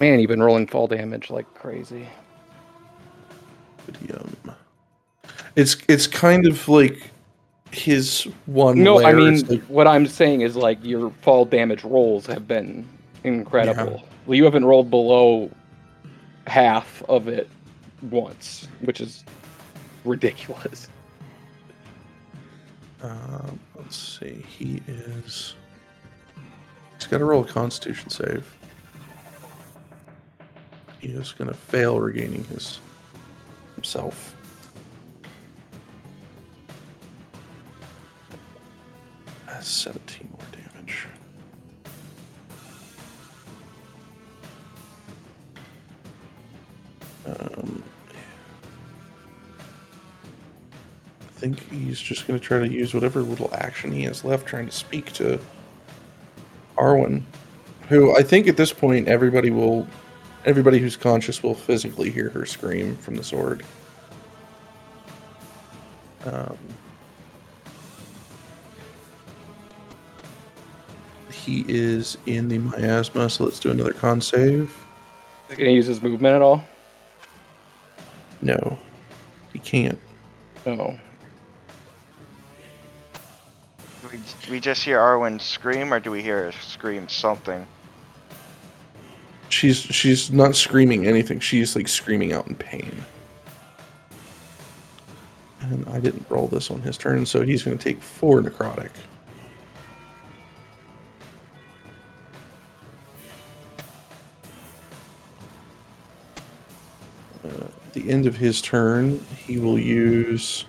Man, 0.00 0.18
you've 0.18 0.28
been 0.28 0.42
rolling 0.42 0.66
fall 0.66 0.86
damage 0.86 1.28
like 1.28 1.52
crazy. 1.52 2.08
Idiom. 3.86 4.34
It's 5.56 5.76
it's 5.86 6.06
kind 6.06 6.46
of 6.46 6.66
like 6.70 7.10
his 7.72 8.22
one. 8.46 8.82
No, 8.82 9.04
I 9.04 9.12
mean 9.12 9.46
like- 9.46 9.62
what 9.64 9.86
I'm 9.86 10.06
saying 10.06 10.40
is 10.40 10.56
like 10.56 10.78
your 10.82 11.10
fall 11.20 11.44
damage 11.44 11.84
rolls 11.84 12.24
have 12.26 12.48
been 12.48 12.88
incredible. 13.24 14.02
Well, 14.24 14.36
you 14.36 14.44
haven't 14.44 14.64
rolled 14.64 14.88
below 14.88 15.50
half 16.46 17.02
of 17.10 17.28
it 17.28 17.50
once, 18.10 18.68
which 18.80 19.02
is 19.02 19.22
ridiculous. 20.06 20.88
Um, 23.02 23.60
let's 23.76 23.96
see. 23.96 24.42
He 24.48 24.80
is. 24.88 25.56
He's 26.96 27.06
got 27.06 27.18
to 27.18 27.24
roll 27.24 27.44
a 27.44 27.46
Constitution 27.46 28.10
save. 28.10 28.52
He 30.98 31.08
is 31.08 31.32
going 31.32 31.48
to 31.48 31.54
fail 31.54 32.00
regaining 32.00 32.44
his 32.44 32.80
himself. 33.76 34.34
That's 39.46 39.68
17 39.68 40.28
more 40.30 40.40
damage. 40.50 41.06
Um, 47.26 47.82
I 51.20 51.38
think 51.38 51.70
he's 51.70 52.00
just 52.00 52.26
going 52.26 52.38
to 52.38 52.44
try 52.44 52.58
to 52.58 52.68
use 52.68 52.94
whatever 52.94 53.20
little 53.20 53.50
action 53.54 53.92
he 53.92 54.02
has 54.04 54.24
left 54.24 54.46
trying 54.46 54.66
to 54.66 54.72
speak 54.72 55.12
to 55.14 55.38
Arwen, 56.76 57.22
who 57.88 58.16
I 58.16 58.22
think 58.22 58.48
at 58.48 58.56
this 58.56 58.72
point 58.72 59.08
everybody 59.08 59.50
will, 59.50 59.86
everybody 60.44 60.78
who's 60.78 60.96
conscious 60.96 61.42
will 61.42 61.54
physically 61.54 62.10
hear 62.10 62.30
her 62.30 62.46
scream 62.46 62.96
from 62.96 63.16
the 63.16 63.24
sword. 63.24 63.64
Um, 66.24 66.58
he 71.30 71.64
is 71.68 72.18
in 72.26 72.48
the 72.48 72.58
miasma, 72.58 73.30
so 73.30 73.44
let's 73.44 73.60
do 73.60 73.70
another 73.70 73.92
con 73.92 74.20
save. 74.20 74.76
Is 75.48 75.56
he 75.56 75.62
gonna 75.62 75.70
use 75.70 75.86
his 75.86 76.02
movement 76.02 76.34
at 76.34 76.42
all? 76.42 76.64
No, 78.42 78.78
he 79.52 79.60
can't. 79.60 79.98
No. 80.64 80.98
We, 84.16 84.52
we 84.52 84.60
just 84.60 84.82
hear 84.82 84.98
Arwen 84.98 85.40
scream, 85.40 85.92
or 85.92 86.00
do 86.00 86.10
we 86.10 86.22
hear 86.22 86.44
her 86.44 86.52
scream 86.52 87.08
something? 87.08 87.66
She's 89.48 89.78
she's 89.78 90.30
not 90.30 90.56
screaming 90.56 91.06
anything. 91.06 91.40
She's 91.40 91.76
like 91.76 91.88
screaming 91.88 92.32
out 92.32 92.46
in 92.46 92.54
pain. 92.54 93.04
And 95.60 95.86
I 95.88 96.00
didn't 96.00 96.26
roll 96.28 96.46
this 96.48 96.70
on 96.70 96.80
his 96.80 96.96
turn, 96.96 97.26
so 97.26 97.42
he's 97.42 97.62
going 97.62 97.76
to 97.76 97.82
take 97.82 98.00
four 98.00 98.40
necrotic. 98.40 98.90
Uh, 107.44 107.48
at 107.64 107.92
the 107.92 108.08
end 108.10 108.26
of 108.26 108.36
his 108.36 108.62
turn, 108.62 109.24
he 109.46 109.58
will 109.58 109.78
use 109.78 110.64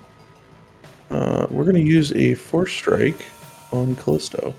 Uh, 1.10 1.48
we're 1.50 1.64
going 1.64 1.76
to 1.76 1.82
use 1.82 2.12
a 2.14 2.34
force 2.36 2.74
strike 2.74 3.26
on 3.72 3.96
Callisto. 3.96 4.54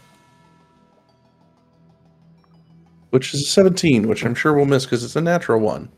Which 3.10 3.32
is 3.34 3.42
a 3.42 3.46
17, 3.46 4.06
which 4.06 4.24
I'm 4.24 4.34
sure 4.34 4.52
we'll 4.52 4.66
miss 4.66 4.84
because 4.84 5.02
it's 5.02 5.16
a 5.16 5.20
natural 5.20 5.60
one. 5.60 5.88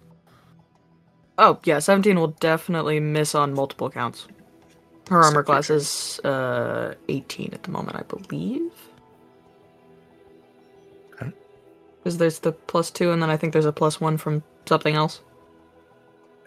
Oh, 1.39 1.59
yeah, 1.65 1.79
17 1.79 2.19
will 2.19 2.29
definitely 2.39 3.01
miss 3.01 3.35
on 3.35 3.53
multiple 3.55 3.91
counts. 3.91 4.29
Her 5.09 5.23
armor 5.25 5.43
class 5.43 5.71
is 5.71 6.21
uh 6.23 6.95
18 7.09 7.51
at 7.53 7.65
the 7.65 7.71
moment, 7.73 7.97
I 7.97 8.03
believe. 8.03 8.71
Okay. 11.15 11.33
Because 11.99 12.19
there's 12.19 12.39
the 12.39 12.53
plus 12.53 12.93
two, 12.93 13.11
and 13.11 13.21
then 13.21 13.29
I 13.29 13.37
think 13.37 13.53
there's 13.53 13.65
a 13.65 13.73
plus 13.73 14.01
one 14.01 14.17
from 14.19 14.45
something 14.67 14.95
else. 14.95 15.21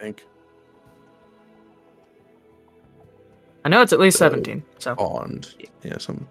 I 0.00 0.04
think. 0.04 0.24
I 3.66 3.68
know 3.68 3.82
it's 3.82 3.92
at 3.92 4.00
least 4.00 4.16
So- 4.18 4.30
17. 4.30 4.62
So 4.78 4.94
Bond. 4.94 5.54
Yeah, 5.82 5.98
some. 5.98 6.26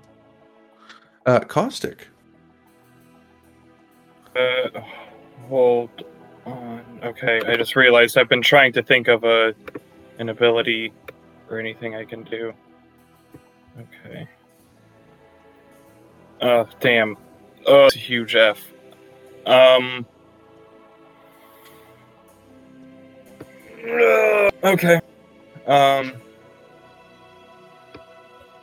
Uh, 1.25 1.39
Caustic. 1.41 2.07
Uh, 4.35 4.81
hold 5.47 5.89
on. 6.45 6.83
Okay, 7.03 7.39
I 7.45 7.55
just 7.55 7.75
realized 7.75 8.17
I've 8.17 8.29
been 8.29 8.41
trying 8.41 8.73
to 8.73 8.83
think 8.83 9.07
of 9.07 9.23
a 9.23 9.53
an 10.19 10.29
ability 10.29 10.91
or 11.49 11.59
anything 11.59 11.95
I 11.95 12.03
can 12.05 12.23
do. 12.23 12.53
Okay. 13.79 14.27
Oh, 16.41 16.67
damn. 16.79 17.15
Oh, 17.65 17.85
it's 17.85 17.95
a 17.95 17.99
huge 17.99 18.35
F. 18.35 18.59
Um. 19.45 20.05
uh, 23.85 24.49
Okay. 24.63 24.99
Um. 25.67 26.13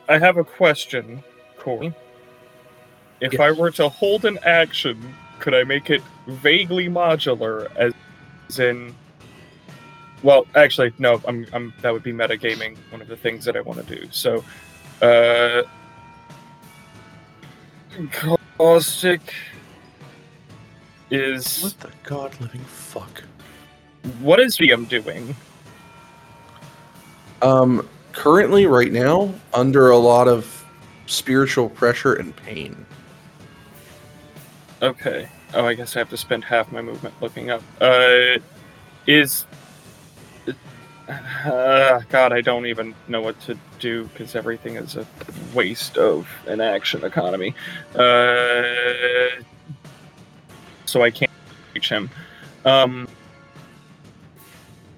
I 0.09 0.17
have 0.17 0.37
a 0.37 0.43
question, 0.43 1.23
Corey. 1.57 1.93
If 3.21 3.39
I 3.39 3.51
were 3.51 3.71
to 3.71 3.87
hold 3.87 4.25
an 4.25 4.39
action, 4.43 5.15
could 5.39 5.53
I 5.53 5.63
make 5.63 5.89
it 5.89 6.01
vaguely 6.27 6.89
modular 6.89 7.73
as, 7.75 7.93
as 8.49 8.59
in 8.59 8.95
well, 10.23 10.45
actually, 10.55 10.93
no, 10.99 11.19
I'm, 11.27 11.47
I'm 11.51 11.73
that 11.81 11.91
would 11.91 12.03
be 12.03 12.13
metagaming, 12.13 12.77
one 12.91 13.01
of 13.01 13.07
the 13.07 13.17
things 13.17 13.43
that 13.45 13.55
I 13.55 13.61
want 13.61 13.85
to 13.85 13.95
do. 13.95 14.07
So 14.11 14.43
uh 15.01 15.63
caustic 18.57 19.33
is 21.09 21.63
What 21.63 21.79
the 21.79 21.91
god 22.03 22.39
living 22.39 22.61
fuck? 22.61 23.23
what 24.19 24.39
is 24.39 24.57
VM 24.57 24.87
doing? 24.87 25.35
Um, 27.41 27.87
currently, 28.11 28.65
right 28.65 28.91
now, 28.91 29.33
under 29.53 29.89
a 29.89 29.97
lot 29.97 30.27
of 30.27 30.65
spiritual 31.07 31.69
pressure 31.69 32.13
and 32.13 32.35
pain. 32.35 32.85
Okay. 34.81 35.29
Oh, 35.53 35.65
I 35.65 35.73
guess 35.73 35.95
I 35.95 35.99
have 35.99 36.09
to 36.09 36.17
spend 36.17 36.43
half 36.43 36.71
my 36.71 36.81
movement 36.81 37.13
looking 37.21 37.49
up. 37.49 37.61
Uh, 37.79 38.37
is. 39.05 39.45
Uh, 41.45 42.01
God, 42.09 42.31
I 42.31 42.41
don't 42.41 42.65
even 42.65 42.95
know 43.07 43.21
what 43.21 43.39
to 43.41 43.57
do 43.79 44.05
because 44.05 44.35
everything 44.35 44.77
is 44.77 44.95
a 44.95 45.05
waste 45.53 45.97
of 45.97 46.27
an 46.47 46.61
action 46.61 47.03
economy. 47.03 47.53
Uh, 47.93 49.41
so 50.85 51.01
I 51.01 51.11
can't 51.11 51.31
reach 51.73 51.89
him. 51.89 52.09
Um, 52.63 53.07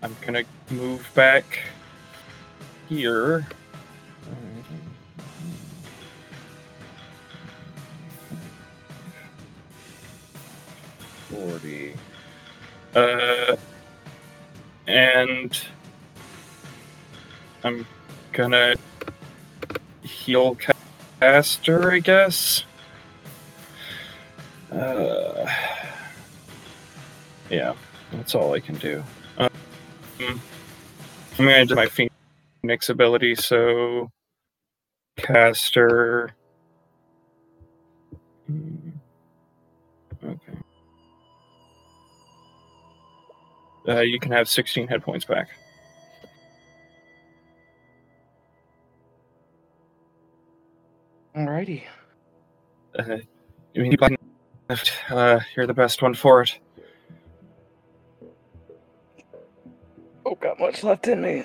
I'm 0.03 0.15
gonna 0.21 0.43
move 0.69 1.09
back 1.15 1.63
here. 2.89 3.47
Forty. 11.33 11.93
Uh, 12.95 13.55
and 14.87 15.61
I'm 17.63 17.87
gonna 18.33 18.75
heal 20.03 20.57
caster, 21.19 21.91
I 21.91 21.99
guess. 21.99 22.65
Uh, 24.71 25.49
yeah, 27.49 27.73
that's 28.11 28.35
all 28.35 28.53
I 28.53 28.59
can 28.59 28.75
do. 28.75 29.03
Um, 29.37 29.49
I'm 30.19 30.39
gonna 31.37 31.65
do 31.65 31.75
my 31.75 31.87
phoenix 31.87 32.89
ability, 32.89 33.35
so 33.35 34.11
caster. 35.17 36.35
Hmm, 38.47 38.82
Uh, 43.87 43.99
you 43.99 44.19
can 44.19 44.31
have 44.31 44.47
16 44.47 44.87
hit 44.87 45.01
points 45.01 45.25
back. 45.25 45.49
Alrighty. 51.35 51.83
Uh, 52.97 53.17
I 53.75 53.79
mean, 53.79 53.97
uh, 55.09 55.39
you're 55.55 55.67
the 55.67 55.73
best 55.73 56.01
one 56.01 56.13
for 56.13 56.41
it. 56.43 56.59
Oh, 60.25 60.35
got 60.35 60.59
much 60.59 60.83
left 60.83 61.07
in 61.07 61.21
me. 61.21 61.43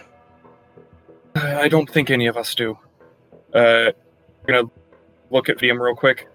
Uh, 1.34 1.58
I 1.60 1.68
don't 1.68 1.88
think 1.88 2.10
any 2.10 2.26
of 2.26 2.36
us 2.36 2.54
do. 2.54 2.78
Uh, 3.54 3.90
I'm 3.90 4.46
gonna 4.46 4.70
look 5.30 5.48
at 5.48 5.58
VM 5.58 5.80
real 5.80 5.94
quick. 5.94 6.28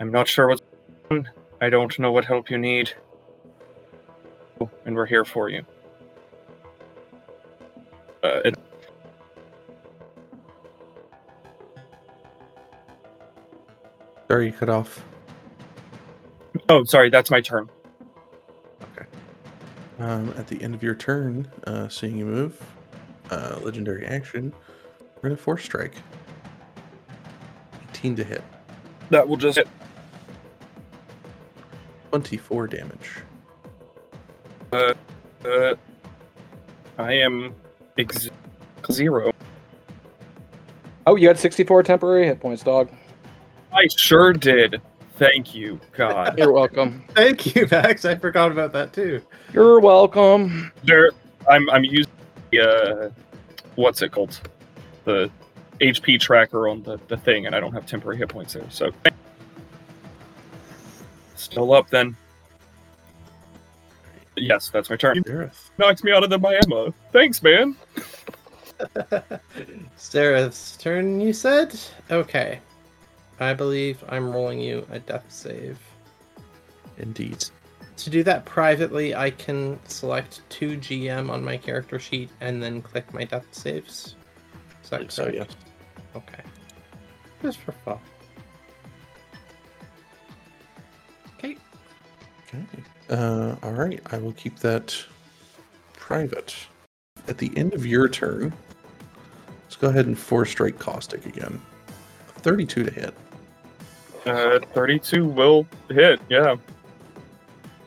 I'm 0.00 0.10
not 0.10 0.26
sure 0.26 0.48
what's 0.48 0.62
on. 1.10 1.28
I 1.60 1.68
don't 1.68 1.96
know 1.98 2.10
what 2.10 2.24
help 2.24 2.50
you 2.50 2.58
need. 2.58 2.92
And 4.84 4.94
we're 4.96 5.06
here 5.06 5.24
for 5.24 5.48
you. 5.48 5.62
Uh, 8.22 8.50
Sorry, 14.28 14.46
you 14.46 14.52
cut 14.52 14.68
off. 14.68 15.04
oh, 16.68 16.84
sorry, 16.84 17.10
that's 17.10 17.30
my 17.30 17.40
turn. 17.40 17.68
Okay. 18.92 19.06
Um, 19.98 20.32
at 20.36 20.46
the 20.46 20.62
end 20.62 20.74
of 20.74 20.82
your 20.82 20.94
turn, 20.94 21.50
uh, 21.66 21.88
seeing 21.88 22.16
you 22.16 22.26
move, 22.26 22.62
uh, 23.30 23.58
legendary 23.62 24.06
action, 24.06 24.52
we're 25.16 25.30
gonna 25.30 25.36
force 25.36 25.64
strike. 25.64 25.94
18 27.90 28.14
to 28.16 28.24
hit, 28.24 28.42
That 29.10 29.26
will 29.26 29.36
just 29.36 29.58
hit. 29.58 29.68
24 32.12 32.68
damage. 32.68 33.10
Uh, 34.72 34.94
I 36.98 37.12
am 37.14 37.54
ex- 37.98 38.28
zero. 38.90 39.32
Oh, 41.06 41.16
you 41.16 41.26
had 41.28 41.38
64 41.38 41.82
temporary 41.82 42.26
hit 42.26 42.40
points, 42.40 42.62
dog. 42.62 42.90
I 43.72 43.86
sure 43.96 44.32
did. 44.32 44.80
Thank 45.16 45.54
you, 45.54 45.80
God. 45.92 46.38
You're 46.38 46.52
welcome. 46.52 47.04
Thank 47.14 47.54
you, 47.54 47.66
Max. 47.70 48.04
I 48.04 48.14
forgot 48.14 48.50
about 48.52 48.72
that 48.72 48.92
too. 48.92 49.20
You're 49.52 49.80
welcome. 49.80 50.72
there 50.84 51.10
I'm 51.48 51.68
I'm 51.70 51.84
using 51.84 52.12
the 52.50 52.60
uh 52.60 53.10
what's 53.74 54.02
it 54.02 54.12
called? 54.12 54.40
The 55.04 55.30
HP 55.80 56.20
tracker 56.20 56.68
on 56.68 56.82
the, 56.82 56.98
the 57.08 57.16
thing 57.16 57.46
and 57.46 57.54
I 57.54 57.60
don't 57.60 57.72
have 57.72 57.86
temporary 57.86 58.18
hit 58.18 58.28
points 58.28 58.52
there, 58.54 58.64
so 58.70 58.90
still 61.34 61.72
up 61.72 61.90
then. 61.90 62.16
Yes, 64.40 64.70
that's 64.70 64.88
my 64.90 64.96
turn. 64.96 65.20
Gareth. 65.22 65.70
Knocked 65.78 66.02
me 66.04 66.12
out 66.12 66.24
of 66.24 66.30
the 66.30 66.38
miasma. 66.38 66.92
Thanks, 67.12 67.42
man. 67.42 67.76
Sarah's 69.96 70.76
turn, 70.78 71.20
you 71.20 71.32
said? 71.32 71.78
Okay. 72.10 72.60
I 73.38 73.54
believe 73.54 74.02
I'm 74.08 74.30
rolling 74.32 74.60
you 74.60 74.86
a 74.90 74.98
death 74.98 75.24
save. 75.28 75.78
Indeed. 76.98 77.44
To 77.96 78.10
do 78.10 78.22
that 78.24 78.44
privately, 78.46 79.14
I 79.14 79.30
can 79.30 79.78
select 79.86 80.40
2 80.50 80.78
GM 80.78 81.30
on 81.30 81.44
my 81.44 81.56
character 81.56 81.98
sheet 81.98 82.30
and 82.40 82.62
then 82.62 82.80
click 82.82 83.12
my 83.12 83.24
death 83.24 83.46
saves. 83.52 84.16
Is 84.82 84.90
that 84.90 85.12
So, 85.12 85.24
correct? 85.30 85.56
yeah. 86.14 86.16
Okay. 86.18 86.42
Just 87.42 87.58
for 87.60 87.72
fun. 87.72 87.98
Okay. 91.38 91.56
Okay. 92.48 92.82
Uh, 93.10 93.56
all 93.62 93.72
right. 93.72 94.00
I 94.12 94.18
will 94.18 94.32
keep 94.32 94.58
that 94.60 94.96
private. 95.94 96.54
At 97.28 97.38
the 97.38 97.52
end 97.56 97.74
of 97.74 97.84
your 97.84 98.08
turn, 98.08 98.52
let's 99.64 99.76
go 99.76 99.88
ahead 99.88 100.06
and 100.06 100.18
force 100.18 100.50
strike 100.50 100.78
caustic 100.78 101.26
again. 101.26 101.60
32 102.38 102.84
to 102.84 102.90
hit. 102.90 103.14
Uh 104.26 104.58
32 104.74 105.24
will 105.24 105.66
hit, 105.88 106.20
yeah. 106.28 106.56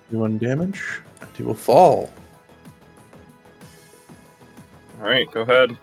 One 0.10 0.38
damage. 0.38 1.02
And 1.22 1.30
he 1.36 1.44
will 1.44 1.54
fall. 1.54 2.12
Alright, 5.00 5.32
go 5.32 5.42
ahead. 5.42 5.78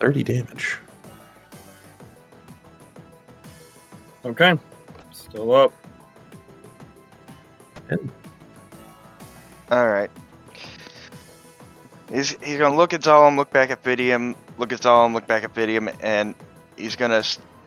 30 0.00 0.22
damage. 0.22 0.78
Okay. 4.24 4.58
Still 5.10 5.52
up. 5.52 5.72
All 9.70 9.86
right. 9.88 10.10
He's 12.12 12.30
he's 12.42 12.58
gonna 12.58 12.76
look 12.76 12.94
at 12.94 13.02
Zalem, 13.02 13.36
look 13.36 13.52
back 13.52 13.70
at 13.70 13.82
Fidium, 13.82 14.34
look 14.56 14.72
at 14.72 14.80
Zalem, 14.80 15.12
look 15.12 15.26
back 15.26 15.44
at 15.44 15.54
Fidium, 15.54 15.94
and 16.00 16.34
he's 16.76 16.96
gonna 16.96 17.22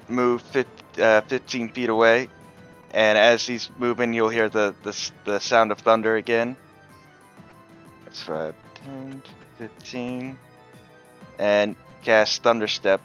move 0.08 0.42
fif- 0.42 0.66
uh, 1.00 1.22
15 1.22 1.70
feet 1.70 1.90
away. 1.90 2.28
And 2.94 3.18
as 3.18 3.46
he's 3.46 3.70
moving, 3.78 4.14
you'll 4.14 4.30
hear 4.30 4.50
the 4.50 4.74
the, 4.84 5.12
the 5.26 5.40
sound 5.40 5.72
of 5.72 5.80
thunder 5.80 6.16
again. 6.16 6.58
That's 8.06 8.22
5, 8.24 8.56
10, 8.86 9.22
15, 9.60 10.38
and 11.40 11.76
cast 12.04 12.44
Thunder 12.44 12.68
Step 12.68 13.00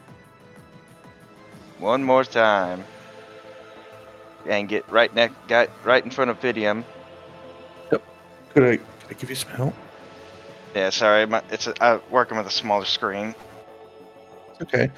one 1.79 2.03
more 2.03 2.25
time, 2.25 2.85
and 4.49 4.69
get 4.69 4.91
right 4.91 5.15
next, 5.15 5.37
right 5.85 6.03
in 6.03 6.11
front 6.11 6.31
of 6.31 6.41
Fidium. 6.41 6.85
Could 8.57 8.65
I, 8.65 8.77
could 8.79 9.11
I 9.11 9.13
give 9.13 9.29
you 9.29 9.37
some 9.37 9.51
help? 9.51 9.75
Yeah, 10.75 10.89
sorry, 10.89 11.27
my, 11.27 11.43
it's 11.51 11.67
a, 11.67 11.75
I'm 11.85 12.01
working 12.11 12.39
with 12.39 12.47
a 12.47 12.51
smaller 12.51 12.87
screen. 12.87 13.35
Okay. 14.63 14.91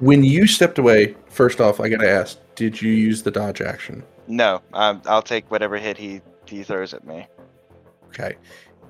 When 0.00 0.24
you 0.24 0.48
stepped 0.48 0.78
away, 0.78 1.14
first 1.28 1.60
off, 1.60 1.78
I 1.78 1.88
gotta 1.88 2.10
ask, 2.10 2.38
did 2.56 2.82
you 2.82 2.90
use 2.90 3.22
the 3.22 3.30
dodge 3.30 3.60
action? 3.60 4.02
No, 4.26 4.60
um, 4.72 5.00
I'll 5.06 5.22
take 5.22 5.48
whatever 5.48 5.78
hit 5.78 5.96
he 5.96 6.22
he 6.46 6.64
throws 6.64 6.92
at 6.92 7.06
me. 7.06 7.28
Okay. 8.08 8.34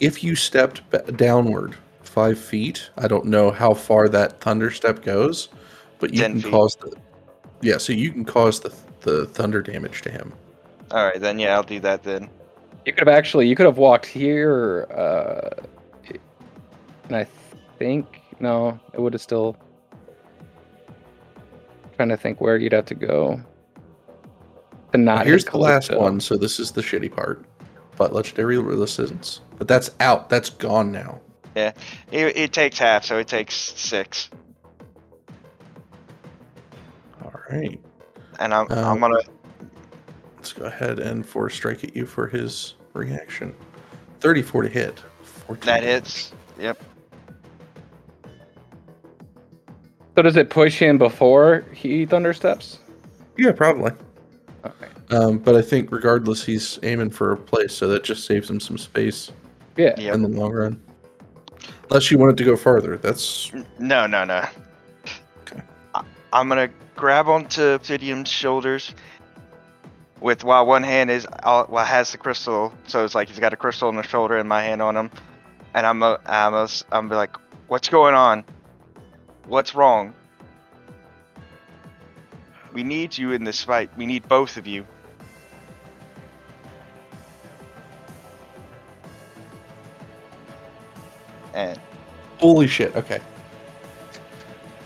If 0.00 0.24
you 0.24 0.36
stepped 0.36 0.88
ba- 0.88 1.12
downward 1.12 1.76
five 2.02 2.38
feet, 2.38 2.88
I 2.96 3.08
don't 3.08 3.26
know 3.26 3.50
how 3.50 3.74
far 3.74 4.08
that 4.08 4.40
thunder 4.40 4.70
step 4.70 5.02
goes, 5.02 5.50
but 5.98 6.14
you 6.14 6.20
10 6.20 6.32
can 6.32 6.40
feet. 6.40 6.50
cause 6.50 6.76
the. 6.76 6.96
Yeah, 7.60 7.76
so 7.76 7.92
you 7.92 8.10
can 8.10 8.24
cause 8.24 8.60
the 8.60 8.74
the 9.02 9.26
thunder 9.26 9.60
damage 9.60 10.00
to 10.00 10.10
him. 10.10 10.32
All 10.92 11.04
right, 11.04 11.20
then 11.20 11.38
yeah, 11.38 11.54
I'll 11.56 11.62
do 11.62 11.80
that 11.80 12.02
then. 12.02 12.30
You 12.84 12.92
could 12.92 13.06
have 13.08 13.16
actually, 13.16 13.48
you 13.48 13.56
could 13.56 13.66
have 13.66 13.78
walked 13.78 14.04
here, 14.06 14.86
uh, 14.90 15.62
and 17.04 17.16
I 17.16 17.26
think 17.78 18.20
no, 18.40 18.78
it 18.92 19.00
would 19.00 19.12
have 19.14 19.22
still. 19.22 19.56
Trying 21.96 22.08
to 22.08 22.16
think 22.16 22.40
where 22.40 22.56
you'd 22.56 22.72
have 22.72 22.86
to 22.86 22.94
go. 22.94 23.40
To 24.92 24.98
not 24.98 25.18
hit 25.18 25.26
Here's 25.28 25.44
the 25.44 25.56
last 25.58 25.88
Calypso. 25.88 26.02
one, 26.04 26.20
so 26.20 26.36
this 26.36 26.58
is 26.58 26.72
the 26.72 26.80
shitty 26.82 27.14
part. 27.14 27.44
But 27.96 28.12
legendary 28.12 28.58
resistance. 28.58 29.40
But 29.56 29.68
that's 29.68 29.90
out. 30.00 30.28
That's 30.28 30.50
gone 30.50 30.90
now. 30.90 31.20
Yeah, 31.54 31.72
it, 32.10 32.36
it 32.36 32.52
takes 32.52 32.78
half, 32.78 33.04
so 33.04 33.16
it 33.18 33.28
takes 33.28 33.54
six, 33.54 34.28
All 37.22 37.32
right. 37.48 37.80
and 38.40 38.52
I'm 38.52 38.66
I'm 38.72 38.78
Um, 38.84 39.00
gonna 39.00 39.20
Let's 40.44 40.52
go 40.52 40.66
ahead 40.66 40.98
and 40.98 41.24
force 41.24 41.54
strike 41.54 41.84
at 41.84 41.96
you 41.96 42.04
for 42.04 42.26
his 42.26 42.74
reaction. 42.92 43.54
34 44.20 44.64
to 44.64 44.68
hit. 44.68 45.02
that 45.48 45.60
damage. 45.62 45.84
hits. 45.84 46.32
Yep. 46.60 46.82
So 50.14 50.20
does 50.22 50.36
it 50.36 50.50
push 50.50 50.78
him 50.78 50.98
before 50.98 51.64
he 51.72 52.06
thundersteps? 52.06 52.76
Yeah, 53.38 53.52
probably. 53.52 53.92
Okay. 54.66 54.86
Um, 55.16 55.38
but 55.38 55.54
I 55.56 55.62
think 55.62 55.90
regardless, 55.90 56.44
he's 56.44 56.78
aiming 56.82 57.08
for 57.08 57.32
a 57.32 57.38
place, 57.38 57.72
so 57.72 57.88
that 57.88 58.04
just 58.04 58.26
saves 58.26 58.50
him 58.50 58.60
some 58.60 58.76
space 58.76 59.32
Yeah. 59.78 59.94
Yep. 59.98 60.14
in 60.14 60.20
the 60.24 60.28
long 60.28 60.52
run. 60.52 60.78
Unless 61.88 62.10
you 62.10 62.18
wanted 62.18 62.36
to 62.36 62.44
go 62.44 62.54
farther, 62.54 62.98
that's 62.98 63.50
No, 63.78 64.06
no, 64.06 64.24
no. 64.26 64.44
Okay. 65.40 65.62
I, 65.94 66.04
I'm 66.34 66.50
gonna 66.50 66.68
grab 66.96 67.28
onto 67.28 67.78
Fidium's 67.78 68.28
shoulders. 68.28 68.94
With 70.20 70.42
while 70.42 70.64
one 70.64 70.82
hand 70.82 71.10
is 71.10 71.26
well 71.44 71.84
has 71.84 72.12
the 72.12 72.18
crystal, 72.18 72.72
so 72.86 73.04
it's 73.04 73.14
like 73.14 73.28
he's 73.28 73.38
got 73.38 73.52
a 73.52 73.56
crystal 73.56 73.88
on 73.88 73.96
the 73.96 74.02
shoulder 74.02 74.38
and 74.38 74.48
my 74.48 74.62
hand 74.62 74.80
on 74.80 74.96
him, 74.96 75.10
and 75.74 75.86
I'm 75.86 76.02
a, 76.02 76.18
I'm 76.24 76.54
a, 76.54 76.68
I'm 76.92 77.08
like, 77.10 77.36
what's 77.66 77.88
going 77.88 78.14
on? 78.14 78.44
What's 79.46 79.74
wrong? 79.74 80.14
We 82.72 82.82
need 82.82 83.16
you 83.16 83.32
in 83.32 83.44
this 83.44 83.62
fight. 83.62 83.90
We 83.96 84.06
need 84.06 84.26
both 84.28 84.56
of 84.56 84.66
you. 84.66 84.86
And 91.52 91.78
holy 92.38 92.66
shit. 92.66 92.96
Okay. 92.96 93.20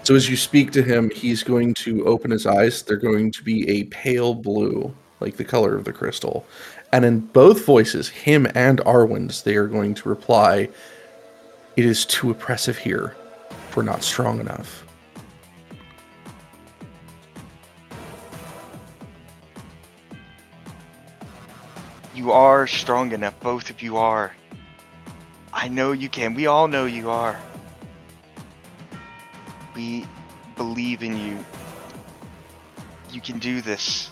So 0.02 0.14
as 0.14 0.28
you 0.28 0.36
speak 0.36 0.70
to 0.72 0.82
him, 0.82 1.10
he's 1.10 1.42
going 1.42 1.74
to 1.74 2.04
open 2.06 2.30
his 2.30 2.46
eyes. 2.46 2.82
They're 2.82 2.96
going 2.96 3.30
to 3.32 3.42
be 3.42 3.68
a 3.68 3.84
pale 3.84 4.34
blue, 4.34 4.94
like 5.20 5.36
the 5.36 5.44
color 5.44 5.76
of 5.76 5.84
the 5.84 5.92
crystal. 5.92 6.46
And 6.92 7.04
in 7.04 7.20
both 7.20 7.64
voices, 7.64 8.08
him 8.08 8.46
and 8.54 8.80
Arwen's, 8.80 9.42
they 9.42 9.56
are 9.56 9.66
going 9.66 9.94
to 9.94 10.08
reply, 10.08 10.68
It 11.76 11.84
is 11.84 12.04
too 12.04 12.30
oppressive 12.30 12.78
here. 12.78 13.16
We're 13.74 13.82
not 13.82 14.02
strong 14.02 14.40
enough. 14.40 14.84
You 22.14 22.32
are 22.32 22.66
strong 22.66 23.12
enough, 23.12 23.38
both 23.38 23.70
of 23.70 23.80
you 23.80 23.96
are. 23.96 24.34
I 25.52 25.68
know 25.68 25.92
you 25.92 26.08
can. 26.08 26.34
We 26.34 26.46
all 26.46 26.66
know 26.66 26.84
you 26.84 27.10
are. 27.10 27.40
We 29.74 30.06
believe 30.56 31.02
in 31.02 31.16
you. 31.16 31.44
You 33.12 33.20
can 33.20 33.38
do 33.38 33.60
this. 33.60 34.10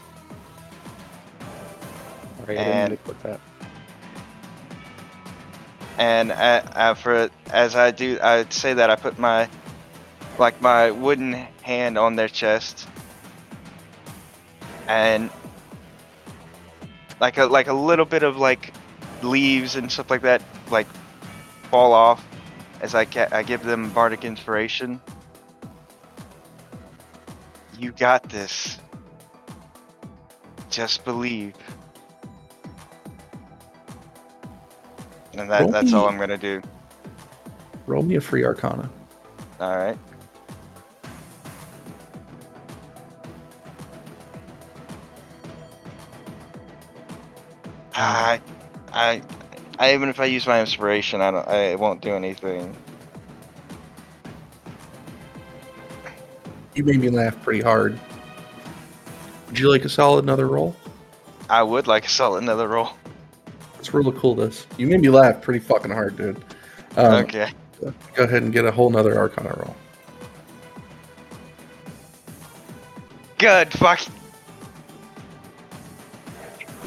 Right, 2.47 2.59
I 2.59 2.63
And- 2.63 2.91
mean 2.91 2.99
to 2.99 3.05
click 3.05 3.23
that. 3.23 3.41
And 5.99 6.31
uh, 6.31 6.35
uh, 6.75 6.95
for 6.95 7.31
as 7.51 7.75
I 7.75 7.91
do, 7.91 8.19
I'd 8.23 8.53
say 8.53 8.75
that 8.75 8.91
I 8.91 8.97
put 8.97 9.19
my 9.19 9.49
like 10.39 10.61
my 10.61 10.91
wooden 10.91 11.33
hand 11.63 11.97
on 11.97 12.17
their 12.17 12.29
chest, 12.29 12.87
and 14.87 15.31
like 17.19 17.39
a 17.39 17.47
like 17.47 17.69
a 17.69 17.73
little 17.73 18.05
bit 18.05 18.23
of 18.23 18.37
like 18.37 18.75
leaves 19.23 19.77
and 19.77 19.91
stuff 19.91 20.11
like 20.11 20.21
that 20.21 20.43
like 20.71 20.87
fall 21.71 21.95
off 21.95 22.23
as 22.83 22.95
I 22.95 23.07
ca- 23.07 23.29
I 23.33 23.43
give 23.43 23.63
them 23.63 23.89
bardic 23.91 24.23
inspiration. 24.23 25.01
You 27.79 27.93
got 27.93 28.29
this. 28.29 28.79
Just 30.69 31.07
believe. 31.07 31.55
And 35.37 35.51
that, 35.51 35.61
Roll 35.61 35.71
that's 35.71 35.93
all 35.93 36.09
I'm 36.09 36.19
gonna 36.19 36.39
do. 36.39 36.63
Roll 37.87 38.03
me 38.03 38.17
a 38.17 38.21
free 38.21 38.45
arcana. 38.45 38.91
All 39.61 39.77
right. 39.77 39.99
Ah, 47.95 48.33
I, 48.33 48.41
I, 48.93 49.23
I 49.79 49.95
even 49.95 50.09
if 50.09 50.21
I 50.21 50.27
use 50.27 50.47
my 50.47 50.61
inspiration, 50.61 51.21
I 51.21 51.31
don't. 51.31 51.49
I 51.49 51.57
it 51.73 51.79
won't 51.79 52.01
do 52.01 52.15
anything. 52.15 52.75
You 56.75 56.85
made 56.85 57.01
me 57.01 57.09
laugh 57.09 57.41
pretty 57.43 57.63
hard. 57.63 57.99
Would 59.49 59.59
you 59.59 59.71
like 59.71 59.85
a 59.85 59.89
solid 59.89 60.25
another 60.25 60.47
roll? 60.47 60.77
I 61.49 61.63
would 61.63 61.87
like 61.87 62.05
a 62.07 62.11
solid 62.11 62.43
another 62.43 62.69
roll. 62.69 62.91
Roll 63.93 64.09
a 64.09 64.13
cool 64.13 64.35
this. 64.35 64.67
You 64.77 64.87
made 64.87 65.01
me 65.01 65.11
laugh 65.11 65.43
pretty 65.43 65.61
fucking 65.61 65.91
hard, 65.91 66.17
dude. 66.17 66.43
Um, 66.97 67.25
okay. 67.25 67.51
Go 68.15 68.25
ahead 68.25 68.43
and 68.43 68.53
get 68.53 68.65
a 68.65 68.71
whole 68.71 68.91
nother 68.91 69.17
arcana 69.17 69.55
roll. 69.57 69.77
Good. 73.39 73.73
Fuck. 73.73 74.01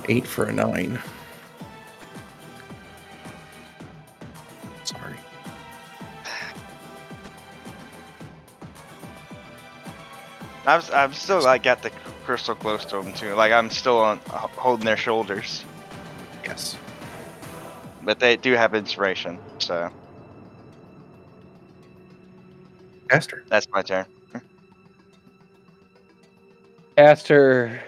Eight 0.08 0.26
for 0.26 0.46
a 0.46 0.52
nine. 0.52 1.00
Sorry. 4.84 5.16
I'm. 10.66 10.82
I'm 10.92 11.14
still 11.14 11.44
like 11.44 11.64
got 11.64 11.84
the 11.84 11.92
crystal 12.26 12.56
close 12.56 12.86
to 12.86 13.02
them 13.02 13.14
too. 13.14 13.36
Like 13.36 13.52
I'm 13.52 13.70
still 13.70 14.00
on 14.00 14.20
holding 14.28 14.86
their 14.86 14.98
shoulders, 14.98 15.64
Yes. 16.44 16.78
But 18.04 18.20
they 18.20 18.38
do 18.38 18.54
have 18.54 18.74
inspiration. 18.74 19.40
So 19.60 19.90
Aster. 23.12 23.44
that's 23.50 23.68
my 23.72 23.82
turn. 23.82 24.06
Aster 26.98 27.82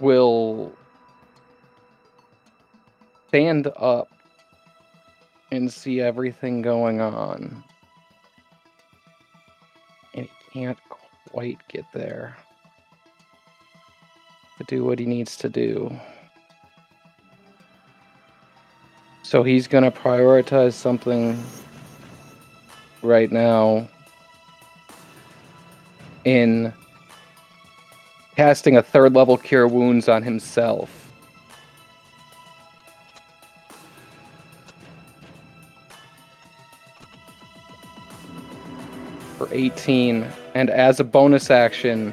will 0.00 0.72
stand 3.28 3.68
up 3.76 4.08
and 5.50 5.72
see 5.72 6.00
everything 6.00 6.62
going 6.62 7.00
on. 7.00 7.62
And 10.14 10.28
he 10.52 10.60
can't 10.60 10.78
quite 11.30 11.58
get 11.68 11.84
there 11.92 12.36
to 14.58 14.64
do 14.64 14.84
what 14.84 14.98
he 14.98 15.06
needs 15.06 15.36
to 15.38 15.48
do. 15.48 15.96
So 19.24 19.42
he's 19.42 19.66
going 19.66 19.84
to 19.84 19.90
prioritize 19.90 20.74
something 20.74 21.42
right 23.00 23.32
now 23.32 23.88
in 26.24 26.74
casting 28.36 28.76
a 28.76 28.82
third 28.82 29.14
level 29.14 29.38
cure 29.38 29.66
wounds 29.66 30.10
on 30.10 30.22
himself. 30.22 30.90
For 39.38 39.48
18, 39.50 40.26
and 40.54 40.68
as 40.68 41.00
a 41.00 41.04
bonus 41.04 41.50
action, 41.50 42.12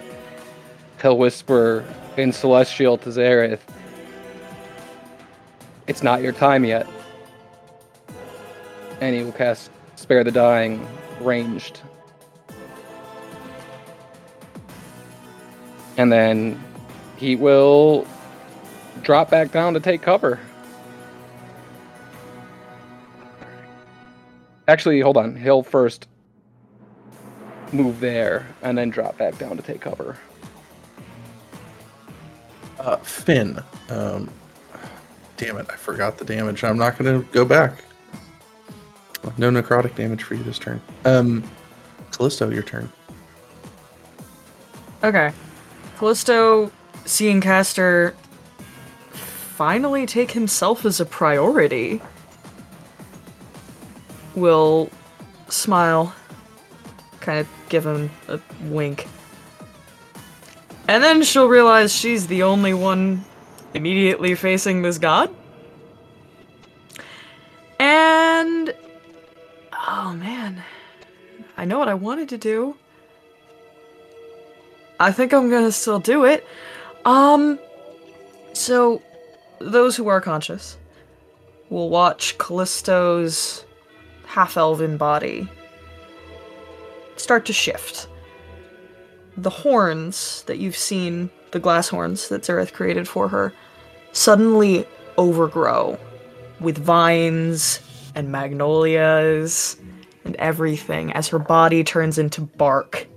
he'll 1.02 1.18
whisper 1.18 1.84
in 2.16 2.32
Celestial 2.32 2.98
to 3.00 3.10
Zareth, 3.10 3.60
It's 5.88 6.02
not 6.02 6.22
your 6.22 6.32
time 6.32 6.64
yet. 6.64 6.88
And 9.02 9.16
he 9.16 9.24
will 9.24 9.34
cast 9.34 9.70
Spare 9.96 10.24
the 10.24 10.32
Dying 10.32 10.88
ranged. 11.20 11.82
And 15.98 16.12
then 16.12 16.64
he 17.18 17.36
will 17.36 18.08
drop 19.02 19.30
back 19.30 19.52
down 19.52 19.74
to 19.74 19.80
take 19.80 20.02
cover. 20.02 20.40
Actually, 24.68 25.02
hold 25.02 25.18
on. 25.18 25.36
He'll 25.36 25.64
first 25.64 26.08
move 27.74 28.00
there 28.00 28.48
and 28.62 28.78
then 28.78 28.90
drop 28.90 29.18
back 29.18 29.38
down 29.38 29.58
to 29.58 29.64
take 29.64 29.82
cover. 29.82 30.18
Uh, 32.80 32.98
Finn. 32.98 33.62
Um, 33.90 34.30
damn 35.38 35.58
it, 35.58 35.68
I 35.70 35.76
forgot 35.76 36.18
the 36.18 36.26
damage. 36.26 36.64
I'm 36.64 36.78
not 36.78 36.98
going 36.98 37.22
to 37.22 37.28
go 37.32 37.46
back. 37.46 37.84
No 39.38 39.50
necrotic 39.50 39.96
damage 39.96 40.24
for 40.24 40.36
you 40.36 40.44
this 40.44 40.60
turn. 40.60 40.82
Um, 41.06 41.44
Callisto, 42.12 42.50
your 42.50 42.64
turn. 42.64 42.92
Okay. 45.04 45.32
Callisto, 45.98 46.72
seeing 47.06 47.42
Caster 47.42 48.16
finally 49.12 50.06
take 50.06 50.32
himself 50.32 50.86
as 50.86 51.00
a 51.00 51.06
priority, 51.06 52.02
will 54.36 54.90
smile, 55.50 56.14
kind 57.20 57.40
of 57.40 57.48
give 57.70 57.86
him 57.86 58.10
a 58.28 58.40
wink. 58.64 59.08
And 60.88 61.04
then 61.04 61.24
she'll 61.24 61.48
realize 61.48 61.94
she's 61.94 62.28
the 62.28 62.44
only 62.44 62.74
one 62.74 63.24
immediately 63.74 64.36
facing 64.36 64.82
this 64.82 64.98
god. 64.98 65.34
I 71.62 71.66
know 71.66 71.78
what 71.78 71.88
I 71.88 71.94
wanted 71.94 72.28
to 72.30 72.40
do. 72.40 72.76
I 75.00 75.12
think 75.12 75.32
I'm 75.32 75.52
gonna 75.52 75.72
still 75.72 76.00
do 76.00 76.26
it. 76.26 76.44
Um. 77.06 77.60
So, 78.54 79.04
those 79.60 79.96
who 79.96 80.08
are 80.08 80.20
conscious 80.20 80.76
will 81.70 81.90
watch 81.90 82.36
Callisto's 82.40 83.64
half 84.26 84.58
elven 84.58 84.98
body 84.98 85.48
start 87.16 87.46
to 87.46 87.54
shift. 87.54 88.08
The 89.38 89.52
horns 89.52 90.44
that 90.48 90.58
you've 90.58 90.76
seen, 90.76 91.30
the 91.52 91.60
glass 91.60 91.90
horns 91.90 92.28
that 92.30 92.42
Zareth 92.42 92.74
created 92.74 93.08
for 93.08 93.28
her, 93.28 93.54
suddenly 94.14 94.88
overgrow 95.16 96.00
with 96.60 96.80
vines 96.80 97.80
and 98.16 98.32
magnolias 98.32 99.78
and 100.24 100.36
everything 100.38 101.12
as 101.14 101.28
her 101.30 101.40
body 101.40 101.84
turns 101.84 102.18
into 102.18 102.42
bark. 102.42 103.08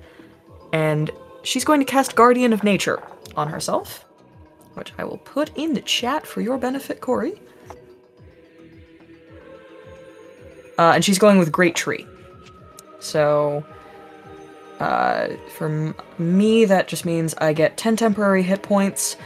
And 0.73 1.11
she's 1.43 1.65
going 1.65 1.81
to 1.81 1.87
cast 1.87 2.17
Guardian 2.17 2.53
of 2.53 2.65
Nature 2.65 3.03
on 3.37 3.49
herself, 3.49 4.05
which 4.75 4.93
I 4.99 5.05
will 5.05 5.19
put 5.19 5.51
in 5.57 5.75
the 5.75 5.81
chat 5.81 6.27
for 6.27 6.41
your 6.41 6.59
benefit, 6.59 7.01
Corey. 7.01 7.41
Uh, 10.79 10.93
and 10.95 11.05
she's 11.05 11.19
going 11.19 11.39
with 11.39 11.53
Great 11.53 11.77
Tree. 11.77 12.07
So, 12.99 13.65
uh, 14.81 15.29
for 15.57 15.67
m- 15.67 15.95
me, 16.19 16.65
that 16.65 16.89
just 16.89 17.05
means 17.05 17.35
I 17.35 17.53
get 17.53 17.77
10 17.77 17.97
temporary 17.97 18.43
hit 18.43 18.63
points. 18.63 19.17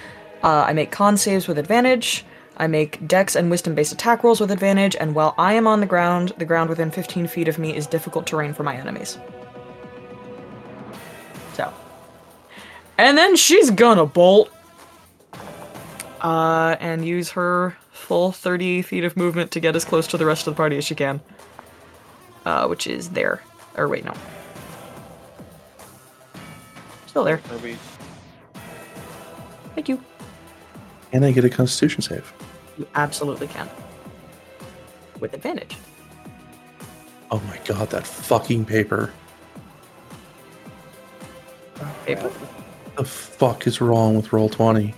Uh, 0.43 0.65
I 0.69 0.73
make 0.73 0.91
con 0.91 1.17
saves 1.17 1.49
with 1.49 1.59
advantage. 1.59 2.25
I 2.59 2.67
make 2.67 3.07
dex 3.07 3.37
and 3.37 3.51
wisdom 3.51 3.75
based 3.75 3.93
attack 3.93 4.25
rolls 4.25 4.41
with 4.41 4.51
advantage. 4.51 4.97
And 4.97 5.15
while 5.15 5.35
I 5.39 5.55
am 5.55 5.67
on 5.67 5.81
the 5.81 5.87
ground, 5.87 6.33
the 6.39 6.45
ground 6.45 6.69
within 6.69 6.91
15 6.91 7.29
feet 7.29 7.49
of 7.49 7.59
me 7.59 7.75
is 7.75 7.87
difficult 7.87 8.27
terrain 8.27 8.53
for 8.53 8.65
my 8.65 8.77
enemies. 8.77 9.17
So. 11.55 11.73
And 12.99 13.17
then 13.17 13.37
she's 13.37 13.71
gonna 13.71 14.07
bolt. 14.07 14.53
Uh, 16.21 16.77
and 16.81 17.07
use 17.07 17.31
her 17.31 17.77
full 17.93 18.33
30 18.33 18.83
feet 18.83 19.05
of 19.05 19.17
movement 19.17 19.53
to 19.53 19.61
get 19.61 19.77
as 19.77 19.85
close 19.85 20.09
to 20.09 20.17
the 20.17 20.27
rest 20.27 20.49
of 20.49 20.55
the 20.55 20.57
party 20.57 20.77
as 20.77 20.85
she 20.85 20.97
can. 20.97 21.21
Uh, 22.45 22.67
which 22.67 22.89
is 22.89 23.11
there. 23.11 23.41
Or 23.77 23.87
wait, 23.87 24.05
no. 24.05 24.15
Still 27.07 27.23
there. 27.23 27.39
Thank 29.77 29.89
you. 29.89 30.03
And 31.13 31.25
I 31.25 31.31
get 31.31 31.45
a 31.45 31.51
Constitution 31.51 32.03
save. 32.03 32.33
You 32.79 32.87
absolutely 32.95 33.49
can. 33.49 33.69
With 35.19 35.35
advantage. 35.35 35.77
Oh 37.31 37.43
my 37.49 37.59
god, 37.65 37.91
that 37.91 38.07
fucking 38.07 38.65
paper. 38.65 39.13
Paper. 42.07 42.31
The 42.97 43.05
fuck 43.05 43.67
is 43.67 43.81
wrong 43.81 44.17
with 44.17 44.33
roll 44.33 44.49
20? 44.49 44.95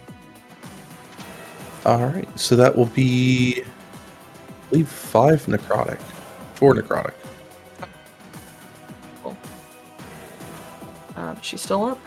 Alright, 1.84 2.38
so 2.38 2.54
that 2.56 2.76
will 2.76 2.86
be 2.86 3.62
I 3.62 4.70
believe 4.70 4.88
five 4.88 5.44
necrotic. 5.46 5.98
Four 6.54 6.74
necrotic. 6.74 7.14
Uh, 11.16 11.40
she's 11.40 11.60
still 11.60 11.84
up. 11.84 11.98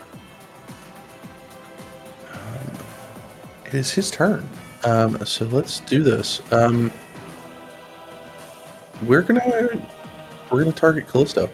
It 3.66 3.74
is 3.74 3.92
his 3.92 4.10
turn. 4.10 4.48
Um, 4.84 5.24
so 5.24 5.46
let's 5.46 5.80
do 5.80 6.02
this. 6.02 6.40
Um, 6.52 6.92
we're 9.02 9.22
gonna 9.22 9.40
we're 10.50 10.60
gonna 10.62 10.72
target 10.72 11.08
Callisto 11.08 11.48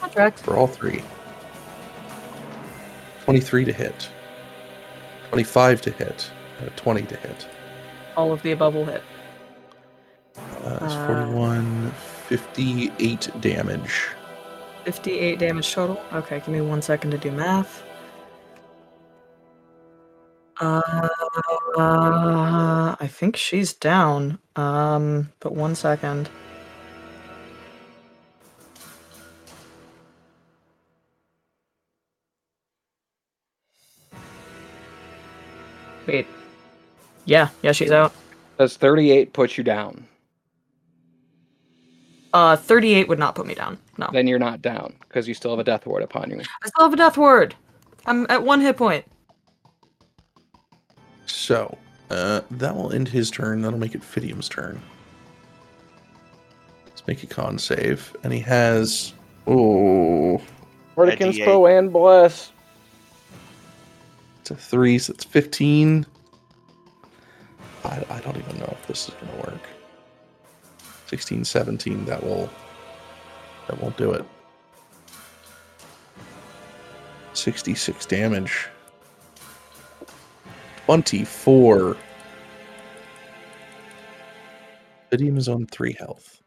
Contract. 0.00 0.40
for 0.40 0.56
all 0.56 0.66
three. 0.66 1.02
Twenty-three 3.24 3.64
to 3.64 3.72
hit. 3.72 4.08
Twenty-five 5.30 5.80
to 5.82 5.90
hit. 5.92 6.30
Uh, 6.60 6.68
Twenty 6.76 7.02
to 7.02 7.16
hit. 7.16 7.46
All 8.16 8.32
of 8.32 8.42
the 8.42 8.52
above 8.52 8.74
will 8.74 8.84
hit. 8.84 9.02
Uh, 10.36 10.78
it's 10.82 10.94
Uh, 10.94 11.06
41, 11.06 11.90
58 12.28 13.30
damage. 13.40 14.08
58 14.84 15.38
damage 15.38 15.72
total. 15.72 16.02
Okay, 16.12 16.38
give 16.40 16.48
me 16.48 16.60
one 16.60 16.82
second 16.82 17.10
to 17.12 17.18
do 17.18 17.30
math. 17.30 17.82
Uh, 20.60 21.00
I 22.98 23.08
think 23.08 23.36
she's 23.36 23.72
down. 23.72 24.38
Um, 24.56 25.32
but 25.40 25.54
one 25.54 25.74
second. 25.74 26.28
Wait. 36.06 36.26
Yeah, 37.24 37.48
yeah, 37.62 37.72
she's 37.72 37.90
out. 37.90 38.12
Does 38.58 38.76
38 38.76 39.32
put 39.32 39.56
you 39.56 39.64
down? 39.64 40.06
Uh, 42.32 42.56
38 42.56 43.08
would 43.08 43.18
not 43.18 43.34
put 43.34 43.46
me 43.46 43.54
down. 43.54 43.78
No. 43.96 44.08
Then 44.12 44.26
you're 44.26 44.38
not 44.38 44.60
down 44.60 44.94
because 45.08 45.26
you 45.26 45.34
still 45.34 45.52
have 45.52 45.60
a 45.60 45.64
death 45.64 45.86
ward 45.86 46.02
upon 46.02 46.30
you. 46.30 46.40
I 46.40 46.68
still 46.68 46.84
have 46.84 46.92
a 46.92 46.96
death 46.96 47.16
ward. 47.16 47.54
I'm 48.06 48.26
at 48.28 48.42
one 48.42 48.60
hit 48.60 48.76
point. 48.76 49.04
So, 51.26 51.76
uh, 52.10 52.42
that 52.50 52.76
will 52.76 52.92
end 52.92 53.08
his 53.08 53.30
turn. 53.30 53.62
That'll 53.62 53.78
make 53.78 53.94
it 53.94 54.02
Fidium's 54.02 54.48
turn. 54.48 54.80
Let's 56.86 57.06
make 57.06 57.22
a 57.22 57.26
con 57.26 57.58
save. 57.58 58.14
And 58.22 58.32
he 58.32 58.40
has. 58.40 59.14
Oh, 59.46 60.40
Hurricane's 60.96 61.36
D8. 61.36 61.44
Pro 61.44 61.66
and 61.66 61.92
Bless. 61.92 62.52
it's 64.40 64.50
a 64.50 64.54
three, 64.54 64.98
so 64.98 65.12
it's 65.12 65.24
15. 65.24 66.06
I, 67.84 68.04
I 68.08 68.20
don't 68.20 68.36
even 68.36 68.58
know 68.58 68.68
if 68.80 68.86
this 68.86 69.08
is 69.08 69.14
going 69.14 69.32
to 69.32 69.50
work. 69.50 69.60
16, 71.06 71.44
17, 71.44 72.04
that 72.06 72.22
will. 72.22 72.48
That 73.68 73.80
won't 73.80 73.96
do 73.96 74.12
it. 74.12 74.24
66 77.34 78.06
damage. 78.06 78.68
24. 80.86 81.96
Fidium 85.10 85.38
is 85.38 85.48
on 85.48 85.66
3 85.66 85.92
health. 85.94 86.42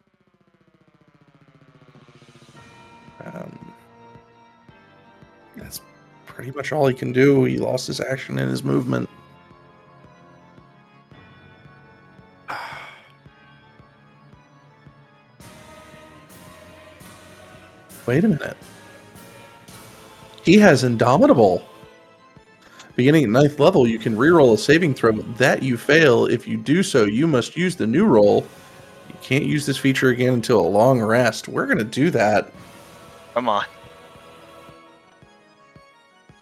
Um, 3.25 3.73
that's 5.55 5.81
pretty 6.25 6.51
much 6.51 6.71
all 6.71 6.85
he 6.87 6.93
can 6.93 7.11
do. 7.11 7.43
He 7.45 7.57
lost 7.57 7.87
his 7.87 7.99
action 7.99 8.37
and 8.37 8.49
his 8.49 8.63
movement. 8.63 9.09
Wait 18.05 18.23
a 18.23 18.27
minute. 18.27 18.57
He 20.43 20.57
has 20.59 20.83
Indomitable. 20.83 21.67
Beginning 22.97 23.25
at 23.25 23.29
ninth 23.29 23.59
level, 23.59 23.87
you 23.87 23.99
can 23.99 24.15
reroll 24.15 24.55
a 24.55 24.57
saving 24.57 24.95
throw 24.95 25.11
that 25.11 25.61
you 25.61 25.77
fail. 25.77 26.25
If 26.25 26.47
you 26.47 26.57
do 26.57 26.81
so, 26.81 27.03
you 27.05 27.27
must 27.27 27.55
use 27.55 27.75
the 27.75 27.85
new 27.85 28.05
roll. 28.05 28.43
You 29.07 29.13
can't 29.21 29.45
use 29.45 29.67
this 29.67 29.77
feature 29.77 30.09
again 30.09 30.33
until 30.33 30.59
a 30.59 30.67
long 30.67 30.99
rest. 30.99 31.47
We're 31.47 31.67
going 31.67 31.77
to 31.77 31.83
do 31.83 32.09
that. 32.09 32.51
Come 33.35 33.49
on. 33.49 33.65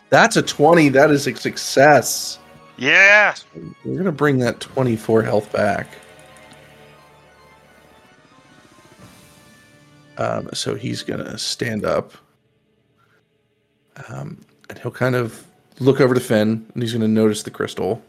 That's 0.10 0.38
a 0.38 0.41
20. 0.41 0.88
That 0.88 1.11
is 1.11 1.27
a 1.27 1.36
success. 1.36 2.40
Yeah. 2.77 3.36
We're 3.84 3.95
going 3.95 4.06
to 4.06 4.14
bring 4.14 4.40
that 4.40 4.61
24 4.61 5.23
health 5.23 5.52
back. 5.52 5.90
Um, 10.18 10.48
so 10.53 10.73
he's 10.73 11.03
going 11.03 11.22
to 11.22 11.38
stand 11.38 11.84
up. 11.84 12.14
Um, 14.07 14.40
and 14.69 14.80
he'll 14.80 14.91
kind 14.91 15.15
of 15.15 15.45
look 15.80 16.02
over 16.02 16.14
to 16.14 16.19
Finn 16.19 16.65
and 16.73 16.84
he's 16.84 16.91
going 16.91 17.02
to 17.02 17.07
notice 17.07 17.43
the 17.43 17.52
crystal. 17.52 18.02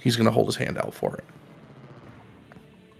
He's 0.00 0.16
going 0.16 0.26
to 0.26 0.32
hold 0.32 0.46
his 0.46 0.56
hand 0.56 0.78
out 0.78 0.94
for 0.94 1.16
it. 1.16 1.24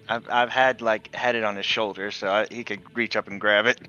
I've 0.09 0.29
I've 0.29 0.51
had 0.51 0.83
like 0.83 1.15
had 1.15 1.35
it 1.35 1.45
on 1.45 1.57
his 1.57 1.67
shoulder, 1.67 2.11
so 2.11 2.31
I, 2.31 2.47
he 2.51 2.63
could 2.63 2.81
reach 2.97 3.17
up 3.17 3.27
and 3.27 3.41
grab 3.41 3.67
it. 3.67 3.81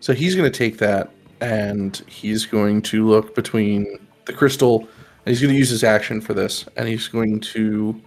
So 0.00 0.12
he's 0.12 0.34
going 0.34 0.50
to 0.50 0.58
take 0.58 0.78
that 0.78 1.10
and 1.40 1.96
he's 2.06 2.46
going 2.46 2.82
to 2.82 3.06
look 3.06 3.34
between 3.34 3.98
the 4.26 4.32
crystal 4.32 4.80
and 4.80 4.88
he's 5.32 5.40
going 5.40 5.52
to 5.52 5.58
use 5.58 5.70
his 5.70 5.84
action 5.84 6.20
for 6.20 6.34
this 6.34 6.66
and 6.76 6.88
he's 6.88 7.08
going 7.08 7.40
to 7.40 8.00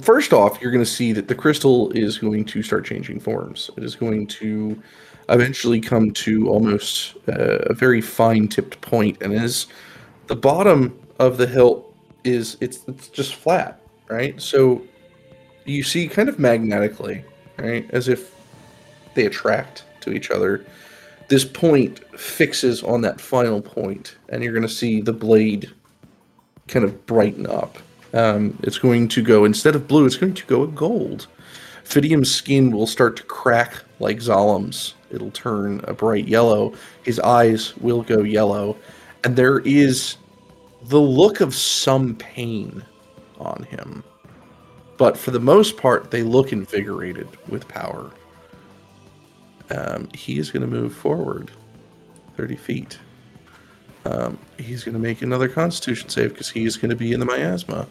first 0.00 0.32
off 0.32 0.60
you're 0.60 0.70
going 0.70 0.84
to 0.84 0.90
see 0.90 1.12
that 1.12 1.28
the 1.28 1.34
crystal 1.34 1.90
is 1.92 2.18
going 2.18 2.44
to 2.44 2.62
start 2.62 2.84
changing 2.84 3.20
forms 3.20 3.70
it 3.76 3.84
is 3.84 3.94
going 3.94 4.26
to 4.26 4.80
eventually 5.28 5.80
come 5.80 6.10
to 6.12 6.48
almost 6.48 7.16
uh, 7.28 7.58
a 7.66 7.74
very 7.74 8.00
fine 8.00 8.48
tipped 8.48 8.80
point 8.80 9.16
and 9.20 9.32
as 9.32 9.66
the 10.28 10.36
bottom 10.36 10.98
of 11.18 11.36
the 11.36 11.46
hilt 11.46 11.94
is 12.24 12.56
it's 12.60 12.80
it's 12.86 13.08
just 13.08 13.34
flat 13.34 13.80
right 14.08 14.40
so 14.40 14.82
you 15.64 15.82
see 15.82 16.06
kind 16.06 16.28
of 16.28 16.38
magnetically 16.38 17.24
right 17.58 17.88
as 17.90 18.08
if 18.08 18.34
they 19.14 19.26
attract 19.26 19.84
to 20.00 20.12
each 20.12 20.30
other 20.30 20.64
this 21.28 21.44
point 21.44 22.00
fixes 22.18 22.82
on 22.82 23.00
that 23.00 23.20
final 23.20 23.60
point, 23.60 24.16
and 24.28 24.42
you're 24.42 24.52
going 24.52 24.62
to 24.62 24.68
see 24.68 25.00
the 25.00 25.12
blade 25.12 25.70
kind 26.68 26.84
of 26.84 27.06
brighten 27.06 27.46
up. 27.46 27.78
Um, 28.12 28.58
it's 28.62 28.78
going 28.78 29.08
to 29.08 29.22
go 29.22 29.44
instead 29.44 29.74
of 29.74 29.88
blue, 29.88 30.06
it's 30.06 30.16
going 30.16 30.34
to 30.34 30.46
go 30.46 30.66
gold. 30.66 31.26
Fidium's 31.86 32.34
skin 32.34 32.72
will 32.72 32.88
start 32.88 33.16
to 33.16 33.22
crack 33.22 33.74
like 34.00 34.18
Zalem's. 34.18 34.94
It'll 35.10 35.30
turn 35.30 35.80
a 35.84 35.94
bright 35.94 36.26
yellow. 36.26 36.74
His 37.04 37.20
eyes 37.20 37.76
will 37.76 38.02
go 38.02 38.22
yellow, 38.22 38.76
and 39.22 39.36
there 39.36 39.60
is 39.60 40.16
the 40.82 41.00
look 41.00 41.40
of 41.40 41.54
some 41.54 42.16
pain 42.16 42.84
on 43.38 43.62
him. 43.70 44.02
But 44.98 45.16
for 45.16 45.30
the 45.30 45.38
most 45.38 45.76
part, 45.76 46.10
they 46.10 46.24
look 46.24 46.52
invigorated 46.52 47.28
with 47.48 47.68
power. 47.68 48.10
Um, 49.70 50.08
he 50.12 50.38
is 50.38 50.50
going 50.50 50.62
to 50.62 50.66
move 50.66 50.92
forward 50.92 51.52
30 52.36 52.56
feet. 52.56 52.98
Um, 54.04 54.38
he's 54.58 54.82
going 54.82 54.94
to 54.94 55.00
make 55.00 55.22
another 55.22 55.48
constitution 55.48 56.08
save 56.08 56.30
because 56.30 56.50
he 56.50 56.64
is 56.64 56.76
going 56.76 56.90
to 56.90 56.96
be 56.96 57.12
in 57.12 57.20
the 57.20 57.26
miasma. 57.26 57.86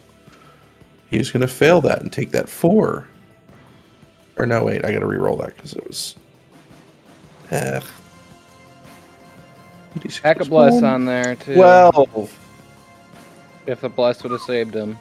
He's 1.08 1.30
going 1.30 1.40
to 1.40 1.48
fail 1.48 1.80
that 1.80 2.02
and 2.02 2.12
take 2.12 2.32
that 2.32 2.48
four. 2.48 3.08
Or 4.36 4.46
no, 4.46 4.64
wait, 4.64 4.84
I 4.84 4.92
got 4.92 5.00
to 5.00 5.06
re-roll 5.06 5.36
that 5.38 5.56
because 5.56 5.72
it 5.72 5.86
was. 5.86 6.16
Uh, 7.50 7.80
Heck 10.22 10.40
a 10.40 10.44
bless 10.44 10.82
on 10.82 11.06
there 11.06 11.36
too. 11.36 11.56
Well, 11.58 12.28
if 13.66 13.80
the 13.80 13.88
bless 13.88 14.22
would 14.22 14.32
have 14.32 14.42
saved 14.42 14.74
him. 14.74 14.98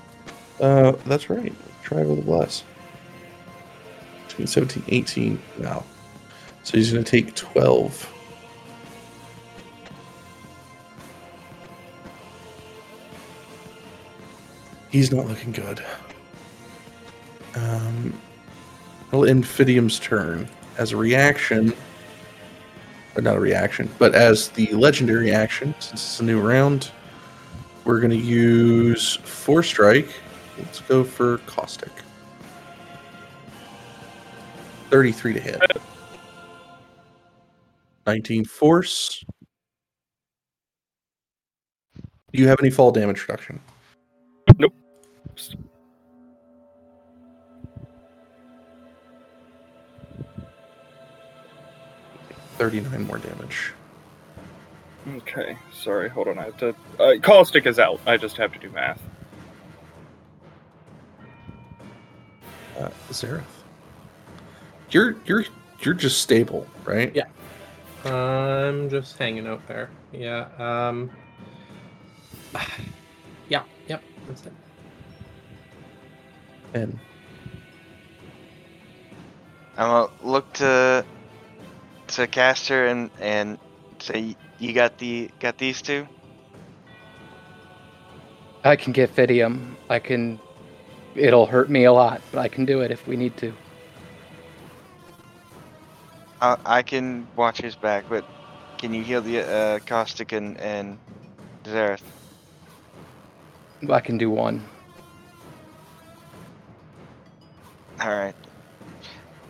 uh, 0.61 0.93
that's 1.05 1.29
right. 1.29 1.53
Try 1.83 2.03
with 2.03 2.19
a 2.19 2.21
bless. 2.21 2.63
Between 4.27 4.47
17 4.47 4.83
18 4.87 5.41
now. 5.59 5.83
So 6.63 6.77
he's 6.77 6.91
to 6.91 7.03
take 7.03 7.35
12. 7.35 8.11
He's 14.91 15.11
not 15.11 15.27
looking 15.27 15.51
good. 15.51 15.83
Um, 17.55 18.13
Fidium's 19.21 19.99
turn. 19.99 20.47
As 20.77 20.91
a 20.91 20.97
reaction, 20.97 21.73
or 23.15 23.21
not 23.21 23.37
a 23.37 23.39
reaction, 23.39 23.89
but 23.97 24.13
as 24.13 24.49
the 24.49 24.67
legendary 24.73 25.31
action, 25.31 25.73
since 25.79 26.03
it's 26.03 26.19
a 26.19 26.23
new 26.23 26.41
round, 26.41 26.91
we're 27.85 27.99
going 27.99 28.11
to 28.11 28.17
use 28.17 29.15
Force 29.17 29.67
Strike. 29.67 30.09
Let's 30.57 30.81
go 30.81 31.03
for 31.03 31.37
Caustic. 31.39 31.91
33 34.89 35.33
to 35.33 35.39
hit. 35.39 35.61
19 38.07 38.45
force. 38.45 39.23
Do 42.31 42.41
you 42.41 42.47
have 42.47 42.59
any 42.59 42.69
fall 42.69 42.91
damage 42.91 43.21
reduction? 43.21 43.59
39 52.57 53.05
more 53.07 53.17
damage. 53.17 53.73
Okay, 55.17 55.57
sorry, 55.71 56.09
hold 56.09 56.27
on. 56.27 56.39
I 56.39 56.45
have 56.45 56.57
to. 56.57 56.75
Uh, 56.99 57.13
caustic 57.21 57.67
is 57.67 57.77
out. 57.77 57.99
I 58.07 58.17
just 58.17 58.37
have 58.37 58.51
to 58.53 58.59
do 58.59 58.69
math. 58.71 59.01
Uh, 62.79 62.89
Zareth. 63.11 63.43
You're 64.89 65.15
you're 65.25 65.45
you're 65.81 65.93
just 65.93 66.21
stable, 66.21 66.67
right? 66.83 67.15
Yeah. 67.15 67.25
I'm 68.11 68.89
just 68.89 69.17
hanging 69.17 69.47
out 69.47 69.65
there. 69.67 69.89
Yeah. 70.11 70.47
Um. 70.57 71.11
Yeah. 73.47 73.61
Yep. 73.87 74.01
That's 74.27 74.45
it. 74.47 74.53
And 76.73 76.97
I'm 79.77 79.87
gonna 79.87 80.11
look 80.23 80.51
to 80.53 81.05
to 82.07 82.27
Caster 82.27 82.85
and 82.87 83.09
and 83.19 83.57
say 83.99 84.35
you 84.59 84.73
got 84.73 84.97
the 84.97 85.29
got 85.39 85.57
these 85.57 85.81
two. 85.81 86.07
I 88.63 88.75
can 88.75 88.93
get 88.93 89.15
Fidium. 89.15 89.75
I 89.89 89.99
can. 89.99 90.39
It'll 91.15 91.45
hurt 91.45 91.69
me 91.69 91.85
a 91.85 91.93
lot, 91.93 92.21
but 92.31 92.39
I 92.39 92.47
can 92.47 92.65
do 92.65 92.81
it 92.81 92.91
if 92.91 93.07
we 93.07 93.15
need 93.15 93.37
to. 93.37 93.53
I, 96.41 96.57
I 96.65 96.81
can 96.81 97.27
watch 97.35 97.61
his 97.61 97.75
back, 97.75 98.05
but 98.09 98.25
can 98.77 98.93
you 98.93 99.03
heal 99.03 99.21
the 99.21 99.47
uh, 99.47 99.79
caustic 99.85 100.31
and 100.31 100.59
and 100.59 100.97
Zareth? 101.63 102.01
I 103.89 103.99
can 103.99 104.17
do 104.17 104.29
one. 104.29 104.63
All 108.01 108.09
right. 108.09 108.35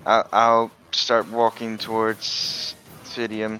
I'll, 0.06 0.28
I'll 0.32 0.72
start 0.96 1.30
walking 1.30 1.78
towards 1.78 2.76
Fidium. 3.04 3.60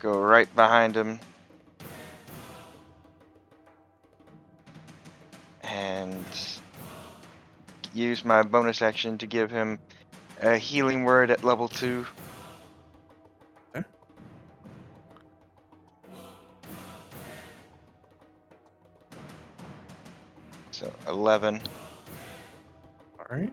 Go 0.00 0.18
right 0.20 0.52
behind 0.54 0.96
him. 0.96 1.20
And 5.62 6.24
use 7.92 8.24
my 8.24 8.42
bonus 8.42 8.82
action 8.82 9.18
to 9.18 9.26
give 9.26 9.50
him 9.50 9.78
a 10.40 10.56
healing 10.58 11.04
word 11.04 11.30
at 11.30 11.42
level 11.42 11.68
2. 11.68 12.06
11. 21.08 21.62
all 23.18 23.36
right. 23.36 23.52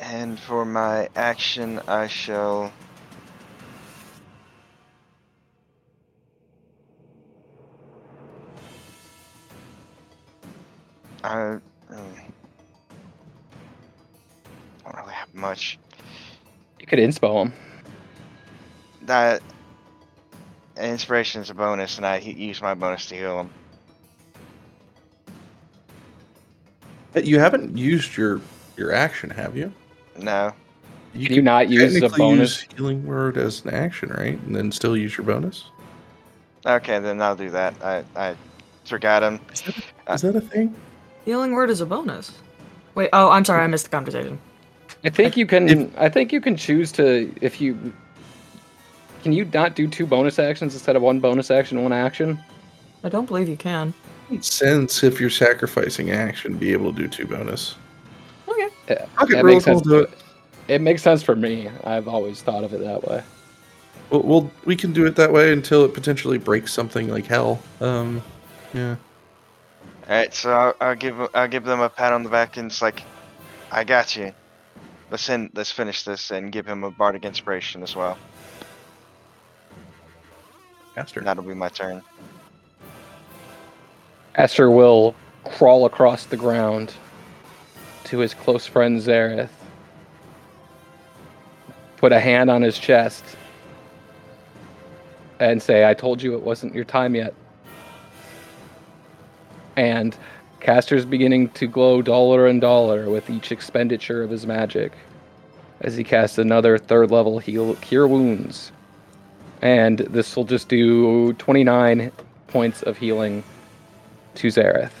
And 0.00 0.38
for 0.38 0.64
my 0.64 1.08
action, 1.16 1.80
I 1.88 2.06
shall. 2.06 2.72
I 11.24 11.34
mm, 11.34 11.60
don't 14.84 14.96
really 14.96 15.12
have 15.12 15.34
much. 15.34 15.78
You 16.78 16.86
could 16.86 16.98
inspo 16.98 17.42
him. 17.46 17.52
That 19.02 19.42
inspiration 20.76 21.40
is 21.40 21.50
a 21.50 21.54
bonus, 21.54 21.96
and 21.96 22.06
I 22.06 22.18
use 22.18 22.60
my 22.60 22.74
bonus 22.74 23.06
to 23.06 23.16
heal 23.16 23.40
him. 23.40 23.50
You 27.16 27.38
haven't 27.38 27.76
used 27.76 28.16
your 28.16 28.40
your 28.76 28.92
action, 28.92 29.30
have 29.30 29.56
you? 29.56 29.72
No, 30.18 30.52
Can 31.14 31.20
you 31.32 31.42
not 31.42 31.68
use 31.70 31.96
a 31.96 32.00
technically 32.00 32.18
bonus? 32.18 32.62
use 32.62 32.68
healing 32.76 33.06
word 33.06 33.36
as 33.38 33.64
an 33.64 33.72
action, 33.74 34.10
right? 34.10 34.38
And 34.42 34.54
then 34.54 34.70
still 34.72 34.96
use 34.96 35.16
your 35.16 35.26
bonus. 35.26 35.64
okay, 36.66 36.98
then 36.98 37.20
I'll 37.22 37.36
do 37.36 37.50
that. 37.50 37.74
I 37.82 38.04
I 38.14 38.34
forgot 38.84 39.22
him. 39.22 39.40
Is 39.52 39.62
that, 39.62 39.76
uh, 40.08 40.12
is 40.14 40.22
that 40.22 40.36
a 40.36 40.40
thing? 40.40 40.74
Healing 41.24 41.52
word 41.52 41.70
is 41.70 41.80
a 41.80 41.86
bonus. 41.86 42.32
Wait, 42.94 43.08
oh, 43.12 43.30
I'm 43.30 43.44
sorry, 43.44 43.62
I 43.62 43.66
missed 43.66 43.84
the 43.84 43.90
conversation. 43.90 44.38
I 45.04 45.10
think 45.10 45.36
you 45.36 45.46
can. 45.46 45.68
If- 45.68 45.98
I 45.98 46.08
think 46.08 46.32
you 46.32 46.40
can 46.40 46.56
choose 46.56 46.92
to 46.92 47.32
if 47.40 47.60
you. 47.60 47.92
Can 49.22 49.32
you 49.32 49.44
not 49.52 49.74
do 49.74 49.88
two 49.88 50.06
bonus 50.06 50.38
actions 50.38 50.74
instead 50.74 50.94
of 50.96 51.02
one 51.02 51.18
bonus 51.18 51.50
action, 51.50 51.82
one 51.82 51.92
action? 51.92 52.38
I 53.02 53.08
don't 53.08 53.26
believe 53.26 53.48
you 53.48 53.56
can. 53.56 53.92
Makes 54.30 54.52
sense 54.52 55.02
if 55.04 55.20
you're 55.20 55.30
sacrificing 55.30 56.10
action, 56.10 56.52
to 56.52 56.58
be 56.58 56.72
able 56.72 56.92
to 56.92 57.02
do 57.02 57.08
two 57.08 57.26
bonus. 57.26 57.76
Okay. 58.48 58.68
Yeah, 58.88 59.06
Pocket 59.14 59.36
that 59.36 59.44
makes 59.44 59.64
sense. 59.64 59.86
we'll 59.86 60.00
do 60.00 60.04
it. 60.04 60.18
It 60.68 60.80
makes 60.80 61.02
sense 61.02 61.22
for 61.22 61.36
me. 61.36 61.70
I've 61.84 62.08
always 62.08 62.42
thought 62.42 62.64
of 62.64 62.74
it 62.74 62.80
that 62.80 63.04
way. 63.04 63.22
We'll, 64.10 64.22
we'll 64.22 64.50
we 64.64 64.76
can 64.76 64.92
do 64.92 65.06
it 65.06 65.16
that 65.16 65.32
way 65.32 65.52
until 65.52 65.84
it 65.84 65.94
potentially 65.94 66.38
breaks 66.38 66.72
something 66.72 67.08
like 67.08 67.26
hell. 67.26 67.62
Um, 67.80 68.22
yeah. 68.74 68.96
All 70.08 70.16
right, 70.16 70.32
so 70.34 70.52
I'll, 70.52 70.74
I'll 70.80 70.94
give 70.96 71.20
I'll 71.34 71.48
give 71.48 71.64
them 71.64 71.80
a 71.80 71.88
pat 71.88 72.12
on 72.12 72.22
the 72.22 72.28
back, 72.28 72.56
and 72.56 72.70
it's 72.70 72.82
like, 72.82 73.02
I 73.70 73.84
got 73.84 74.16
you. 74.16 74.32
Let's 75.10 75.28
end, 75.28 75.50
let's 75.54 75.70
finish 75.70 76.02
this 76.02 76.32
and 76.32 76.50
give 76.50 76.66
him 76.66 76.82
a 76.82 76.90
bardic 76.90 77.24
inspiration 77.24 77.82
as 77.82 77.94
well. 77.94 78.18
Caster. 80.94 81.20
That'll 81.20 81.44
be 81.44 81.54
my 81.54 81.68
turn. 81.68 82.02
Esther 84.36 84.70
will 84.70 85.14
crawl 85.44 85.86
across 85.86 86.26
the 86.26 86.36
ground 86.36 86.92
to 88.04 88.18
his 88.18 88.34
close 88.34 88.66
friend 88.66 89.00
Zareth, 89.00 89.48
put 91.96 92.12
a 92.12 92.20
hand 92.20 92.50
on 92.50 92.60
his 92.60 92.78
chest, 92.78 93.24
and 95.40 95.62
say, 95.62 95.88
I 95.88 95.94
told 95.94 96.22
you 96.22 96.34
it 96.34 96.42
wasn't 96.42 96.74
your 96.74 96.84
time 96.84 97.14
yet. 97.14 97.34
And 99.76 100.14
Caster's 100.60 101.06
beginning 101.06 101.48
to 101.50 101.66
glow 101.66 102.02
duller 102.02 102.46
and 102.46 102.60
duller 102.60 103.08
with 103.08 103.30
each 103.30 103.52
expenditure 103.52 104.22
of 104.22 104.30
his 104.30 104.46
magic 104.46 104.92
as 105.80 105.96
he 105.96 106.04
casts 106.04 106.38
another 106.38 106.78
third 106.78 107.10
level 107.10 107.38
heal 107.38 107.74
cure 107.76 108.06
wounds. 108.06 108.72
And 109.62 109.98
this 109.98 110.36
will 110.36 110.44
just 110.44 110.68
do 110.68 111.32
29 111.34 112.12
points 112.48 112.82
of 112.82 112.98
healing 112.98 113.42
to 114.36 114.48
Zareth. 114.48 114.92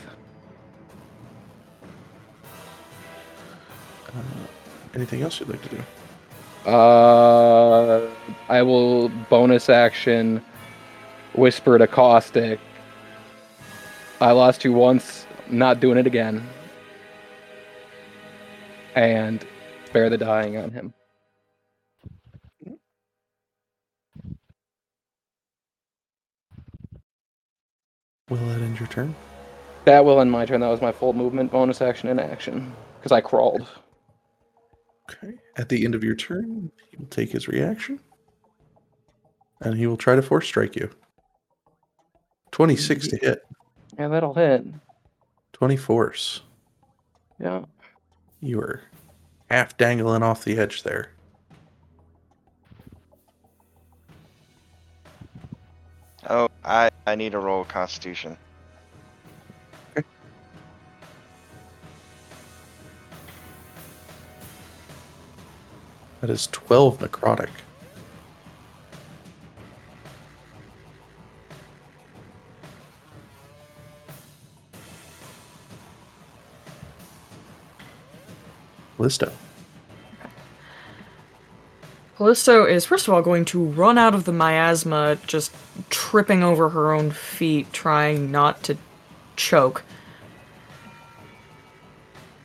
Anything 4.94 5.22
else 5.22 5.38
you'd 5.40 5.50
like 5.50 5.62
to 5.62 5.68
do? 5.68 6.70
Uh, 6.70 8.10
I 8.48 8.62
will 8.62 9.10
bonus 9.30 9.68
action 9.68 10.42
whisper 11.34 11.76
to 11.78 11.86
Caustic. 11.86 12.58
I 14.20 14.32
lost 14.32 14.64
you 14.64 14.72
once, 14.72 15.26
not 15.48 15.80
doing 15.80 15.98
it 15.98 16.06
again. 16.06 16.48
And 18.94 19.46
spare 19.84 20.08
the 20.08 20.16
dying 20.16 20.56
on 20.56 20.70
him. 20.70 20.94
Will 28.30 28.38
that 28.38 28.60
end 28.62 28.80
your 28.80 28.88
turn? 28.88 29.14
That 29.86 30.04
will 30.04 30.20
end 30.20 30.32
my 30.32 30.44
turn. 30.44 30.60
That 30.60 30.68
was 30.68 30.82
my 30.82 30.90
full 30.90 31.12
movement 31.12 31.52
bonus 31.52 31.80
action 31.80 32.08
in 32.08 32.18
action 32.18 32.74
because 32.98 33.12
I 33.12 33.20
crawled. 33.20 33.68
Okay. 35.08 35.34
At 35.56 35.68
the 35.68 35.84
end 35.84 35.94
of 35.94 36.02
your 36.02 36.16
turn, 36.16 36.72
he 36.90 36.96
will 36.96 37.06
take 37.06 37.30
his 37.30 37.46
reaction, 37.46 38.00
and 39.60 39.78
he 39.78 39.86
will 39.86 39.96
try 39.96 40.16
to 40.16 40.22
force 40.22 40.44
strike 40.44 40.74
you. 40.74 40.90
Twenty-six 42.50 43.06
to 43.08 43.16
hit. 43.16 43.46
Yeah, 43.96 44.08
that'll 44.08 44.34
hit. 44.34 44.66
Twenty 45.52 45.76
force. 45.76 46.40
Yeah. 47.38 47.64
You 48.40 48.56
were 48.56 48.82
half 49.50 49.76
dangling 49.76 50.24
off 50.24 50.44
the 50.44 50.58
edge 50.58 50.82
there. 50.82 51.10
Oh, 56.28 56.48
I 56.64 56.90
I 57.06 57.14
need 57.14 57.34
a 57.34 57.38
roll 57.38 57.60
of 57.60 57.68
Constitution. 57.68 58.36
That 66.20 66.30
is 66.30 66.48
twelve 66.48 66.98
necrotic. 66.98 67.50
Listo. 78.98 79.30
Callisto 82.16 82.64
is, 82.64 82.86
first 82.86 83.06
of 83.06 83.12
all, 83.12 83.20
going 83.20 83.44
to 83.44 83.62
run 83.62 83.98
out 83.98 84.14
of 84.14 84.24
the 84.24 84.32
miasma, 84.32 85.18
just 85.26 85.54
tripping 85.90 86.42
over 86.42 86.70
her 86.70 86.92
own 86.94 87.10
feet, 87.10 87.70
trying 87.74 88.30
not 88.30 88.62
to 88.64 88.78
choke. 89.36 89.84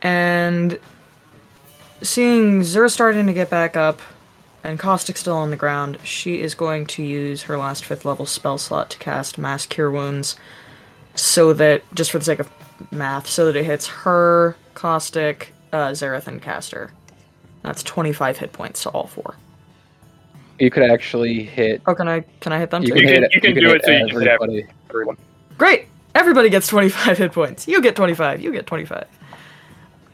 And 0.02 0.77
seeing 2.02 2.64
Zur 2.64 2.90
starting 2.90 3.28
to 3.28 3.34
get 3.34 3.49
back 3.49 3.76
up 3.76 4.02
and 4.64 4.78
Caustic 4.80 5.18
still 5.18 5.36
on 5.38 5.49
the 5.49 5.56
ground, 5.57 5.98
she 6.03 6.41
is 6.41 6.53
going 6.56 6.86
to 6.88 7.03
use 7.03 7.44
her 7.44 7.57
last 7.57 7.84
fifth 7.86 8.06
level 8.06 8.26
spell 8.26 8.57
slot 8.57 8.90
to 8.91 8.98
cast 8.99 9.38
Mass 9.38 9.65
Cure 9.65 9.90
Wounds 9.91 10.36
so 11.15 11.53
that, 11.53 11.84
just 11.94 12.11
for 12.11 12.19
the 12.19 12.26
sake 12.26 12.40
of 12.40 12.49
math, 12.91 13.28
so 13.28 13.45
that 13.45 13.56
it 13.56 13.65
hits 13.65 13.88
her, 13.88 14.56
Caustic, 14.76 15.53
uh, 15.73 15.90
Zareth, 15.90 16.28
and 16.28 16.41
Caster. 16.41 16.91
That's 17.64 17.84
25 17.84 18.38
hit 18.38 18.53
points 18.53 18.84
to 18.84 18.90
all 18.90 19.07
four. 19.07 19.36
You 20.60 20.69
could 20.69 20.84
actually 20.84 21.44
hit. 21.44 21.82
Oh, 21.88 21.95
can 21.95 22.07
I 22.07 22.22
can 22.40 22.53
I 22.53 22.60
hit 22.60 22.69
them 22.69 22.84
You 22.84 22.90
too? 22.90 22.94
can 22.94 23.02
You 23.02 23.14
can- 23.14 23.23
hit. 23.23 23.36
you 23.36 23.41
can 23.41 23.53
could 23.56 23.60
do 23.61 23.72
it 23.72 23.84
so 23.84 23.91
you 23.91 24.07
can 24.07 24.19
hit 24.19 24.28
everybody. 24.28 24.65
Everyone. 24.90 25.18
Great. 25.57 25.88
Everybody 26.14 26.49
gets 26.49 26.68
25 26.68 27.18
hit 27.18 27.32
points. 27.32 27.68
You 27.68 27.82
get 27.82 27.95
25. 27.95 28.41
You 28.41 28.52
get 28.52 28.68
25. 28.68 29.06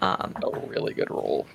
Um, 0.01 0.33
A 0.43 0.59
really 0.67 0.93
good 0.93 1.09
roll. 1.09 1.45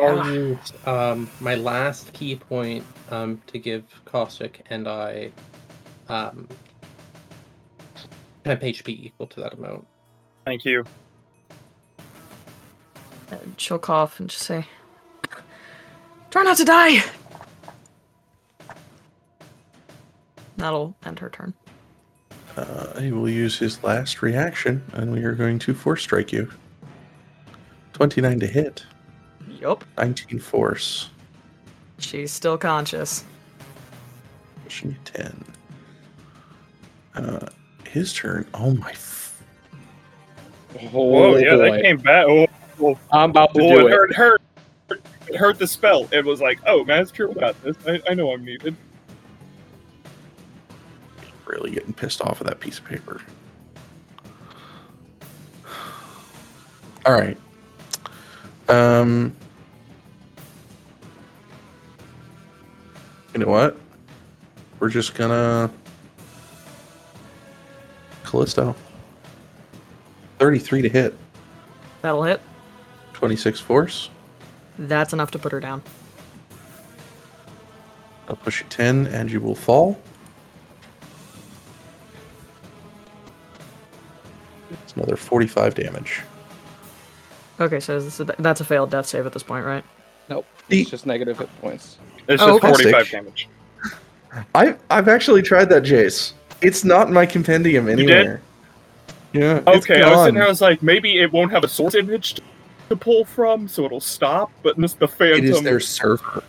And 0.00 0.58
um, 0.86 1.30
my 1.40 1.54
last 1.56 2.12
ki 2.12 2.36
point 2.36 2.84
um, 3.10 3.42
to 3.48 3.58
give 3.58 3.84
Caustic 4.04 4.64
and 4.70 4.86
I 4.86 5.32
um, 6.08 6.48
temp 8.44 8.62
HP 8.62 8.88
equal 8.88 9.26
to 9.28 9.40
that 9.40 9.54
amount. 9.54 9.86
Thank 10.44 10.64
you. 10.64 10.84
and 13.30 13.54
she'll 13.58 13.78
cough 13.78 14.20
and 14.20 14.30
just 14.30 14.44
say, 14.44 14.66
"Try 16.30 16.44
not 16.44 16.56
to 16.58 16.64
die." 16.64 17.04
That'll 20.56 20.96
end 21.04 21.18
her 21.20 21.28
turn. 21.30 21.54
Uh, 22.56 23.00
he 23.00 23.12
will 23.12 23.28
use 23.28 23.58
his 23.58 23.82
last 23.84 24.22
reaction, 24.22 24.82
and 24.92 25.12
we 25.12 25.22
are 25.22 25.34
going 25.34 25.58
to 25.60 25.74
force 25.74 26.02
strike 26.02 26.32
you. 26.32 26.50
29 27.92 28.40
to 28.40 28.46
hit, 28.46 28.84
Yup. 29.60 29.84
19 29.96 30.38
force, 30.38 31.10
She's 31.98 32.30
still 32.30 32.56
conscious. 32.56 33.24
pushing 34.64 34.90
you 34.90 34.96
10. 35.04 35.44
Uh, 37.16 37.48
his 37.88 38.12
turn. 38.14 38.46
Oh 38.54 38.72
my. 38.74 38.90
F- 38.90 39.42
Whoa, 40.92 41.36
yeah, 41.36 41.56
boy. 41.56 41.72
that 41.72 41.82
came 41.82 41.96
back. 41.96 42.26
Oh, 42.28 42.46
I'm 43.10 43.30
about 43.30 43.52
to 43.54 43.60
oh 43.62 43.68
do 43.80 43.86
it 43.88 43.90
it. 43.90 43.90
hurt, 43.90 44.14
hurt. 44.14 44.42
It 45.26 45.34
hurt 45.36 45.58
the 45.58 45.66
spell. 45.66 46.08
It 46.12 46.24
was 46.24 46.40
like, 46.40 46.60
oh, 46.66 46.84
man, 46.84 47.02
it's 47.02 47.10
true 47.10 47.34
this. 47.64 47.76
I, 47.86 48.00
I 48.08 48.14
know 48.14 48.30
I'm 48.32 48.44
needed. 48.44 48.76
really 51.46 51.70
getting 51.70 51.92
pissed 51.94 52.20
off 52.20 52.38
with 52.38 52.48
that 52.48 52.60
piece 52.60 52.78
of 52.78 52.84
paper. 52.84 53.20
All 57.06 57.14
right. 57.14 57.36
Um, 58.68 59.34
You 63.38 63.44
know 63.44 63.52
what? 63.52 63.76
We're 64.80 64.88
just 64.88 65.14
gonna 65.14 65.70
Callisto. 68.24 68.74
Thirty-three 70.40 70.82
to 70.82 70.88
hit. 70.88 71.16
That'll 72.02 72.24
hit. 72.24 72.40
Twenty-six 73.12 73.60
force. 73.60 74.10
That's 74.76 75.12
enough 75.12 75.30
to 75.30 75.38
put 75.38 75.52
her 75.52 75.60
down. 75.60 75.84
I'll 78.28 78.34
push 78.34 78.60
you 78.60 78.66
ten, 78.70 79.06
and 79.06 79.30
you 79.30 79.40
will 79.40 79.54
fall. 79.54 80.00
It's 84.72 84.94
another 84.96 85.14
forty-five 85.14 85.76
damage. 85.76 86.22
Okay, 87.60 87.78
so 87.78 88.00
this 88.00 88.18
is- 88.18 88.26
that's 88.40 88.60
a 88.60 88.64
failed 88.64 88.90
death 88.90 89.06
save 89.06 89.26
at 89.26 89.32
this 89.32 89.44
point, 89.44 89.64
right? 89.64 89.84
Nope. 90.28 90.44
It's 90.68 90.90
just 90.90 91.06
negative 91.06 91.38
hit 91.38 91.48
points. 91.60 91.98
It's 92.28 92.42
Oh, 92.42 92.58
just 92.58 92.64
okay. 92.64 92.90
45 92.92 93.10
damage. 93.10 93.48
I 94.54 94.76
I've 94.90 95.08
actually 95.08 95.42
tried 95.42 95.66
that, 95.70 95.82
Jace. 95.82 96.32
It's 96.60 96.84
not 96.84 97.08
in 97.08 97.14
my 97.14 97.24
compendium 97.26 97.86
did? 97.86 97.98
anywhere. 98.00 98.40
Yeah. 99.32 99.62
it's 99.66 99.84
Okay, 99.90 100.02
I 100.02 100.10
was 100.10 100.20
sitting 100.20 100.34
there, 100.34 100.44
I 100.44 100.48
was 100.48 100.60
like, 100.60 100.82
maybe 100.82 101.18
it 101.20 101.32
won't 101.32 101.50
have 101.52 101.64
a 101.64 101.68
source 101.68 101.94
image 101.94 102.34
to- 102.34 102.42
to 102.90 102.96
pull 102.96 103.24
from, 103.24 103.68
so 103.68 103.84
it'll 103.84 104.00
stop, 104.00 104.50
but 104.62 104.76
this 104.78 104.94
the 104.94 105.06
Phantom. 105.06 105.44
It 105.44 105.50
is 105.50 105.60
their 105.62 105.78
server. 105.80 106.42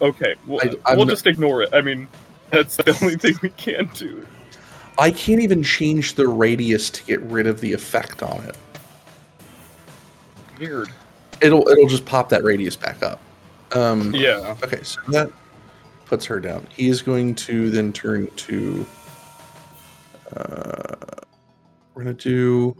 Okay, 0.00 0.34
we'll, 0.46 0.60
I- 0.86 0.94
we'll 0.96 1.06
just 1.06 1.26
ignore 1.26 1.62
it. 1.62 1.70
I 1.74 1.80
mean, 1.80 2.08
that's 2.50 2.76
the 2.76 2.96
only 3.02 3.16
thing 3.16 3.38
we 3.42 3.50
can 3.50 3.90
do. 3.94 4.26
I 4.98 5.10
can't 5.10 5.40
even 5.40 5.62
change 5.62 6.14
the 6.14 6.26
radius 6.26 6.90
to 6.90 7.04
get 7.04 7.20
rid 7.22 7.46
of 7.46 7.60
the 7.60 7.72
effect 7.72 8.22
on 8.22 8.42
it. 8.44 8.56
Weird. 10.58 10.88
It'll 11.40 11.68
it'll 11.68 11.86
just 11.86 12.04
pop 12.04 12.28
that 12.30 12.42
radius 12.42 12.74
back 12.74 13.02
up. 13.02 13.20
Um, 13.72 14.14
Yeah. 14.14 14.56
Okay, 14.62 14.82
so 14.82 15.00
that 15.08 15.30
puts 16.06 16.24
her 16.26 16.40
down. 16.40 16.66
He 16.70 16.88
is 16.88 17.02
going 17.02 17.34
to 17.36 17.70
then 17.70 17.92
turn 17.92 18.28
to. 18.28 18.86
Uh, 20.36 20.94
we're 21.94 22.04
gonna 22.04 22.14
do 22.14 22.76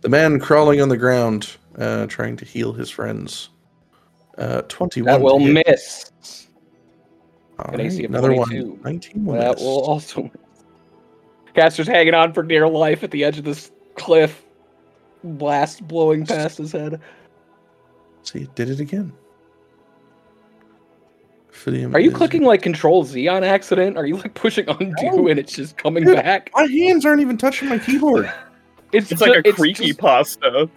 the 0.00 0.08
man 0.08 0.38
crawling 0.40 0.80
on 0.80 0.88
the 0.88 0.96
ground, 0.96 1.56
uh, 1.78 2.06
trying 2.06 2.36
to 2.38 2.44
heal 2.44 2.72
his 2.72 2.90
friends. 2.90 3.50
Uh, 4.38 4.62
Twenty-one. 4.62 5.06
That 5.06 5.20
will 5.20 5.38
hit. 5.38 5.64
miss. 5.66 6.10
All 7.58 7.72
an 7.72 7.80
AC 7.80 8.04
of 8.04 8.10
another 8.10 8.34
22. 8.34 8.66
one. 8.70 8.80
Nineteen. 8.82 9.24
Will 9.24 9.34
That 9.34 9.54
miss. 9.54 9.60
will 9.62 9.82
also 9.82 10.22
miss. 10.24 10.32
Caster's 11.54 11.86
hanging 11.86 12.14
on 12.14 12.32
for 12.32 12.42
dear 12.42 12.66
life 12.66 13.04
at 13.04 13.10
the 13.12 13.22
edge 13.24 13.38
of 13.38 13.44
this 13.44 13.70
cliff. 13.96 14.44
Blast 15.22 15.86
blowing 15.86 16.26
past 16.26 16.58
his 16.58 16.72
head. 16.72 17.00
See, 18.24 18.40
it 18.40 18.54
did 18.56 18.70
it 18.70 18.80
again. 18.80 19.12
Fidium 21.54 21.94
Are 21.94 22.00
you 22.00 22.10
clicking 22.10 22.42
like 22.42 22.62
Control 22.62 23.04
Z 23.04 23.28
on 23.28 23.44
accident? 23.44 23.96
Are 23.96 24.04
you 24.06 24.16
like 24.16 24.34
pushing 24.34 24.68
undo 24.68 24.94
No. 25.02 25.28
and 25.28 25.38
it's 25.38 25.54
just 25.54 25.76
coming 25.78 26.04
Dude, 26.04 26.16
back? 26.16 26.50
My 26.54 26.64
hands 26.66 27.06
aren't 27.06 27.20
even 27.20 27.38
touching 27.38 27.68
my 27.68 27.78
keyboard. 27.78 28.30
It's, 28.92 29.10
It's 29.10 29.20
like 29.20 29.42
ju- 29.42 29.50
a 29.50 29.52
creepy 29.52 29.88
just- 29.88 29.98
pasta. 29.98 30.70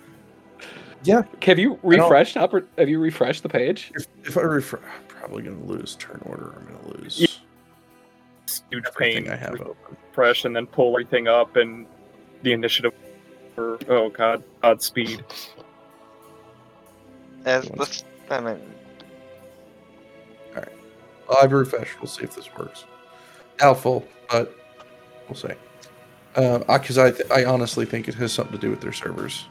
yeah, 1.03 1.21
Have 1.43 1.59
you 1.59 1.69
don't- 1.83 1.83
refreshed? 1.83 2.33
Have 2.33 2.89
you 2.89 2.99
refreshed 2.99 3.43
the 3.43 3.49
page? 3.49 3.91
if, 3.93 4.07
if 4.23 4.37
I 4.37 4.41
refresh, 4.41 4.81
I'm 4.81 5.05
probably 5.07 5.43
gonna 5.43 5.63
lose 5.65 5.95
turn 5.97 6.19
order. 6.25 6.55
I'm 6.57 6.65
gonna 6.65 6.97
lose 7.03 7.19
Yeah. 7.19 7.27
Huge 8.71 8.85
pain. 8.97 9.29
I 9.29 9.35
have 9.35 9.61
open. 9.61 9.75
Refresh 10.09 10.45
and 10.45 10.55
then 10.55 10.65
pull 10.65 10.93
everything 10.93 11.27
up 11.27 11.57
and 11.57 11.85
the 12.41 12.53
initiative. 12.53 12.91
For, 13.53 13.77
oh 13.87 14.09
god, 14.09 14.43
Godspeed. 14.63 15.23
As 17.45 17.65
the, 17.65 18.03
I 18.31 18.39
mean, 18.41 18.59
I've 21.35 21.51
refreshed. 21.51 21.99
We'll 21.99 22.07
see 22.07 22.23
if 22.23 22.35
this 22.35 22.49
works. 22.57 22.85
Doubtful, 23.57 24.07
but 24.29 24.55
we'll 25.27 25.35
see. 25.35 25.49
Because 26.33 26.97
I, 26.97 27.11
th- 27.11 27.29
I 27.31 27.45
honestly 27.45 27.85
think 27.85 28.07
it 28.07 28.13
has 28.15 28.31
something 28.31 28.55
to 28.55 28.61
do 28.61 28.69
with 28.69 28.81
their 28.81 28.93
servers. 28.93 29.45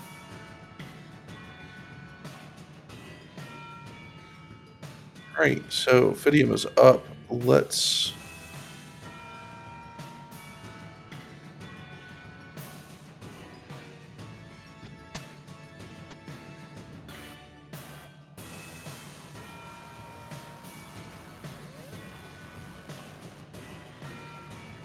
Right, 5.38 5.62
so 5.70 6.12
Fidium 6.12 6.52
is 6.54 6.64
up. 6.78 7.04
Let's. 7.28 8.14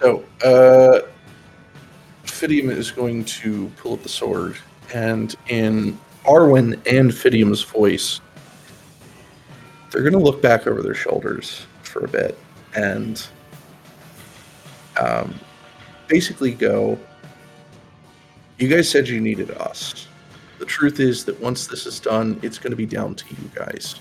So, 0.02 0.26
uh, 0.44 1.02
Fidium 2.24 2.72
is 2.72 2.90
going 2.90 3.24
to 3.26 3.68
pull 3.78 3.94
up 3.94 4.02
the 4.02 4.10
sword, 4.10 4.58
and 4.96 5.36
in 5.48 5.96
Arwen 6.26 6.74
and 6.92 7.12
Fidium's 7.12 7.62
voice, 7.62 8.20
they're 9.92 10.02
going 10.02 10.14
to 10.14 10.20
look 10.20 10.42
back 10.42 10.66
over 10.66 10.82
their 10.82 10.96
shoulders 10.96 11.68
for 11.84 12.06
a 12.06 12.08
bit 12.08 12.36
and 12.76 13.28
um, 15.00 15.36
basically 16.08 16.52
go, 16.52 16.98
You 18.58 18.70
guys 18.70 18.90
said 18.90 19.08
you 19.08 19.22
needed 19.22 19.52
us. 19.52 20.08
The 20.58 20.66
truth 20.66 21.00
is 21.00 21.26
that 21.26 21.40
once 21.40 21.68
this 21.68 21.86
is 21.86 22.00
done, 22.00 22.40
it's 22.42 22.58
going 22.58 22.72
to 22.72 22.78
be 22.78 22.88
down 22.88 23.14
to 23.14 23.26
you 23.30 23.52
guys. 23.54 24.00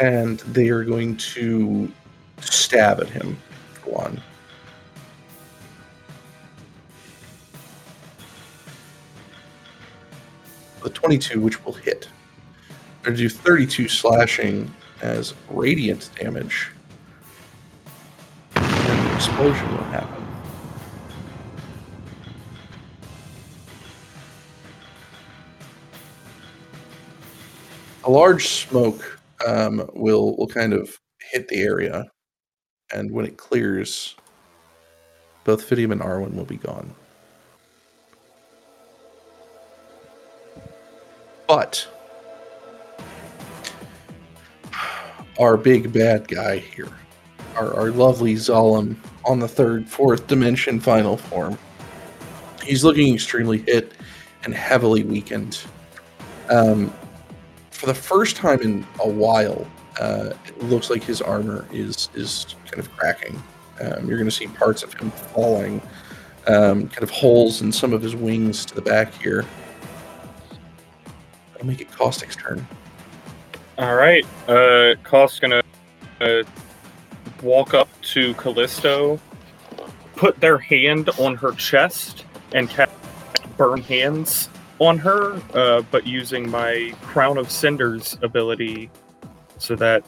And 0.00 0.40
they 0.40 0.70
are 0.70 0.82
going 0.82 1.16
to 1.16 1.92
stab 2.40 3.00
at 3.00 3.08
him 3.08 3.36
for 3.82 3.90
one. 3.90 4.22
The 10.82 10.90
22, 10.90 11.40
which 11.40 11.64
will 11.64 11.72
hit. 11.72 12.08
To 13.04 13.16
do 13.16 13.28
32 13.28 13.88
slashing 13.88 14.72
as 15.00 15.34
radiant 15.50 16.10
damage. 16.18 16.70
And 18.54 19.08
the 19.08 19.14
explosion 19.14 19.70
will 19.70 19.84
happen. 19.84 20.24
A 28.04 28.10
large 28.10 28.48
smoke 28.48 29.20
um, 29.46 29.88
will 29.92 30.34
will 30.36 30.46
kind 30.46 30.72
of 30.72 30.98
hit 31.30 31.46
the 31.48 31.60
area, 31.60 32.06
and 32.92 33.10
when 33.10 33.26
it 33.26 33.36
clears, 33.36 34.14
both 35.44 35.68
Fidium 35.68 35.92
and 35.92 36.00
Arwen 36.00 36.34
will 36.34 36.44
be 36.44 36.56
gone. 36.56 36.94
But 41.46 41.88
our 45.38 45.56
big 45.56 45.92
bad 45.92 46.28
guy 46.28 46.58
here, 46.58 46.92
our, 47.56 47.72
our 47.74 47.90
lovely 47.90 48.34
Zalem 48.34 48.96
on 49.24 49.38
the 49.38 49.48
third, 49.48 49.88
fourth 49.88 50.26
dimension 50.26 50.80
final 50.80 51.16
form, 51.16 51.58
he's 52.62 52.84
looking 52.84 53.14
extremely 53.14 53.58
hit 53.58 53.92
and 54.44 54.54
heavily 54.54 55.04
weakened. 55.04 55.60
Um, 56.50 56.92
for 57.70 57.86
the 57.86 57.94
first 57.94 58.36
time 58.36 58.60
in 58.60 58.86
a 59.00 59.08
while, 59.08 59.66
uh, 59.98 60.32
it 60.46 60.62
looks 60.62 60.90
like 60.90 61.02
his 61.02 61.20
armor 61.20 61.66
is 61.72 62.08
is 62.14 62.54
kind 62.66 62.78
of 62.78 62.94
cracking. 62.96 63.40
Um, 63.80 64.08
you're 64.08 64.18
going 64.18 64.28
to 64.28 64.34
see 64.34 64.46
parts 64.48 64.82
of 64.82 64.92
him 64.94 65.10
falling, 65.10 65.80
um, 66.46 66.88
kind 66.88 67.02
of 67.02 67.10
holes 67.10 67.62
in 67.62 67.70
some 67.70 67.92
of 67.92 68.02
his 68.02 68.16
wings 68.16 68.64
to 68.66 68.74
the 68.74 68.82
back 68.82 69.14
here. 69.14 69.44
That'll 71.52 71.66
make 71.66 71.80
it 71.80 71.90
Caustic's 71.90 72.36
turn. 72.36 72.66
All 73.78 73.94
right. 73.94 74.26
Uh, 74.48 74.94
Kost's 75.04 75.38
gonna 75.38 75.62
uh, 76.20 76.42
walk 77.42 77.74
up 77.74 77.88
to 78.02 78.34
Callisto, 78.34 79.20
put 80.16 80.40
their 80.40 80.58
hand 80.58 81.10
on 81.18 81.36
her 81.36 81.52
chest, 81.52 82.24
and 82.52 82.68
cast 82.68 82.90
burn 83.56 83.82
hands 83.82 84.48
on 84.78 84.98
her, 84.98 85.40
uh, 85.54 85.82
but 85.90 86.06
using 86.06 86.48
my 86.50 86.94
Crown 87.02 87.36
of 87.38 87.50
Cinders 87.50 88.16
ability, 88.22 88.90
so 89.58 89.76
that 89.76 90.04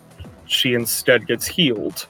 she 0.47 0.75
instead 0.75 1.27
gets 1.27 1.47
healed. 1.47 2.07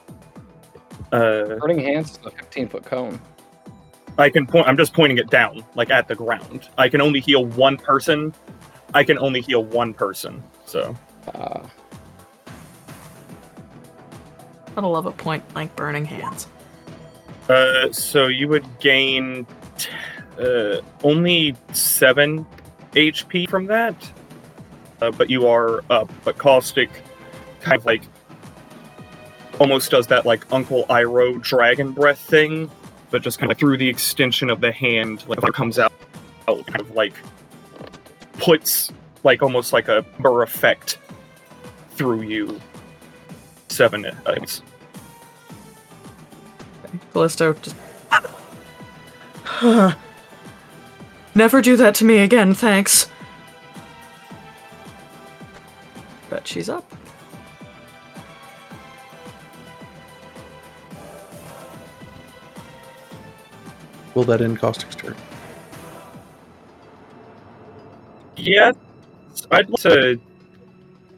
Uh, 1.11 1.55
Burning 1.59 1.79
hands 1.79 2.11
is 2.11 2.19
a 2.25 2.31
15 2.31 2.69
foot 2.69 2.85
cone. 2.85 3.19
I 4.17 4.29
can 4.29 4.45
point. 4.45 4.67
I'm 4.67 4.77
just 4.77 4.93
pointing 4.93 5.17
it 5.17 5.29
down, 5.29 5.63
like 5.75 5.89
at 5.89 6.07
the 6.07 6.15
ground. 6.15 6.69
I 6.77 6.89
can 6.89 7.01
only 7.01 7.19
heal 7.19 7.45
one 7.45 7.77
person. 7.77 8.33
I 8.93 9.03
can 9.03 9.17
only 9.19 9.41
heal 9.41 9.63
one 9.63 9.93
person. 9.93 10.43
So 10.65 10.95
Uh, 11.33 11.61
Gotta 14.75 14.87
love 14.87 15.05
a 15.05 15.11
point 15.11 15.47
blank 15.53 15.75
burning 15.75 16.05
hands. 16.05 16.47
Uh, 17.49 17.91
so 17.91 18.27
you 18.27 18.47
would 18.47 18.65
gain 18.79 19.45
t- 19.77 19.89
uh, 20.39 20.77
only 21.03 21.55
seven 21.73 22.45
HP 22.93 23.49
from 23.49 23.65
that, 23.65 23.95
uh, 25.01 25.11
but 25.11 25.29
you 25.29 25.47
are 25.47 25.83
up. 25.89 26.09
But 26.23 26.37
caustic 26.37 26.89
kind 27.61 27.77
of 27.77 27.85
like 27.85 28.03
almost 29.59 29.91
does 29.91 30.07
that 30.07 30.25
like 30.25 30.51
Uncle 30.51 30.85
Iroh 30.85 31.41
dragon 31.41 31.91
breath 31.91 32.19
thing, 32.19 32.69
but 33.09 33.21
just 33.21 33.39
kind 33.39 33.51
of 33.51 33.57
through 33.57 33.77
the 33.77 33.87
extension 33.87 34.49
of 34.49 34.59
the 34.61 34.71
hand, 34.71 35.23
like 35.27 35.39
comes 35.53 35.77
out, 35.79 35.93
out 36.47 36.65
kind 36.65 36.81
of 36.81 36.91
like 36.91 37.13
puts 38.33 38.91
like 39.23 39.43
almost 39.43 39.71
like 39.71 39.87
a 39.87 40.03
burr 40.19 40.43
effect 40.43 40.97
through 41.91 42.21
you. 42.21 42.59
Seven 43.67 44.05
items. 44.25 44.61
Callisto 47.13 47.53
just. 47.53 47.75
Never 51.35 51.61
do 51.61 51.77
that 51.77 51.95
to 51.95 52.05
me 52.05 52.19
again, 52.19 52.53
thanks. 52.53 53.07
But 56.29 56.47
she's 56.47 56.67
up. 56.67 56.91
Will 64.13 64.23
that 64.25 64.41
end 64.41 64.59
Caustic's 64.59 64.95
turn? 64.95 65.15
Yeah, 68.35 68.71
I'd 69.51 69.69
like 69.69 69.81
to. 69.81 70.19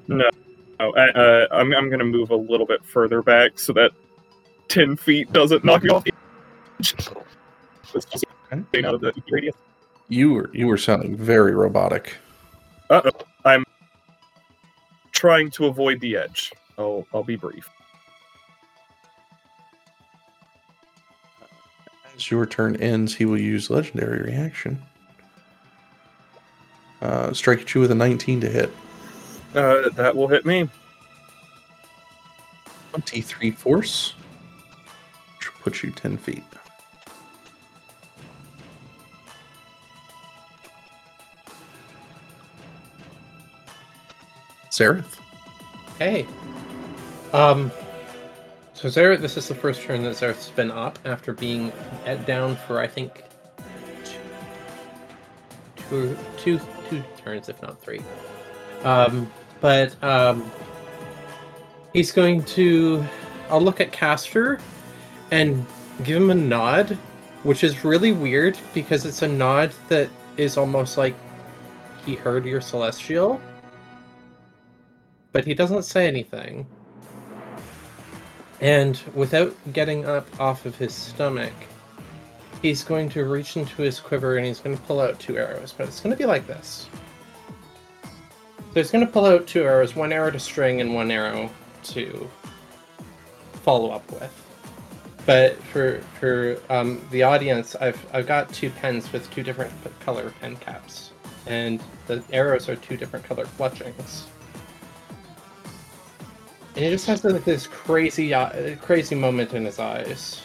No, 0.08 0.30
no 0.80 0.92
I, 0.92 1.10
uh, 1.10 1.48
I'm 1.52 1.74
I'm 1.74 1.90
gonna 1.90 2.04
move 2.04 2.32
a 2.32 2.36
little 2.36 2.66
bit 2.66 2.84
further 2.86 3.22
back 3.22 3.58
so 3.58 3.74
that 3.74 3.92
ten 4.68 4.96
feet 4.96 5.32
doesn't 5.32 5.64
knock 5.64 5.84
me 5.84 5.90
off 5.90 6.04
the 6.04 6.14
edge. 6.80 6.96
Let's 7.94 8.06
just 8.06 8.26
stay 8.70 8.84
out 8.84 8.96
of 8.96 9.02
the 9.02 9.14
radius. 9.30 9.56
You 10.10 10.34
were 10.34 10.50
you 10.54 10.68
were 10.68 10.78
sounding 10.78 11.16
very 11.16 11.56
robotic. 11.56 12.18
Uh 12.90 13.02
oh, 13.06 13.12
I'm 13.46 13.64
trying 15.12 15.50
to 15.52 15.68
avoid 15.68 16.00
the 16.02 16.18
edge. 16.18 16.52
I'll 16.78 17.08
I'll 17.14 17.24
be 17.24 17.36
brief. 17.36 17.70
As 22.24 22.32
your 22.32 22.46
turn 22.46 22.78
ends, 22.78 23.14
he 23.14 23.26
will 23.26 23.38
use 23.38 23.70
legendary 23.70 24.22
reaction. 24.22 24.82
Uh, 27.02 27.34
strike 27.34 27.60
at 27.60 27.76
you 27.76 27.82
with 27.82 27.92
a 27.92 27.96
19 27.96 28.40
to 28.40 28.50
hit. 28.50 28.72
Uh, 29.54 29.90
that 29.90 30.16
will 30.16 30.30
hit 30.30 30.46
me. 30.46 30.70
23 32.92 33.52
force, 33.52 34.14
which 35.38 35.54
will 35.54 35.62
put 35.64 35.84
you 35.84 35.92
10 35.92 36.16
feet. 36.16 36.44
Seraph. 44.70 45.20
Hey. 46.00 46.26
Um. 47.34 47.70
So 48.84 48.90
Zareth, 48.90 49.22
this 49.22 49.38
is 49.38 49.48
the 49.48 49.56
first 49.56 49.82
turn 49.82 50.04
that 50.04 50.18
Zareth's 50.18 50.50
been 50.50 50.70
up 50.70 51.00
after 51.06 51.32
being 51.32 51.72
at, 52.06 52.26
down 52.26 52.58
for 52.58 52.82
I 52.82 52.88
think 52.88 53.24
two, 55.90 56.18
two, 56.36 56.60
two 56.90 57.02
turns, 57.16 57.48
if 57.48 57.62
not 57.62 57.82
three. 57.82 58.02
Um, 58.84 59.32
but 59.62 59.96
um, 60.04 60.52
he's 61.94 62.12
going 62.12 62.44
to. 62.44 63.06
I'll 63.50 63.62
look 63.62 63.80
at 63.80 63.94
Caster 63.94 64.60
and 65.32 65.66
give 66.04 66.22
him 66.22 66.30
a 66.30 66.36
nod, 66.36 66.98
which 67.44 67.64
is 67.64 67.86
really 67.86 68.12
weird 68.12 68.58
because 68.74 69.06
it's 69.06 69.22
a 69.22 69.30
nod 69.30 69.72
that 69.88 70.10
is 70.36 70.58
almost 70.58 70.98
like 70.98 71.16
he 72.06 72.16
heard 72.16 72.46
your 72.46 72.60
celestial 72.60 73.40
but 75.32 75.44
he 75.44 75.56
doesn't 75.56 75.82
say 75.82 76.08
anything. 76.08 76.68
And 78.64 78.98
without 79.14 79.54
getting 79.74 80.06
up 80.06 80.26
off 80.40 80.66
of 80.66 80.78
his 80.78 80.94
stomach, 80.94 81.52
he's 82.62 82.82
going 82.82 83.10
to 83.10 83.26
reach 83.26 83.58
into 83.58 83.82
his 83.82 84.00
quiver 84.00 84.38
and 84.38 84.46
he's 84.46 84.62
going 84.62 84.78
to 84.78 84.82
pull 84.84 85.02
out 85.02 85.20
two 85.20 85.38
arrows, 85.38 85.74
but 85.78 85.90
it's 85.90 86.00
going 86.00 86.16
to 86.16 86.18
be 86.18 86.26
like 86.26 86.48
this. 86.48 86.88
So 88.04 88.10
he's 88.76 88.90
going 88.90 89.06
to 89.06 89.12
pull 89.12 89.26
out 89.26 89.48
two 89.48 89.64
arrows, 89.64 89.98
one 89.98 90.14
arrow 90.14 90.32
to 90.32 90.40
string 90.40 90.80
and 90.80 90.96
one 90.96 91.12
arrow 91.12 91.50
to 91.84 92.30
follow 93.64 93.92
up 93.92 94.10
with. 94.14 94.32
But 95.26 95.62
for 95.64 96.00
for 96.20 96.58
um, 96.70 97.02
the 97.12 97.24
audience, 97.24 97.76
I've 97.76 98.04
I've 98.14 98.28
got 98.28 98.52
two 98.54 98.70
pens 98.70 99.12
with 99.12 99.30
two 99.32 99.44
different 99.44 99.74
color 100.00 100.34
pen 100.40 100.56
caps, 100.58 101.12
and 101.48 101.82
the 102.08 102.24
arrows 102.32 102.68
are 102.68 102.76
two 102.78 102.98
different 102.98 103.26
color 103.26 103.46
fletchings. 103.46 104.28
And 106.76 106.86
he 106.86 106.90
just 106.90 107.06
has 107.06 107.24
like 107.24 107.46
this 107.46 107.68
crazy, 107.68 108.34
uh, 108.34 108.76
crazy 108.78 109.16
moment 109.16 109.54
in 109.54 109.66
his 109.66 109.78
eyes. 109.78 110.44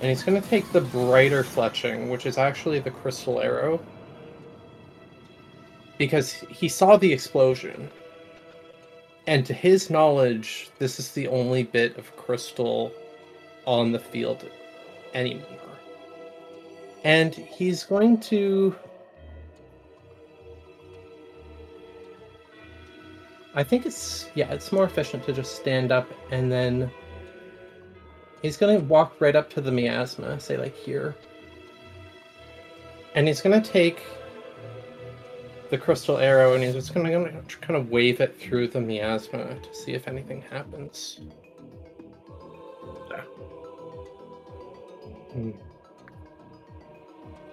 And 0.00 0.10
he's 0.10 0.22
going 0.22 0.40
to 0.40 0.48
take 0.48 0.70
the 0.72 0.80
brighter 0.80 1.44
fletching, 1.44 2.10
which 2.10 2.26
is 2.26 2.36
actually 2.36 2.80
the 2.80 2.90
crystal 2.90 3.40
arrow. 3.40 3.80
Because 5.98 6.32
he 6.32 6.68
saw 6.68 6.96
the 6.96 7.12
explosion. 7.12 7.88
And 9.28 9.46
to 9.46 9.54
his 9.54 9.88
knowledge, 9.88 10.70
this 10.78 10.98
is 10.98 11.12
the 11.12 11.28
only 11.28 11.62
bit 11.62 11.96
of 11.96 12.14
crystal 12.16 12.92
on 13.66 13.92
the 13.92 13.98
field 13.98 14.48
anymore. 15.14 15.44
And 17.04 17.34
he's 17.34 17.84
going 17.84 18.18
to 18.22 18.74
I 23.56 23.64
think 23.64 23.86
it's 23.86 24.28
yeah, 24.34 24.52
it's 24.52 24.70
more 24.70 24.84
efficient 24.84 25.24
to 25.24 25.32
just 25.32 25.56
stand 25.56 25.90
up 25.90 26.06
and 26.30 26.52
then 26.52 26.90
he's 28.42 28.58
gonna 28.58 28.80
walk 28.80 29.18
right 29.18 29.34
up 29.34 29.48
to 29.54 29.62
the 29.62 29.72
miasma, 29.72 30.38
say 30.38 30.58
like 30.58 30.76
here. 30.76 31.16
And 33.14 33.26
he's 33.26 33.40
gonna 33.40 33.62
take 33.62 34.02
the 35.70 35.78
crystal 35.78 36.18
arrow 36.18 36.52
and 36.52 36.62
he's 36.62 36.74
just 36.74 36.92
gonna, 36.92 37.10
gonna 37.10 37.42
kind 37.62 37.76
of 37.76 37.90
wave 37.90 38.20
it 38.20 38.38
through 38.38 38.68
the 38.68 38.80
miasma 38.80 39.58
to 39.58 39.74
see 39.74 39.94
if 39.94 40.06
anything 40.06 40.42
happens. 40.42 41.20
Hmm. 45.32 45.48
It 45.48 45.54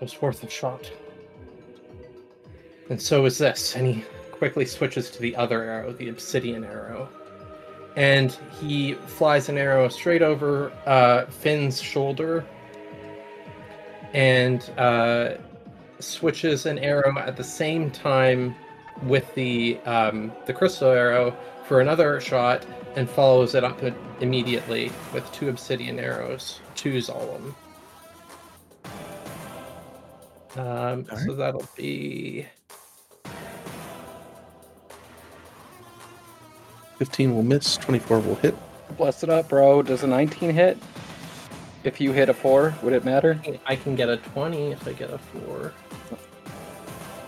was 0.02 0.22
worth 0.22 0.44
a 0.44 0.50
shot. 0.50 0.92
And 2.90 3.02
so 3.02 3.26
is 3.26 3.38
this. 3.38 3.78
And 3.78 3.88
he 3.88 4.04
quickly 4.34 4.66
switches 4.66 5.10
to 5.12 5.22
the 5.22 5.36
other 5.36 5.64
arrow, 5.64 5.94
the 5.94 6.10
obsidian 6.10 6.64
arrow. 6.64 7.08
And 7.96 8.36
he 8.60 8.96
flies 8.96 9.50
an 9.50 9.58
arrow 9.58 9.88
straight 9.88 10.24
over 10.24 10.72
uh, 10.86 11.26
Finn's 11.28 11.80
shoulder 11.80 12.44
and 14.14 14.70
uh, 14.78 15.36
switches 16.00 16.66
an 16.66 16.80
arrow 16.80 17.18
at 17.18 17.38
the 17.38 17.44
same 17.44 17.92
time 17.92 18.56
with 19.04 19.34
the 19.36 19.80
um, 19.86 20.32
the 20.46 20.54
crystal 20.54 20.90
arrow 20.90 21.36
for 21.68 21.82
another 21.82 22.20
shot 22.20 22.66
and 22.96 23.10
follows 23.10 23.56
it 23.56 23.64
up 23.64 23.80
immediately 24.20 24.92
with 25.14 25.30
two 25.32 25.50
obsidian 25.50 26.00
arrows 26.00 26.60
to 26.76 26.98
Zalem. 26.98 27.54
Um, 30.56 31.06
All 31.12 31.18
So 31.18 31.34
that'll 31.34 31.68
be 31.76 32.46
15 37.04 37.36
will 37.36 37.44
miss, 37.44 37.76
24 37.76 38.20
will 38.22 38.36
hit. 38.36 38.56
Bless 38.96 39.24
it 39.24 39.30
up, 39.30 39.50
bro. 39.50 39.82
Does 39.82 40.04
a 40.04 40.08
19 40.08 40.52
hit? 40.52 40.78
If 41.84 42.00
you 42.00 42.14
hit 42.14 42.30
a 42.30 42.34
four, 42.34 42.74
would 42.82 42.94
it 42.94 43.04
matter? 43.04 43.42
I 43.66 43.76
can 43.76 43.98
get 43.98 44.08
a 44.08 44.16
20 44.16 44.72
if 44.72 44.88
I 44.88 44.94
get 44.94 45.10
a 45.10 45.18
4. 45.18 45.74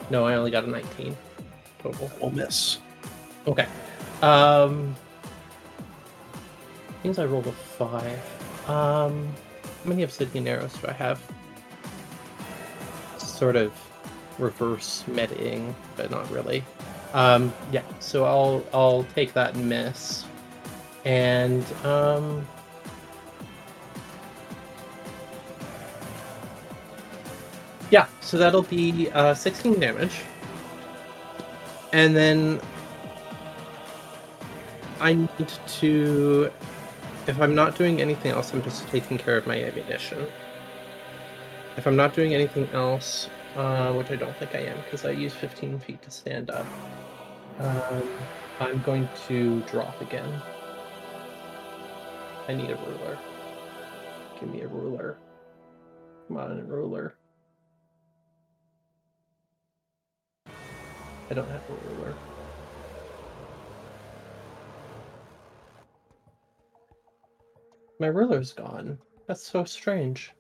No, 0.10 0.26
I 0.26 0.36
only 0.36 0.50
got 0.50 0.64
a 0.64 0.70
19 0.70 1.18
total. 1.84 2.10
Will 2.22 2.32
miss. 2.32 2.78
Okay. 3.48 3.68
Um 4.22 4.96
means 7.04 7.20
I 7.20 7.26
rolled 7.26 7.48
a 7.48 7.52
5. 7.52 8.70
Um 8.70 9.28
how 9.84 9.90
many 9.90 10.04
obsidian 10.04 10.48
arrows 10.48 10.72
do 10.76 10.88
I 10.88 10.94
have? 10.94 11.22
Sort 13.18 13.58
of 13.58 13.74
reverse 14.40 15.04
metaing, 15.10 15.74
but 15.98 16.12
not 16.12 16.32
really. 16.32 16.64
Um 17.14 17.54
yeah, 17.72 17.84
so 18.00 18.26
I'll 18.26 18.64
I'll 18.74 19.04
take 19.16 19.34
that 19.34 19.56
and 19.56 19.70
miss. 19.70 20.26
And 21.06 21.64
um 21.84 22.46
Yeah, 27.92 28.08
so 28.20 28.38
that'll 28.38 28.64
be 28.64 29.10
uh, 29.12 29.34
16 29.34 29.80
damage. 29.80 30.22
And 31.94 32.16
then 32.16 32.60
I 35.00 35.14
need 35.14 35.50
to. 35.80 36.52
If 37.28 37.40
I'm 37.42 37.56
not 37.56 37.76
doing 37.78 38.02
anything 38.02 38.32
else, 38.32 38.54
I'm 38.54 38.64
just 38.64 38.88
taking 38.90 39.18
care 39.18 39.38
of 39.38 39.48
my 39.48 39.62
ammunition. 39.64 40.28
If 41.78 41.88
I'm 41.88 41.96
not 41.96 42.14
doing 42.14 42.34
anything 42.34 42.68
else, 42.74 43.30
uh, 43.56 43.94
which 43.94 44.12
I 44.12 44.16
don't 44.16 44.36
think 44.38 44.56
I 44.56 44.60
am, 44.60 44.78
because 44.84 45.06
I 45.06 45.12
use 45.12 45.34
15 45.34 45.80
feet 45.80 46.02
to 46.04 46.12
stand 46.12 46.50
up. 46.50 46.66
Um, 47.60 48.10
I'm 48.60 48.82
going 48.82 49.08
to 49.28 49.62
drop 49.62 50.02
again. 50.02 50.42
I 52.48 52.54
need 52.54 52.70
a 52.70 52.76
ruler. 52.76 53.18
Give 54.40 54.50
me 54.50 54.62
a 54.62 54.68
ruler. 54.68 55.18
Come 56.28 56.38
on, 56.38 56.68
ruler. 56.68 57.16
I 60.48 61.34
don't 61.34 61.50
have 61.50 61.64
a 61.70 61.90
ruler. 61.90 62.14
My 68.00 68.08
ruler's 68.08 68.52
gone. 68.54 69.00
That's 69.28 69.42
so 69.42 69.64
strange. 69.64 70.32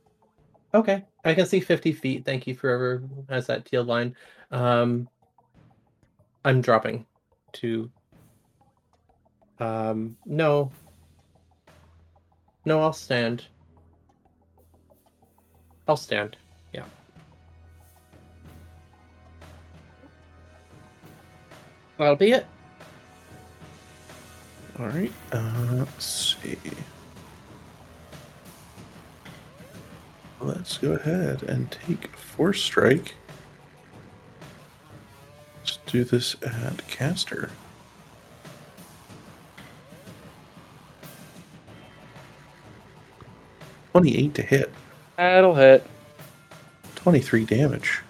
Okay, 0.74 1.06
I 1.24 1.34
can 1.34 1.45
see 1.45 1.61
50 1.61 1.94
feet. 1.94 2.26
Thank 2.26 2.45
you 2.48 2.53
Forever 2.53 3.03
has 3.30 3.48
that 3.48 3.66
teal 3.66 3.84
line. 3.84 4.16
Um, 4.52 5.08
I'm 6.45 6.61
dropping 6.61 7.07
to. 7.53 7.90
Um, 9.59 10.15
no. 10.27 10.72
No, 12.65 12.82
I'll 12.82 12.93
stand. 12.93 13.45
I'll 15.88 15.98
stand. 15.98 16.38
Yeah. 16.72 16.85
That'll 21.98 22.15
be 22.15 22.33
it. 22.33 22.45
All 24.80 24.88
right. 24.88 25.11
Uh, 25.32 25.53
let's 25.72 26.35
see. 26.43 26.57
Let's 30.40 30.77
go 30.77 30.91
ahead 30.93 31.41
and 31.41 31.72
take 31.72 32.15
Force 32.15 32.61
Strike. 32.61 33.15
Let's 35.66 35.80
do 35.88 36.03
this 36.03 36.35
at 36.44 36.88
caster. 36.88 37.50
Twenty-eight 43.92 44.35
to 44.35 44.44
hit. 44.44 44.72
That'll 45.18 45.56
hit. 45.56 45.84
23 46.94 47.45
damage. 47.45 48.02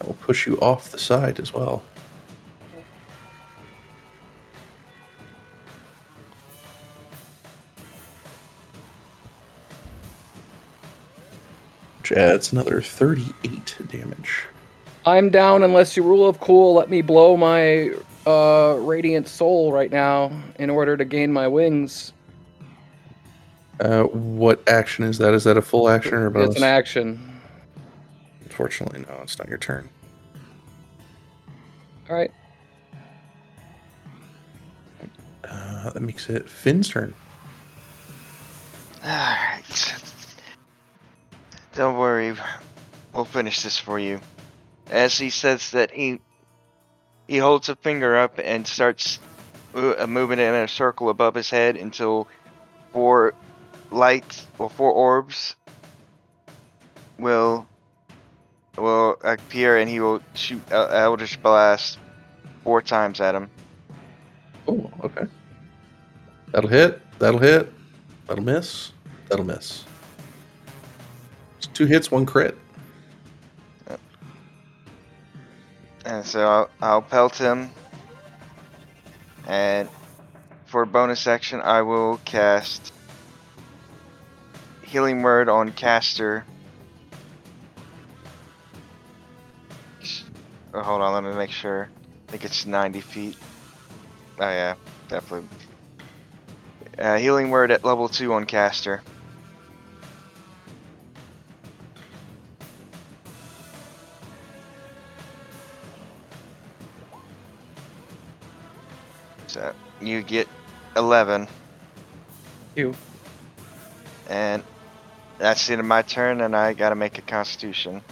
That 0.00 0.08
will 0.08 0.14
push 0.14 0.48
you 0.48 0.58
off 0.58 0.90
the 0.90 0.98
side 0.98 1.38
as 1.38 1.54
well. 1.54 1.84
Which 12.00 12.10
adds 12.10 12.52
another 12.52 12.82
38 12.82 13.76
damage. 13.88 14.46
I'm 15.06 15.30
down 15.30 15.62
unless 15.62 15.96
you 15.96 16.02
rule 16.02 16.28
of 16.28 16.40
cool 16.40 16.74
let 16.74 16.90
me 16.90 17.00
blow 17.00 17.36
my 17.36 17.92
uh, 18.26 18.76
radiant 18.80 19.28
soul 19.28 19.72
right 19.72 19.90
now 19.90 20.32
in 20.58 20.68
order 20.68 20.96
to 20.96 21.04
gain 21.04 21.32
my 21.32 21.46
wings. 21.46 22.12
Uh, 23.78 24.02
what 24.04 24.68
action 24.68 25.04
is 25.04 25.18
that? 25.18 25.32
Is 25.32 25.44
that 25.44 25.56
a 25.56 25.62
full 25.62 25.88
action 25.88 26.14
or 26.14 26.26
a 26.26 26.30
bonus? 26.30 26.48
It's 26.50 26.56
an 26.56 26.64
action. 26.64 27.40
Unfortunately, 28.42 29.04
no, 29.08 29.20
it's 29.22 29.38
not 29.38 29.48
your 29.48 29.58
turn. 29.58 29.88
All 32.10 32.16
right. 32.16 32.32
Uh, 35.44 35.90
that 35.90 36.00
makes 36.00 36.28
it 36.28 36.48
Finn's 36.50 36.88
turn. 36.88 37.14
Alright. 39.04 39.94
Don't 41.76 41.96
worry. 41.96 42.34
We'll 43.14 43.24
finish 43.24 43.62
this 43.62 43.78
for 43.78 44.00
you. 44.00 44.20
As 44.90 45.18
he 45.18 45.30
says 45.30 45.70
that 45.72 45.90
he 45.90 46.20
he 47.26 47.38
holds 47.38 47.68
a 47.68 47.76
finger 47.76 48.16
up 48.16 48.38
and 48.42 48.66
starts 48.66 49.18
uh, 49.74 50.06
moving 50.06 50.38
it 50.38 50.42
in 50.42 50.54
a 50.54 50.68
circle 50.68 51.10
above 51.10 51.34
his 51.34 51.50
head 51.50 51.76
until 51.76 52.28
four 52.92 53.34
lights 53.90 54.46
or 54.58 54.70
four 54.70 54.92
orbs 54.92 55.56
will 57.18 57.66
will 58.76 59.16
appear 59.22 59.78
and 59.78 59.88
he 59.88 60.00
will 60.00 60.20
shoot 60.34 60.62
Eldritch 60.70 61.40
Blast 61.42 61.98
four 62.62 62.82
times 62.82 63.20
at 63.20 63.34
him. 63.34 63.50
Oh, 64.68 64.90
okay. 65.04 65.26
That'll 66.52 66.70
hit. 66.70 67.00
That'll 67.18 67.40
hit. 67.40 67.72
That'll 68.26 68.44
miss. 68.44 68.92
That'll 69.28 69.44
miss. 69.44 69.84
It's 71.58 71.66
two 71.68 71.86
hits, 71.86 72.10
one 72.10 72.26
crit. 72.26 72.56
And 76.06 76.24
so 76.24 76.46
I'll, 76.46 76.70
I'll 76.80 77.02
pelt 77.02 77.36
him. 77.36 77.70
And 79.48 79.88
for 80.66 80.86
bonus 80.86 81.26
action, 81.26 81.60
I 81.60 81.82
will 81.82 82.18
cast 82.24 82.92
Healing 84.82 85.22
Word 85.22 85.48
on 85.48 85.72
Caster. 85.72 86.44
Oh, 90.72 90.82
hold 90.82 91.02
on, 91.02 91.12
let 91.12 91.24
me 91.24 91.36
make 91.36 91.50
sure. 91.50 91.90
I 92.28 92.30
think 92.30 92.44
it's 92.44 92.66
90 92.66 93.00
feet. 93.00 93.36
Oh, 94.38 94.48
yeah, 94.48 94.74
definitely. 95.08 95.48
Uh, 96.98 97.16
healing 97.16 97.50
Word 97.50 97.72
at 97.72 97.84
level 97.84 98.08
2 98.08 98.32
on 98.32 98.46
Caster. 98.46 99.02
You 110.00 110.22
get 110.22 110.48
11. 110.96 111.48
You. 112.74 112.94
And 114.28 114.62
that's 115.38 115.66
the 115.66 115.72
end 115.74 115.80
of 115.80 115.86
my 115.86 116.02
turn, 116.02 116.40
and 116.40 116.54
I 116.56 116.72
gotta 116.72 116.94
make 116.94 117.18
a 117.18 117.22
constitution. 117.22 118.02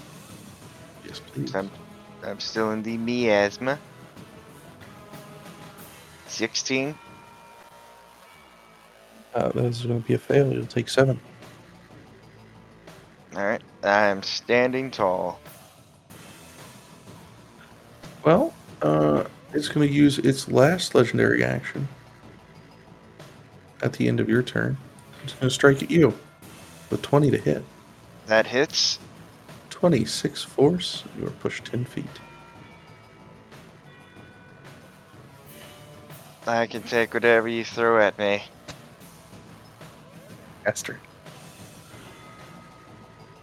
Yes, 1.05 1.21
please. 1.21 1.55
I'm, 1.55 1.71
I'm 2.23 2.41
still 2.41 2.71
in 2.73 2.83
the 2.83 2.97
miasma. 2.97 3.79
16. 6.29 6.95
Uh, 9.35 9.49
that's 9.55 9.85
going 9.85 10.01
to 10.01 10.09
be 10.09 10.15
a 10.15 10.19
fail. 10.19 10.53
You'll 10.53 10.67
take 10.67 10.89
seven. 10.89 11.19
Alright, 13.35 13.63
I 13.83 14.07
am 14.07 14.23
standing 14.23 14.91
tall. 14.91 15.41
Well, 18.25 18.55
uh, 18.81 19.25
it's 19.55 19.69
going 19.69 19.87
to 19.87 19.95
use 19.95 20.19
its 20.19 20.49
last 20.49 20.95
legendary 20.95 21.45
action 21.45 21.89
at 23.83 23.93
the 23.95 24.09
end 24.09 24.19
of 24.19 24.29
your 24.29 24.43
turn. 24.43 24.77
It's 25.23 25.33
going 25.33 25.49
to 25.49 25.55
strike 25.55 25.83
at 25.83 25.91
you 25.91 26.13
with 26.91 27.03
20 27.03 27.31
to 27.31 27.39
hit. 27.39 27.65
That 28.27 28.47
hits. 28.47 28.99
26 29.71 30.43
force. 30.43 31.05
You 31.19 31.27
are 31.27 31.31
pushed 31.31 31.65
10 31.67 31.85
feet. 31.85 32.05
I 36.47 36.67
can 36.67 36.83
take 36.83 37.15
whatever 37.15 37.49
you 37.49 37.65
throw 37.65 38.01
at 38.01 38.19
me. 38.19 38.43
Esther. 40.67 40.99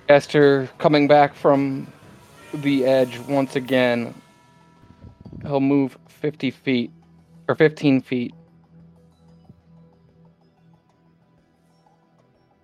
Esther 0.10 0.70
coming 0.78 1.08
back 1.08 1.34
from 1.34 1.88
the 2.54 2.86
edge 2.86 3.18
once 3.20 3.56
again. 3.56 4.14
He'll 5.42 5.60
move 5.60 5.98
50 6.22 6.52
feet 6.52 6.92
or 7.48 7.56
15 7.56 8.02
feet. 8.02 8.34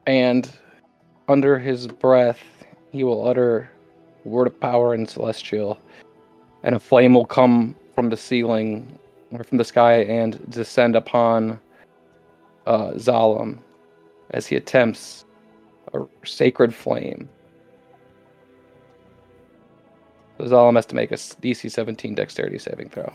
And 0.05 0.49
under 1.27 1.59
his 1.59 1.87
breath, 1.87 2.39
he 2.91 3.03
will 3.03 3.27
utter 3.27 3.69
word 4.23 4.47
of 4.47 4.59
power 4.59 4.93
in 4.93 5.05
celestial, 5.05 5.79
and 6.63 6.75
a 6.75 6.79
flame 6.79 7.13
will 7.13 7.25
come 7.25 7.75
from 7.95 8.09
the 8.09 8.17
ceiling 8.17 8.97
or 9.31 9.43
from 9.43 9.57
the 9.57 9.65
sky 9.65 10.03
and 10.03 10.49
descend 10.49 10.95
upon 10.95 11.59
uh, 12.65 12.91
Zalem 12.91 13.59
as 14.31 14.45
he 14.47 14.55
attempts 14.55 15.25
a 15.93 15.99
sacred 16.25 16.73
flame. 16.73 17.27
So 20.37 20.45
Zalem 20.45 20.75
has 20.75 20.85
to 20.87 20.95
make 20.95 21.11
a 21.11 21.15
DC 21.15 21.71
17 21.71 22.15
dexterity 22.15 22.59
saving 22.59 22.89
throw. 22.89 23.11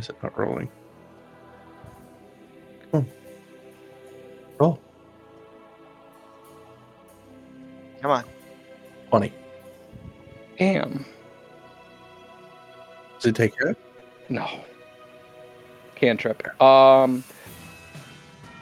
Why 0.00 0.02
is 0.02 0.08
it 0.08 0.22
not 0.22 0.38
rolling? 0.38 0.70
Come 2.90 3.00
on. 3.00 3.10
Roll. 4.58 4.80
Come 8.00 8.10
on. 8.10 8.24
20. 9.10 9.32
Damn. 10.58 11.04
Does 13.16 13.26
it 13.26 13.34
take 13.34 13.58
care 13.58 13.68
of 13.68 13.76
it? 13.76 13.82
No. 14.30 14.48
Cantrip. 15.96 16.62
Um. 16.62 17.22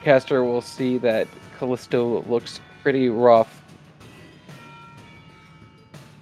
Caster 0.03 0.43
will 0.43 0.61
see 0.61 0.99
that 0.99 1.29
Callisto 1.57 2.25
looks 2.25 2.61
pretty 2.83 3.11
rough. 3.11 3.63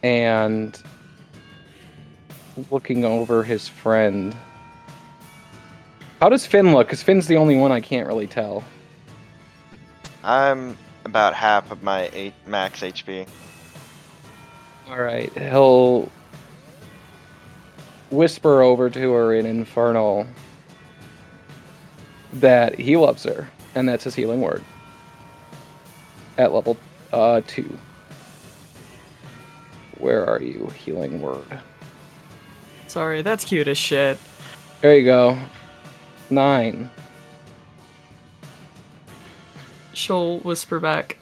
And 0.03 0.79
looking 2.71 3.07
over 3.07 3.43
his 3.43 3.67
friend. 3.67 4.37
How 6.21 6.29
does 6.29 6.47
Finn 6.47 6.73
look? 6.73 6.87
Because 6.87 7.03
Finn's 7.03 7.27
the 7.27 7.37
only 7.37 7.57
one 7.57 7.73
I 7.73 7.81
can't 7.81 8.07
really 8.07 8.27
tell. 8.27 8.65
I'm 10.25 10.77
about 11.05 11.35
half 11.35 11.71
of 11.71 11.83
my 11.83 12.11
eight 12.13 12.35
max 12.47 12.81
HP. 12.81 13.29
All 14.89 14.99
right, 14.99 15.33
he'll 15.37 16.11
whisper 18.11 18.63
over 18.63 18.89
to 18.89 19.13
her 19.13 19.35
in 19.35 19.47
Infernal 19.47 20.27
that 22.35 22.79
he 22.79 22.97
loves 22.97 23.25
her, 23.25 23.49
and 23.75 23.89
that's 23.89 24.05
his 24.05 24.15
healing 24.15 24.41
word 24.41 24.65
at 26.39 26.53
level 26.53 26.77
uh, 27.13 27.41
two. 27.47 27.79
Where 29.99 30.29
are 30.29 30.43
you, 30.43 30.71
healing 30.77 31.21
word? 31.21 31.61
Sorry, 32.87 33.23
that's 33.23 33.45
cute 33.45 33.69
as 33.69 33.79
shit. 33.79 34.19
There 34.83 34.97
you 34.97 35.05
go. 35.05 35.39
Nine. 36.31 36.91
She'll 39.93 40.41
whisper 40.41 40.79
back, 40.81 41.19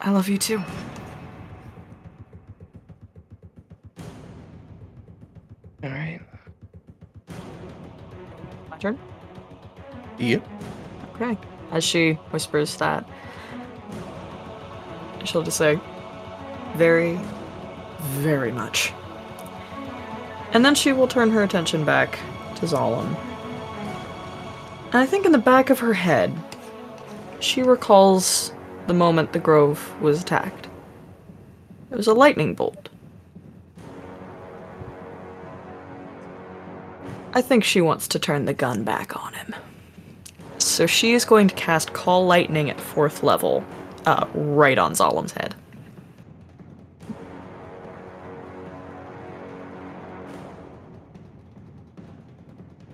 I 0.00 0.10
love 0.10 0.28
you 0.28 0.38
too. 0.38 0.62
All 5.82 5.90
right. 5.90 6.20
My 8.70 8.78
turn? 8.78 8.98
Yep. 10.18 10.46
Okay. 11.14 11.36
As 11.70 11.84
she 11.84 12.12
whispers 12.30 12.76
that, 12.76 13.08
she'll 15.24 15.42
just 15.42 15.58
say, 15.58 15.80
very, 16.76 17.18
very 18.00 18.52
much. 18.52 18.92
And 20.52 20.64
then 20.64 20.74
she 20.74 20.92
will 20.92 21.08
turn 21.08 21.30
her 21.30 21.42
attention 21.42 21.84
back 21.84 22.18
to 22.56 22.66
Zalem. 22.66 23.16
And 24.92 25.02
I 25.02 25.06
think 25.06 25.26
in 25.26 25.32
the 25.32 25.38
back 25.38 25.68
of 25.68 25.78
her 25.80 25.92
head, 25.92 26.32
she 27.40 27.62
recalls 27.62 28.52
the 28.86 28.94
moment 28.94 29.32
the 29.32 29.38
grove 29.38 29.94
was 30.00 30.22
attacked. 30.22 30.66
It 31.90 31.96
was 31.96 32.06
a 32.06 32.14
lightning 32.14 32.54
bolt. 32.54 32.88
I 37.34 37.42
think 37.42 37.64
she 37.64 37.82
wants 37.82 38.08
to 38.08 38.18
turn 38.18 38.46
the 38.46 38.54
gun 38.54 38.82
back 38.82 39.22
on 39.22 39.34
him. 39.34 39.54
So 40.56 40.86
she 40.86 41.12
is 41.12 41.24
going 41.24 41.48
to 41.48 41.54
cast 41.54 41.92
Call 41.92 42.26
Lightning 42.26 42.70
at 42.70 42.80
fourth 42.80 43.22
level, 43.22 43.64
uh, 44.06 44.26
right 44.34 44.78
on 44.78 44.92
Zalem's 44.94 45.32
head. 45.32 45.54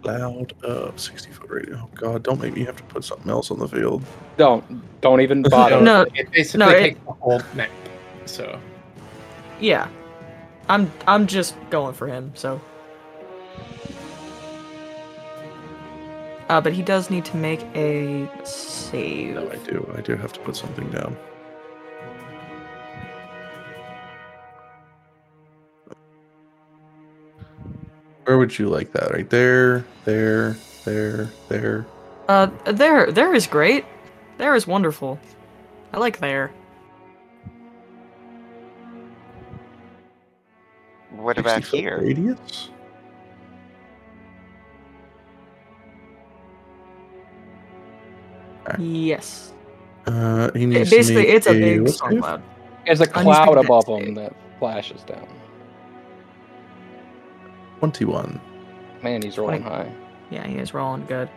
Loud 0.05 0.52
up, 0.65 0.99
60 1.00 1.31
foot 1.33 1.49
radius. 1.50 1.78
Oh 1.83 1.89
god, 1.94 2.23
don't 2.23 2.41
make 2.41 2.55
me 2.55 2.65
have 2.65 2.76
to 2.76 2.83
put 2.84 3.05
something 3.05 3.31
else 3.31 3.50
on 3.50 3.58
the 3.58 3.68
field. 3.68 4.02
Don't 4.36 4.62
don't 5.00 5.20
even 5.20 5.42
bother. 5.50 5.81
No, 5.81 6.02
it 6.15 6.31
basically 6.31 6.58
no, 6.66 6.68
it- 6.70 6.81
takes 6.81 7.00
the 7.05 7.12
whole 7.12 7.41
map. 7.55 7.70
So 8.26 8.58
Yeah. 9.60 9.89
I'm 10.68 10.91
I'm 11.07 11.26
just 11.26 11.55
going 11.70 11.94
for 11.94 12.07
him, 12.07 12.33
so. 12.34 12.60
Uh, 16.49 16.60
but 16.60 16.73
he 16.74 16.83
does 16.83 17.10
need 17.10 17.24
to 17.24 17.36
make 17.36 17.60
a 17.74 18.28
save. 18.44 19.34
No, 19.34 19.50
I 19.50 19.57
do. 19.57 19.94
I 19.97 20.00
do 20.02 20.15
have 20.16 20.33
to 20.34 20.41
put 20.41 20.57
something 20.57 20.89
down. 20.91 21.16
Where 28.24 28.38
would 28.38 28.58
you 28.58 28.68
like 28.68 28.92
that? 28.92 29.12
Right 29.12 29.28
there, 29.28 29.84
there, 30.04 30.56
there, 30.84 31.30
there. 31.48 31.86
Uh, 32.28 32.48
there, 32.64 33.12
there 33.12 33.34
is 33.34 33.46
great. 33.46 33.84
There 34.38 34.54
is 34.54 34.66
wonderful. 34.66 35.18
I 35.92 35.98
like 35.98 36.18
there. 36.18 36.50
What 41.10 41.38
about 41.38 41.64
here? 41.64 42.00
Radius? 42.00 42.70
Yes. 48.78 49.52
Uh, 50.06 50.50
he 50.52 50.66
needs 50.66 50.90
basically, 50.90 51.24
make 51.24 51.34
it's 51.34 51.46
a 51.46 51.52
big 51.52 51.88
storm 51.88 52.18
cloud. 52.20 52.42
There's 52.86 53.00
a 53.00 53.04
I'm 53.04 53.08
just 53.08 53.42
cloud 53.42 53.58
above 53.58 53.84
save. 53.84 54.08
him 54.08 54.14
that 54.14 54.34
flashes 54.58 55.02
down. 55.02 55.26
21. 57.92 58.40
Man, 59.02 59.22
he's 59.22 59.36
rolling 59.36 59.62
Twenty. 59.62 59.76
high. 59.76 59.94
Yeah, 60.30 60.46
he 60.46 60.56
is 60.56 60.72
rolling 60.72 61.04
good. 61.06 61.28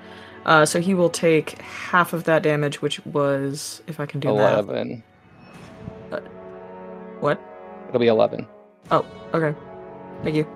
Uh, 0.46 0.66
so 0.66 0.80
he 0.80 0.94
will 0.94 1.10
take 1.10 1.62
half 1.62 2.14
of 2.14 2.24
that 2.24 2.42
damage, 2.42 2.82
which 2.82 3.06
was, 3.06 3.82
if 3.88 4.00
I 4.00 4.06
can 4.06 4.20
do 4.22 4.30
that. 4.30 4.60
Eleven. 4.60 5.04
What? 7.20 7.42
It'll 7.90 8.00
be 8.00 8.08
eleven. 8.08 8.48
Oh, 8.92 9.06
okay. 9.34 9.58
Thank 10.24 10.36
you. 10.36 10.48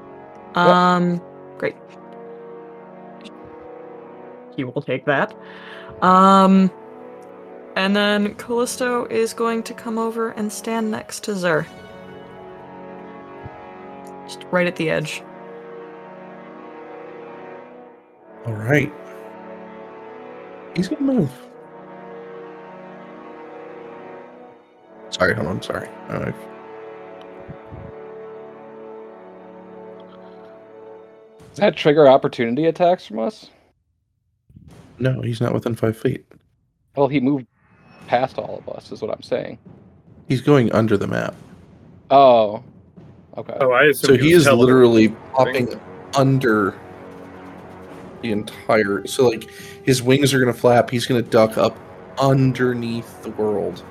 Um, 0.55 1.21
great. 1.57 1.75
He 4.55 4.63
will 4.63 4.81
take 4.81 5.05
that. 5.05 5.35
Um, 6.01 6.71
and 7.75 7.95
then 7.95 8.35
Callisto 8.35 9.05
is 9.07 9.33
going 9.33 9.63
to 9.63 9.73
come 9.73 9.97
over 9.97 10.29
and 10.31 10.51
stand 10.51 10.91
next 10.91 11.23
to 11.25 11.35
Zer. 11.35 11.65
Just 14.25 14.45
right 14.51 14.67
at 14.67 14.75
the 14.75 14.89
edge. 14.89 15.23
All 18.45 18.53
right. 18.53 18.91
He's 20.75 20.87
gonna 20.87 21.01
move. 21.01 21.31
Sorry, 25.09 25.35
hold 25.35 25.47
on. 25.47 25.61
Sorry. 25.61 25.89
Uh, 26.09 26.31
Does 31.49 31.57
that 31.57 31.75
trigger 31.75 32.07
opportunity 32.07 32.65
attacks 32.65 33.05
from 33.05 33.19
us? 33.19 33.49
no, 34.99 35.21
he's 35.21 35.41
not 35.41 35.53
within 35.53 35.75
five 35.75 35.97
feet. 35.97 36.25
Well, 36.95 37.07
he 37.07 37.19
moved 37.19 37.47
past 38.07 38.37
all 38.37 38.63
of 38.65 38.75
us, 38.75 38.91
is 38.91 39.01
what 39.01 39.11
I'm 39.11 39.21
saying. 39.23 39.57
He's 40.27 40.41
going 40.41 40.71
under 40.73 40.95
the 40.95 41.07
map. 41.07 41.35
Oh. 42.09 42.63
Okay. 43.37 43.57
Oh, 43.59 43.71
I 43.71 43.91
So 43.91 44.15
he 44.15 44.33
was 44.33 44.47
is 44.47 44.53
literally 44.53 45.09
popping 45.33 45.79
under 46.15 46.75
the 48.21 48.31
entire. 48.31 49.05
So 49.07 49.27
like 49.29 49.49
his 49.83 50.01
wings 50.01 50.33
are 50.33 50.39
gonna 50.39 50.53
flap. 50.53 50.89
He's 50.89 51.05
gonna 51.05 51.21
duck 51.21 51.57
up 51.57 51.77
underneath 52.19 53.23
the 53.23 53.31
world, 53.31 53.83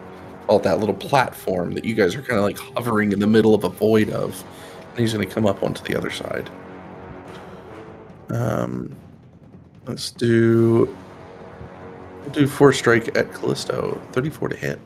all 0.49 0.59
that 0.61 0.79
little 0.79 0.95
platform 0.95 1.73
that 1.75 1.85
you 1.85 1.95
guys 1.95 2.15
are 2.15 2.23
kind 2.23 2.39
of 2.39 2.45
like 2.45 2.59
hovering 2.59 3.13
in 3.13 3.19
the 3.19 3.27
middle 3.27 3.55
of 3.55 3.65
a 3.65 3.69
void 3.69 4.11
of, 4.11 4.45
and 4.91 4.99
he's 4.99 5.13
gonna 5.13 5.27
come 5.27 5.47
up 5.47 5.63
onto 5.63 5.83
the 5.85 5.97
other 5.97 6.11
side. 6.11 6.51
Um, 8.31 8.95
let's 9.87 10.11
do. 10.11 10.97
We'll 12.23 12.31
do 12.31 12.47
force 12.47 12.79
strike 12.79 13.17
at 13.17 13.33
Callisto. 13.33 14.01
Thirty-four 14.13 14.49
to 14.49 14.57
hit. 14.57 14.79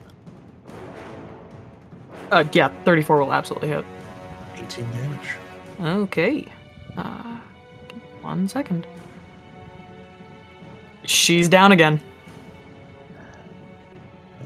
Uh, 2.31 2.45
yeah, 2.53 2.69
34 2.85 3.23
will 3.23 3.33
absolutely 3.33 3.69
hit. 3.69 3.85
Eighteen 4.57 4.91
damage. 4.91 5.37
Okay. 5.81 6.49
Uh, 6.97 7.39
one 8.23 8.49
second. 8.49 8.87
She's 11.05 11.49
down 11.49 11.73
again. 11.73 12.01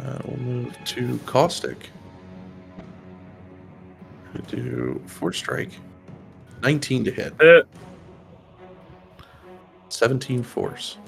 Uh, 0.01 0.19
we'll 0.25 0.39
move 0.39 0.85
to 0.85 1.19
Caustic. 1.27 1.91
We'll 4.35 4.45
do 4.45 5.01
force 5.07 5.39
strike. 5.39 5.73
19 6.63 7.05
to 7.05 7.11
hit. 7.11 7.41
Uh, 7.41 7.63
17 9.89 10.43
force. 10.43 10.99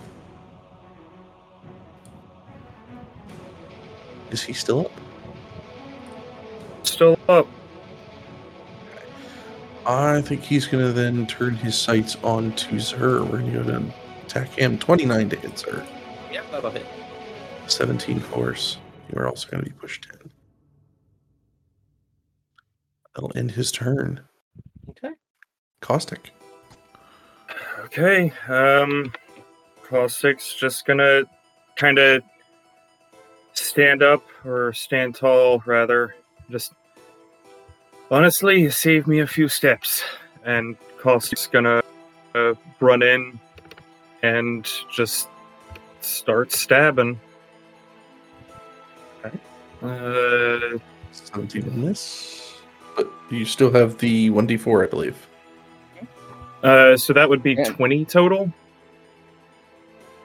Is 4.31 4.43
he 4.43 4.53
still 4.53 4.83
up? 4.87 4.93
still 7.01 7.19
up. 7.31 7.47
I 9.87 10.21
think 10.21 10.43
he's 10.43 10.67
going 10.67 10.85
to 10.85 10.93
then 10.93 11.27
turn 11.27 11.55
his 11.55 11.75
sights 11.75 12.17
on 12.23 12.53
to 12.53 12.79
Zer. 12.79 13.25
We're 13.25 13.39
going 13.39 13.53
to 13.53 13.59
go 13.59 13.65
to 13.65 13.93
attack 14.31 14.49
him. 14.51 14.79
29 14.79 15.29
to 15.31 15.37
hit 15.37 15.59
Zer. 15.59 15.85
yeah, 16.33 16.43
that'll 16.51 16.71
hit. 16.71 16.87
17 17.67 18.21
force. 18.21 18.79
You 19.13 19.21
are 19.21 19.29
also 19.29 19.49
going 19.49 19.65
to 19.65 19.71
be 19.71 19.77
pushed 19.77 20.07
in. 20.13 20.31
That'll 23.15 23.33
end 23.37 23.51
his 23.51 23.73
turn. 23.73 24.21
Okay. 24.91 25.15
Caustic. 25.81 26.31
Okay. 27.81 28.33
Um, 28.49 29.13
Caustic's 29.83 30.55
just 30.55 30.87
gonna 30.87 31.25
kind 31.75 31.99
of 31.99 32.23
stand 33.55 34.05
up 34.05 34.23
or 34.45 34.73
stand 34.73 35.17
tall, 35.17 35.61
rather. 35.67 36.15
Just 36.51 36.73
honestly, 38.13 38.71
save 38.71 39.09
me 39.09 39.19
a 39.21 39.27
few 39.27 39.49
steps. 39.49 40.05
And 40.45 40.77
Caustic's 40.99 41.49
gonna 41.49 41.83
uh, 42.37 42.55
run 42.79 43.03
in 43.03 43.41
and 44.23 44.69
just 44.91 45.29
start 46.01 46.53
stabbing. 46.53 47.19
Okay. 49.25 49.39
Uh, 49.83 50.79
17 51.13 51.63
on 51.71 51.85
this. 51.85 52.61
But 52.97 53.09
you 53.31 53.45
still 53.45 53.73
have 53.73 53.99
the 53.99 54.31
1d4, 54.31 54.85
I 54.85 54.87
believe. 54.91 55.27
uh, 56.63 56.97
so 56.97 57.13
that 57.13 57.29
would 57.29 57.43
be 57.43 57.55
Yeah. 57.55 57.65
20 57.73 58.05
total. 58.05 58.53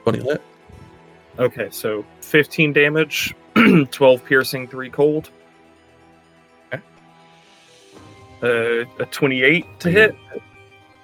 20 0.04 0.20
lit. 0.20 0.42
Okay, 1.38 1.68
so 1.70 2.04
15 2.22 2.72
damage, 2.72 3.34
12 3.90 4.24
piercing, 4.24 4.66
3 4.68 4.88
cold. 4.90 5.30
Okay. 6.72 6.82
Uh, 8.42 8.84
a 9.02 9.06
28 9.06 9.66
to 9.80 9.90
hit. 9.90 10.16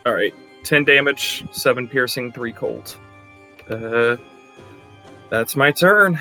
All 0.07 0.15
right, 0.15 0.35
10 0.65 0.85
damage, 0.85 1.45
7 1.53 1.89
piercing, 1.89 2.33
3 2.33 2.53
cold. 2.53 2.97
Uh, 3.69 4.17
that's 5.31 5.57
my 5.57 5.71
turn. 5.71 6.19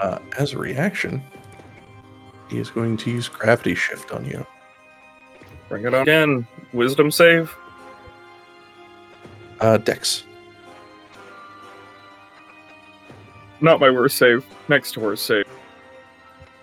Uh, 0.00 0.18
as 0.38 0.52
a 0.52 0.58
reaction, 0.58 1.22
he 2.48 2.58
is 2.58 2.70
going 2.70 2.96
to 2.96 3.10
use 3.10 3.28
gravity 3.28 3.74
shift 3.74 4.12
on 4.12 4.24
you. 4.24 4.46
Bring 5.68 5.84
it 5.84 5.94
on 5.94 6.02
again. 6.02 6.46
Wisdom 6.72 7.10
save. 7.10 7.54
Uh, 9.60 9.78
Dex. 9.78 10.24
Not 13.60 13.80
my 13.80 13.90
worst 13.90 14.18
save. 14.18 14.44
Next 14.68 14.92
to 14.92 15.00
worst 15.00 15.26
save. 15.26 15.46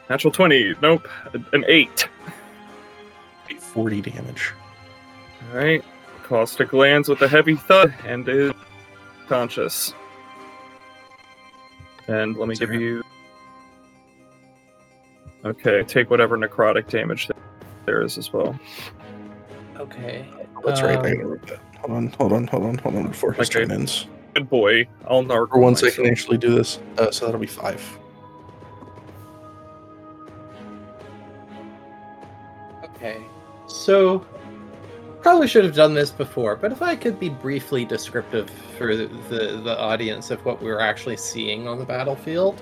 Natural 0.09 0.31
20. 0.31 0.75
Nope. 0.81 1.07
An 1.53 1.65
8. 1.67 2.07
a 3.49 3.55
40 3.55 4.01
damage. 4.01 4.53
All 5.51 5.57
right. 5.57 5.83
Caustic 6.23 6.71
lands 6.71 7.09
with 7.09 7.21
a 7.21 7.27
heavy 7.27 7.55
thud 7.55 7.93
and 8.05 8.27
is 8.27 8.53
conscious. 9.27 9.93
And 12.07 12.37
let 12.37 12.47
me 12.47 12.55
give 12.55 12.73
you. 12.73 13.03
Okay, 15.43 15.83
take 15.83 16.09
whatever 16.09 16.37
necrotic 16.37 16.87
damage 16.89 17.29
there 17.85 18.01
is 18.01 18.17
as 18.17 18.31
well. 18.31 18.57
Okay. 19.77 20.25
That's 20.63 20.81
right. 20.83 20.91
I 20.97 21.09
Um, 21.09 21.15
gotta 21.17 21.25
write 21.27 21.47
that. 21.47 21.59
Hold 21.79 21.91
on, 21.97 22.07
hold 22.07 22.33
on, 22.33 22.47
hold 22.47 22.63
on, 22.63 22.77
hold 22.77 22.95
on 22.95 23.07
before 23.07 23.33
his 23.33 23.49
Okay. 23.49 23.61
turn 23.65 23.71
ends. 23.71 24.07
Good 24.35 24.49
boy. 24.49 24.87
I'll 25.07 25.23
narc. 25.23 25.49
For 25.49 25.59
once, 25.59 25.81
I 25.83 25.87
myself. 25.87 26.05
can 26.05 26.11
actually 26.11 26.37
do 26.37 26.53
this. 26.55 26.79
Uh, 26.97 27.11
so 27.11 27.25
that'll 27.25 27.41
be 27.41 27.47
five. 27.47 27.83
Okay. 32.83 33.17
So, 33.67 34.25
probably 35.21 35.47
should 35.47 35.63
have 35.63 35.75
done 35.75 35.93
this 35.93 36.11
before, 36.11 36.55
but 36.55 36.71
if 36.71 36.81
I 36.81 36.95
could 36.95 37.19
be 37.19 37.29
briefly 37.29 37.85
descriptive 37.85 38.49
for 38.77 38.95
the, 38.95 39.07
the, 39.29 39.61
the 39.63 39.79
audience 39.79 40.31
of 40.31 40.43
what 40.45 40.61
we 40.61 40.69
were 40.69 40.81
actually 40.81 41.17
seeing 41.17 41.67
on 41.67 41.77
the 41.79 41.85
battlefield. 41.85 42.61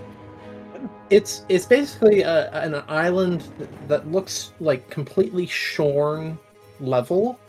It's 1.10 1.44
it's 1.50 1.66
basically 1.66 2.22
a, 2.22 2.52
an 2.52 2.84
island 2.88 3.48
that 3.88 4.10
looks 4.12 4.54
like 4.60 4.90
completely 4.90 5.48
shorn 5.48 6.38
level, 6.80 7.40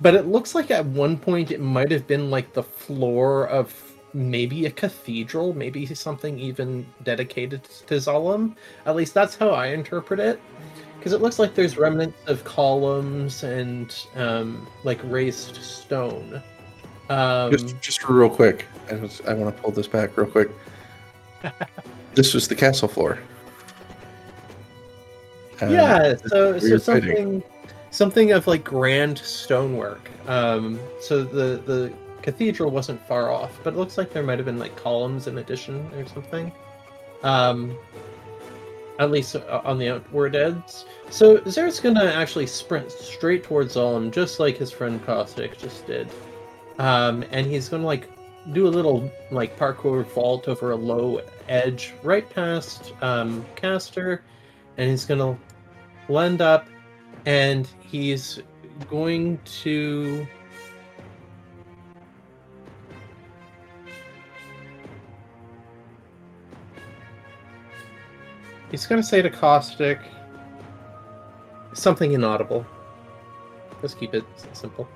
but 0.00 0.14
it 0.14 0.26
looks 0.26 0.54
like 0.54 0.70
at 0.70 0.84
one 0.86 1.18
point 1.18 1.50
it 1.50 1.60
might 1.60 1.90
have 1.90 2.06
been 2.06 2.30
like 2.30 2.52
the 2.54 2.62
floor 2.62 3.46
of 3.48 3.74
maybe 4.14 4.66
a 4.66 4.70
cathedral, 4.70 5.52
maybe 5.52 5.84
something 5.86 6.38
even 6.38 6.86
dedicated 7.02 7.64
to 7.64 7.94
Zalem. 7.96 8.56
At 8.86 8.96
least 8.96 9.12
that's 9.12 9.36
how 9.36 9.50
I 9.50 9.66
interpret 9.66 10.20
it 10.20 10.40
because 11.04 11.12
it 11.12 11.20
looks 11.20 11.38
like 11.38 11.54
there's 11.54 11.76
remnants 11.76 12.16
of 12.28 12.42
columns 12.44 13.42
and 13.42 13.94
um, 14.16 14.66
like 14.84 14.98
raised 15.04 15.54
stone. 15.56 16.42
Um, 17.10 17.50
just, 17.52 17.78
just 17.82 18.08
real 18.08 18.30
quick. 18.30 18.64
I, 18.90 18.94
was, 18.94 19.20
I 19.28 19.34
want 19.34 19.54
to 19.54 19.62
pull 19.62 19.70
this 19.70 19.86
back 19.86 20.16
real 20.16 20.26
quick. 20.26 20.48
this 22.14 22.32
was 22.32 22.48
the 22.48 22.54
castle 22.54 22.88
floor. 22.88 23.18
Uh, 25.60 25.66
yeah, 25.66 26.14
so, 26.24 26.58
so 26.58 26.78
fighting. 26.78 26.78
something 26.78 27.42
something 27.90 28.32
of 28.32 28.46
like 28.46 28.64
grand 28.64 29.18
stonework. 29.18 30.08
Um, 30.26 30.80
so 31.02 31.22
the 31.22 31.60
the 31.66 31.92
cathedral 32.22 32.70
wasn't 32.70 33.06
far 33.06 33.30
off, 33.30 33.60
but 33.62 33.74
it 33.74 33.76
looks 33.76 33.98
like 33.98 34.10
there 34.10 34.22
might 34.22 34.38
have 34.38 34.46
been 34.46 34.58
like 34.58 34.74
columns 34.74 35.26
in 35.26 35.36
addition 35.36 35.86
or 35.98 36.08
something. 36.08 36.50
Um, 37.22 37.76
at 38.98 39.10
least 39.10 39.36
uh, 39.36 39.60
on 39.64 39.78
the 39.78 39.88
outward 39.88 40.36
edge. 40.36 40.84
So 41.10 41.42
Zare's 41.44 41.80
gonna 41.80 42.04
actually 42.04 42.46
sprint 42.46 42.90
straight 42.90 43.44
towards 43.44 43.74
Zolom, 43.74 44.12
just 44.12 44.40
like 44.40 44.56
his 44.56 44.70
friend 44.70 45.04
Caustic 45.04 45.58
just 45.58 45.86
did. 45.86 46.08
Um, 46.78 47.24
and 47.30 47.46
he's 47.46 47.68
gonna 47.68 47.86
like 47.86 48.08
do 48.52 48.66
a 48.66 48.68
little 48.68 49.10
like 49.30 49.58
parkour 49.58 50.04
vault 50.06 50.48
over 50.48 50.72
a 50.72 50.76
low 50.76 51.20
edge 51.48 51.94
right 52.02 52.28
past 52.28 52.92
um, 53.00 53.44
Caster, 53.56 54.22
and 54.76 54.90
he's 54.90 55.04
gonna 55.04 55.38
land 56.08 56.40
up, 56.40 56.66
and 57.26 57.68
he's 57.80 58.40
going 58.88 59.38
to. 59.62 60.26
He's 68.74 68.86
gonna 68.88 69.04
say 69.04 69.22
to 69.22 69.30
Caustic 69.30 70.00
something 71.74 72.10
inaudible. 72.10 72.66
Let's 73.80 73.94
keep 73.94 74.14
it 74.14 74.24
simple. 74.52 74.88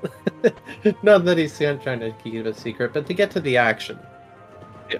Not 1.04 1.24
that 1.24 1.38
he's 1.38 1.56
trying 1.56 2.00
to 2.00 2.12
keep 2.24 2.34
it 2.34 2.46
a 2.48 2.52
secret, 2.52 2.92
but 2.92 3.06
to 3.06 3.14
get 3.14 3.30
to 3.30 3.40
the 3.40 3.56
action. 3.56 3.96
Yeah. 4.90 4.98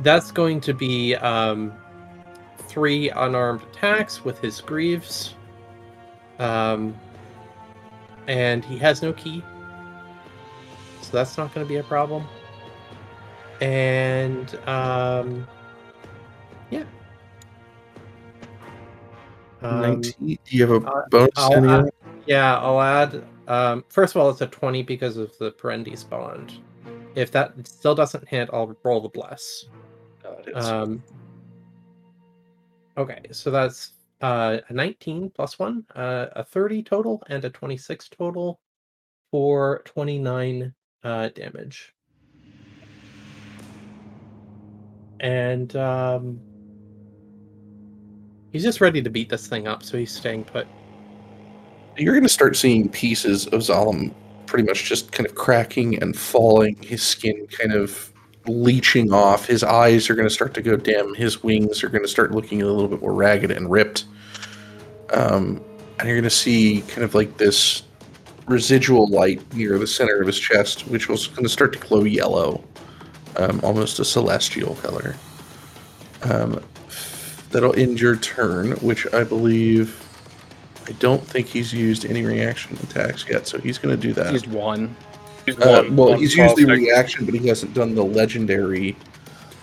That's 0.00 0.32
going 0.32 0.60
to 0.62 0.74
be 0.74 1.14
um, 1.14 1.72
three 2.66 3.08
unarmed 3.10 3.62
attacks 3.70 4.24
with 4.24 4.40
his 4.40 4.60
greaves. 4.60 5.36
Um, 6.40 6.98
and 8.26 8.64
he 8.64 8.78
has 8.78 9.00
no 9.00 9.12
ki. 9.12 9.44
So 11.02 11.12
that's 11.12 11.38
not 11.38 11.54
going 11.54 11.64
to 11.64 11.68
be 11.68 11.76
a 11.76 11.84
problem. 11.84 12.26
And 13.60 14.52
um, 14.66 15.46
Um, 19.62 19.80
19. 19.80 20.38
Do 20.44 20.56
you 20.56 20.66
have 20.66 20.82
a 20.82 20.86
uh, 20.86 21.08
bonus? 21.10 21.30
I'll 21.36 21.70
add- 21.70 21.90
yeah, 22.26 22.58
I'll 22.58 22.80
add. 22.80 23.24
Um, 23.48 23.84
first 23.88 24.14
of 24.14 24.22
all, 24.22 24.30
it's 24.30 24.40
a 24.40 24.46
20 24.46 24.82
because 24.82 25.16
of 25.16 25.36
the 25.38 25.52
Perendi's 25.52 26.04
bond. 26.04 26.54
If 27.14 27.30
that 27.32 27.52
still 27.66 27.94
doesn't 27.94 28.26
hit, 28.28 28.48
I'll 28.52 28.76
roll 28.84 29.00
the 29.00 29.08
bless. 29.08 29.66
No, 30.24 30.30
it 30.32 30.56
is. 30.56 30.66
Um, 30.66 31.02
okay, 32.96 33.20
so 33.32 33.50
that's 33.50 33.92
uh, 34.20 34.58
a 34.68 34.72
19 34.72 35.30
plus 35.30 35.58
1, 35.58 35.84
uh, 35.94 36.26
a 36.32 36.44
30 36.44 36.82
total, 36.82 37.22
and 37.28 37.44
a 37.44 37.50
26 37.50 38.08
total 38.08 38.60
for 39.30 39.82
29 39.84 40.72
uh, 41.04 41.28
damage. 41.28 41.94
And 45.20 45.74
um, 45.76 46.40
he's 48.52 48.62
just 48.62 48.80
ready 48.80 49.02
to 49.02 49.10
beat 49.10 49.28
this 49.28 49.46
thing 49.46 49.66
up, 49.66 49.82
so 49.82 49.98
he's 49.98 50.12
staying 50.12 50.44
put. 50.44 50.66
You're 51.96 52.14
going 52.14 52.22
to 52.22 52.28
start 52.28 52.56
seeing 52.56 52.88
pieces 52.88 53.46
of 53.48 53.60
Zalem 53.60 54.14
pretty 54.46 54.66
much 54.66 54.84
just 54.84 55.12
kind 55.12 55.26
of 55.26 55.34
cracking 55.34 56.00
and 56.02 56.16
falling. 56.16 56.76
His 56.82 57.02
skin 57.02 57.46
kind 57.48 57.72
of 57.72 58.12
leeching 58.46 59.12
off. 59.12 59.46
His 59.46 59.62
eyes 59.62 60.10
are 60.10 60.14
going 60.14 60.28
to 60.28 60.34
start 60.34 60.54
to 60.54 60.62
go 60.62 60.76
dim. 60.76 61.14
His 61.14 61.42
wings 61.42 61.82
are 61.82 61.88
going 61.88 62.02
to 62.02 62.08
start 62.08 62.32
looking 62.32 62.62
a 62.62 62.66
little 62.66 62.88
bit 62.88 63.00
more 63.00 63.12
ragged 63.12 63.50
and 63.50 63.70
ripped. 63.70 64.06
Um, 65.12 65.62
and 65.98 66.08
you're 66.08 66.16
going 66.16 66.24
to 66.24 66.30
see 66.30 66.82
kind 66.88 67.02
of 67.02 67.14
like 67.14 67.36
this 67.36 67.82
residual 68.46 69.08
light 69.08 69.40
near 69.54 69.78
the 69.78 69.86
center 69.86 70.20
of 70.20 70.26
his 70.26 70.38
chest, 70.38 70.86
which 70.88 71.08
was 71.08 71.28
going 71.28 71.44
to 71.44 71.48
start 71.48 71.72
to 71.74 71.78
glow 71.78 72.04
yellow, 72.04 72.64
um, 73.36 73.60
almost 73.62 74.00
a 74.00 74.04
celestial 74.04 74.74
color. 74.76 75.14
Um, 76.24 76.62
that'll 77.52 77.78
end 77.78 78.00
your 78.00 78.16
turn, 78.16 78.72
which 78.78 79.06
I 79.14 79.24
believe. 79.24 79.98
I 80.88 80.92
don't 80.92 81.24
think 81.24 81.46
he's 81.46 81.72
used 81.72 82.04
any 82.04 82.24
reaction 82.24 82.76
attacks 82.82 83.24
yet, 83.28 83.46
so 83.46 83.58
he's 83.58 83.78
going 83.78 83.94
to 83.94 84.00
do 84.00 84.12
that. 84.14 84.32
Used 84.32 84.48
one. 84.48 84.96
He's 85.46 85.56
Uh, 85.58 85.82
one- 85.84 85.96
well, 85.96 86.08
one 86.10 86.18
he's 86.18 86.34
used 86.36 86.56
the 86.56 86.64
Caustic. 86.64 86.68
reaction, 86.68 87.24
but 87.24 87.34
he 87.34 87.46
hasn't 87.48 87.72
done 87.74 87.94
the 87.94 88.02
legendary. 88.04 88.96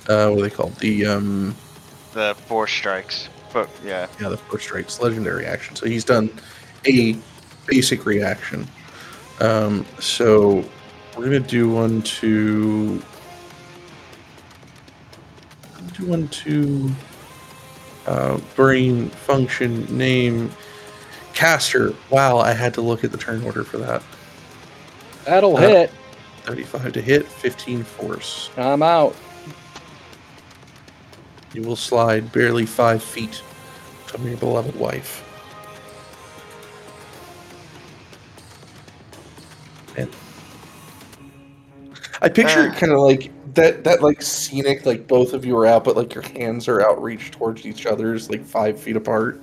Uh, 0.08 0.30
what 0.30 0.40
are 0.40 0.42
they 0.44 0.50
called? 0.50 0.76
The 0.78 1.06
um, 1.06 1.56
The 2.14 2.36
force 2.48 2.72
strikes. 2.72 3.28
But 3.52 3.70
yeah. 3.86 4.08
yeah, 4.22 4.30
the 4.30 4.38
force 4.38 4.64
strikes 4.64 5.00
legendary 5.02 5.46
action. 5.46 5.76
So 5.76 5.88
he's 5.88 6.04
done 6.06 6.30
a 6.86 7.18
basic 7.66 8.06
reaction. 8.06 8.68
Um, 9.42 9.86
so 10.00 10.64
we're 11.18 11.26
gonna 11.26 11.40
do 11.40 11.70
one 11.70 12.02
to 12.04 13.02
do 15.98 16.06
one 16.06 16.28
to 16.30 16.90
uh, 18.10 18.40
brain 18.56 19.10
function 19.10 19.86
name 19.96 20.52
caster. 21.34 21.94
Wow, 22.10 22.40
I 22.40 22.54
had 22.54 22.74
to 22.74 22.82
look 22.82 23.04
at 23.04 23.12
the 23.12 23.18
turn 23.18 23.44
order 23.44 23.64
for 23.64 23.78
that. 23.78 24.02
That'll 25.26 25.56
Uh, 25.56 25.62
hit. 25.62 25.92
35 26.44 26.94
to 26.94 27.02
hit, 27.02 27.28
15 27.28 27.84
force. 27.84 28.50
I'm 28.58 28.82
out. 28.82 29.16
You 31.54 31.62
will 31.62 31.76
slide 31.76 32.32
barely 32.32 32.66
five 32.66 33.04
feet 33.04 33.44
from 34.08 34.28
your 34.28 34.38
beloved 34.38 34.76
wife. 34.76 35.24
And 39.98 40.10
I 42.22 42.30
picture 42.30 42.66
it 42.68 42.74
Ah. 42.76 42.80
kind 42.80 42.92
of 42.92 43.00
like 43.00 43.32
that, 43.60 43.84
that 43.84 44.02
like 44.02 44.22
scenic, 44.22 44.86
like 44.86 45.08
both 45.08 45.34
of 45.34 45.44
you 45.46 45.58
are 45.58 45.66
out, 45.66 45.84
but 45.84 45.98
like 45.98 46.14
your 46.14 46.24
hands 46.24 46.68
are 46.68 46.82
outreached 46.82 47.34
towards 47.34 47.66
each 47.66 47.86
other's, 47.86 48.30
like 48.30 48.44
five 48.46 48.80
feet 48.80 48.96
apart. 48.96 49.42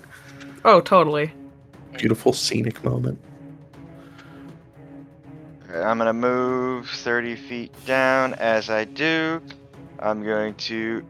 Oh, 0.64 0.80
totally. 0.80 1.30
Beautiful 1.98 2.32
scenic 2.32 2.82
moment. 2.82 3.18
Alright, 5.68 5.86
I'm 5.86 5.98
gonna 5.98 6.14
move 6.14 6.88
30 6.88 7.36
feet 7.36 7.72
down. 7.84 8.34
As 8.34 8.70
I 8.70 8.84
do, 8.84 9.42
I'm 9.98 10.24
going 10.24 10.54
to 10.54 11.04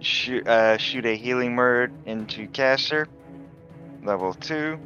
shoot 0.00 0.46
uh, 0.46 0.76
shoot 0.78 1.04
a 1.04 1.16
healing 1.16 1.56
word 1.56 1.92
into 2.06 2.46
caster, 2.48 3.08
level 4.04 4.34
two. 4.34 4.78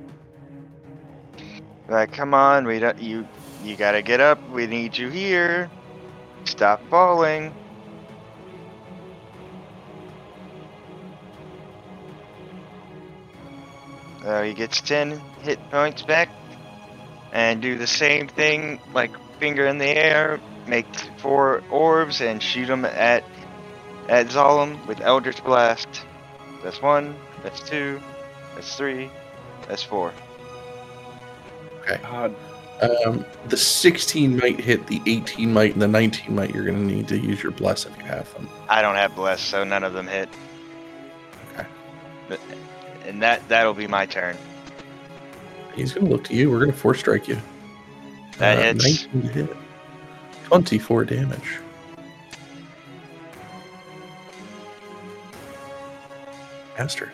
Like, 1.88 2.12
come 2.12 2.32
on, 2.32 2.66
we 2.66 2.78
don't 2.78 3.00
you 3.00 3.28
you 3.62 3.76
gotta 3.76 4.00
get 4.00 4.20
up. 4.20 4.48
We 4.50 4.66
need 4.66 4.96
you 4.96 5.10
here. 5.10 5.70
Stop 6.44 6.80
falling. 6.88 7.52
Uh, 14.26 14.42
he 14.42 14.54
gets 14.54 14.80
10 14.80 15.20
hit 15.42 15.58
points 15.70 16.02
back. 16.02 16.28
And 17.32 17.62
do 17.62 17.76
the 17.76 17.86
same 17.86 18.28
thing, 18.28 18.80
like 18.94 19.10
finger 19.38 19.66
in 19.66 19.78
the 19.78 19.86
air, 19.86 20.40
make 20.66 20.86
four 21.18 21.62
orbs 21.70 22.20
and 22.20 22.42
shoot 22.42 22.66
them 22.66 22.84
at 22.84 23.24
at 24.08 24.28
Zalem 24.28 24.84
with 24.86 25.00
Eldritch 25.00 25.42
Blast. 25.44 25.88
That's 26.62 26.80
one, 26.80 27.16
that's 27.42 27.60
two, 27.60 28.00
that's 28.54 28.76
three, 28.76 29.10
that's 29.68 29.82
four. 29.82 30.12
God. 31.86 32.34
Um, 32.80 33.24
the 33.46 33.56
16 33.56 34.36
might 34.36 34.60
hit, 34.60 34.86
the 34.86 35.00
18 35.06 35.52
might, 35.52 35.72
and 35.72 35.80
the 35.80 35.88
19 35.88 36.34
might. 36.34 36.54
You're 36.54 36.64
going 36.64 36.86
to 36.88 36.94
need 36.94 37.08
to 37.08 37.18
use 37.18 37.42
your 37.42 37.52
bless 37.52 37.86
if 37.86 37.96
you 37.96 38.04
have 38.04 38.32
them. 38.34 38.48
I 38.68 38.82
don't 38.82 38.96
have 38.96 39.14
bless, 39.14 39.40
so 39.40 39.64
none 39.64 39.82
of 39.82 39.94
them 39.94 40.06
hit. 40.06 40.28
Okay. 41.54 41.66
But, 42.28 42.40
and 43.06 43.22
that 43.22 43.46
that'll 43.48 43.74
be 43.74 43.86
my 43.86 44.06
turn. 44.06 44.36
He's 45.74 45.92
going 45.92 46.06
to 46.06 46.12
look 46.12 46.24
to 46.24 46.34
you. 46.34 46.50
We're 46.50 46.60
going 46.60 46.72
to 46.72 46.76
force 46.76 46.98
strike 47.00 47.28
you. 47.28 47.38
That 48.38 48.58
Uh, 48.58 48.62
hits. 48.62 49.06
19 49.14 49.30
hit. 49.30 49.56
24 50.44 51.04
damage. 51.04 51.58
Master. 56.78 57.12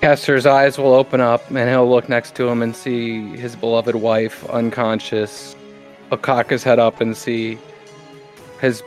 Caster's 0.00 0.46
eyes 0.46 0.78
will 0.78 0.94
open 0.94 1.20
up 1.20 1.46
and 1.50 1.68
he'll 1.68 1.88
look 1.88 2.08
next 2.08 2.34
to 2.36 2.48
him 2.48 2.62
and 2.62 2.74
see 2.74 3.36
his 3.36 3.54
beloved 3.56 3.96
wife 3.96 4.48
unconscious. 4.48 5.54
He'll 6.08 6.18
cock 6.18 6.48
his 6.48 6.62
head 6.62 6.78
up 6.78 7.00
and 7.00 7.16
see 7.16 7.58
his 8.60 8.82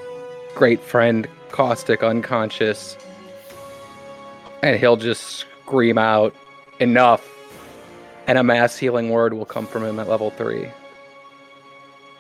great 0.56 0.82
friend 0.82 1.28
Caustic 1.52 2.02
unconscious. 2.04 2.98
And 4.64 4.80
he'll 4.80 4.96
just 4.96 5.46
scream 5.66 5.98
out, 5.98 6.34
Enough! 6.80 7.30
And 8.28 8.38
a 8.38 8.44
mass 8.44 8.78
healing 8.78 9.10
word 9.10 9.34
will 9.34 9.46
come 9.46 9.68
from 9.68 9.84
him 9.84 10.00
at 10.00 10.08
level 10.08 10.32
3. 10.32 10.70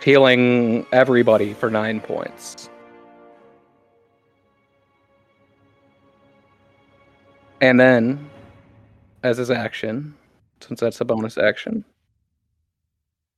Healing 0.01 0.85
everybody 0.91 1.53
for 1.53 1.72
9 1.72 2.01
points. 2.01 2.69
And 7.61 7.80
then 7.80 8.30
as 9.23 9.38
his 9.38 9.49
action, 9.49 10.13
since 10.59 10.81
that's 10.81 10.99
a 10.99 11.05
bonus 11.05 11.38
action. 11.38 11.85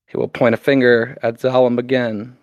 He 0.07 0.17
will 0.17 0.27
point 0.27 0.55
a 0.55 0.57
finger 0.57 1.15
at 1.21 1.39
Zalem 1.39 1.77
again. 1.77 2.35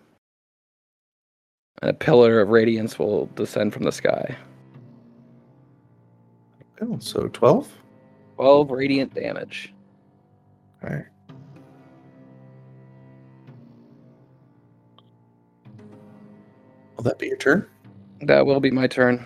And 1.81 1.91
a 1.91 1.93
pillar 1.93 2.39
of 2.39 2.47
radiance 2.49 2.97
will 2.97 3.25
descend 3.35 3.73
from 3.73 3.83
the 3.83 3.91
sky. 3.91 4.37
Oh, 6.83 6.97
so 6.99 7.29
12? 7.29 7.69
12 8.35 8.71
radiant 8.71 9.13
damage. 9.13 9.73
All 10.83 10.89
right. 10.89 11.05
Will 16.97 17.03
that 17.03 17.19
be 17.19 17.27
your 17.27 17.37
turn? 17.37 17.65
That 18.21 18.45
will 18.45 18.59
be 18.59 18.71
my 18.71 18.87
turn. 18.87 19.25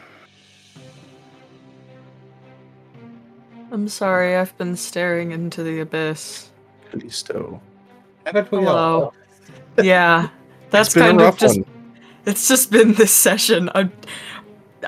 I'm 3.71 3.87
sorry, 3.87 4.35
I've 4.35 4.55
been 4.57 4.75
staring 4.75 5.31
into 5.31 5.63
the 5.63 5.79
abyss. 5.79 6.51
Callisto. 6.91 7.59
Haven't 8.25 8.51
we 8.51 8.59
Hello. 8.59 9.03
all? 9.05 9.13
Yeah, 9.83 10.29
that's 10.71 10.93
kind 10.93 11.21
of 11.21 11.37
just. 11.37 11.59
one. 11.59 11.67
It's 12.25 12.47
just 12.47 12.71
been 12.71 12.93
this 12.93 13.11
session. 13.11 13.69
I, 13.75 13.89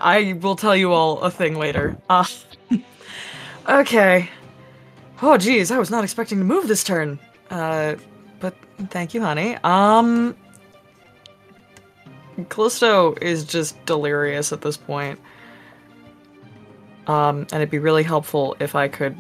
I 0.02 0.34
will 0.34 0.56
tell 0.56 0.76
you 0.76 0.92
all 0.92 1.22
a 1.22 1.30
thing 1.30 1.56
later. 1.60 1.96
Uh, 2.10 2.26
okay. 3.70 4.30
Oh, 5.22 5.38
geez, 5.38 5.72
I 5.72 5.78
was 5.78 5.90
not 5.90 6.04
expecting 6.04 6.38
to 6.40 6.46
move 6.46 6.68
this 6.68 6.84
turn. 6.84 7.20
Uh, 7.50 7.96
but 8.40 8.56
thank 8.90 9.14
you, 9.14 9.22
honey. 9.22 9.58
Um, 9.64 10.36
Callisto 12.48 13.16
is 13.22 13.44
just 13.44 13.84
delirious 13.86 14.54
at 14.54 14.62
this 14.62 14.78
point. 14.78 15.20
Um, 17.08 17.40
and 17.40 17.54
it'd 17.54 17.72
be 17.72 17.80
really 17.80 18.04
helpful 18.04 18.56
if 18.60 18.76
I 18.76 18.88
could 18.88 19.18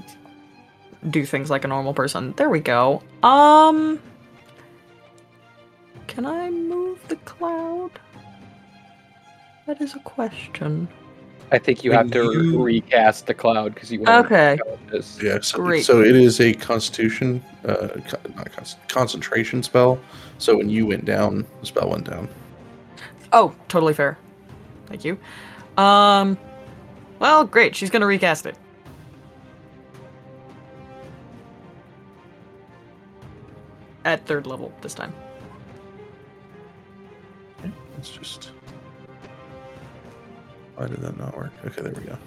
do 1.10 1.26
things 1.26 1.50
like 1.50 1.66
a 1.66 1.68
normal 1.68 1.94
person. 1.94 2.34
There 2.38 2.50
we 2.50 2.60
go. 2.60 3.02
Um, 3.24 4.00
can 6.08 6.26
I 6.26 6.50
move 6.50 7.00
the 7.08 7.16
cloud? 7.18 7.92
That 9.66 9.82
is 9.82 9.96
a 9.96 10.00
question. 10.00 10.88
I 11.52 11.58
think 11.58 11.84
you 11.84 11.92
When 11.92 11.98
have 12.00 12.12
to 12.12 12.32
you- 12.32 12.62
recast 12.62 13.26
the 13.26 13.34
cloud 13.34 13.74
because 13.74 13.92
you 13.92 14.02
weren't 14.02 14.26
Okay. 14.28 14.60
conscious. 14.88 15.20
Yeah, 15.22 15.40
so, 15.42 15.58
Great. 15.58 15.84
so 15.84 16.02
it 16.02 16.16
is 16.16 16.40
a 16.40 16.54
constitution, 16.54 17.44
uh, 17.66 17.88
not 18.36 18.52
con- 18.52 18.66
concentration 18.88 19.64
spell. 19.64 20.00
So 20.38 20.58
when 20.58 20.70
you 20.70 20.86
went 20.86 21.06
down, 21.06 21.46
the 21.62 21.66
spell 21.66 21.90
went 21.90 22.10
down. 22.10 22.30
Oh, 23.34 23.54
totally 23.68 23.94
fair. 23.94 24.18
Thank 24.88 25.04
you. 25.04 25.18
Um, 25.78 26.38
well, 27.20 27.46
great. 27.46 27.76
She's 27.76 27.90
gonna 27.90 28.06
recast 28.06 28.46
it. 28.46 28.56
At 34.06 34.26
third 34.26 34.48
level 34.48 34.72
this 34.82 34.94
time. 34.94 35.14
It's 37.98 38.10
just. 38.10 38.52
Why 40.80 40.88
did 40.88 41.02
that 41.02 41.18
not 41.18 41.36
work? 41.36 41.52
Okay, 41.66 41.82
there 41.82 41.92
we 41.92 42.04
go. 42.04 42.18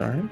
Right. 0.00 0.24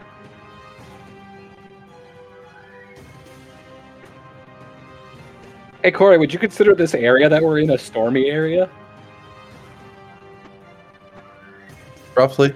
Hey 5.83 5.91
Corey, 5.91 6.17
would 6.17 6.33
you 6.33 6.39
consider 6.39 6.75
this 6.75 6.95
area 6.95 7.29
that 7.29 7.43
we're 7.43 7.59
in 7.59 7.69
a 7.69 7.79
stormy 7.79 8.31
area? 8.31 8.71
Roughly. 12.15 12.55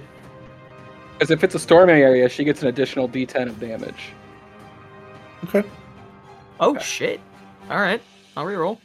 Because 1.13 1.29
if 1.29 1.43
it's 1.43 1.53
a 1.53 1.59
stormy 1.59 1.93
area, 1.93 2.27
she 2.27 2.43
gets 2.43 2.63
an 2.63 2.69
additional 2.69 3.07
D10 3.07 3.49
of 3.49 3.59
damage. 3.59 4.13
Okay. 5.43 5.63
Oh 6.59 6.77
shit. 6.79 7.19
All 7.69 7.77
right. 7.79 8.01
I'll 8.35 8.45
reroll. 8.45 8.79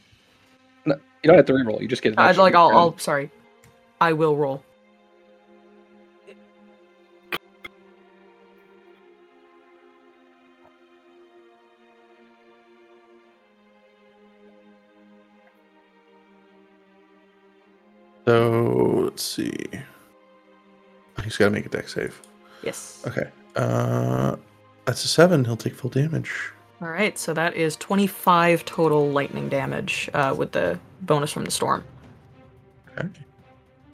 No, 0.87 0.95
You 1.23 1.29
don't 1.29 1.37
have 1.37 1.47
to 1.47 1.53
reroll. 1.53 1.81
You 1.81 1.89
just 1.89 2.03
get. 2.03 2.19
I'd 2.19 2.37
like. 2.37 2.55
I'll, 2.55 2.71
I'll. 2.77 2.99
Sorry. 2.99 3.31
I 4.01 4.13
will 4.13 4.37
roll. 4.37 4.65
So 18.27 19.01
let's 19.05 19.23
see. 19.23 19.53
He's 21.25 21.37
got 21.37 21.47
to 21.47 21.51
make 21.51 21.67
a 21.67 21.69
dex 21.69 21.95
save. 21.95 22.21
Yes. 22.63 23.03
Okay. 23.07 23.29
Uh, 23.57 24.37
that's 24.85 25.05
a 25.05 25.09
seven. 25.09 25.45
He'll 25.45 25.57
take 25.57 25.75
full 25.75 25.91
damage. 25.91 26.53
All 26.83 26.89
right, 26.89 27.17
so 27.17 27.33
that 27.35 27.55
is 27.55 27.77
25 27.77 28.65
total 28.65 29.09
lightning 29.09 29.49
damage 29.49 30.11
uh, 30.15 30.35
with 30.37 30.51
the 30.51 30.81
bonus 31.03 31.31
from 31.31 31.45
the 31.45 31.51
storm. 31.53 31.85
Okay. 32.99 33.09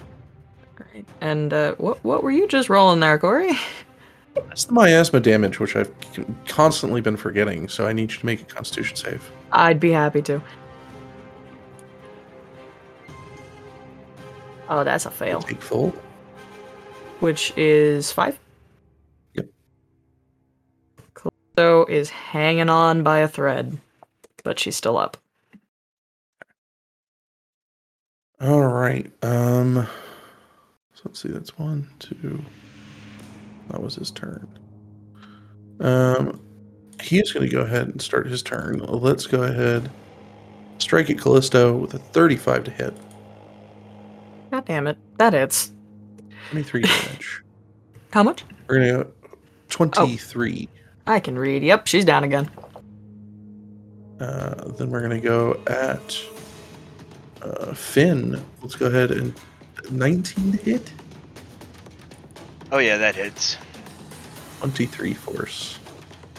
All 0.01 0.87
right, 0.95 1.05
and 1.21 1.53
uh, 1.53 1.75
what 1.75 2.03
what 2.03 2.23
were 2.23 2.31
you 2.31 2.49
just 2.49 2.71
rolling 2.71 3.01
there, 3.01 3.19
Corey? 3.19 3.53
That's 4.35 4.65
the 4.65 4.73
miasma 4.73 5.21
damage, 5.21 5.61
which 5.61 5.77
I've 5.77 5.93
constantly 6.47 7.03
been 7.03 7.19
forgetting. 7.19 7.69
So 7.69 7.87
I 7.87 7.93
need 7.93 8.11
you 8.11 8.19
to 8.19 8.27
make 8.27 8.41
a 8.41 8.45
Constitution 8.45 8.97
save. 8.97 9.31
I'd 9.53 9.81
be 9.81 9.91
happy 9.91 10.23
to. 10.23 10.41
Oh, 14.71 14.85
that's 14.85 15.07
a 15.07 15.11
fail. 15.11 15.43
Take 15.43 15.61
full. 15.61 15.91
Which 17.21 17.53
is 17.57 18.13
five. 18.13 18.39
Callisto 21.59 21.93
is 21.93 22.09
hanging 22.11 22.69
on 22.69 23.03
by 23.03 23.19
a 23.19 23.27
thread, 23.27 23.79
but 24.45 24.61
she's 24.61 24.77
still 24.77 24.97
up. 24.97 25.17
All 28.41 28.69
right. 28.69 29.11
Um. 29.25 29.89
So 30.95 31.03
let's 31.07 31.21
see. 31.21 31.31
That's 31.31 31.59
one, 31.59 31.89
two. 31.99 32.45
That 33.71 33.83
was 33.83 33.97
his 33.97 34.13
turn. 34.13 34.47
Um, 35.81 36.41
he's 37.03 37.33
going 37.33 37.49
to 37.49 37.53
go 37.53 37.63
ahead 37.63 37.89
and 37.89 38.01
start 38.01 38.29
his 38.29 38.43
turn. 38.43 38.79
Let's 38.79 39.27
go 39.27 39.43
ahead. 39.43 39.91
Strike 40.79 41.11
at 41.11 41.19
Callisto 41.19 41.77
with 41.77 41.95
a 41.95 41.99
35 41.99 42.65
to 42.65 42.71
hit. 42.71 42.97
God 44.53 44.65
damn 44.65 44.87
it, 44.87 44.97
that 45.19 45.33
hits. 45.33 45.73
23 46.51 46.83
damage. 46.83 47.43
How 48.13 48.23
much? 48.23 48.45
We're 48.69 48.77
going 48.77 48.89
to 48.89 49.05
go 49.05 49.11
23. 49.69 50.69
I 51.09 51.21
can 51.21 51.39
read. 51.39 51.63
Yep, 51.63 51.87
she's 51.87 52.05
down 52.05 52.23
again. 52.23 52.51
Uh, 54.21 54.69
then 54.73 54.91
we're 54.91 55.01
going 55.01 55.19
to 55.19 55.27
go 55.27 55.59
at 55.67 56.21
uh, 57.41 57.73
Finn. 57.73 58.45
Let's 58.61 58.75
go 58.77 58.87
ahead 58.87 59.11
and 59.11 59.35
19 59.91 60.53
to 60.53 60.59
hit. 60.59 60.93
Oh 62.71 62.79
yeah, 62.79 62.99
that 62.99 63.17
hits. 63.17 63.57
23 64.61 65.15
force. 65.15 65.79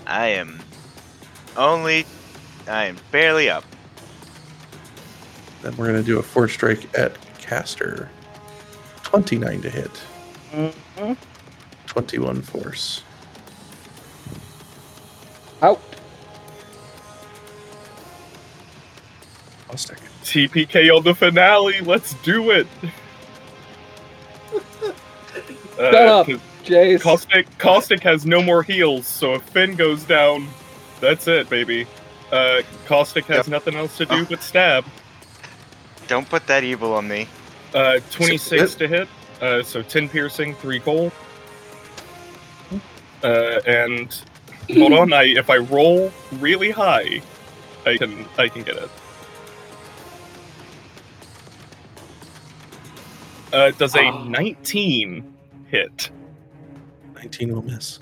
I 0.06 0.28
am 0.28 0.60
only. 1.58 2.06
I 2.68 2.86
am 2.86 2.98
barely 3.12 3.50
up. 3.50 3.64
Then 5.64 5.76
we're 5.78 5.88
going 5.88 6.00
to 6.00 6.06
do 6.06 6.20
a 6.20 6.24
force 6.24 6.54
strike 6.54 6.96
at 6.98 7.18
Caster. 7.40 8.10
29 9.02 9.62
to 9.64 9.70
hit. 9.72 9.92
Mhm. 10.54 11.18
21 11.88 12.42
force. 12.44 13.02
Out. 15.62 15.82
Caustic. 19.68 19.98
TPK 20.24 20.96
on 20.96 21.04
the 21.04 21.14
finale. 21.16 21.82
Let's 21.82 22.14
do 22.16 22.52
it. 22.52 22.68
Uh, 25.80 25.92
Shut 25.94 25.96
up, 26.10 26.26
'cause 26.28 26.40
Jace. 26.66 27.00
Caustic, 27.02 27.58
Caustic 27.58 28.04
has 28.04 28.26
no 28.26 28.42
more 28.42 28.62
heals, 28.64 29.08
so 29.08 29.36
if 29.36 29.44
Finn 29.44 29.76
goes 29.76 30.04
down, 30.04 30.46
that's 31.00 31.26
it, 31.30 31.50
baby. 31.50 31.88
Uh, 32.34 32.64
Caustic 32.86 33.24
has 33.28 33.38
Yep. 33.38 33.48
nothing 33.48 33.76
else 33.76 33.96
to 33.96 34.06
do 34.06 34.26
but 34.26 34.44
stab. 34.44 34.84
Don't 36.08 36.28
put 36.30 36.46
that 36.48 36.66
evil 36.66 36.94
on 36.94 37.08
me. 37.08 37.30
Uh, 37.74 38.00
26 38.12 38.76
to 38.76 38.90
hit, 38.90 39.08
uh, 39.42 39.64
so 39.64 39.82
10 39.82 40.10
piercing, 40.10 40.54
3 40.56 40.82
cold. 40.82 41.14
Uh, 43.24 43.62
and 43.66 44.22
hold 44.74 44.94
on, 44.94 45.14
I 45.14 45.24
if 45.24 45.50
I 45.50 45.58
roll 45.58 46.12
really 46.34 46.72
high, 46.72 47.22
I 47.86 47.98
can 47.98 48.26
I 48.38 48.48
can 48.48 48.64
get 48.64 48.78
it. 48.78 48.90
Uh, 53.52 53.72
does 53.72 53.96
a 53.96 54.02
Oh. 54.04 54.24
19 54.26 55.24
hit? 55.68 56.12
19 57.16 57.54
will 57.54 57.64
miss. 57.64 58.00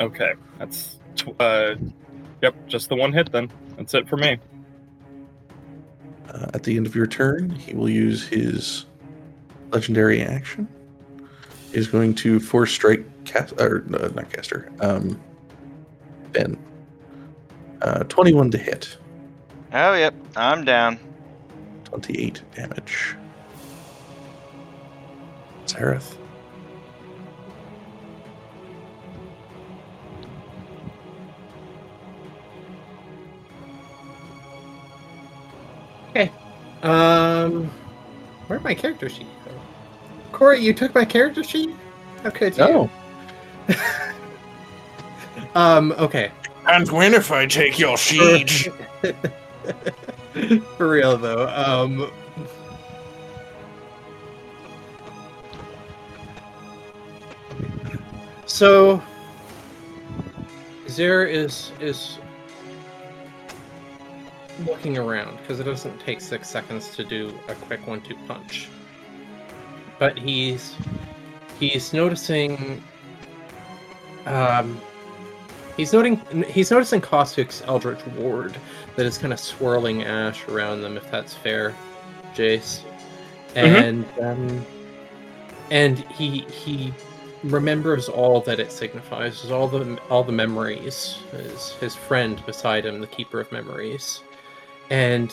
Okay, 0.00 0.32
that's 0.58 0.98
tw- 1.16 1.40
uh, 1.40 1.76
yep, 2.42 2.54
just 2.66 2.88
the 2.88 2.96
one 2.96 3.12
hit 3.12 3.30
then. 3.32 3.50
That's 3.76 3.94
it 3.94 4.08
for 4.08 4.16
me. 4.16 4.38
Uh, 6.28 6.46
at 6.52 6.64
the 6.64 6.76
end 6.76 6.86
of 6.86 6.94
your 6.94 7.06
turn, 7.06 7.50
he 7.50 7.74
will 7.74 7.88
use 7.88 8.26
his 8.26 8.86
legendary 9.70 10.20
action. 10.22 10.68
He's 11.72 11.86
going 11.86 12.14
to 12.16 12.40
force 12.40 12.72
strike 12.72 13.04
Caster 13.24 13.84
no, 13.88 13.98
not 14.14 14.30
caster. 14.32 14.70
Um, 14.80 15.20
Ben. 16.32 16.58
Uh, 17.82 18.04
21 18.04 18.50
to 18.52 18.58
hit. 18.58 18.96
Oh 19.72 19.94
yep, 19.94 20.14
I'm 20.36 20.64
down. 20.64 20.98
28 21.84 22.42
damage. 22.54 23.16
Zareth. 25.66 26.16
Okay. 36.10 36.32
Um, 36.82 37.70
where'd 38.46 38.64
my 38.64 38.74
character 38.74 39.08
sheet 39.08 39.26
go? 39.44 39.52
Corey, 40.32 40.60
you 40.60 40.72
took 40.72 40.94
my 40.94 41.04
character 41.04 41.44
sheet? 41.44 41.74
How 42.22 42.30
could 42.30 42.56
you? 42.56 42.64
No. 42.64 42.90
Um, 45.54 45.92
okay. 45.92 46.30
And 46.66 46.90
when 46.90 47.14
if 47.14 47.32
I 47.32 47.46
take 47.46 47.78
your 47.78 47.96
siege? 47.96 48.68
For 50.76 50.88
real 50.88 51.16
though. 51.16 51.48
Um 51.48 52.10
So 58.46 59.02
Zare 60.88 61.26
is 61.26 61.72
is 61.80 62.18
looking 64.66 64.98
around 64.98 65.38
because 65.38 65.60
it 65.60 65.64
doesn't 65.64 65.98
take 66.00 66.20
six 66.20 66.48
seconds 66.48 66.94
to 66.96 67.04
do 67.04 67.32
a 67.48 67.54
quick 67.54 67.86
one-two 67.86 68.16
punch. 68.26 68.68
But 69.98 70.18
he's 70.18 70.74
he's 71.60 71.92
noticing 71.92 72.82
um 74.26 74.80
He's 75.78 75.92
noting 75.92 76.16
he's 76.48 76.72
noticing 76.72 77.00
Caustic's 77.00 77.62
Eldritch 77.64 78.04
Ward 78.08 78.58
that 78.96 79.06
is 79.06 79.16
kind 79.16 79.32
of 79.32 79.38
swirling 79.38 80.02
ash 80.02 80.46
around 80.48 80.82
them, 80.82 80.96
if 80.96 81.08
that's 81.08 81.34
fair, 81.34 81.72
Jace. 82.34 82.80
And 83.54 84.04
um, 84.20 84.66
and 85.70 86.00
he 86.00 86.40
he 86.50 86.92
remembers 87.44 88.08
all 88.08 88.40
that 88.40 88.58
it 88.58 88.72
signifies, 88.72 89.48
all 89.52 89.68
the 89.68 89.96
all 90.10 90.24
the 90.24 90.32
memories, 90.32 91.18
his 91.30 91.70
his 91.74 91.94
friend 91.94 92.44
beside 92.44 92.84
him, 92.84 93.00
the 93.00 93.06
Keeper 93.06 93.38
of 93.38 93.52
Memories, 93.52 94.24
and 94.90 95.32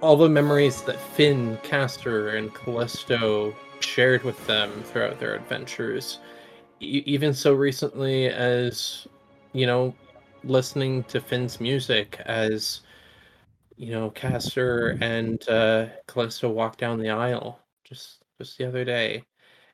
all 0.00 0.16
the 0.16 0.28
memories 0.28 0.82
that 0.82 1.00
Finn, 1.00 1.56
Caster, 1.62 2.30
and 2.30 2.52
Callisto 2.52 3.54
shared 3.78 4.24
with 4.24 4.44
them 4.48 4.82
throughout 4.82 5.20
their 5.20 5.36
adventures 5.36 6.18
even 6.80 7.32
so 7.32 7.54
recently 7.54 8.26
as 8.28 9.06
you 9.52 9.66
know 9.66 9.94
listening 10.44 11.02
to 11.04 11.20
finn's 11.20 11.60
music 11.60 12.20
as 12.26 12.80
you 13.76 13.90
know 13.90 14.10
caster 14.10 14.96
and 15.00 15.48
uh 15.48 15.86
callisto 16.06 16.48
walked 16.48 16.78
down 16.78 16.98
the 16.98 17.10
aisle 17.10 17.60
just 17.84 18.22
just 18.38 18.58
the 18.58 18.66
other 18.66 18.84
day. 18.84 19.22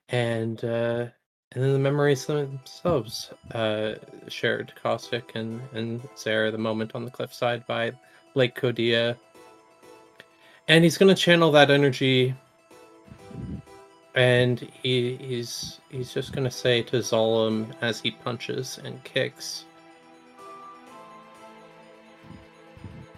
And 0.08 0.62
uh 0.64 1.06
and 1.52 1.62
then 1.62 1.72
the 1.72 1.78
memories 1.78 2.26
themselves 2.26 3.32
uh 3.52 3.94
shared 4.28 4.72
caustic 4.81 5.32
and 5.34 5.60
and 5.72 6.06
sarah 6.14 6.50
the 6.50 6.58
moment 6.58 6.92
on 6.94 7.05
the 7.05 7.10
cliffside 7.10 7.66
by 7.66 7.92
lake 8.34 8.55
kodia 8.55 9.16
and 10.68 10.84
he's 10.84 10.97
to 11.14 11.20
channel 11.20 11.50
that 11.52 11.70
energy 11.70 12.34
and 14.15 14.60
he, 14.82 15.16
he's 15.16 15.81
he's 15.89 16.12
just 16.12 16.32
gonna 16.32 16.50
say 16.50 16.82
to 16.82 16.99
Zolom 16.99 17.73
as 17.81 18.00
he 18.00 18.10
punches 18.10 18.78
and 18.84 19.02
kicks, 19.05 19.65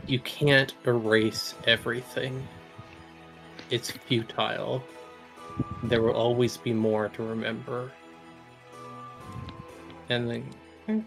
"You 0.07 0.21
can't 0.21 0.73
erase 0.87 1.55
everything. 1.67 2.47
It's 3.71 3.91
futile. 3.91 4.85
There 5.85 6.03
will 6.03 6.15
always 6.15 6.57
be 6.57 6.73
more 6.73 7.09
to 7.11 7.23
remember." 7.23 7.91
And 10.11 10.31
then, 10.31 11.07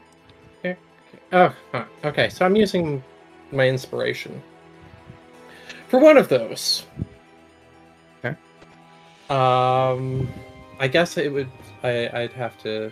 oh, 1.31 1.55
okay. 2.03 2.29
So 2.29 2.45
I'm 2.45 2.55
using 2.55 3.03
my 3.51 3.67
inspiration 3.69 4.41
for 5.87 5.99
one 5.99 6.17
of 6.17 6.27
those. 6.27 6.85
Um, 9.29 10.27
I 10.79 10.87
guess 10.87 11.17
it 11.17 11.31
would. 11.31 11.49
I 11.83 12.09
I'd 12.13 12.33
have 12.33 12.57
to. 12.63 12.91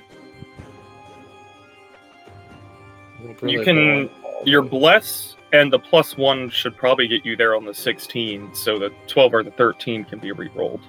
You 3.44 3.64
can- 3.64 4.10
Your 4.44 4.62
bless 4.62 5.36
and 5.54 5.72
the 5.72 5.80
plus 5.80 6.18
one 6.18 6.50
should 6.50 6.76
probably 6.76 7.08
get 7.08 7.26
you 7.26 7.36
there 7.36 7.56
on 7.56 7.66
the 7.66 7.74
16, 7.74 8.54
so 8.54 8.78
the 8.78 8.92
12 9.08 9.34
or 9.34 9.44
the 9.44 9.52
13 9.52 10.04
can 10.04 10.20
be 10.20 10.32
re-rolled. 10.32 10.82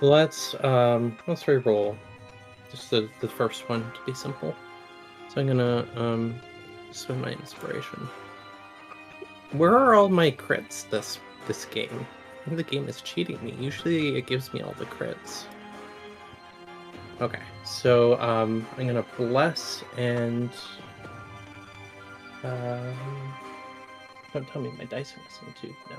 Let's 0.00 0.54
um 0.64 1.16
let's 1.26 1.46
re-roll 1.48 1.96
just 2.70 2.90
the, 2.90 3.08
the 3.20 3.28
first 3.28 3.68
one 3.68 3.82
to 3.82 4.00
be 4.06 4.14
simple. 4.14 4.54
So 5.28 5.40
I'm 5.40 5.46
gonna 5.48 5.86
um 5.96 6.34
spend 6.92 7.20
my 7.22 7.32
inspiration. 7.32 8.08
Where 9.52 9.76
are 9.76 9.94
all 9.94 10.08
my 10.08 10.30
crits 10.30 10.88
this 10.90 11.18
this 11.46 11.64
game? 11.64 12.06
I 12.44 12.50
think 12.50 12.56
the 12.58 12.62
game 12.62 12.88
is 12.88 13.00
cheating 13.00 13.42
me. 13.42 13.56
Usually 13.58 14.18
it 14.18 14.26
gives 14.26 14.52
me 14.52 14.60
all 14.60 14.74
the 14.78 14.84
crits. 14.84 15.44
Okay, 17.20 17.40
so 17.64 18.20
um 18.20 18.66
I'm 18.76 18.86
gonna 18.86 19.06
bless 19.16 19.82
and 19.96 20.50
um 22.42 22.94
don't 24.32 24.46
tell 24.48 24.60
me 24.60 24.70
my 24.76 24.84
dice 24.84 25.14
are 25.16 25.22
missing 25.24 25.54
too. 25.60 25.74
No. 25.90 25.96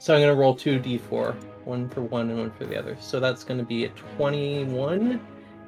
So 0.00 0.14
I'm 0.14 0.20
gonna 0.20 0.34
roll 0.34 0.56
two 0.56 0.80
d4, 0.80 1.34
one 1.64 1.88
for 1.90 2.00
one 2.00 2.28
and 2.30 2.38
one 2.38 2.50
for 2.50 2.64
the 2.64 2.76
other. 2.76 2.96
So 3.00 3.20
that's 3.20 3.44
gonna 3.44 3.62
be 3.62 3.84
a 3.84 3.88
21 4.16 5.20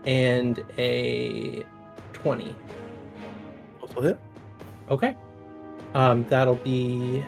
and 0.07 0.65
a 0.79 1.65
20. 2.13 2.57
Both 3.81 4.03
hit. 4.03 4.19
Okay. 4.91 5.17
Um, 5.95 6.25
that'll 6.29 6.57
be 6.57 7.25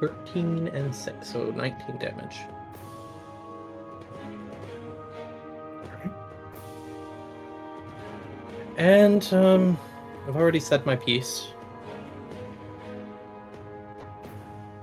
13 0.00 0.68
and 0.68 0.94
6, 0.94 1.28
so 1.28 1.50
19 1.50 1.98
damage. 1.98 2.36
And 8.76 9.32
um, 9.32 9.78
I've 10.26 10.36
already 10.36 10.60
said 10.60 10.86
my 10.86 10.94
piece. 10.96 11.48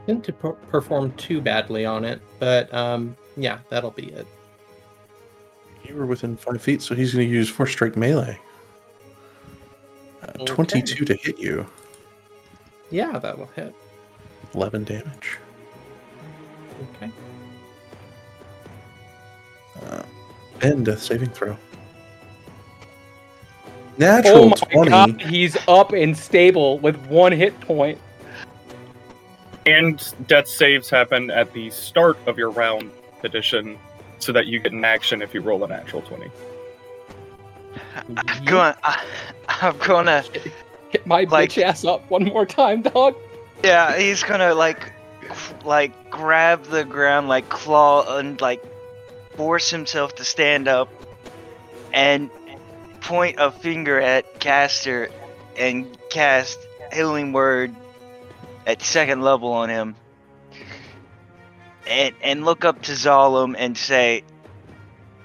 Didn't 0.06 0.24
to 0.26 0.34
per- 0.34 0.52
perform 0.54 1.14
too 1.14 1.42
badly 1.42 1.86
on 1.86 2.04
it, 2.06 2.22
but 2.40 2.72
um, 2.74 3.16
yeah, 3.38 3.60
that'll 3.70 3.92
be 3.92 4.08
it. 4.08 4.28
You 5.84 5.96
were 5.96 6.06
within 6.06 6.36
five 6.36 6.62
feet, 6.62 6.82
so 6.82 6.94
he's 6.94 7.14
going 7.14 7.28
to 7.28 7.34
use 7.34 7.50
force 7.50 7.72
strike 7.72 7.96
melee. 7.96 8.40
Uh, 10.22 10.32
Okay. 10.42 10.46
22 10.46 11.06
to 11.06 11.14
hit 11.16 11.40
you, 11.40 11.66
Yeah, 12.90 13.18
that'll 13.20 13.46
hit. 13.56 13.74
11 14.56 14.86
damage. 14.86 15.38
Okay. 16.96 17.12
Uh, 19.86 20.04
and 20.62 20.86
death 20.86 21.02
saving 21.02 21.30
throw. 21.30 21.58
Natural 23.98 24.36
Oh 24.44 24.48
my 24.50 24.56
20. 24.56 24.90
god, 24.90 25.22
he's 25.22 25.58
up 25.68 25.92
and 25.94 26.18
stable 26.18 26.80
with 26.80 26.96
one 27.08 27.32
hit 27.32 27.60
point. 27.62 28.00
And 29.66 30.14
death 30.28 30.48
saves 30.48 30.90
happen 30.90 31.30
at 31.32 31.52
the 31.54 31.70
start 31.70 32.18
of 32.28 32.38
your 32.38 32.50
round 32.52 32.92
addition, 33.24 33.78
so 34.20 34.32
that 34.32 34.46
you 34.48 34.60
get 34.60 34.72
an 34.74 34.86
action 34.86 35.22
if 35.22 35.34
you 35.34 35.42
roll 35.42 35.64
a 35.64 35.68
natural 35.68 36.02
20. 36.04 36.30
I'm 38.18 38.46
going. 38.46 38.74
I, 38.84 39.04
I'm 39.50 39.78
gonna. 39.80 40.24
Hit 40.90 41.06
my 41.08 41.24
Like- 41.24 41.50
bitch 41.50 41.62
ass 41.62 41.84
up 41.84 42.10
one 42.10 42.24
more 42.26 42.46
time, 42.46 42.82
dog. 42.84 43.16
Yeah, 43.66 43.98
he's 43.98 44.22
gonna 44.22 44.54
like, 44.54 44.94
like 45.64 46.12
grab 46.12 46.66
the 46.66 46.86
ground, 46.86 47.28
like 47.28 47.50
claw 47.50 48.18
and 48.18 48.40
like 48.40 48.64
force 49.36 49.72
himself 49.72 50.14
to 50.18 50.24
stand 50.24 50.68
up, 50.68 50.88
and 51.92 52.30
point 53.02 53.38
a 53.40 53.50
finger 53.50 54.00
at 54.00 54.40
Caster, 54.40 55.10
and 55.58 55.98
cast 56.12 56.60
healing 56.94 57.34
word 57.34 57.74
at 58.68 58.84
second 58.84 59.24
level 59.24 59.52
on 59.52 59.70
him, 59.70 59.96
and 61.88 62.14
and 62.22 62.46
look 62.46 62.66
up 62.66 62.84
to 62.84 62.92
Zalem 62.92 63.56
and 63.58 63.76
say, 63.76 64.24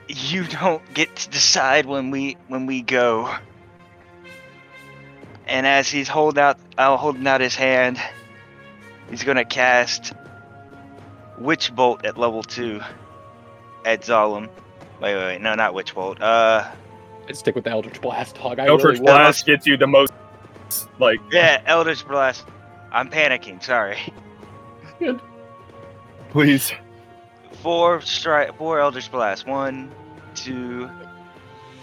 "You 0.09 0.45
don't 0.45 0.95
get 0.95 1.15
to 1.15 1.29
decide 1.29 1.85
when 1.85 2.11
we 2.11 2.39
when 2.49 2.65
we 2.65 2.81
go." 2.81 3.35
And 5.47 5.67
as 5.67 5.91
he's 5.91 6.09
hold 6.09 6.39
out, 6.39 6.59
uh, 6.79 6.97
holding 6.97 7.27
out 7.27 7.43
his 7.43 7.55
hand, 7.55 8.01
he's 9.11 9.25
gonna 9.25 9.45
cast 9.45 10.13
Witch 11.39 11.75
Bolt 11.75 12.05
at 12.05 12.17
level 12.17 12.43
two 12.43 12.81
at 13.85 14.03
Zalem. 14.03 14.49
Wait, 15.01 15.15
wait, 15.15 15.25
wait, 15.25 15.41
no, 15.41 15.55
not 15.55 15.75
Witch 15.75 15.95
Bolt. 15.95 16.21
Uh, 16.21 16.71
I'd 17.29 17.37
stick 17.37 17.55
with 17.55 17.65
the 17.65 17.71
Eldritch 17.71 18.01
Blast, 18.01 18.37
dog. 18.37 18.59
I 18.59 18.67
Eldritch 18.67 18.99
really. 18.99 19.07
Blast 19.13 19.47
gets 19.47 19.67
you 19.67 19.77
the 19.77 19.87
most, 19.87 20.13
like, 20.99 21.21
yeah, 21.31 21.63
Eldritch 21.67 22.07
Blast. 22.07 22.45
I'm 22.93 23.11
panicking. 23.11 23.63
Sorry. 23.63 23.99
Good. 24.99 25.21
please. 26.31 26.73
Four 27.63 28.01
strike, 28.01 28.57
four 28.57 28.81
Eldritch 28.81 29.11
Blast. 29.11 29.47
One, 29.47 29.91
two, 30.35 30.91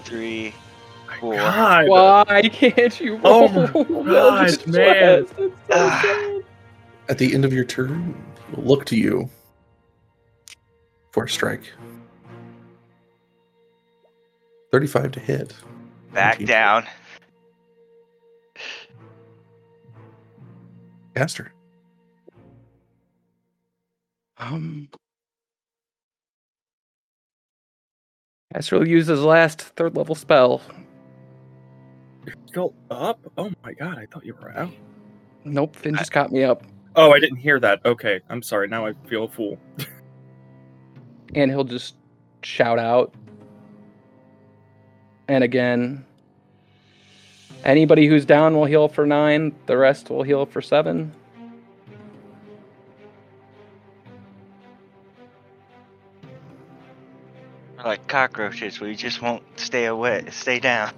three, 0.04 0.54
four. 1.20 1.36
God. 1.36 1.88
Why 1.88 2.50
can't 2.50 3.00
you 3.00 3.20
Oh 3.24 3.48
my 3.48 3.68
God, 4.04 4.68
man. 4.68 5.28
At 7.10 7.18
the 7.18 7.34
end 7.34 7.45
of 7.45 7.53
your 7.53 7.64
turn, 7.64 8.16
he'll 8.52 8.64
look 8.64 8.86
to 8.86 8.98
you 8.98 9.30
for 11.11 11.24
a 11.24 11.30
strike. 11.30 11.72
35 14.72 15.11
to 15.11 15.19
hit. 15.19 15.53
Back 16.14 16.34
Thank 16.38 16.42
you. 16.42 16.48
down. 16.48 16.86
Caster. 21.16 21.53
Um, 24.40 24.90
Astro 28.53 28.80
will 28.80 28.88
use 28.88 29.08
his 29.08 29.22
last 29.22 29.61
third 29.61 29.95
level 29.95 30.14
spell. 30.16 30.61
You're 32.26 32.36
still 32.45 32.74
up? 32.92 33.19
Oh 33.38 33.52
my 33.64 33.74
god, 33.74 33.98
I 33.98 34.06
thought 34.06 34.26
you 34.26 34.36
were 34.36 34.52
out. 34.56 34.74
Nope, 35.44 35.76
Finn 35.76 35.95
just 35.95 36.11
got 36.11 36.32
me 36.32 36.44
up. 36.44 36.64
Oh, 36.98 37.11
I 37.11 37.19
didn't 37.19 37.38
hear 37.38 37.59
that. 37.59 37.85
Okay, 37.85 38.22
I'm 38.27 38.42
sorry. 38.42 38.67
Now 38.67 38.88
I 38.88 38.93
feel 39.08 39.26
a 39.26 39.30
fool. 39.30 39.59
And 41.35 41.51
he'll 41.51 41.66
just 41.66 41.95
shout 42.42 42.80
out. 42.80 43.14
And 45.27 45.43
again, 45.43 46.06
anybody 47.66 48.08
who's 48.08 48.26
down 48.26 48.56
will 48.56 48.64
heal 48.66 48.88
for 48.88 49.06
nine, 49.06 49.53
the 49.66 49.77
rest 49.77 50.09
will 50.09 50.24
heal 50.24 50.45
for 50.45 50.61
seven. 50.61 51.14
We're 57.77 57.84
like 57.84 58.08
cockroaches. 58.08 58.80
We 58.80 58.95
just 58.95 59.22
won't 59.22 59.43
stay 59.59 59.85
away. 59.85 60.24
Stay 60.32 60.59
down. 60.59 60.93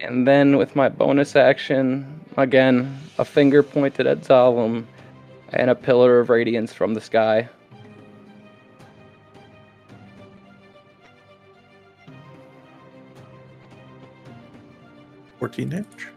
And 0.00 0.28
then 0.28 0.56
with 0.56 0.76
my 0.76 0.88
bonus 0.88 1.34
action, 1.34 2.20
again, 2.36 2.98
a 3.18 3.24
finger 3.24 3.64
pointed 3.64 4.06
at 4.06 4.20
Zalem 4.20 4.86
and 5.50 5.70
a 5.70 5.74
pillar 5.74 6.20
of 6.20 6.28
radiance 6.28 6.72
from 6.72 6.94
the 6.94 7.00
sky. 7.00 7.48
Fourteen 15.38 15.68
damage. 15.68 16.08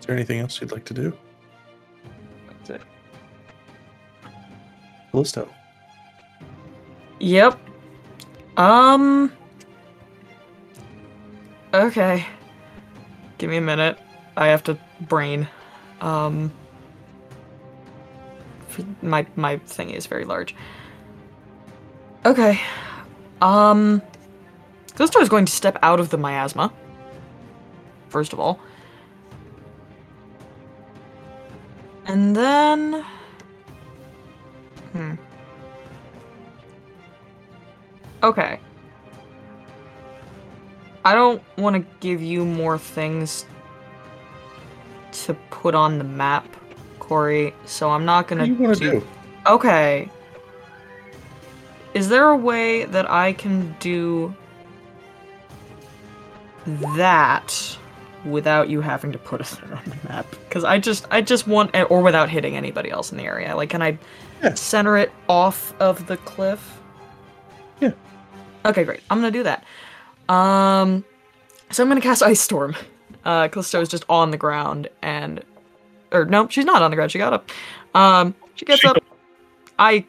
Is 0.00 0.06
there 0.06 0.16
anything 0.16 0.40
else 0.40 0.60
you'd 0.60 0.72
like 0.72 0.84
to 0.84 0.94
do? 0.94 1.16
That's 2.48 2.70
it. 2.70 2.82
Callisto. 5.12 5.48
Yep. 7.20 7.58
Um. 8.56 9.32
Okay. 11.74 12.24
Give 13.36 13.50
me 13.50 13.56
a 13.56 13.60
minute. 13.60 13.98
I 14.36 14.46
have 14.46 14.62
to 14.64 14.78
brain. 15.00 15.48
Um. 16.00 16.52
My 19.02 19.26
my 19.34 19.56
thing 19.58 19.90
is 19.90 20.06
very 20.06 20.24
large. 20.24 20.54
Okay. 22.24 22.60
Um. 23.42 24.00
Callisto 24.94 25.20
is 25.20 25.28
going 25.28 25.46
to 25.46 25.52
step 25.52 25.76
out 25.82 25.98
of 25.98 26.10
the 26.10 26.16
miasma. 26.16 26.72
First 28.08 28.32
of 28.32 28.38
all. 28.38 28.60
And 32.06 32.36
then. 32.36 33.04
Hmm. 34.92 35.14
Okay. 38.22 38.60
I 41.04 41.14
don't 41.14 41.42
want 41.58 41.76
to 41.76 41.84
give 42.00 42.22
you 42.22 42.44
more 42.44 42.78
things 42.78 43.44
to 45.12 45.34
put 45.50 45.74
on 45.74 45.98
the 45.98 46.04
map, 46.04 46.46
Corey, 46.98 47.54
so 47.66 47.90
I'm 47.90 48.04
not 48.04 48.28
do 48.28 48.44
you 48.44 48.54
want 48.54 48.76
to 48.78 48.90
do? 48.90 49.06
Okay. 49.46 50.10
is 51.92 52.08
there 52.08 52.28
a 52.30 52.36
way 52.36 52.84
that 52.86 53.08
I 53.10 53.34
can 53.34 53.76
do 53.78 54.34
that 56.96 57.76
without 58.24 58.70
you 58.70 58.80
having 58.80 59.12
to 59.12 59.18
put 59.18 59.40
it 59.42 59.52
on 59.64 59.82
the 59.84 60.08
map? 60.08 60.26
Because 60.48 60.64
I 60.64 60.78
just 60.78 61.06
I 61.10 61.20
just 61.20 61.46
want 61.46 61.74
or 61.90 62.00
without 62.00 62.30
hitting 62.30 62.56
anybody 62.56 62.90
else 62.90 63.12
in 63.12 63.18
the 63.18 63.24
area. 63.24 63.54
Like, 63.54 63.70
can 63.70 63.82
I 63.82 63.98
Yeah. 64.42 64.54
center 64.54 64.96
it 64.96 65.12
off 65.28 65.74
of 65.80 66.06
the 66.06 66.16
cliff? 66.18 66.80
Yeah. 67.80 67.92
Okay, 68.64 68.84
great. 68.84 69.00
I'm 69.10 69.18
gonna 69.18 69.30
do 69.30 69.42
that. 69.42 69.64
Um, 70.28 71.04
so 71.70 71.82
I'm 71.82 71.88
gonna 71.88 72.00
cast 72.00 72.22
Ice 72.22 72.40
Storm. 72.40 72.74
Uh, 73.24 73.48
Callisto 73.48 73.80
is 73.80 73.88
just 73.88 74.04
on 74.08 74.30
the 74.30 74.36
ground 74.36 74.88
and, 75.02 75.42
or 76.12 76.24
no, 76.26 76.46
she's 76.48 76.64
not 76.64 76.82
on 76.82 76.90
the 76.90 76.96
ground. 76.96 77.10
She 77.10 77.18
got 77.18 77.32
up. 77.32 77.50
Um, 77.94 78.34
she 78.54 78.64
gets 78.64 78.82
She- 78.82 78.88
up. 78.88 78.98
I, 79.78 80.04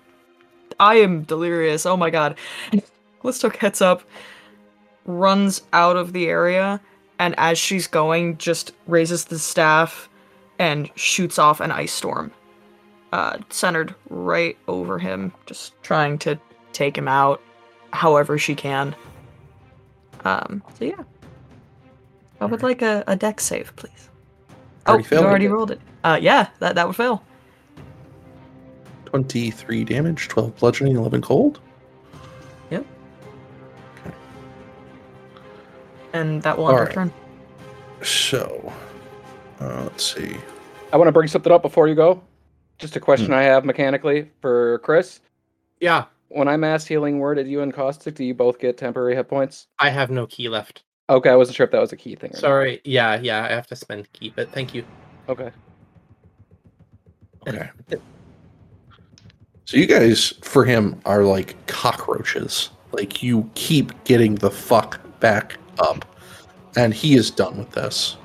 I 0.79 0.95
am 0.95 1.23
delirious. 1.23 1.85
Oh 1.85 1.97
my 1.97 2.09
god. 2.09 2.37
Callisto 3.21 3.49
gets 3.49 3.81
up, 3.81 4.03
runs 5.05 5.63
out 5.73 5.97
of 5.97 6.13
the 6.13 6.27
area, 6.27 6.79
and 7.19 7.33
as 7.39 7.57
she's 7.57 7.87
going, 7.87 8.37
just 8.37 8.73
raises 8.85 9.25
the 9.25 9.39
staff 9.39 10.09
and 10.59 10.89
shoots 10.95 11.39
off 11.39 11.59
an 11.59 11.71
ice 11.71 11.91
storm. 11.93 12.31
Uh, 13.13 13.37
centered 13.49 13.95
right 14.09 14.57
over 14.67 14.99
him, 14.99 15.31
just 15.45 15.73
trying 15.83 16.17
to 16.19 16.37
take 16.73 16.97
him 16.97 17.07
out 17.07 17.41
however 17.93 18.37
she 18.37 18.53
can. 18.53 18.93
Um, 20.25 20.63
so 20.77 20.85
yeah. 20.85 21.03
I 22.41 22.45
would 22.45 22.63
like 22.63 22.81
a, 22.81 23.03
a 23.07 23.15
dex 23.15 23.45
save, 23.45 23.73
please. 23.75 24.09
Already 24.87 25.03
oh, 25.03 25.07
failed 25.07 25.21
you 25.21 25.27
it. 25.27 25.29
already 25.29 25.47
rolled 25.47 25.71
it. 25.71 25.81
Uh, 26.03 26.19
yeah, 26.21 26.49
that, 26.59 26.75
that 26.75 26.85
would 26.85 26.95
fail. 26.95 27.23
23 29.05 29.83
damage, 29.85 30.27
12 30.27 30.55
bludgeoning, 30.57 30.95
11 30.97 31.21
cold. 31.21 31.61
Yep. 32.71 32.85
Okay. 33.99 34.15
And 36.13 36.41
that 36.43 36.57
will 36.57 36.67
end 36.69 36.77
her 36.77 36.81
Alright. 36.81 36.93
turn. 36.95 37.13
So, 38.01 38.73
uh, 39.61 39.83
let's 39.83 40.13
see. 40.13 40.35
I 40.91 40.97
want 40.97 41.07
to 41.07 41.11
bring 41.11 41.27
something 41.27 41.51
up 41.51 41.61
before 41.61 41.87
you 41.87 41.95
go. 41.95 42.21
Just 42.77 42.95
a 42.95 42.99
question 42.99 43.27
Hmm. 43.27 43.33
I 43.33 43.43
have 43.43 43.63
mechanically 43.63 44.29
for 44.41 44.79
Chris. 44.79 45.21
Yeah, 45.79 46.05
When 46.35 46.49
I 46.49 46.57
mass 46.57 46.85
healing 46.85 47.19
worded 47.19 47.47
you 47.47 47.61
and 47.61 47.73
Caustic, 47.73 48.15
do 48.15 48.25
you 48.25 48.33
both 48.33 48.59
get 48.59 48.77
temporary 48.77 49.15
hit 49.15 49.29
points? 49.29 49.67
I 49.79 49.89
have 49.89 50.11
no 50.11 50.27
ki 50.27 50.49
left. 50.49 50.83
Okay, 51.09 51.29
I 51.29 51.35
wasn't 51.37 51.55
sure 51.55 51.63
if 51.63 51.71
that 51.71 51.79
was 51.79 51.93
a 51.93 51.95
ki 51.95 52.15
thing. 52.15 52.31
Or 52.31 52.33
not. 52.33 52.39
Sorry. 52.41 52.81
Yeah, 52.83 53.17
yeah, 53.21 53.45
I 53.45 53.47
have 53.47 53.67
to 53.67 53.75
spend 53.77 54.11
ki, 54.11 54.33
but 54.35 54.51
thank 54.51 54.73
you. 54.73 54.83
Okay. 55.29 55.49
Okay. 57.47 57.69
So 59.63 59.77
you 59.77 59.85
guys, 59.85 60.33
for 60.41 60.65
him, 60.65 60.99
are 61.05 61.23
like 61.23 61.55
cockroaches. 61.67 62.69
Like 62.91 63.23
you 63.23 63.49
keep 63.55 64.03
getting 64.03 64.35
the 64.35 64.51
fuck 64.51 64.99
back 65.21 65.57
up, 65.79 66.03
and 66.75 66.93
he 66.93 67.15
is 67.15 67.31
done 67.31 67.57
with 67.57 67.71
this. 67.71 68.17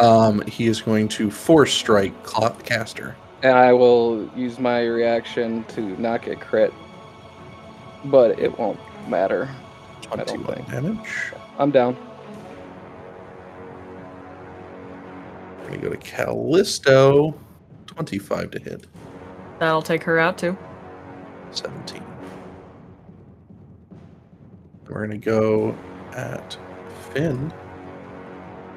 Um, 0.00 0.44
he 0.48 0.66
is 0.66 0.82
going 0.82 1.06
to 1.10 1.30
force 1.30 1.72
strike 1.72 2.24
Cla- 2.24 2.56
caster. 2.64 3.14
And 3.44 3.56
I 3.56 3.72
will 3.72 4.28
use 4.34 4.58
my 4.58 4.80
reaction 4.80 5.62
to 5.64 5.80
not 6.00 6.22
get 6.22 6.40
crit, 6.40 6.72
but 8.06 8.38
it 8.38 8.58
won't 8.58 8.78
matter. 9.08 9.48
I 10.10 10.16
don't 10.16 10.28
21 10.28 10.54
think. 10.56 10.68
damage. 10.70 11.32
I'm 11.58 11.70
down. 11.70 11.96
We're 15.60 15.66
gonna 15.68 15.78
go 15.78 15.90
to 15.90 15.96
Callisto. 15.96 17.34
25 17.86 18.50
to 18.52 18.58
hit. 18.58 18.86
That'll 19.58 19.82
take 19.82 20.02
her 20.04 20.18
out 20.18 20.38
too. 20.38 20.56
17. 21.52 22.02
We're 24.88 25.06
gonna 25.06 25.18
go 25.18 25.76
at 26.14 26.56
Finn. 27.12 27.52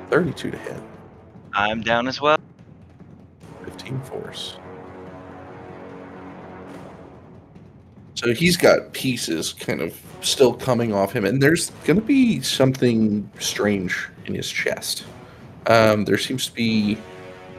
32 0.10 0.52
to 0.52 0.58
hit. 0.58 0.82
I'm 1.54 1.82
down 1.82 2.08
as 2.08 2.22
well. 2.22 2.38
15 3.64 4.00
force. 4.02 4.58
So 8.16 8.34
he's 8.34 8.58
got 8.58 8.94
pieces 8.94 9.54
kind 9.54 9.82
of 9.82 9.94
still 10.22 10.54
coming 10.54 10.94
off 10.94 11.14
him, 11.14 11.26
and 11.26 11.42
there's 11.42 11.70
going 11.86 12.00
to 12.00 12.06
be 12.06 12.42
something 12.42 13.30
strange 13.40 14.10
in 14.26 14.34
his 14.34 14.50
chest. 14.50 15.06
Um, 15.68 16.06
there 16.06 16.18
seems 16.18 16.48
to 16.48 16.54
be 16.54 16.98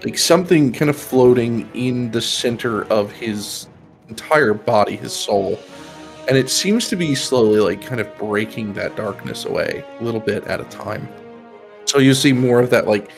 like 0.04 0.16
something 0.16 0.72
kind 0.72 0.90
of 0.90 0.96
floating 0.96 1.68
in 1.74 2.10
the 2.10 2.22
center 2.22 2.84
of 2.84 3.12
his 3.12 3.68
entire 4.08 4.54
body, 4.54 4.96
his 4.96 5.12
soul, 5.12 5.58
and 6.28 6.36
it 6.36 6.50
seems 6.50 6.88
to 6.88 6.96
be 6.96 7.14
slowly 7.14 7.60
like 7.60 7.84
kind 7.84 8.00
of 8.00 8.18
breaking 8.18 8.72
that 8.74 8.96
darkness 8.96 9.44
away 9.44 9.84
a 10.00 10.04
little 10.04 10.20
bit 10.20 10.44
at 10.44 10.60
a 10.60 10.64
time. 10.64 11.08
So 11.84 11.98
you 11.98 12.14
see 12.14 12.32
more 12.32 12.60
of 12.60 12.70
that 12.70 12.86
like 12.86 13.10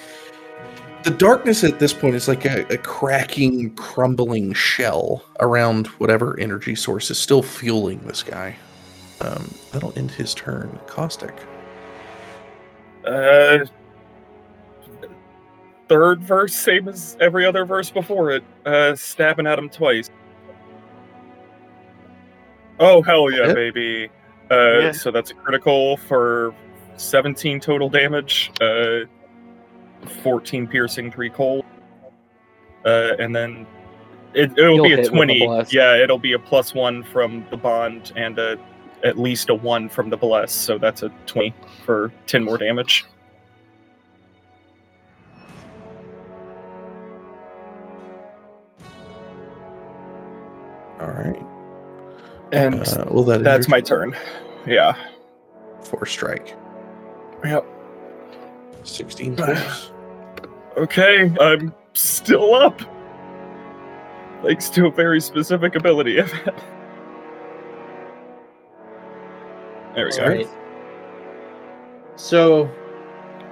the 1.05 1.11
darkness 1.11 1.65
at 1.65 1.79
this 1.79 1.93
point 1.93 2.15
is 2.15 2.29
like 2.29 2.45
a, 2.45 2.67
a 2.73 2.79
cracking, 2.79 3.75
crumbling 3.77 4.53
shell 4.53 5.25
around 5.41 5.87
whatever 5.99 6.39
energy 6.41 6.75
source 6.75 7.11
is 7.11 7.19
still 7.19 7.43
fueling 7.43 7.99
this 8.01 8.23
guy. 8.23 8.57
Um, 9.21 9.53
that'll 9.73 9.97
end 9.99 10.11
his 10.11 10.35
turn. 10.35 10.79
Caustic. 10.87 11.35
Uh, 13.07 13.59
third 15.89 16.23
verse, 16.23 16.55
same 16.55 16.89
as 16.89 17.17
every 17.21 17.45
other 17.47 17.65
verse 17.65 17.91
before 17.91 18.31
it. 18.33 18.45
Uh, 18.67 18.95
stabbing 18.95 19.47
at 19.47 19.59
him 19.59 19.69
twice. 19.71 20.11
Oh 22.81 23.03
hell 23.03 23.31
yeah, 23.31 23.47
Hit? 23.47 23.55
baby! 23.75 24.09
Uh, 24.51 24.79
Yeah. 24.79 24.93
so 24.93 25.11
that's 25.11 25.31
a 25.33 25.35
critical 25.35 25.97
for 25.97 26.55
17 26.97 27.59
total 27.61 27.89
damage. 27.89 28.53
Uh, 28.61 29.01
14 30.23 30.67
piercing, 30.67 31.11
three 31.11 31.31
cold. 31.31 31.65
Uh, 32.85 33.15
and 33.19 33.35
then 33.35 33.67
it, 34.35 34.53
it'll 34.59 34.77
You'll 34.77 34.85
be 34.85 34.93
a 34.93 34.97
hit 34.97 35.13
with 35.13 35.31
a 35.31 35.39
20. 35.39 35.67
Yeah, 35.71 35.97
it'll 35.97 36.19
be 36.19 36.33
a 36.33 36.39
plus 36.39 36.75
one 36.75 37.03
from 37.03 37.47
the 37.51 37.57
bond 37.57 38.13
and 38.17 38.39
a, 38.39 38.59
at 39.05 39.19
least 39.19 39.51
a 39.51 39.55
one 39.55 39.89
from 39.89 40.11
the 40.11 40.17
bless. 40.17 40.53
So 40.53 40.79
that's 40.79 41.03
a 41.03 41.09
20 41.27 41.55
for 41.85 42.13
10 42.27 42.45
more 42.45 42.59
damage. 42.59 43.05
All 51.01 51.11
right. 51.11 51.43
And 52.53 52.81
Uh, 52.81 53.05
well, 53.11 53.25
that 53.25 53.41
is 53.41 53.45
that's 53.45 53.69
my 53.69 53.81
turn. 53.81 54.17
Yeah. 54.67 54.97
Force 55.83 56.11
strike. 56.11 56.57
Yep. 57.45 57.65
16 58.89 59.37
force. 59.37 59.93
Okay, 60.77 61.35
I'm 61.41 61.75
still 61.95 62.55
up. 62.55 62.81
Thanks 64.43 64.69
to 64.71 64.87
a 64.87 64.91
very 64.91 65.21
specific 65.21 65.75
ability. 65.75 66.21
I've 66.21 66.33
had. 66.45 66.63
there 69.95 70.07
we 70.07 70.13
go. 70.13 70.27
Right. 70.27 70.49
So, 72.15 72.71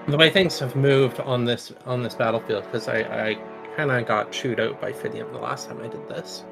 the 0.07 0.17
way 0.17 0.31
things 0.31 0.59
have 0.61 0.77
moved 0.77 1.19
on 1.21 1.45
this 1.45 1.73
on 1.85 2.03
this 2.03 2.15
battlefield, 2.15 2.65
because 2.65 2.87
I, 2.87 3.01
I 3.01 3.35
kind 3.77 3.91
of 3.91 4.07
got 4.07 4.31
chewed 4.31 4.61
out 4.61 4.81
by 4.81 4.93
Fidium 4.93 5.33
the 5.33 5.39
last 5.39 5.69
time 5.69 5.81
I 5.83 5.89
did 5.89 6.09
this, 6.09 6.45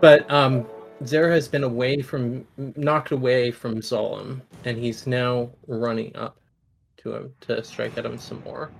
but 0.00 0.28
um, 0.30 0.66
Zera 1.04 1.30
has 1.30 1.46
been 1.46 1.62
away 1.62 2.02
from 2.02 2.44
knocked 2.76 3.12
away 3.12 3.52
from 3.52 3.76
Zolom, 3.76 4.40
and 4.64 4.76
he's 4.76 5.06
now 5.06 5.50
running 5.68 6.14
up 6.16 6.36
to 7.02 7.14
him 7.14 7.34
to 7.42 7.62
strike 7.64 7.96
at 7.98 8.04
him 8.04 8.18
some 8.18 8.42
more. 8.44 8.70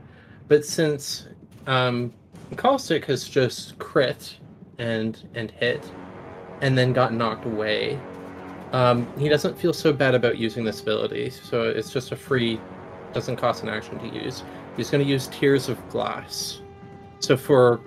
But 0.48 0.64
since 0.64 1.28
um, 1.66 2.12
Caustic 2.56 3.04
has 3.06 3.28
just 3.28 3.78
crit 3.78 4.36
and 4.78 5.28
and 5.34 5.50
hit, 5.50 5.90
and 6.60 6.76
then 6.76 6.92
got 6.92 7.12
knocked 7.12 7.46
away, 7.46 7.98
um, 8.72 9.06
he 9.18 9.28
doesn't 9.28 9.58
feel 9.58 9.72
so 9.72 9.92
bad 9.92 10.14
about 10.14 10.38
using 10.38 10.64
this 10.64 10.80
ability, 10.80 11.30
so 11.30 11.62
it's 11.62 11.92
just 11.92 12.12
a 12.12 12.16
free, 12.16 12.60
doesn't 13.12 13.36
cost 13.36 13.62
an 13.62 13.68
action 13.68 13.98
to 13.98 14.08
use. 14.08 14.44
He's 14.76 14.90
going 14.90 15.04
to 15.04 15.10
use 15.10 15.26
Tears 15.28 15.68
of 15.68 15.88
Glass. 15.88 16.60
So 17.18 17.36
for 17.36 17.80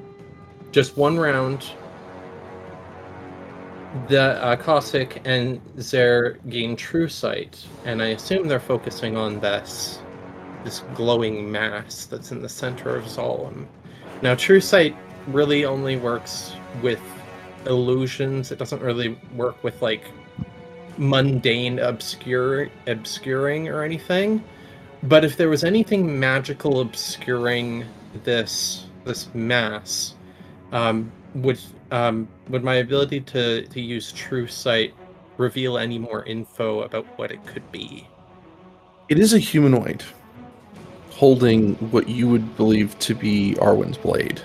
just 0.71 0.97
one 0.97 1.17
round, 1.17 1.71
the 4.07 4.43
uh, 4.43 4.55
Caustic 4.55 5.21
and 5.23 5.61
Zer 5.79 6.39
gain 6.49 6.75
True 6.75 7.07
Sight, 7.07 7.65
and 7.85 8.01
I 8.01 8.07
assume 8.07 8.47
they're 8.47 8.59
focusing 8.59 9.15
on 9.15 9.39
this 9.39 9.99
this 10.63 10.83
glowing 10.95 11.51
mass 11.51 12.05
that's 12.05 12.31
in 12.31 12.41
the 12.41 12.49
center 12.49 12.95
of 12.95 13.05
Zolom. 13.05 13.65
Now, 14.21 14.35
True 14.35 14.61
Sight 14.61 14.95
really 15.27 15.65
only 15.65 15.97
works 15.97 16.53
with 16.81 17.01
illusions. 17.65 18.51
It 18.51 18.59
doesn't 18.59 18.81
really 18.81 19.17
work 19.35 19.63
with 19.63 19.81
like 19.81 20.05
mundane 20.97 21.79
obscure 21.79 22.69
obscuring 22.85 23.67
or 23.67 23.81
anything 23.81 24.43
but 25.01 25.25
if 25.25 25.37
there 25.37 25.49
was 25.49 25.63
anything 25.63 26.19
magical 26.19 26.81
obscuring 26.81 27.83
this 28.23 28.85
this 29.03 29.27
mass 29.33 30.13
um 30.71 31.11
would 31.33 31.59
um 31.89 32.27
would 32.49 32.63
my 32.63 32.75
ability 32.75 33.19
to 33.19 33.65
to 33.67 33.81
use 33.81 34.11
true 34.11 34.45
sight 34.45 34.93
reveal 35.37 35.77
any 35.77 35.97
more 35.97 36.23
info 36.25 36.81
about 36.81 37.05
what 37.17 37.31
it 37.31 37.45
could 37.45 37.69
be. 37.71 38.07
It 39.09 39.19
is 39.19 39.33
a 39.33 39.39
humanoid 39.39 40.03
holding 41.23 41.75
what 41.89 42.09
you 42.09 42.27
would 42.27 42.53
believe 42.57 42.99
to 42.99 43.15
be 43.15 43.55
Arwen's 43.59 43.97
blade. 43.97 44.41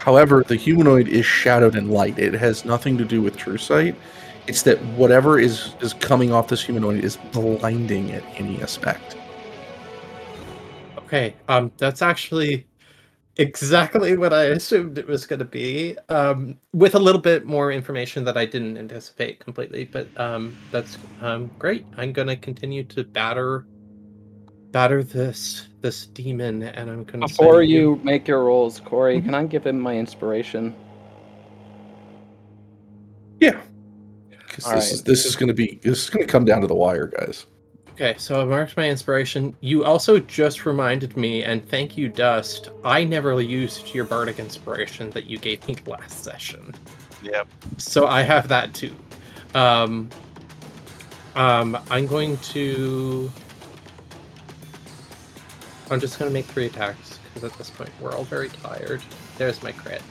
However, 0.00 0.42
the 0.42 0.56
humanoid 0.56 1.06
is 1.06 1.24
shadowed 1.24 1.76
in 1.76 1.88
light. 1.88 2.18
It 2.18 2.34
has 2.34 2.64
nothing 2.64 2.98
to 2.98 3.04
do 3.04 3.22
with 3.22 3.36
true 3.36 3.58
sight. 3.58 3.94
It's 4.48 4.62
that 4.62 4.82
whatever 4.98 5.38
is 5.38 5.76
is 5.80 5.94
coming 5.94 6.32
off 6.32 6.48
this 6.48 6.64
humanoid 6.64 7.04
is 7.04 7.16
blinding 7.30 8.10
at 8.10 8.24
any 8.34 8.60
aspect. 8.60 9.16
Okay, 10.98 11.36
um, 11.46 11.70
that's 11.76 12.02
actually 12.02 12.66
exactly 13.36 14.16
what 14.16 14.32
I 14.32 14.46
assumed 14.46 14.98
it 14.98 15.06
was 15.06 15.26
going 15.26 15.38
to 15.38 15.44
be. 15.44 15.96
Um, 16.08 16.58
with 16.72 16.96
a 16.96 16.98
little 17.06 17.20
bit 17.20 17.46
more 17.46 17.70
information 17.70 18.24
that 18.24 18.36
I 18.36 18.46
didn't 18.46 18.78
anticipate 18.78 19.38
completely, 19.38 19.84
but 19.84 20.08
um, 20.18 20.56
that's 20.72 20.98
um 21.20 21.52
great. 21.60 21.86
I'm 21.96 22.12
going 22.12 22.26
to 22.26 22.36
continue 22.36 22.82
to 22.82 23.04
batter, 23.04 23.64
batter 24.72 25.04
this 25.04 25.68
this 25.84 26.06
demon, 26.06 26.62
and 26.62 26.88
I'm 26.90 27.04
going 27.04 27.20
to 27.20 27.28
Before 27.28 27.62
you 27.62 28.00
make 28.02 28.26
your 28.26 28.44
rolls, 28.44 28.80
Corey, 28.80 29.20
can 29.20 29.34
I 29.34 29.44
give 29.44 29.66
him 29.66 29.78
my 29.78 29.94
inspiration? 29.94 30.74
Yeah. 33.38 33.60
'Cause 34.48 34.64
All 34.64 34.74
this 34.76 34.84
right. 34.86 34.92
is 34.94 35.02
this 35.02 35.26
is 35.26 35.36
going 35.36 35.48
to 35.48 35.54
be 35.54 35.78
this 35.82 36.04
is 36.04 36.10
going 36.10 36.24
to 36.26 36.30
come 36.32 36.46
down 36.46 36.62
to 36.62 36.66
the 36.66 36.74
wire, 36.74 37.06
guys. 37.06 37.46
Okay, 37.92 38.14
so 38.16 38.40
I 38.40 38.44
marked 38.46 38.78
my 38.78 38.88
inspiration. 38.88 39.54
You 39.60 39.84
also 39.84 40.18
just 40.18 40.64
reminded 40.64 41.18
me, 41.18 41.44
and 41.44 41.68
thank 41.68 41.98
you, 41.98 42.08
Dust. 42.08 42.70
I 42.82 43.04
never 43.04 43.38
used 43.42 43.94
your 43.94 44.06
bardic 44.06 44.38
inspiration 44.38 45.10
that 45.10 45.26
you 45.26 45.36
gave 45.36 45.66
me 45.68 45.76
last 45.86 46.24
session. 46.24 46.74
Yep. 47.22 47.46
So 47.76 48.06
I 48.06 48.22
have 48.22 48.48
that 48.48 48.72
too. 48.72 48.94
Um, 49.54 50.08
um, 51.36 51.76
I'm 51.90 52.06
going 52.06 52.38
to. 52.54 53.30
I'm 55.90 56.00
just 56.00 56.18
going 56.18 56.30
to 56.30 56.32
make 56.32 56.46
three 56.46 56.66
attacks 56.66 57.18
because 57.34 57.50
at 57.50 57.58
this 57.58 57.70
point 57.70 57.90
we're 58.00 58.12
all 58.12 58.24
very 58.24 58.48
tired. 58.48 59.02
There's 59.38 59.62
my 59.62 59.72
crit. 59.72 60.02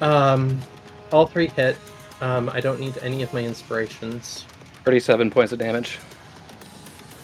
Um, 0.00 0.60
all 1.12 1.26
three 1.26 1.48
hit. 1.48 1.76
Um, 2.20 2.48
I 2.50 2.60
don't 2.60 2.80
need 2.80 2.96
any 2.98 3.22
of 3.22 3.32
my 3.32 3.42
inspirations. 3.42 4.44
37 4.84 5.30
points 5.30 5.52
of 5.52 5.58
damage. 5.58 5.98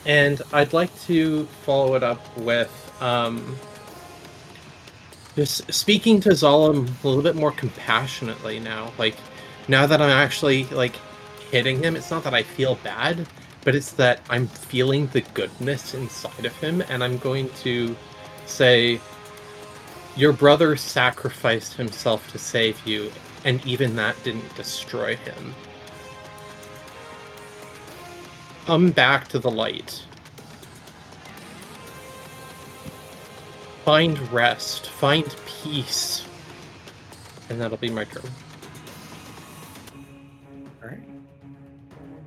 And 0.07 0.41
I'd 0.53 0.73
like 0.73 0.99
to 1.03 1.45
follow 1.65 1.95
it 1.95 2.03
up 2.03 2.37
with 2.39 2.71
um, 3.01 3.57
just 5.37 5.73
speaking 5.73 6.21
to 6.21 6.31
Zalem 6.31 6.89
a 7.05 7.09
little 7.09 7.23
bit 7.23 7.37
more 7.37 7.53
compassionately 7.53 8.61
now. 8.61 8.93
Like 8.99 9.17
now 9.69 9.87
that 9.87 10.01
I'm 10.01 10.11
actually 10.11 10.65
like 10.65 10.97
hitting 11.51 11.83
him, 11.83 11.97
it's 11.97 12.11
not 12.11 12.25
that 12.25 12.35
I 12.35 12.43
feel 12.43 12.77
bad, 12.77 13.27
but 13.63 13.75
it's 13.75 13.93
that 13.93 14.21
I'm 14.31 14.47
feeling 14.47 15.07
the 15.09 15.21
goodness 15.21 15.95
inside 15.95 16.45
of 16.45 16.57
him, 16.57 16.83
and 16.89 17.05
I'm 17.05 17.19
going 17.19 17.51
to 17.63 17.97
say, 18.47 19.01
"Your 20.17 20.33
brother 20.33 20.77
sacrificed 20.77 21.75
himself 21.75 22.31
to 22.33 22.39
save 22.39 22.87
you, 22.87 23.13
and 23.45 23.65
even 23.67 23.97
that 23.97 24.23
didn't 24.25 24.55
destroy 24.57 25.17
him." 25.17 25.55
Come 28.67 28.91
back 28.91 29.29
to 29.29 29.39
the 29.39 29.51
light. 29.51 30.05
Find 33.85 34.33
rest. 34.33 34.89
Find 34.91 35.35
peace. 35.47 36.25
And 37.49 37.61
that'll 37.61 37.79
be 37.79 37.91
my 37.91 38.05
turn. 38.05 38.31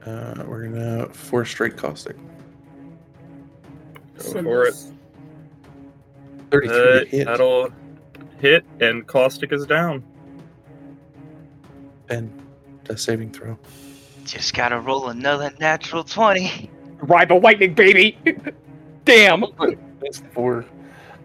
Uh, 0.06 0.44
we're 0.46 0.68
gonna 0.68 1.08
four 1.14 1.46
straight 1.46 1.78
caustic. 1.78 2.16
Go 4.18 4.44
for 4.44 4.66
it. 4.66 4.76
Thirty-three 6.52 6.78
Uh, 7.02 7.06
hit. 7.06 7.26
that'll 7.28 7.70
hit, 8.40 8.66
and 8.82 9.08
caustic 9.08 9.52
is 9.54 9.66
down. 9.66 10.04
And 12.10 12.30
a 12.90 12.98
saving 12.98 13.32
throw. 13.32 13.58
Just 14.26 14.54
gotta 14.54 14.80
roll 14.80 15.10
another 15.10 15.52
natural 15.60 16.04
20. 16.04 16.70
Ride 17.02 17.30
the 17.30 17.36
lightning, 17.36 17.74
baby! 17.74 18.18
Damn! 19.06 19.44
That's 20.02 20.22
four. 20.34 20.66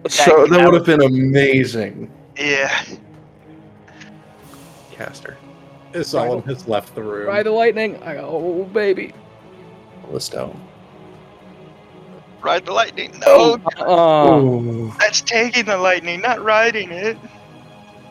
So 0.08 0.46
that 0.46 0.64
would 0.64 0.74
have 0.74 0.86
been 0.86 1.02
amazing, 1.02 2.10
Yeah. 2.36 2.72
caster. 4.92 5.36
Zalem 6.00 6.44
has 6.46 6.66
left 6.68 6.94
the 6.94 7.02
room. 7.02 7.26
Ride 7.28 7.46
the 7.46 7.50
lightning! 7.50 8.02
I 8.02 8.14
go, 8.14 8.28
oh, 8.28 8.64
baby. 8.64 9.12
Listo. 10.10 10.56
Ride 12.40 12.64
the 12.66 12.72
lightning. 12.72 13.18
No, 13.26 13.54
Uh, 13.78 14.96
that's 14.98 15.20
taking 15.20 15.64
the 15.66 15.76
lightning, 15.76 16.20
not 16.20 16.42
riding 16.42 16.90
it. 16.90 17.18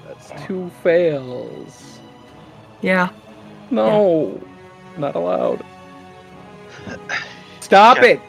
that's 0.08 0.32
two 0.46 0.70
fails. 0.84 2.00
Yeah. 2.82 3.10
No, 3.72 4.40
not 4.98 5.16
allowed. 5.16 5.64
Stop 7.62 7.98
Shut- 7.98 8.06
it, 8.06 8.20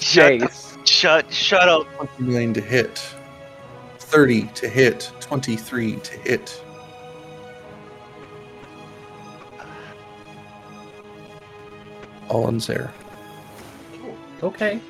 shut 0.00 0.40
the- 0.40 0.68
Shut, 0.84 1.30
shut 1.32 1.68
up. 1.68 1.86
29 2.16 2.54
to 2.54 2.60
hit. 2.62 3.04
30 3.98 4.44
to 4.54 4.68
hit. 4.68 5.12
23 5.20 5.96
to 5.96 6.18
hit. 6.20 6.62
All 12.28 12.48
in 12.48 12.58
there. 12.58 12.92
Okay. 14.42 14.80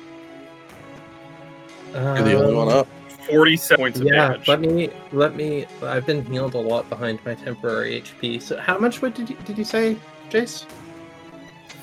You're 1.93 2.21
the 2.21 2.33
only 2.33 2.53
one 2.53 2.67
Um, 2.69 2.79
up. 2.79 2.87
47 3.27 3.77
points 3.81 3.99
of 3.99 4.05
Yeah, 4.05 4.29
damage. 4.29 4.47
let 4.47 4.59
me 4.59 4.89
let 5.11 5.35
me. 5.35 5.65
I've 5.83 6.05
been 6.05 6.25
healed 6.25 6.55
a 6.55 6.59
lot 6.59 6.89
behind 6.89 7.19
my 7.25 7.35
temporary 7.35 8.01
HP. 8.01 8.41
So 8.41 8.57
how 8.57 8.77
much? 8.79 9.01
What 9.01 9.13
did 9.15 9.29
you 9.29 9.35
did 9.45 9.57
you 9.57 9.63
say, 9.63 9.97
Jace? 10.29 10.65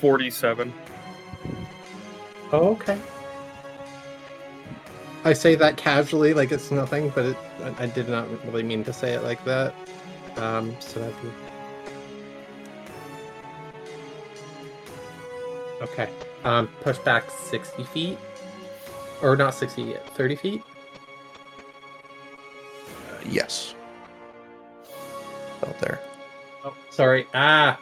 47. 0.00 0.72
Oh, 2.52 2.70
okay. 2.70 2.98
I 5.24 5.32
say 5.32 5.54
that 5.56 5.76
casually, 5.76 6.34
like 6.34 6.52
it's 6.52 6.70
nothing, 6.70 7.10
but 7.14 7.24
it, 7.26 7.36
I, 7.62 7.84
I 7.84 7.86
did 7.86 8.08
not 8.08 8.28
really 8.46 8.62
mean 8.62 8.84
to 8.84 8.92
say 8.92 9.12
it 9.14 9.22
like 9.24 9.44
that. 9.44 9.74
Um, 10.36 10.76
so 10.80 11.00
that'd 11.00 11.20
be 11.22 11.28
okay. 15.82 16.08
Um, 16.44 16.68
push 16.80 16.98
back 16.98 17.30
sixty 17.30 17.84
feet, 17.84 18.18
or 19.22 19.36
not 19.36 19.54
sixty 19.54 19.82
yet, 19.82 20.08
thirty 20.10 20.36
feet. 20.36 20.62
Uh, 23.10 23.18
yes. 23.28 23.74
Out 25.66 25.78
there. 25.80 26.00
Oh, 26.64 26.74
sorry. 26.90 27.26
Ah, 27.34 27.78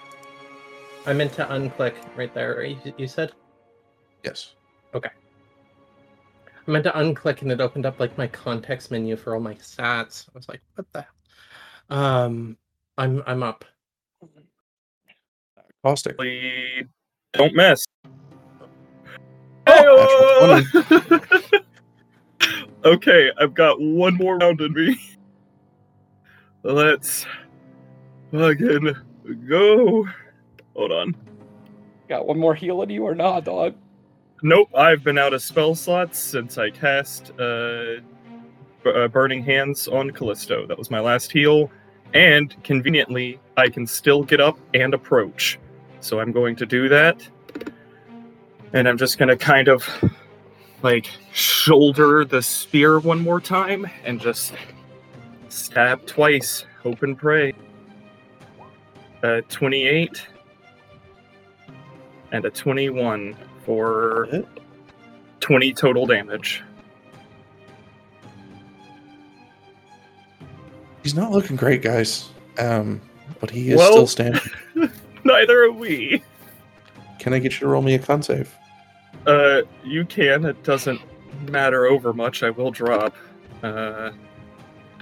I 1.06 1.12
meant 1.12 1.32
to 1.34 1.44
unclick 1.46 1.94
right 2.16 2.32
there. 2.34 2.56
right? 2.58 2.78
You, 2.84 2.94
you 2.98 3.06
said 3.06 3.32
Yes. 4.24 4.54
Okay. 4.94 5.10
I 6.66 6.70
meant 6.70 6.84
to 6.84 6.92
unclick, 6.92 7.42
and 7.42 7.52
it 7.52 7.60
opened 7.60 7.84
up 7.84 8.00
like 8.00 8.16
my 8.16 8.26
context 8.26 8.90
menu 8.90 9.16
for 9.16 9.34
all 9.34 9.40
my 9.40 9.54
stats. 9.54 10.26
I 10.28 10.38
was 10.38 10.48
like, 10.48 10.62
what 10.76 10.86
the? 10.92 11.04
hell? 11.90 11.98
Um, 11.98 12.56
I'm 12.96 13.22
I'm 13.26 13.42
up. 13.42 13.66
Caustic. 15.84 16.16
Don't 17.34 17.54
miss. 17.54 17.84
Oh, 19.66 20.62
okay, 22.84 23.30
I've 23.38 23.54
got 23.54 23.80
one 23.80 24.14
more 24.14 24.38
round 24.38 24.60
in 24.60 24.72
me. 24.72 25.00
Let's 26.62 27.26
fucking 28.30 28.94
go. 29.48 30.06
Hold 30.76 30.92
on. 30.92 31.16
Got 32.08 32.26
one 32.26 32.38
more 32.38 32.54
heal 32.54 32.82
in 32.82 32.90
you 32.90 33.04
or 33.04 33.14
not, 33.14 33.44
dog? 33.44 33.74
Nope, 34.42 34.68
I've 34.76 35.02
been 35.02 35.18
out 35.18 35.32
of 35.32 35.42
spell 35.42 35.74
slots 35.74 36.18
since 36.18 36.58
I 36.58 36.70
cast 36.70 37.30
uh, 37.40 37.96
B- 38.84 38.92
uh, 38.94 39.08
Burning 39.08 39.42
Hands 39.42 39.88
on 39.88 40.10
Callisto. 40.10 40.66
That 40.66 40.78
was 40.78 40.90
my 40.90 41.00
last 41.00 41.32
heal, 41.32 41.70
and 42.12 42.54
conveniently, 42.62 43.40
I 43.56 43.68
can 43.68 43.86
still 43.86 44.22
get 44.22 44.40
up 44.40 44.58
and 44.74 44.94
approach. 44.94 45.58
So 46.04 46.20
I'm 46.20 46.32
going 46.32 46.54
to 46.56 46.66
do 46.66 46.86
that, 46.90 47.26
and 48.74 48.86
I'm 48.86 48.98
just 48.98 49.16
gonna 49.16 49.38
kind 49.38 49.68
of 49.68 49.88
like 50.82 51.06
shoulder 51.32 52.26
the 52.26 52.42
spear 52.42 52.98
one 52.98 53.22
more 53.22 53.40
time 53.40 53.86
and 54.04 54.20
just 54.20 54.52
stab 55.48 56.04
twice. 56.04 56.66
Hope 56.82 57.02
and 57.04 57.16
pray. 57.16 57.54
Uh, 59.22 59.40
28 59.48 60.26
and 62.32 62.44
a 62.44 62.50
21 62.50 63.34
for 63.64 64.28
20 65.40 65.72
total 65.72 66.04
damage. 66.04 66.62
He's 71.02 71.14
not 71.14 71.30
looking 71.30 71.56
great, 71.56 71.80
guys. 71.80 72.28
Um, 72.58 73.00
but 73.40 73.48
he 73.48 73.70
is 73.70 73.78
Well- 73.78 73.92
still 73.92 74.06
standing. 74.06 74.42
Neither 75.26 75.64
are 75.64 75.72
we. 75.72 76.22
can 77.18 77.32
I 77.32 77.38
get 77.38 77.54
you 77.54 77.60
to 77.60 77.68
roll 77.68 77.82
me 77.82 77.94
a 77.94 77.98
con 77.98 78.22
save? 78.22 78.54
Uh, 79.26 79.62
you 79.82 80.04
can. 80.04 80.44
It 80.44 80.62
doesn't 80.64 81.00
matter 81.50 81.86
over 81.86 82.12
much. 82.12 82.42
I 82.42 82.50
will 82.50 82.70
drop. 82.70 83.14
Uh, 83.62 84.10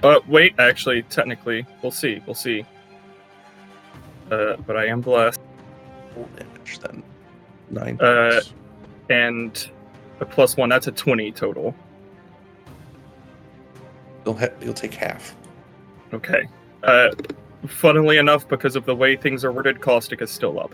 uh 0.01 0.19
wait. 0.27 0.55
Actually, 0.59 1.03
technically, 1.03 1.65
we'll 1.81 1.91
see. 1.91 2.21
We'll 2.25 2.35
see. 2.35 2.65
Uh, 4.31 4.55
but 4.65 4.77
I 4.77 4.85
am 4.85 5.01
blessed, 5.01 5.41
Roll 6.15 6.29
damage 6.37 6.79
then. 6.79 7.03
Nine. 7.69 7.99
Uh, 7.99 8.41
and 9.09 9.69
a 10.21 10.25
plus 10.25 10.55
one. 10.55 10.69
That's 10.69 10.87
a 10.87 10.91
twenty 10.91 11.31
total. 11.33 11.75
You'll 14.25 14.37
ha- 14.37 14.55
you'll 14.61 14.73
take 14.73 14.93
half. 14.93 15.35
Okay. 16.13 16.47
Uh, 16.83 17.09
funnily 17.67 18.17
enough, 18.17 18.47
because 18.47 18.75
of 18.75 18.85
the 18.85 18.95
way 18.95 19.15
things 19.15 19.43
are 19.45 19.51
worded, 19.51 19.81
caustic 19.81 20.21
is 20.21 20.31
still 20.31 20.59
up. 20.59 20.73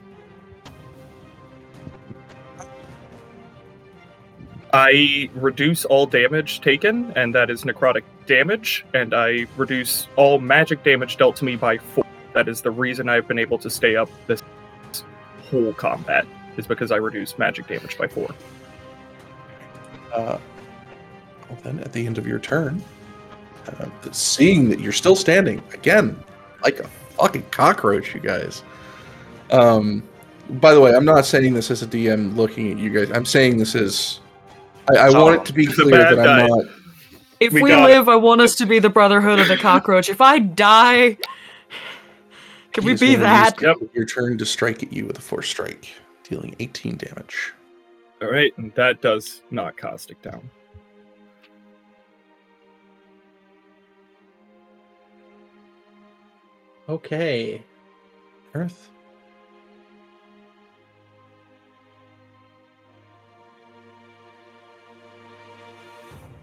I 4.71 5.29
reduce 5.33 5.83
all 5.85 6.05
damage 6.05 6.61
taken, 6.61 7.11
and 7.15 7.33
that 7.33 7.49
is 7.49 7.63
necrotic 7.63 8.03
damage, 8.27 8.85
and 8.93 9.15
I 9.15 9.47
reduce 9.57 10.07
all 10.15 10.39
magic 10.39 10.83
damage 10.83 11.17
dealt 11.17 11.35
to 11.37 11.45
me 11.45 11.55
by 11.55 11.79
four. 11.79 12.05
That 12.33 12.47
is 12.47 12.61
the 12.61 12.69
reason 12.69 13.09
I've 13.09 13.27
been 13.27 13.39
able 13.39 13.57
to 13.57 13.69
stay 13.69 13.95
up 13.95 14.09
this 14.27 14.43
whole 15.49 15.73
combat, 15.73 16.27
is 16.57 16.67
because 16.67 16.91
I 16.91 16.97
reduce 16.97 17.37
magic 17.39 17.67
damage 17.67 17.97
by 17.97 18.07
four. 18.07 18.29
Uh, 20.13 20.37
well, 21.49 21.59
then 21.63 21.79
at 21.79 21.91
the 21.91 22.05
end 22.05 22.19
of 22.19 22.27
your 22.27 22.37
turn, 22.37 22.83
uh, 23.67 23.87
seeing 24.11 24.69
that 24.69 24.79
you're 24.79 24.91
still 24.91 25.15
standing 25.15 25.63
again, 25.73 26.15
like 26.63 26.79
a 26.79 26.87
fucking 27.17 27.43
cockroach, 27.51 28.13
you 28.13 28.21
guys. 28.21 28.63
Um, 29.51 30.03
by 30.49 30.73
the 30.73 30.81
way, 30.81 30.93
I'm 30.93 31.05
not 31.05 31.25
saying 31.25 31.53
this 31.53 31.69
as 31.71 31.81
a 31.83 31.87
DM 31.87 32.35
looking 32.35 32.71
at 32.71 32.77
you 32.77 32.89
guys. 32.89 33.11
I'm 33.15 33.25
saying 33.25 33.57
this 33.57 33.75
is. 33.75 34.19
I, 34.89 35.07
I 35.07 35.09
want 35.11 35.41
it 35.41 35.45
to 35.45 35.53
be 35.53 35.67
clear 35.67 35.97
that 35.97 36.15
guy. 36.15 36.41
I'm 36.41 36.47
not. 36.47 36.65
If 37.39 37.53
We 37.53 37.61
we, 37.63 37.69
got 37.69 37.89
it. 37.89 37.93
live, 37.93 38.09
I 38.09 38.15
want 38.15 38.41
us 38.41 38.55
to 38.55 38.65
be 38.65 38.79
the 38.79 38.89
Brotherhood 38.89 39.39
of 39.39 39.47
the 39.47 39.55
Cockroach. 39.55 40.09
If 40.09 40.19
I 40.19 40.39
die, 40.39 41.17
can 42.73 42.83
we 42.83 42.95
be 42.95 43.15
that? 43.15 43.61
use 43.61 43.89
Your 43.93 44.05
turn 44.05 44.37
to 44.37 44.45
strike 44.45 44.83
at 44.83 44.91
you 44.91 45.05
with 45.05 45.17
a 45.17 45.21
force 45.21 45.47
strike, 45.47 45.87
dealing 46.23 46.55
18 46.59 46.97
damage. 46.97 47.53
All 48.21 48.29
right, 48.29 48.51
and 48.57 48.73
that 48.75 49.01
does 49.01 49.41
knock 49.51 49.77
caustic 49.77 50.21
down. 50.21 50.49
Okay. 56.89 57.63
Earth. 58.55 58.89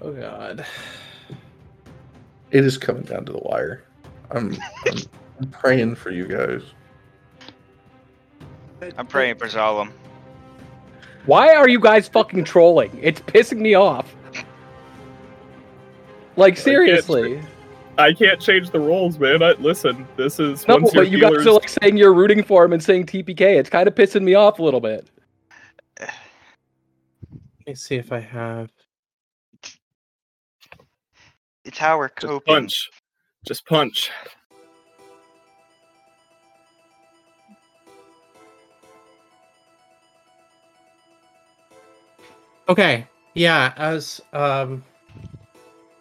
Oh 0.01 0.13
god. 0.13 0.65
It 2.53 2.65
is 2.65 2.79
coming 2.79 3.03
down 3.03 3.25
to 3.25 3.33
the 3.33 3.39
wire. 3.39 3.85
I'm, 4.31 4.57
I'm, 4.87 4.99
I'm 5.41 5.51
praying 5.51 5.97
for 5.97 6.13
you 6.13 6.29
guys. 6.29 6.63
I'm 8.97 9.09
praying 9.09 9.39
for 9.39 9.49
Zalem. 9.49 9.91
Why 11.25 11.57
are 11.57 11.69
you 11.69 11.81
guys 11.81 12.07
fucking 12.07 12.45
trolling? 12.45 12.97
It's 13.03 13.21
pissing 13.21 13.59
me 13.59 13.75
off. 13.75 14.15
Like 16.37 16.57
seriously. 16.57 17.43
I 17.99 18.13
can't 18.13 18.41
change 18.41 18.71
the 18.71 18.81
rules, 18.81 19.19
man. 19.19 19.43
I, 19.43 19.53
listen, 19.53 20.07
this 20.17 20.39
is 20.39 20.67
No, 20.69 20.77
once 20.77 20.93
your 20.93 21.05
but 21.05 21.11
you 21.11 21.19
guys 21.21 21.31
healers- 21.31 21.47
are 21.47 21.53
like 21.53 21.69
saying 21.69 21.97
you're 21.97 22.13
rooting 22.15 22.43
for 22.43 22.65
him 22.65 22.73
and 22.73 22.83
saying 22.83 23.07
TPK. 23.07 23.41
It's 23.59 23.71
kind 23.71 23.89
of 23.89 23.95
pissing 23.95 24.23
me 24.23 24.35
off 24.35 24.59
a 24.59 24.63
little 24.63 24.81
bit. 24.81 25.09
Let 26.01 26.11
me 27.67 27.75
see 27.75 27.97
if 27.97 28.13
I 28.13 28.21
have. 28.21 28.71
It's 31.65 31.79
how 31.79 31.99
we're 31.99 32.09
just 32.09 32.21
coping. 32.21 32.55
punch, 32.55 32.91
just 33.47 33.67
punch. 33.67 34.11
Okay. 42.69 43.07
Yeah, 43.35 43.73
as 43.77 44.21
um 44.33 44.83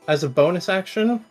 as 0.07 0.23
a 0.23 0.29
bonus 0.29 0.69
action, 0.69 1.23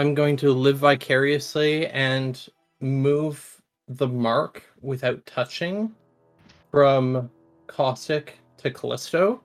I'm 0.00 0.14
going 0.14 0.38
to 0.38 0.50
live 0.50 0.78
vicariously 0.78 1.86
and 1.88 2.48
move 2.80 3.60
the 3.86 4.08
mark 4.08 4.62
without 4.80 5.26
touching 5.26 5.94
from 6.70 7.30
caustic 7.66 8.38
to 8.62 8.70
Callisto. 8.70 9.42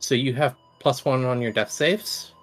So 0.00 0.16
you 0.16 0.34
have 0.34 0.56
plus 0.80 1.04
one 1.04 1.24
on 1.24 1.40
your 1.40 1.52
death 1.52 1.70
saves, 1.70 2.34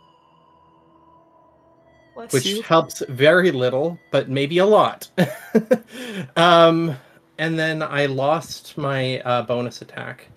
Bless 2.16 2.32
which 2.32 2.46
you. 2.46 2.62
helps 2.62 3.04
very 3.10 3.52
little, 3.52 4.00
but 4.12 4.30
maybe 4.30 4.60
a 4.60 4.66
lot. 4.66 5.12
um, 6.38 6.96
and 7.38 7.60
then 7.60 7.84
I 7.84 8.06
lost 8.06 8.78
my 8.78 9.20
uh, 9.20 9.42
bonus 9.42 9.82
attack, 9.82 10.28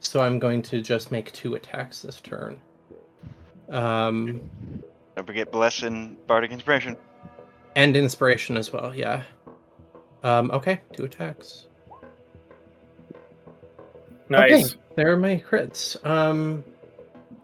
so 0.00 0.20
I'm 0.20 0.40
going 0.40 0.62
to 0.62 0.82
just 0.82 1.12
make 1.12 1.30
two 1.30 1.54
attacks 1.54 2.02
this 2.02 2.20
turn. 2.20 2.60
Um, 3.68 4.40
Don't 5.16 5.26
forget 5.26 5.50
Bless 5.52 5.82
and 5.82 6.16
Bardic 6.26 6.50
Inspiration. 6.50 6.96
and 7.76 7.96
inspiration 7.96 8.56
as 8.56 8.72
well. 8.72 8.94
Yeah. 8.94 9.22
Um, 10.22 10.50
okay, 10.52 10.80
two 10.92 11.04
attacks. 11.04 11.66
Nice. 14.28 14.72
Okay, 14.72 14.80
there 14.96 15.12
are 15.12 15.16
my 15.16 15.42
crits. 15.48 16.04
Um, 16.06 16.64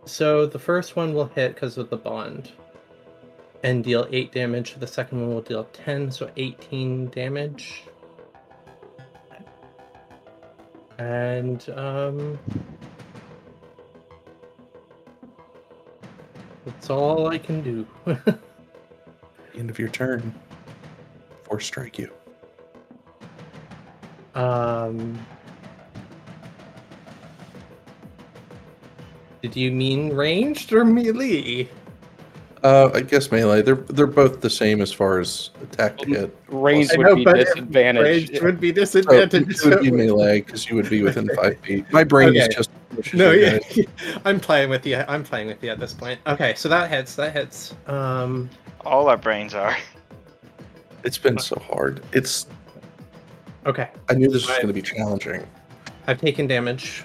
so 0.07 0.47
the 0.47 0.59
first 0.59 0.97
one 0.97 1.13
will 1.15 1.27
hit 1.27 1.55
because 1.55 1.77
of 1.79 1.91
the 1.91 1.97
bond, 1.97 2.53
and 3.63 3.85
deal 3.85 4.07
eight 4.11 4.33
damage. 4.33 4.75
The 4.77 4.87
second 4.87 5.21
one 5.21 5.35
will 5.35 5.43
deal 5.43 5.65
ten, 5.73 6.11
so 6.11 6.31
eighteen 6.37 7.09
damage. 7.09 7.83
And 10.99 11.67
um, 11.77 12.39
that's 16.65 16.91
all 16.91 17.29
I 17.29 17.39
can 17.39 17.63
do. 17.63 17.87
End 19.57 19.71
of 19.71 19.79
your 19.79 19.89
turn. 19.89 20.35
Force 21.45 21.67
strike 21.67 21.99
you. 21.99 22.11
Um, 24.35 25.19
did 29.43 29.57
you 29.57 29.73
mean 29.73 30.15
ranged 30.15 30.73
or 30.73 30.85
melee? 30.85 31.69
Uh, 32.63 32.91
I 32.95 33.01
guess 33.01 33.33
melee. 33.33 33.63
They're 33.63 33.75
they're 33.75 34.07
both 34.07 34.41
the 34.43 34.51
same 34.51 34.83
as 34.83 34.93
far 34.93 35.19
as 35.19 35.51
attack 35.63 35.97
to 35.99 36.07
hit. 36.07 36.37
Range 36.49 36.91
I 36.93 36.99
would 36.99 37.07
know, 37.07 37.15
be 37.17 37.25
but 37.25 37.41
if 37.41 37.49
disadvantaged. 37.49 38.31
Ranged 38.31 38.45
would 38.45 38.61
be 38.61 38.69
So 38.69 38.75
disadvantaged. 38.75 39.65
it 39.65 39.69
would 39.69 39.81
be 39.81 39.91
melee 39.91 40.43
because 40.43 40.69
you 40.69 40.77
would 40.77 40.91
be 40.91 41.03
within 41.03 41.29
five 41.35 41.59
feet. 41.61 41.87
My 41.91 42.05
brain 42.05 42.37
is 42.37 42.49
just 42.49 42.71
pushes 42.71 42.80
no, 43.15 43.31
yeah, 43.31 43.59
guys. 43.59 43.87
I'm 44.25 44.41
playing 44.41 44.71
with 44.71 44.87
you. 44.87 45.05
I'm 45.09 45.23
playing 45.25 45.47
with 45.49 45.63
you 45.63 45.71
at 45.71 45.79
this 45.79 45.93
point. 45.93 46.21
Okay, 46.27 46.55
so 46.57 46.69
that 46.69 46.91
hits. 46.91 47.15
That 47.17 47.33
hits. 47.33 47.75
Um, 47.87 48.49
All 48.85 49.09
our 49.09 49.17
brains 49.17 49.55
are. 49.55 49.77
It's 51.05 51.19
been 51.19 51.39
so 51.39 51.59
hard. 51.59 52.03
It's. 52.13 52.47
okay, 53.67 53.89
I 54.09 54.15
knew 54.15 54.27
this 54.29 54.43
was 54.43 54.49
Right. 54.51 54.57
going 54.63 54.69
to 54.69 54.73
be 54.75 54.83
challenging. 54.83 55.47
I've 56.07 56.21
taken 56.21 56.47
damage. 56.47 57.05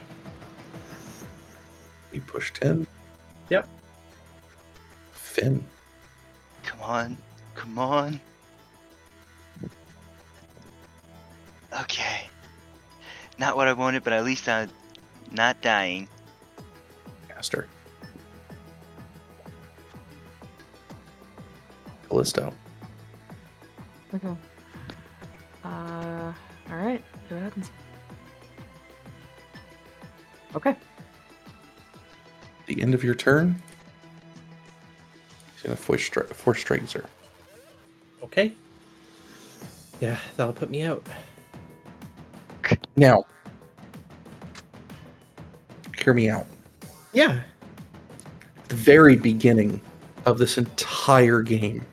You 2.12 2.22
pushed 2.22 2.56
ten. 2.56 2.88
Yep. 3.50 3.68
Finn. 5.14 5.64
Come 6.64 6.82
on. 6.82 7.18
Come 7.56 7.78
on. 7.78 8.20
Okay. 11.82 12.30
Not 13.38 13.58
what 13.58 13.68
I 13.68 13.74
wanted, 13.74 14.04
but 14.04 14.14
at 14.14 14.24
least 14.24 14.48
I'm 14.48 14.70
not 15.32 15.62
dying. 15.62 16.08
Caster. 17.28 17.68
Callisto. 22.08 22.54
Okay. 24.14 24.36
Uh, 25.64 26.34
all 26.70 26.78
right. 26.78 27.04
See 27.28 27.36
what 27.36 27.44
happens. 27.44 27.72
Okay. 30.56 30.76
The 32.68 32.82
end 32.82 32.94
of 32.94 33.04
your 33.04 33.16
turn. 33.16 33.62
He's 35.54 35.64
gonna 35.64 35.76
force 35.76 36.04
strike. 36.04 36.34
Force 36.34 36.62
strikes 36.62 36.94
her. 36.94 37.06
Okay. 38.24 38.54
Yeah, 40.00 40.18
that'll 40.38 40.54
put 40.54 40.70
me 40.70 40.84
out. 40.84 41.06
Now, 42.96 43.26
hear 46.06 46.14
me 46.14 46.30
out. 46.30 46.46
Yeah. 47.14 47.42
The 48.68 48.76
very 48.76 49.16
beginning 49.16 49.82
of 50.28 50.38
this 50.38 50.60
entire 50.60 51.42
game, 51.42 51.84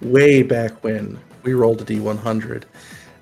way 0.00 0.44
back 0.44 0.84
when 0.84 1.18
we 1.42 1.54
rolled 1.54 1.82
a 1.82 1.84
D100, 1.84 2.62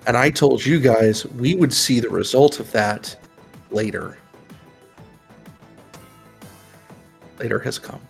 And 0.05 0.15
I 0.15 0.29
told 0.29 0.63
you 0.63 0.79
guys 0.79 1.25
we 1.25 1.55
would 1.55 1.73
see 1.73 1.99
the 1.99 2.09
result 2.09 2.59
of 2.59 2.71
that 2.71 3.15
later. 3.71 4.19
Later 7.39 7.59
has 7.59 7.79
come. 7.79 8.01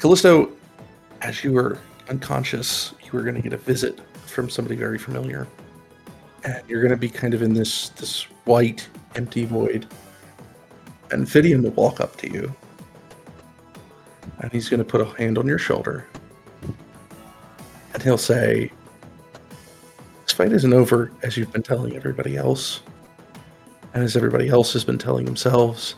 Callisto, 0.00 0.50
as 1.20 1.44
you 1.44 1.52
were 1.52 1.78
unconscious, 2.08 2.92
you 3.04 3.10
were 3.12 3.22
going 3.22 3.36
to 3.36 3.42
get 3.42 3.52
a 3.52 3.56
visit 3.56 4.00
from 4.26 4.50
somebody 4.50 4.74
very 4.74 4.98
familiar. 4.98 5.46
And 6.44 6.60
you're 6.68 6.80
going 6.80 6.90
to 6.90 6.96
be 6.96 7.08
kind 7.08 7.34
of 7.34 7.42
in 7.42 7.54
this 7.54 7.90
this 7.90 8.26
white, 8.44 8.88
empty 9.14 9.44
void. 9.44 9.86
And 11.10 11.26
Fidium 11.26 11.62
will 11.62 11.70
walk 11.70 12.00
up 12.00 12.16
to 12.16 12.32
you. 12.32 12.54
And 14.38 14.50
he's 14.50 14.68
going 14.68 14.78
to 14.78 14.84
put 14.84 15.00
a 15.00 15.04
hand 15.04 15.38
on 15.38 15.46
your 15.46 15.58
shoulder. 15.58 16.06
And 17.92 18.02
he'll 18.02 18.18
say, 18.18 18.72
This 20.24 20.32
fight 20.32 20.52
isn't 20.52 20.72
over 20.72 21.12
as 21.22 21.36
you've 21.36 21.52
been 21.52 21.62
telling 21.62 21.94
everybody 21.94 22.36
else. 22.36 22.80
And 23.94 24.02
as 24.02 24.16
everybody 24.16 24.48
else 24.48 24.72
has 24.72 24.84
been 24.84 24.98
telling 24.98 25.26
themselves. 25.26 25.96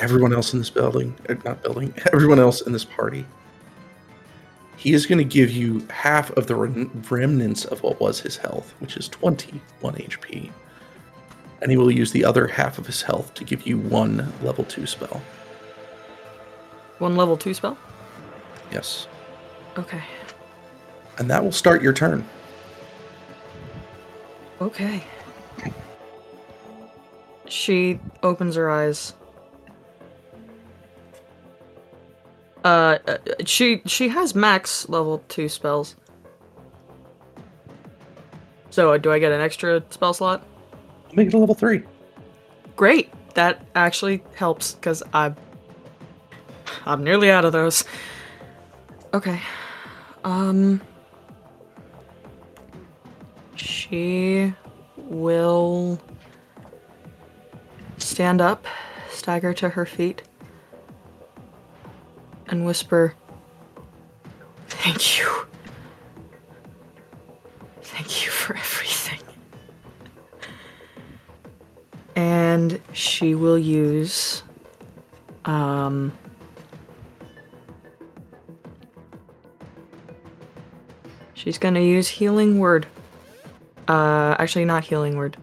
Everyone 0.00 0.32
else 0.32 0.52
in 0.52 0.58
this 0.58 0.70
building, 0.70 1.14
uh, 1.28 1.34
not 1.44 1.62
building, 1.62 1.94
everyone 2.12 2.40
else 2.40 2.62
in 2.62 2.72
this 2.72 2.84
party. 2.84 3.24
He 4.76 4.92
is 4.92 5.06
going 5.06 5.18
to 5.18 5.24
give 5.24 5.52
you 5.52 5.86
half 5.88 6.30
of 6.32 6.48
the 6.48 6.56
remnants 6.56 7.64
of 7.64 7.82
what 7.84 8.00
was 8.00 8.20
his 8.20 8.36
health, 8.36 8.74
which 8.80 8.96
is 8.96 9.08
21 9.08 9.94
HP. 9.94 10.50
And 11.62 11.70
he 11.70 11.76
will 11.76 11.90
use 11.90 12.12
the 12.12 12.24
other 12.24 12.46
half 12.46 12.78
of 12.78 12.86
his 12.86 13.02
health 13.02 13.32
to 13.34 13.44
give 13.44 13.66
you 13.66 13.78
one 13.78 14.32
level 14.42 14.64
2 14.64 14.86
spell. 14.86 15.22
One 16.98 17.16
level 17.16 17.36
two 17.36 17.54
spell? 17.54 17.76
Yes. 18.72 19.08
Okay. 19.76 20.02
And 21.18 21.28
that 21.30 21.42
will 21.42 21.52
start 21.52 21.82
your 21.82 21.92
turn. 21.92 22.24
Okay. 24.60 25.04
She 27.46 27.98
opens 28.22 28.54
her 28.56 28.70
eyes. 28.70 29.14
Uh, 32.64 32.98
uh, 33.06 33.18
she 33.44 33.82
she 33.84 34.08
has 34.08 34.34
max 34.34 34.88
level 34.88 35.22
two 35.28 35.48
spells. 35.48 35.96
So 38.70 38.94
uh, 38.94 38.98
do 38.98 39.12
I 39.12 39.18
get 39.18 39.30
an 39.30 39.40
extra 39.40 39.82
spell 39.90 40.14
slot? 40.14 40.46
Make 41.16 41.28
it 41.28 41.34
a 41.34 41.38
level 41.38 41.54
3. 41.54 41.82
Great. 42.76 43.10
That 43.34 43.66
actually 43.74 44.22
helps 44.34 44.74
because 44.74 45.02
I'm 45.12 45.36
I'm 46.86 47.02
nearly 47.02 47.30
out 47.30 47.44
of 47.44 47.52
those. 47.52 47.84
Okay. 49.12 49.40
Um. 50.24 50.80
She 53.56 54.52
will 54.96 56.00
stand 57.98 58.40
up, 58.40 58.66
stagger 59.10 59.52
to 59.54 59.68
her 59.70 59.86
feet, 59.86 60.22
and 62.48 62.64
whisper, 62.66 63.14
Thank 64.84 65.18
you. 65.18 65.30
Thank 67.82 68.24
you 68.24 68.30
for 68.30 68.54
everything. 68.54 69.13
And 72.16 72.80
she 72.92 73.34
will 73.34 73.58
use 73.58 74.42
um 75.44 76.12
She's 81.34 81.58
gonna 81.58 81.80
use 81.80 82.08
healing 82.08 82.58
word. 82.58 82.86
Uh 83.88 84.36
actually 84.38 84.64
not 84.64 84.84
healing 84.84 85.16
word. 85.16 85.36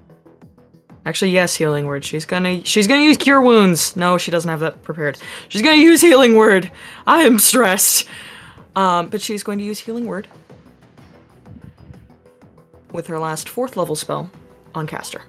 Actually 1.05 1.31
yes, 1.31 1.55
healing 1.55 1.85
word. 1.85 2.03
She's 2.05 2.25
gonna 2.25 2.63
she's 2.63 2.87
gonna 2.87 3.01
use 3.01 3.17
cure 3.17 3.41
wounds. 3.41 3.95
No, 3.95 4.17
she 4.17 4.31
doesn't 4.31 4.49
have 4.49 4.61
that 4.61 4.81
prepared. 4.83 5.17
She's 5.49 5.61
gonna 5.61 5.75
use 5.77 6.01
healing 6.01 6.35
word. 6.35 6.71
I 7.05 7.23
am 7.23 7.37
stressed. 7.37 8.07
Um, 8.75 9.09
but 9.09 9.21
she's 9.21 9.43
going 9.43 9.57
to 9.57 9.63
use 9.63 9.79
healing 9.79 10.05
word 10.05 10.27
with 12.91 13.07
her 13.07 13.19
last 13.19 13.49
fourth 13.49 13.75
level 13.75 13.95
spell 13.95 14.31
on 14.73 14.87
caster. 14.87 15.21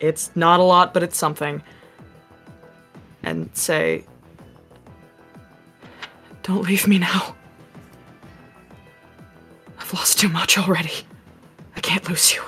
It's 0.00 0.34
not 0.34 0.60
a 0.60 0.62
lot, 0.62 0.92
but 0.94 1.02
it's 1.02 1.16
something. 1.16 1.62
And 3.22 3.54
say, 3.54 4.04
Don't 6.42 6.62
leave 6.62 6.88
me 6.88 6.98
now. 6.98 7.36
I've 9.78 9.92
lost 9.92 10.18
too 10.18 10.28
much 10.28 10.56
already. 10.58 10.92
I 11.76 11.80
can't 11.80 12.08
lose 12.08 12.34
you. 12.34 12.42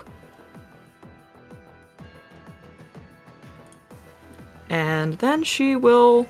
And 4.71 5.19
then 5.19 5.45
she 5.45 5.77
will. 5.77 6.27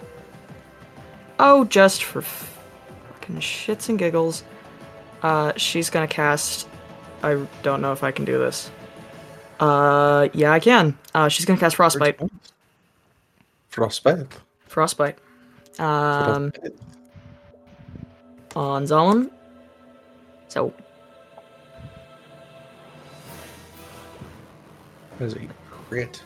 Oh, 1.39 1.65
just 1.65 2.02
for 2.02 2.23
fucking 2.23 3.36
shits 3.36 3.89
and 3.89 3.99
giggles. 3.99 4.42
Uh, 5.23 5.52
she's 5.57 5.89
gonna 5.89 6.09
cast. 6.09 6.68
I 7.23 7.47
don't 7.62 7.81
know 7.81 7.92
if 7.92 8.02
I 8.02 8.10
can 8.10 8.25
do 8.25 8.39
this. 8.39 8.70
Uh, 9.62 10.28
yeah, 10.32 10.50
I 10.50 10.58
can. 10.58 10.99
Uh, 11.15 11.28
she's 11.28 11.44
gonna 11.47 11.60
cast 11.60 11.76
Frostbite. 11.76 12.18
Frostbite. 13.68 14.26
Frostbite. 14.66 15.16
Um, 15.78 16.50
Frostbite. 16.50 16.73
on 18.57 18.84
Zalem. 18.84 19.31
So, 20.49 20.74
That 25.20 25.26
is 25.26 25.34
a 25.34 25.49
crit. 25.89 26.20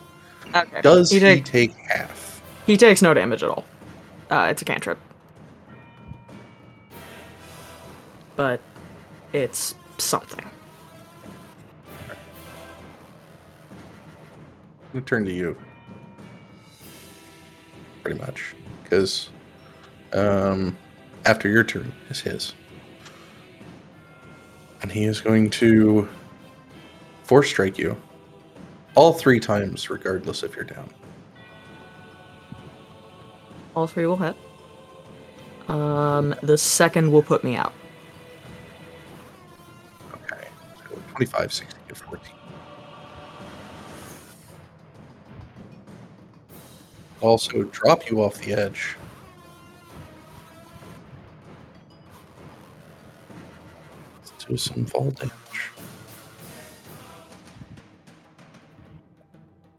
okay. 0.55 0.81
Does 0.81 1.11
he, 1.11 1.19
he, 1.19 1.21
take, 1.21 1.45
take 1.45 1.75
half? 1.75 2.41
he 2.65 2.75
takes 2.75 3.03
no 3.03 3.13
damage 3.13 3.43
at 3.43 3.49
all. 3.49 3.65
Uh, 4.31 4.47
it's 4.49 4.63
a 4.63 4.65
cantrip. 4.65 4.97
But 8.35 8.61
it's 9.31 9.75
something. 9.99 10.43
I'm 14.97 15.03
gonna 15.03 15.09
turn 15.09 15.25
to 15.25 15.31
you. 15.31 15.55
Pretty 18.01 18.19
much. 18.19 18.55
Because 18.81 19.29
um, 20.11 20.75
after 21.25 21.47
your 21.47 21.63
turn 21.63 21.93
is 22.09 22.19
his. 22.19 22.55
And 24.81 24.91
he 24.91 25.03
is 25.03 25.21
going 25.21 25.51
to 25.51 26.09
force 27.25 27.47
strike 27.47 27.77
you 27.77 27.95
all 28.95 29.13
three 29.13 29.39
times, 29.39 29.87
regardless 29.91 30.41
if 30.41 30.55
you're 30.55 30.65
down. 30.65 30.89
All 33.75 33.85
three 33.85 34.07
will 34.07 34.17
hit. 34.17 34.35
Um, 35.67 36.33
the 36.41 36.57
second 36.57 37.11
will 37.11 37.21
put 37.21 37.43
me 37.43 37.55
out. 37.55 37.73
Okay. 40.11 40.47
So 40.89 40.99
25, 41.11 41.53
60, 41.53 41.77
and 41.87 41.97
14. 41.97 42.36
Also, 47.21 47.63
drop 47.63 48.09
you 48.09 48.21
off 48.21 48.37
the 48.39 48.53
edge. 48.53 48.95
Let's 54.19 54.45
do 54.45 54.57
some 54.57 54.85
fall 54.85 55.11
damage. 55.11 55.33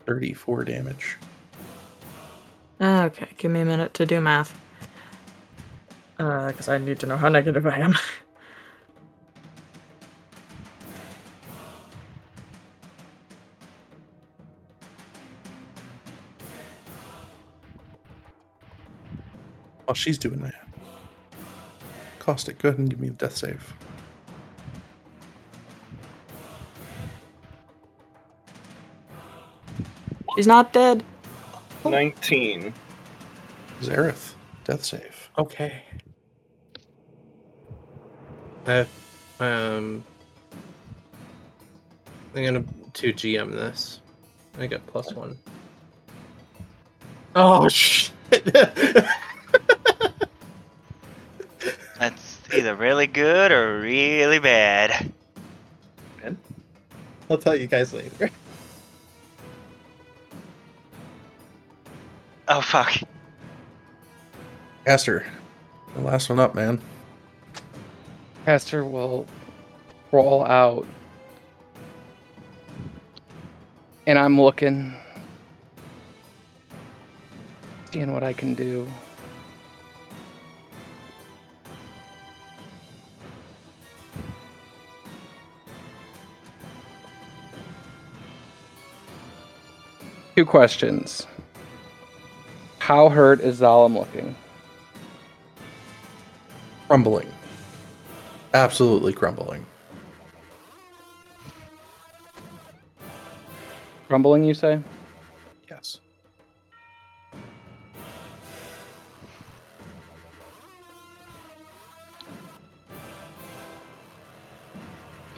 34 0.06 0.64
damage. 0.64 1.16
Okay, 2.80 3.28
give 3.36 3.50
me 3.50 3.60
a 3.60 3.64
minute 3.64 3.92
to 3.94 4.06
do 4.06 4.20
math. 4.20 4.58
Uh, 6.18 6.48
because 6.48 6.68
I 6.68 6.78
need 6.78 6.98
to 7.00 7.06
know 7.06 7.16
how 7.16 7.28
negative 7.28 7.66
I 7.66 7.78
am. 7.78 7.94
While 19.88 19.94
she's 19.94 20.18
doing 20.18 20.40
that, 20.42 20.68
Caustic, 22.18 22.58
go 22.58 22.68
ahead 22.68 22.78
and 22.78 22.90
give 22.90 23.00
me 23.00 23.08
the 23.08 23.14
death 23.14 23.38
save. 23.38 23.72
She's 30.36 30.46
not 30.46 30.74
dead. 30.74 31.02
19. 31.86 32.74
Zareth, 33.80 34.34
death 34.64 34.84
save. 34.84 35.30
Okay. 35.38 35.82
I 38.66 38.80
um 39.40 40.04
I'm 42.34 42.44
gonna 42.44 42.64
two 42.92 43.14
GM 43.14 43.52
this. 43.52 44.02
I 44.58 44.66
get 44.66 44.86
plus 44.86 45.14
one. 45.14 45.38
Oh 47.34 47.68
shit! 47.70 48.54
Either 52.58 52.74
really 52.74 53.06
good 53.06 53.52
or 53.52 53.80
really 53.80 54.38
bad. 54.40 55.12
I'll 57.30 57.38
tell 57.38 57.56
you 57.56 57.66
guys 57.66 57.92
later. 57.92 58.30
Oh 62.50 62.62
fuck. 62.62 62.94
Caster, 64.86 65.26
the 65.94 66.00
last 66.00 66.30
one 66.30 66.40
up, 66.40 66.54
man. 66.54 66.80
Caster 68.46 68.86
will 68.86 69.26
crawl 70.08 70.46
out. 70.46 70.86
And 74.06 74.18
I'm 74.18 74.40
looking. 74.40 74.94
Seeing 77.92 78.14
what 78.14 78.22
I 78.22 78.32
can 78.32 78.54
do. 78.54 78.88
Two 90.38 90.46
questions. 90.46 91.26
How 92.78 93.08
hurt 93.08 93.40
is 93.40 93.58
Zalem 93.58 93.98
looking? 93.98 94.36
Crumbling. 96.86 97.28
Absolutely 98.54 99.12
crumbling. 99.12 99.66
Crumbling, 104.06 104.44
you 104.44 104.54
say? 104.54 104.78
Yes. 105.68 105.98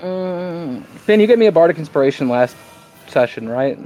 Mm, 0.02 0.84
Finn, 0.84 1.20
you 1.20 1.26
gave 1.26 1.38
me 1.38 1.46
a 1.46 1.52
bardic 1.52 1.78
inspiration 1.78 2.28
last 2.28 2.54
session, 3.08 3.48
right? 3.48 3.78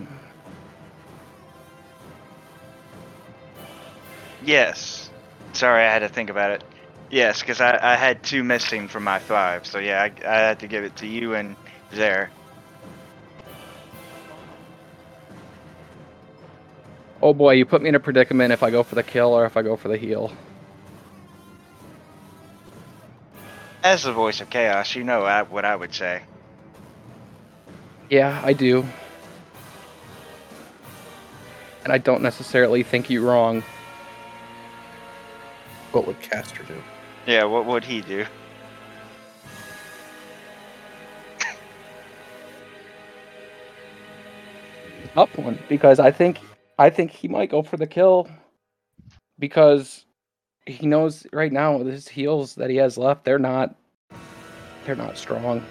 Yes. 4.45 5.11
Sorry, 5.53 5.85
I 5.85 5.93
had 5.93 6.01
to 6.01 6.09
think 6.09 6.31
about 6.31 6.51
it. 6.51 6.65
Yes, 7.11 7.41
because 7.41 7.61
I, 7.61 7.79
I 7.81 7.97
had 7.97 8.23
two 8.23 8.43
missing 8.43 8.89
from 8.89 9.05
my 9.05 9.19
five, 9.19 9.67
so 9.67 9.79
yeah, 9.79 10.03
I, 10.03 10.13
I 10.27 10.39
had 10.39 10.61
to 10.61 10.67
give 10.67 10.85
it 10.85 10.97
to 10.97 11.07
you 11.07 11.35
and 11.35 11.57
there. 11.93 12.31
Oh 17.23 17.33
boy, 17.33 17.53
you 17.55 17.65
put 17.65 17.83
me 17.83 17.89
in 17.89 17.95
a 17.95 18.01
predicament 18.01 18.53
if 18.53 18.63
I 18.63 18.71
go 18.71 18.83
for 18.83 18.97
the 18.97 19.03
kill 19.03 19.33
or 19.33 19.47
if 19.47 19.57
I 19.57 19.63
go 19.63 19.77
for 19.77 19.89
the 19.89 19.97
heal. 19.97 20.33
As 23.83 24.03
the 24.03 24.13
voice 24.13 24.41
of 24.41 24.51
chaos, 24.51 24.95
you 24.95 25.05
know 25.05 25.23
I, 25.23 25.43
what 25.43 25.65
I 25.65 25.77
would 25.77 25.95
say. 25.95 26.23
Yeah, 28.11 28.41
I 28.45 28.53
do. 28.53 28.85
And 31.85 31.93
I 31.93 31.99
don't 31.99 32.23
necessarily 32.23 32.83
think 32.83 33.09
you 33.09 33.27
wrong. 33.27 33.63
What 35.95 36.09
would 36.09 36.21
Caster 36.21 36.65
do? 36.65 36.75
Yeah, 37.25 37.45
what 37.45 37.67
would 37.67 37.85
he 37.85 38.01
do? 38.01 38.27
Up 45.15 45.39
one 45.39 45.57
because 45.69 46.01
I 46.01 46.11
think 46.11 46.41
I 46.81 46.91
think 46.91 47.13
he 47.13 47.29
might 47.29 47.49
go 47.49 47.63
for 47.63 47.77
the 47.77 47.87
kill 47.87 48.29
because 49.39 50.05
he 50.67 50.89
knows 50.89 51.29
right 51.33 51.53
now 51.53 51.77
with 51.77 51.87
his 51.87 52.09
heels 52.09 52.57
that 52.57 52.71
he 52.71 52.77
has 52.79 52.99
left 52.99 53.25
they're 53.25 53.39
not 53.39 53.77
they're 54.85 54.97
not 54.97 55.17
strong. 55.17 55.65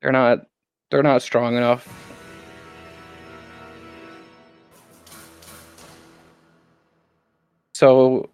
They're 0.00 0.10
not 0.10 0.46
they're 0.90 1.02
not 1.02 1.20
strong 1.20 1.58
enough. 1.58 2.11
So 7.82 8.30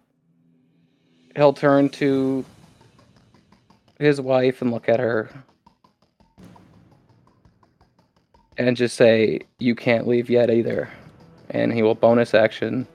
he'll 1.35 1.53
turn 1.53 1.89
to 1.89 2.45
his 3.97 4.21
wife 4.21 4.61
and 4.61 4.69
look 4.69 4.87
at 4.87 4.99
her 4.99 5.31
and 8.59 8.77
just 8.77 8.95
say, 8.95 9.39
You 9.57 9.73
can't 9.73 10.07
leave 10.07 10.29
yet 10.29 10.51
either. 10.51 10.87
And 11.49 11.73
he 11.73 11.81
will 11.81 11.95
bonus 11.95 12.35
action 12.35 12.85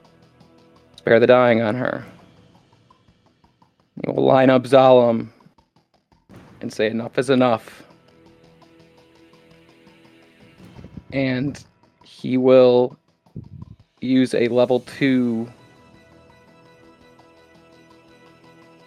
spare 0.95 1.19
the 1.19 1.27
dying 1.27 1.61
on 1.61 1.75
her. 1.75 2.05
He 4.05 4.09
will 4.09 4.23
line 4.23 4.49
up 4.49 4.63
Zalem 4.63 5.31
and 6.61 6.71
say, 6.71 6.87
Enough 6.87 7.17
is 7.17 7.29
enough. 7.29 7.83
And 11.11 11.61
he 12.05 12.37
will 12.37 12.95
use 13.99 14.33
a 14.33 14.47
level 14.47 14.79
2 14.79 15.51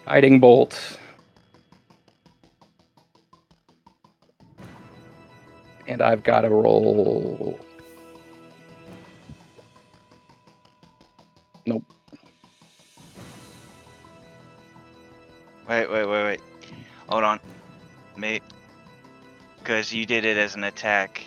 guiding 0.09 0.39
bolt. 0.39 0.97
And 5.87 6.01
I've 6.01 6.23
got 6.23 6.41
to 6.41 6.49
roll. 6.49 7.59
Nope. 11.67 11.83
Wait, 15.67 15.91
wait, 15.91 16.05
wait, 16.05 16.23
wait. 16.23 16.41
Hold 17.07 17.23
on. 17.23 17.39
Mate. 18.17 18.41
Because 19.59 19.93
you 19.93 20.07
did 20.07 20.25
it 20.25 20.37
as 20.37 20.55
an 20.55 20.63
attack. 20.63 21.23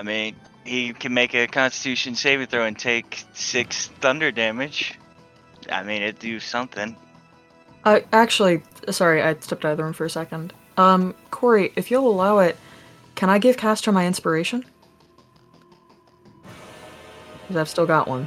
I 0.00 0.02
mean, 0.02 0.34
he 0.64 0.94
can 0.94 1.12
make 1.12 1.34
a 1.34 1.46
constitution 1.46 2.14
saving 2.14 2.46
throw 2.46 2.64
and 2.64 2.78
take 2.78 3.22
six 3.34 3.88
thunder 4.00 4.30
damage. 4.32 4.98
I 5.70 5.82
mean, 5.82 6.00
it'd 6.00 6.18
do 6.18 6.40
something. 6.40 6.96
I 7.84 8.04
actually, 8.10 8.62
sorry, 8.88 9.22
I 9.22 9.34
stepped 9.40 9.62
out 9.66 9.72
of 9.72 9.76
the 9.76 9.84
room 9.84 9.92
for 9.92 10.06
a 10.06 10.10
second. 10.10 10.54
Um, 10.78 11.14
Corey, 11.30 11.72
if 11.76 11.90
you'll 11.90 12.08
allow 12.08 12.38
it, 12.38 12.56
can 13.14 13.28
I 13.28 13.38
give 13.38 13.58
Caster 13.58 13.92
my 13.92 14.06
inspiration? 14.06 14.64
Because 17.42 17.56
I've 17.56 17.68
still 17.68 17.86
got 17.86 18.08
one. 18.08 18.26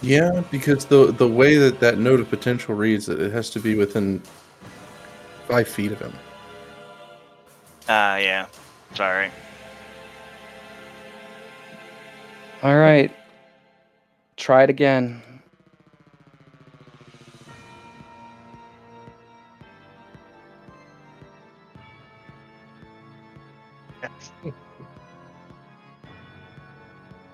Yeah, 0.00 0.42
because 0.50 0.86
the 0.86 1.12
the 1.12 1.28
way 1.28 1.56
that 1.56 1.80
that 1.80 1.98
note 1.98 2.20
of 2.20 2.30
potential 2.30 2.74
reads, 2.74 3.04
that 3.04 3.20
it 3.20 3.30
has 3.32 3.50
to 3.50 3.60
be 3.60 3.74
within 3.74 4.22
five 5.46 5.68
feet 5.68 5.92
of 5.92 5.98
him. 5.98 6.14
Ah, 7.90 8.16
yeah. 8.16 8.46
Sorry. 8.94 9.30
All 12.62 12.76
right. 12.76 13.14
Try 14.36 14.64
it 14.64 14.70
again. 14.70 15.22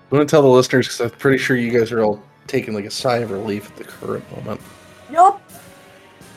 I'm 0.09 0.11
gonna 0.11 0.25
tell 0.25 0.41
the 0.41 0.47
listeners 0.47 0.87
because 0.87 1.01
I'm 1.01 1.09
pretty 1.19 1.37
sure 1.37 1.57
you 1.57 1.77
guys 1.77 1.91
are 1.91 2.01
all 2.01 2.23
taking 2.47 2.73
like 2.73 2.85
a 2.85 2.91
sigh 2.91 3.17
of 3.17 3.29
relief 3.29 3.69
at 3.69 3.75
the 3.75 3.83
current 3.83 4.23
moment. 4.35 4.61
Yup. 5.11 5.41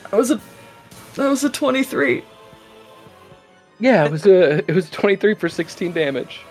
That 0.09 0.17
was 0.17 0.31
a 0.31 0.41
that 1.15 1.29
was 1.29 1.45
a 1.45 1.49
twenty-three. 1.49 2.23
Yeah, 3.79 4.05
it 4.05 4.11
was 4.11 4.25
a 4.25 4.69
it 4.69 4.75
was 4.75 4.89
23 4.89 5.33
for 5.35 5.49
16 5.49 5.91
damage. 5.93 6.41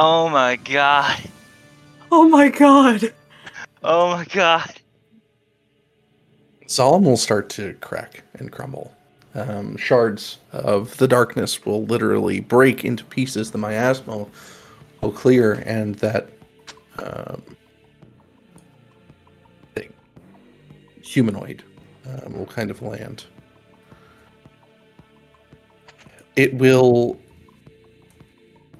Oh 0.00 0.28
my 0.28 0.54
god. 0.54 1.20
Oh 2.12 2.28
my 2.28 2.50
god. 2.50 3.12
Oh 3.82 4.10
my 4.10 4.24
god. 4.26 4.72
Zalem 6.68 7.02
will 7.02 7.16
start 7.16 7.48
to 7.50 7.74
crack 7.80 8.22
and 8.34 8.52
crumble. 8.52 8.94
Um, 9.34 9.76
shards 9.76 10.38
of 10.52 10.96
the 10.98 11.08
darkness 11.08 11.66
will 11.66 11.84
literally 11.86 12.38
break 12.38 12.84
into 12.84 13.04
pieces. 13.06 13.50
The 13.50 13.58
miasma 13.58 14.24
will 15.00 15.10
clear, 15.10 15.54
and 15.66 15.96
that 15.96 16.30
um, 17.00 17.42
thing, 19.74 19.92
humanoid, 21.02 21.64
um, 22.06 22.38
will 22.38 22.46
kind 22.46 22.70
of 22.70 22.82
land. 22.82 23.24
it 26.36 26.54
will. 26.54 27.18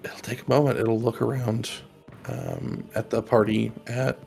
It'll 0.08 0.20
take 0.20 0.46
a 0.46 0.50
moment. 0.50 0.78
It'll 0.78 1.00
look 1.00 1.20
around 1.20 1.70
um, 2.26 2.84
at 2.94 3.10
the 3.10 3.22
party, 3.22 3.72
at 3.86 4.18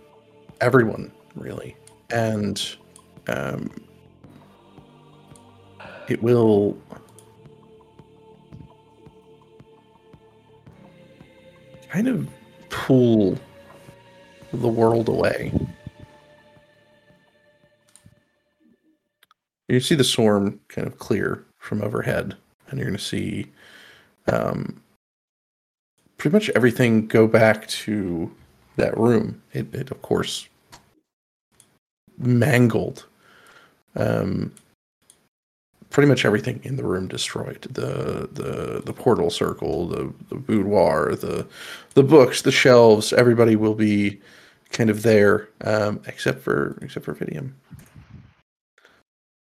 everyone, 0.62 1.12
really, 1.36 1.76
and 2.10 2.76
um, 3.28 3.70
it 6.08 6.22
will. 6.22 6.78
Kind 11.90 12.08
of 12.08 12.30
pull 12.70 13.38
the 14.54 14.68
world 14.68 15.10
away. 15.10 15.52
You 19.68 19.82
see 19.82 19.96
the 19.96 20.04
swarm 20.04 20.62
kind 20.70 20.88
of 20.88 20.98
clear 21.00 21.46
from 21.58 21.82
overhead, 21.82 22.38
and 22.70 22.80
you're 22.80 22.88
going 22.88 22.98
to 22.98 23.04
see 23.04 23.52
um, 24.28 24.81
pretty 26.22 26.36
much 26.36 26.52
everything 26.52 27.08
go 27.08 27.26
back 27.26 27.68
to 27.68 28.32
that 28.76 28.96
room. 28.96 29.42
It, 29.54 29.74
it 29.74 29.90
of 29.90 30.04
course, 30.04 30.48
mangled. 32.20 33.08
Um, 33.96 34.54
pretty 35.90 36.08
much 36.08 36.24
everything 36.24 36.60
in 36.62 36.76
the 36.76 36.84
room 36.84 37.08
destroyed. 37.08 37.64
The 37.72 38.30
the 38.34 38.84
the 38.86 38.94
portal 38.94 39.32
circle, 39.32 39.88
the, 39.88 40.14
the 40.30 40.36
boudoir, 40.36 41.16
the 41.16 41.48
the 41.96 42.04
books, 42.04 42.44
the 42.44 42.52
shelves. 42.52 43.12
Everybody 43.14 43.56
will 43.56 43.74
be 43.74 44.22
kind 44.70 44.92
of 44.92 45.02
there, 45.02 45.50
um, 45.62 46.02
except 46.06 46.42
for 46.42 46.78
except 46.84 47.04
for 47.04 47.16
Fidium. 47.16 47.54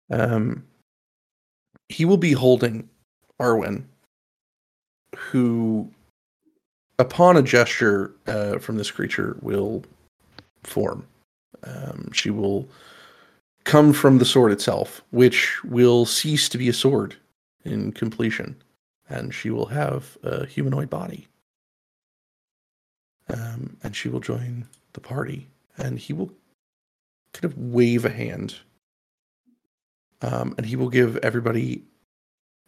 Um, 0.09 0.65
he 1.89 2.05
will 2.05 2.17
be 2.17 2.31
holding 2.31 2.89
Arwen, 3.39 3.83
who, 5.15 5.91
upon 7.01 7.35
a 7.35 7.41
gesture 7.41 8.13
uh, 8.27 8.59
from 8.59 8.77
this 8.77 8.91
creature, 8.91 9.35
will 9.41 9.83
form. 10.63 11.05
Um, 11.63 12.11
she 12.13 12.29
will 12.29 12.69
come 13.63 13.91
from 13.91 14.19
the 14.19 14.25
sword 14.25 14.51
itself, 14.51 15.01
which 15.09 15.63
will 15.63 16.05
cease 16.05 16.47
to 16.49 16.57
be 16.57 16.69
a 16.69 16.73
sword 16.73 17.15
in 17.65 17.91
completion, 17.91 18.55
and 19.09 19.33
she 19.33 19.49
will 19.49 19.65
have 19.65 20.17
a 20.23 20.45
humanoid 20.45 20.89
body. 20.89 21.27
Um, 23.29 23.77
and 23.83 23.95
she 23.95 24.09
will 24.09 24.19
join 24.19 24.67
the 24.93 24.99
party, 24.99 25.47
and 25.77 25.97
he 25.97 26.13
will 26.13 26.31
kind 27.33 27.45
of 27.45 27.57
wave 27.57 28.05
a 28.05 28.09
hand, 28.09 28.59
um, 30.21 30.53
and 30.57 30.65
he 30.65 30.75
will 30.75 30.89
give 30.89 31.17
everybody 31.17 31.83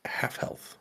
half 0.05 0.37
health. 0.37 0.77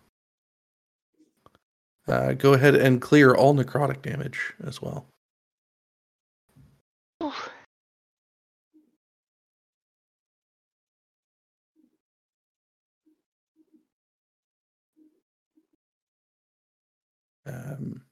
Uh, 2.08 2.32
go 2.32 2.52
ahead 2.54 2.74
and 2.74 3.00
clear 3.00 3.34
all 3.34 3.54
necrotic 3.54 4.02
damage 4.02 4.52
as 4.64 4.82
well. 4.82 5.06
Um, 17.46 18.02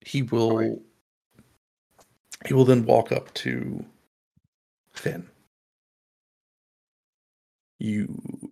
he 0.00 0.22
will. 0.22 0.80
He 2.46 2.54
will 2.54 2.64
then 2.64 2.84
walk 2.84 3.10
up 3.12 3.32
to 3.34 3.84
Finn. 4.92 5.26
You 7.78 8.45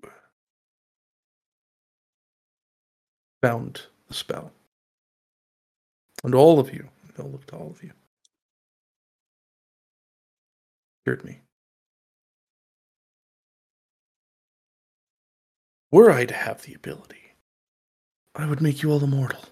found 3.44 3.82
the 4.08 4.14
spell. 4.14 4.52
And 6.24 6.34
all 6.34 6.58
of 6.58 6.72
you, 6.72 6.88
they'll 7.14 7.28
look 7.28 7.44
to 7.48 7.56
all 7.56 7.70
of 7.70 7.82
you. 7.82 7.90
Heard 11.04 11.22
me. 11.26 11.42
Were 15.92 16.10
I 16.10 16.24
to 16.24 16.32
have 16.32 16.62
the 16.62 16.72
ability, 16.72 17.34
I 18.34 18.46
would 18.46 18.62
make 18.62 18.82
you 18.82 18.90
all 18.90 19.04
immortal. 19.04 19.44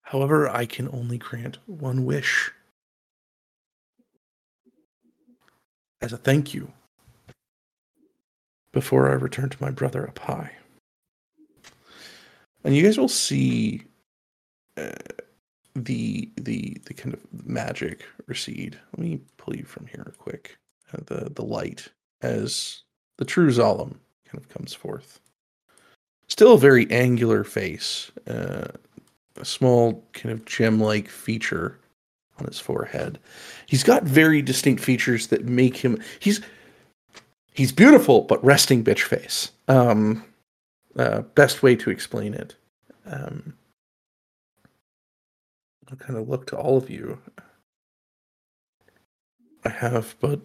However, 0.00 0.48
I 0.48 0.64
can 0.64 0.88
only 0.88 1.18
grant 1.18 1.58
one 1.66 2.06
wish. 2.06 2.50
As 6.00 6.14
a 6.14 6.16
thank 6.16 6.54
you, 6.54 6.72
before 8.72 9.10
I 9.10 9.14
return 9.14 9.48
to 9.50 9.62
my 9.62 9.70
brother 9.70 10.08
up 10.08 10.18
high. 10.18 10.52
And 12.64 12.76
you 12.76 12.82
guys 12.82 12.98
will 12.98 13.08
see 13.08 13.82
uh, 14.76 14.90
the 15.74 16.30
the 16.36 16.76
the 16.84 16.94
kind 16.94 17.14
of 17.14 17.46
magic 17.46 18.04
recede. 18.26 18.78
Let 18.96 19.02
me 19.02 19.20
pull 19.36 19.56
you 19.56 19.64
from 19.64 19.86
here 19.86 20.12
quick. 20.18 20.58
Uh, 20.92 20.98
the 21.06 21.30
the 21.30 21.44
light 21.44 21.88
as 22.22 22.82
the 23.16 23.24
true 23.24 23.50
Zalem 23.50 23.96
kind 24.26 24.36
of 24.38 24.48
comes 24.48 24.74
forth. 24.74 25.20
Still 26.28 26.54
a 26.54 26.58
very 26.58 26.88
angular 26.90 27.42
face, 27.42 28.12
uh, 28.28 28.68
a 29.36 29.44
small 29.44 30.04
kind 30.12 30.32
of 30.32 30.44
gem-like 30.44 31.08
feature 31.08 31.78
on 32.38 32.46
his 32.46 32.60
forehead. 32.60 33.18
He's 33.66 33.82
got 33.82 34.04
very 34.04 34.40
distinct 34.42 34.82
features 34.82 35.26
that 35.28 35.46
make 35.46 35.76
him. 35.76 36.00
He's 36.20 36.40
he's 37.54 37.72
beautiful, 37.72 38.22
but 38.22 38.44
resting 38.44 38.84
bitch 38.84 39.02
face. 39.02 39.50
Um, 39.68 40.24
uh, 40.96 41.20
best 41.20 41.62
way 41.62 41.76
to 41.76 41.90
explain 41.90 42.34
it. 42.34 42.54
Um, 43.06 43.54
I'll 45.90 45.96
kind 45.96 46.18
of 46.18 46.28
look 46.28 46.46
to 46.48 46.56
all 46.56 46.76
of 46.76 46.90
you. 46.90 47.18
I 49.64 49.68
have 49.68 50.14
but 50.20 50.40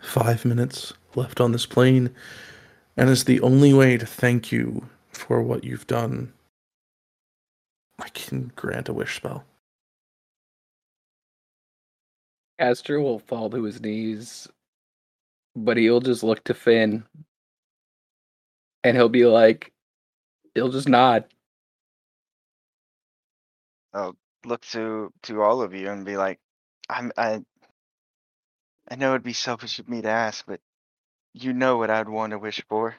five 0.00 0.44
minutes 0.44 0.92
left 1.14 1.40
on 1.40 1.52
this 1.52 1.66
plane, 1.66 2.10
and 2.96 3.10
as 3.10 3.24
the 3.24 3.40
only 3.40 3.72
way 3.72 3.96
to 3.96 4.06
thank 4.06 4.52
you 4.52 4.88
for 5.10 5.42
what 5.42 5.64
you've 5.64 5.86
done, 5.86 6.32
I 7.98 8.08
can 8.10 8.52
grant 8.56 8.88
a 8.88 8.92
wish 8.92 9.16
spell. 9.16 9.44
Aster 12.58 13.00
will 13.00 13.18
fall 13.18 13.50
to 13.50 13.62
his 13.64 13.80
knees, 13.80 14.48
but 15.56 15.78
he'll 15.78 16.00
just 16.00 16.22
look 16.22 16.44
to 16.44 16.54
Finn 16.54 17.04
and 18.84 18.96
he'll 18.96 19.08
be 19.08 19.24
like, 19.24 19.72
he'll 20.54 20.68
just 20.68 20.88
nod. 20.88 21.24
I'll 23.94 24.14
look 24.44 24.60
to 24.66 25.12
to 25.22 25.42
all 25.42 25.62
of 25.62 25.74
you 25.74 25.90
and 25.90 26.04
be 26.04 26.16
like, 26.16 26.38
I'm 26.88 27.10
I. 27.16 27.40
I 28.88 28.94
know 28.94 29.10
it'd 29.10 29.24
be 29.24 29.32
selfish 29.32 29.80
of 29.80 29.88
me 29.88 30.02
to 30.02 30.08
ask, 30.08 30.44
but 30.46 30.60
you 31.34 31.52
know 31.52 31.76
what 31.78 31.90
I'd 31.90 32.08
want 32.08 32.30
to 32.30 32.38
wish 32.38 32.62
for. 32.68 32.94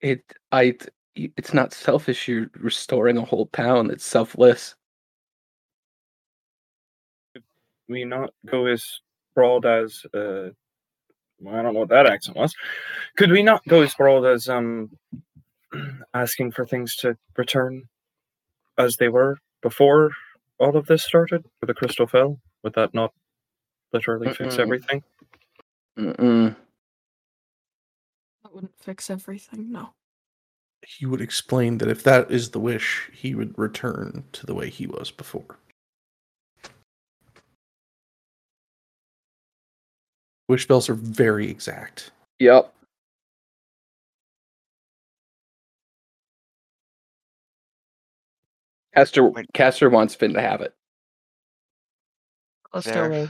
It, 0.00 0.22
I, 0.50 0.78
it's 1.14 1.52
not 1.52 1.74
selfish. 1.74 2.26
You're 2.26 2.50
restoring 2.54 3.18
a 3.18 3.24
whole 3.24 3.46
town. 3.46 3.90
It's 3.90 4.04
selfless. 4.04 4.76
we 7.86 8.04
not 8.04 8.30
go 8.46 8.64
as 8.64 9.00
broad 9.34 9.66
as 9.66 10.06
uh 10.14 10.48
well, 10.54 10.63
I 11.48 11.62
don't 11.62 11.74
know 11.74 11.80
what 11.80 11.88
that 11.90 12.06
accent 12.06 12.36
was. 12.36 12.54
Could 13.16 13.30
we 13.30 13.42
not 13.42 13.66
go 13.68 13.82
as 13.82 13.94
broad 13.94 14.24
as 14.24 14.48
um 14.48 14.90
asking 16.14 16.52
for 16.52 16.66
things 16.66 16.96
to 16.96 17.16
return 17.36 17.82
as 18.78 18.96
they 18.96 19.08
were 19.08 19.38
before 19.62 20.10
all 20.58 20.76
of 20.76 20.86
this 20.86 21.04
started 21.04 21.44
with 21.60 21.68
the 21.68 21.74
crystal 21.74 22.06
fell? 22.06 22.38
Would 22.62 22.74
that 22.74 22.94
not 22.94 23.12
literally 23.92 24.32
fix 24.32 24.56
Mm-mm. 24.56 24.60
everything? 24.60 25.02
Mm-mm. 25.98 26.56
That 28.42 28.54
wouldn't 28.54 28.78
fix 28.78 29.10
everything, 29.10 29.70
no. 29.72 29.90
He 30.86 31.06
would 31.06 31.20
explain 31.22 31.78
that 31.78 31.88
if 31.88 32.02
that 32.02 32.30
is 32.30 32.50
the 32.50 32.60
wish, 32.60 33.10
he 33.12 33.34
would 33.34 33.58
return 33.58 34.24
to 34.32 34.44
the 34.44 34.54
way 34.54 34.68
he 34.68 34.86
was 34.86 35.10
before. 35.10 35.58
Wish 40.48 40.64
spells 40.64 40.88
are 40.88 40.94
very 40.94 41.50
exact. 41.50 42.10
Yep. 42.38 42.72
Caster, 48.94 49.24
Wait. 49.24 49.46
Caster 49.54 49.90
wants 49.90 50.14
Finn 50.14 50.34
to 50.34 50.40
have 50.40 50.60
it. 50.60 50.74
Let's 52.72 52.86
Fair. 52.86 53.08
go. 53.08 53.28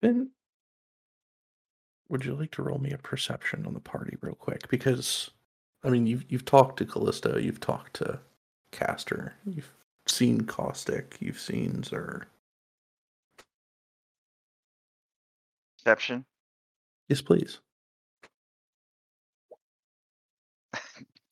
Ben, 0.00 0.30
would 2.08 2.24
you 2.24 2.34
like 2.34 2.50
to 2.52 2.62
roll 2.62 2.78
me 2.78 2.92
a 2.92 2.98
perception 2.98 3.66
on 3.66 3.74
the 3.74 3.80
party 3.80 4.16
real 4.20 4.34
quick? 4.34 4.68
Because, 4.68 5.30
I 5.82 5.90
mean, 5.90 6.06
you've 6.06 6.24
you've 6.28 6.44
talked 6.44 6.78
to 6.78 6.86
Callisto, 6.86 7.36
you've 7.36 7.60
talked 7.60 7.94
to 7.96 8.18
Caster, 8.72 9.34
you've 9.46 9.72
seen 10.06 10.42
Caustic, 10.42 11.16
you've 11.20 11.40
seen 11.40 11.82
Zer. 11.82 12.26
Perception. 15.78 16.24
Yes, 17.08 17.22
please. 17.22 17.60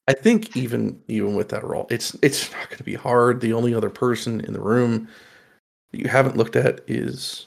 I 0.09 0.13
think 0.13 0.57
even 0.57 1.03
even 1.09 1.35
with 1.35 1.49
that 1.51 1.65
roll, 1.65 1.87
it's 1.91 2.17
it's 2.23 2.51
not 2.53 2.69
going 2.69 2.79
to 2.79 2.85
be 2.85 2.95
hard. 2.95 3.41
The 3.41 3.53
only 3.53 3.75
other 3.75 3.91
person 3.91 4.41
in 4.41 4.53
the 4.53 4.61
room 4.61 5.09
that 5.93 6.01
you 6.01 6.09
haven't 6.09 6.37
looked 6.37 6.57
at 6.57 6.81
is 6.89 7.47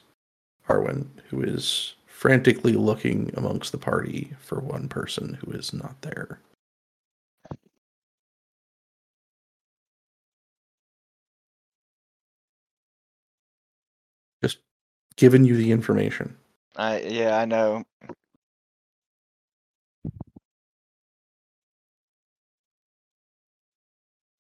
Arwen, 0.68 1.08
who 1.30 1.42
is 1.42 1.96
frantically 2.08 2.74
looking 2.74 3.32
amongst 3.38 3.72
the 3.72 3.78
party 3.78 4.34
for 4.40 4.60
one 4.60 4.90
person 4.90 5.36
who 5.36 5.52
is 5.52 5.74
not 5.74 6.02
there. 6.02 6.40
Just 14.44 14.60
giving 15.16 15.46
you 15.46 15.56
the 15.58 15.72
information. 15.72 16.38
I 16.80 17.02
yeah, 17.02 17.38
I 17.38 17.46
know. 17.46 17.86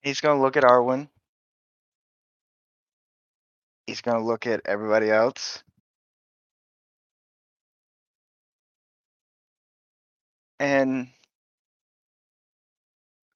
He's 0.01 0.21
gonna 0.21 0.41
look 0.41 0.57
at 0.57 0.63
Arwen. 0.63 1.09
He's 3.87 4.01
gonna 4.01 4.23
look 4.25 4.47
at 4.47 4.61
everybody 4.65 5.11
else. 5.11 5.63
And 10.59 11.09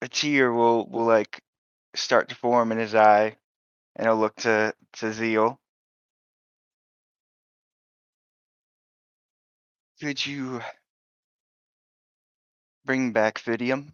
a 0.02 0.08
tear 0.08 0.52
will 0.52 0.86
will 0.88 1.06
like 1.06 1.42
start 1.96 2.28
to 2.30 2.36
form 2.36 2.72
in 2.72 2.78
his 2.78 2.94
eye, 2.94 3.36
and 3.96 4.06
he'll 4.06 4.16
look 4.18 4.36
to 4.38 4.74
to 4.94 5.12
Zeal. 5.12 5.60
Could 10.00 10.24
you 10.26 10.60
bring 12.84 13.12
back 13.12 13.38
Fidium? 13.38 13.92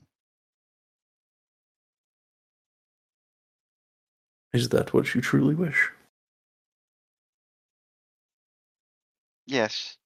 Is 4.53 4.71
that 4.71 4.93
what 4.93 5.15
you 5.15 5.21
truly 5.21 5.55
wish? 5.55 5.91
Yes. 9.47 9.97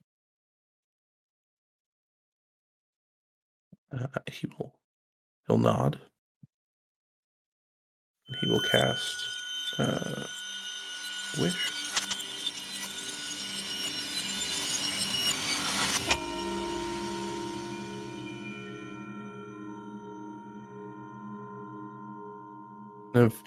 Uh, 3.92 4.06
he 4.30 4.48
will 4.58 4.74
he'll 5.46 5.58
nod. 5.58 5.98
He 8.40 8.48
will 8.48 8.60
cast 8.60 9.28
uh, 9.78 10.24
wish. 11.38 11.93
Of 23.14 23.42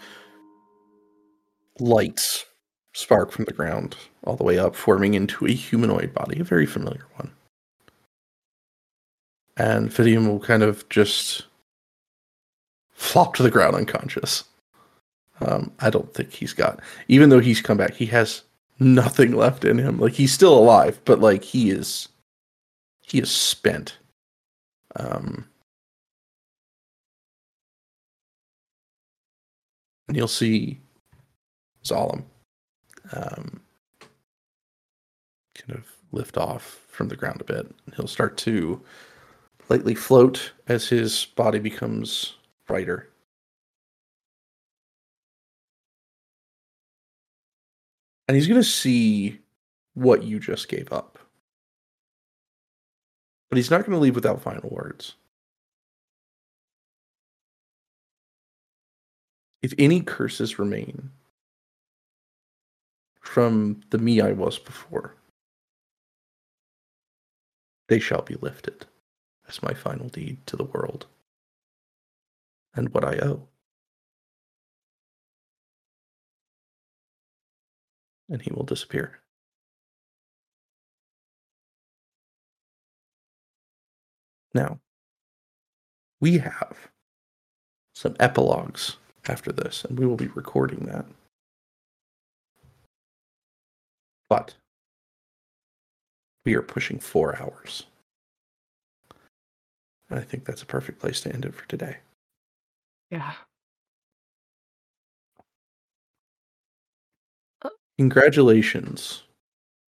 lights 1.79 2.45
spark 2.93 3.31
from 3.31 3.45
the 3.45 3.53
ground 3.53 3.95
all 4.23 4.35
the 4.35 4.43
way 4.43 4.57
up, 4.57 4.75
forming 4.75 5.13
into 5.13 5.45
a 5.45 5.51
humanoid 5.51 6.13
body, 6.13 6.39
a 6.39 6.43
very 6.43 6.65
familiar 6.65 7.05
one. 7.15 7.31
And 9.57 9.89
Fidium 9.89 10.27
will 10.27 10.39
kind 10.39 10.63
of 10.63 10.87
just 10.89 11.45
flop 12.93 13.35
to 13.35 13.43
the 13.43 13.51
ground 13.51 13.75
unconscious. 13.75 14.45
Um, 15.41 15.71
I 15.79 15.89
don't 15.89 16.13
think 16.13 16.31
he's 16.31 16.53
got, 16.53 16.79
even 17.07 17.29
though 17.29 17.39
he's 17.39 17.61
come 17.61 17.77
back, 17.77 17.93
he 17.93 18.07
has 18.07 18.43
nothing 18.79 19.33
left 19.33 19.65
in 19.65 19.77
him. 19.77 19.99
Like 19.99 20.13
he's 20.13 20.33
still 20.33 20.57
alive, 20.57 20.99
but 21.05 21.19
like 21.19 21.43
he 21.43 21.71
is, 21.71 22.07
he 23.01 23.19
is 23.19 23.29
spent. 23.29 23.97
Um, 24.95 25.47
and 30.07 30.15
you'll 30.15 30.27
see 30.27 30.79
Zalem 31.83 32.23
um, 33.13 33.61
kind 35.55 35.71
of 35.71 35.85
lift 36.11 36.37
off 36.37 36.81
from 36.89 37.07
the 37.07 37.15
ground 37.15 37.41
a 37.41 37.45
bit. 37.45 37.73
He'll 37.95 38.07
start 38.07 38.37
to 38.37 38.81
lightly 39.69 39.95
float 39.95 40.53
as 40.67 40.87
his 40.87 41.25
body 41.25 41.59
becomes 41.59 42.35
brighter. 42.65 43.09
And 48.27 48.35
he's 48.35 48.47
going 48.47 48.59
to 48.59 48.67
see 48.67 49.39
what 49.93 50.23
you 50.23 50.39
just 50.39 50.67
gave 50.67 50.91
up. 50.91 51.17
But 53.49 53.57
he's 53.57 53.71
not 53.71 53.81
going 53.81 53.93
to 53.93 53.99
leave 53.99 54.15
without 54.15 54.41
final 54.41 54.69
words. 54.69 55.15
If 59.61 59.73
any 59.77 60.01
curses 60.01 60.59
remain 60.59 61.11
from 63.21 63.81
the 63.89 63.97
me 63.97 64.21
I 64.21 64.31
was 64.31 64.59
before, 64.59 65.15
they 67.89 67.99
shall 67.99 68.21
be 68.21 68.35
lifted 68.35 68.85
as 69.47 69.63
my 69.63 69.73
final 69.73 70.09
deed 70.09 70.45
to 70.47 70.55
the 70.55 70.63
world 70.63 71.07
and 72.75 72.93
what 72.93 73.03
I 73.03 73.17
owe. 73.19 73.47
And 78.29 78.41
he 78.41 78.51
will 78.51 78.63
disappear. 78.63 79.19
Now, 84.53 84.79
we 86.19 86.39
have 86.39 86.89
some 87.93 88.15
epilogues 88.19 88.97
after 89.29 89.51
this, 89.51 89.85
and 89.85 89.97
we 89.97 90.05
will 90.05 90.15
be 90.15 90.27
recording 90.27 90.85
that. 90.85 91.05
But 94.29 94.53
we 96.45 96.55
are 96.55 96.61
pushing 96.61 96.99
four 96.99 97.37
hours. 97.41 97.83
And 100.09 100.19
I 100.19 100.23
think 100.23 100.45
that's 100.45 100.61
a 100.61 100.65
perfect 100.65 100.99
place 100.99 101.21
to 101.21 101.33
end 101.33 101.45
it 101.45 101.53
for 101.53 101.67
today. 101.67 101.97
Yeah. 103.11 103.33
Oh. 107.63 107.69
Congratulations 107.97 109.23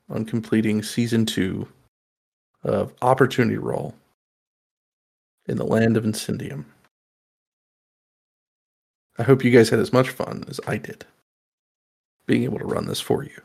on 0.09 0.25
completing 0.25 0.81
season 0.81 1.25
two 1.25 1.67
of 2.63 2.93
Opportunity 3.01 3.57
Roll 3.57 3.93
in 5.47 5.57
the 5.57 5.65
land 5.65 5.97
of 5.97 6.03
Incendium. 6.03 6.65
I 9.17 9.23
hope 9.23 9.43
you 9.43 9.51
guys 9.51 9.69
had 9.69 9.79
as 9.79 9.91
much 9.91 10.09
fun 10.09 10.43
as 10.47 10.59
I 10.67 10.77
did 10.77 11.05
being 12.27 12.43
able 12.43 12.59
to 12.59 12.65
run 12.65 12.85
this 12.85 12.99
for 12.99 13.23
you. 13.23 13.41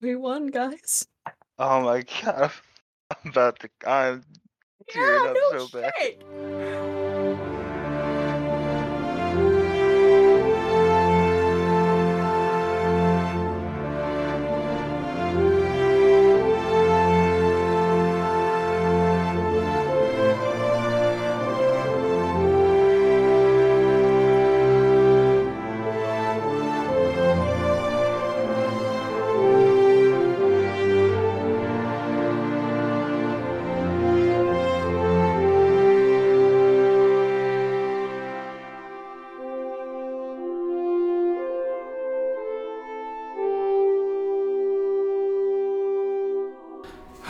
We 0.00 0.16
won, 0.16 0.48
guys. 0.48 1.06
Oh 1.58 1.82
my 1.82 2.04
god. 2.22 2.50
I'm 3.10 3.30
about 3.30 3.58
to 3.60 3.70
I'm 3.86 4.24
tearing 4.90 5.28
up 5.28 5.36
so 5.52 5.68
bad. 5.68 7.48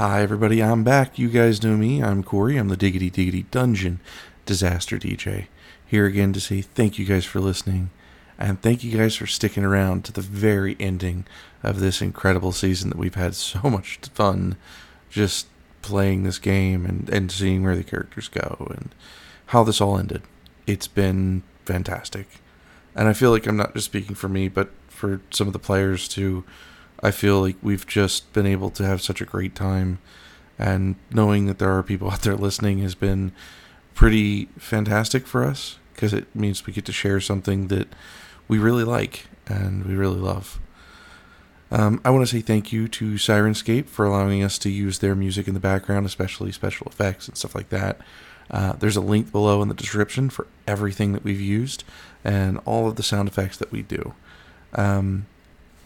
Hi, 0.05 0.21
everybody. 0.21 0.61
I'm 0.61 0.83
back. 0.83 1.17
You 1.17 1.29
guys 1.29 1.63
know 1.63 1.77
me. 1.77 2.03
I'm 2.03 2.25
Corey. 2.25 2.57
I'm 2.57 2.67
the 2.67 2.77
Diggity 2.77 3.09
Diggity 3.09 3.45
Dungeon 3.53 4.01
Disaster 4.47 4.99
DJ. 4.99 5.47
Here 5.87 6.07
again 6.07 6.33
to 6.33 6.41
say 6.41 6.61
thank 6.61 6.99
you 6.99 7.05
guys 7.05 7.25
for 7.25 7.39
listening. 7.39 7.91
And 8.37 8.61
thank 8.61 8.83
you 8.83 8.99
guys 8.99 9.15
for 9.15 9.29
sticking 9.29 9.63
around 9.63 10.05
to 10.05 10.13
the 10.13 10.21
very 10.21 10.77
ending 10.81 11.25
of 11.63 11.79
this 11.79 12.03
incredible 12.03 12.51
season 12.51 12.91
that 12.91 12.99
we've 12.99 13.15
had 13.15 13.37
so 13.37 13.71
much 13.71 14.01
fun 14.13 14.57
just 15.09 15.47
playing 15.83 16.25
this 16.25 16.41
game 16.41 16.85
and, 16.85 17.09
and 17.09 17.31
seeing 17.31 17.63
where 17.63 17.77
the 17.77 17.85
characters 17.85 18.27
go 18.27 18.67
and 18.71 18.93
how 19.47 19.63
this 19.63 19.81
all 19.81 19.97
ended. 19.97 20.23
It's 20.67 20.89
been 20.89 21.45
fantastic. 21.65 22.27
And 22.97 23.07
I 23.07 23.13
feel 23.13 23.31
like 23.31 23.47
I'm 23.47 23.57
not 23.57 23.73
just 23.75 23.87
speaking 23.87 24.17
for 24.17 24.29
me, 24.29 24.49
but 24.49 24.73
for 24.89 25.21
some 25.31 25.47
of 25.47 25.53
the 25.53 25.61
players 25.61 26.09
too. 26.09 26.43
I 27.03 27.11
feel 27.11 27.41
like 27.41 27.57
we've 27.63 27.87
just 27.87 28.33
been 28.33 28.47
able 28.47 28.71
to 28.71 28.85
have 28.85 29.03
such 29.03 29.21
a 29.21 29.25
great 29.27 29.55
time, 29.55 29.99
and 30.59 30.97
knowing 31.11 31.47
that 31.47 31.59
there 31.59 31.77
are 31.77 31.83
people 31.83 32.11
out 32.13 32.23
there 32.23 32.37
listening 32.37 32.79
has 32.79 32.95
been 32.95 33.33
pretty 33.95 34.47
fantastic 34.59 35.27
for 35.27 35.45
us 35.45 35.79
because 35.95 36.13
it 36.13 36.35
means 36.35 36.67
we 36.67 36.73
get 36.73 36.85
to 36.87 36.93
share 36.93 37.21
something 37.21 37.69
that 37.69 37.89
we 38.49 38.59
really 38.59 38.85
like 38.85 39.27
and 39.47 39.85
we 39.85 39.95
really 39.95 40.19
love. 40.19 40.61
Um, 41.71 42.01
I 42.05 42.11
want 42.11 42.27
to 42.27 42.37
say 42.37 42.43
thank 42.43 42.71
you 42.71 42.87
to 42.89 43.15
Syrinscape 43.15 43.87
for 43.87 44.05
allowing 44.05 44.43
us 44.43 44.59
to 44.59 44.71
use 44.71 44.99
their 44.99 45.15
music 45.15 45.49
in 45.49 45.55
the 45.55 45.61
background, 45.61 46.05
especially 46.05 46.53
special 46.53 46.87
effects 46.87 47.29
and 47.29 47.37
stuff 47.37 47.55
like 47.55 47.71
that. 47.71 47.99
Uh, 48.51 48.75
there's 48.75 48.97
a 48.97 49.01
link 49.01 49.33
below 49.33 49.63
in 49.63 49.69
the 49.69 49.75
description 49.75 50.29
for 50.29 50.47
everything 50.67 51.13
that 51.13 51.25
we've 51.25 51.41
used 51.41 51.85
and 52.23 52.61
all 52.67 52.87
of 52.87 52.97
the 52.97 53.03
sound 53.03 53.27
effects 53.27 53.57
that 53.57 53.73
we 53.73 53.81
do. 53.81 54.15
Um, 54.75 55.27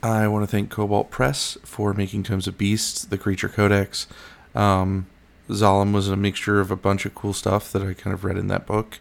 I 0.02 0.28
want 0.28 0.42
to 0.42 0.50
thank 0.50 0.70
Kobold 0.70 1.10
Press 1.10 1.56
for 1.64 1.92
making 1.92 2.22
Tomes 2.22 2.46
of 2.46 2.58
Beasts, 2.58 3.04
the 3.04 3.18
Creature 3.18 3.48
Codex. 3.48 4.06
Um, 4.54 5.06
Zalem 5.48 5.92
was 5.92 6.08
a 6.08 6.16
mixture 6.16 6.60
of 6.60 6.70
a 6.70 6.76
bunch 6.76 7.06
of 7.06 7.14
cool 7.14 7.32
stuff 7.32 7.72
that 7.72 7.82
I 7.82 7.94
kind 7.94 8.14
of 8.14 8.24
read 8.24 8.36
in 8.36 8.48
that 8.48 8.66
book, 8.66 8.98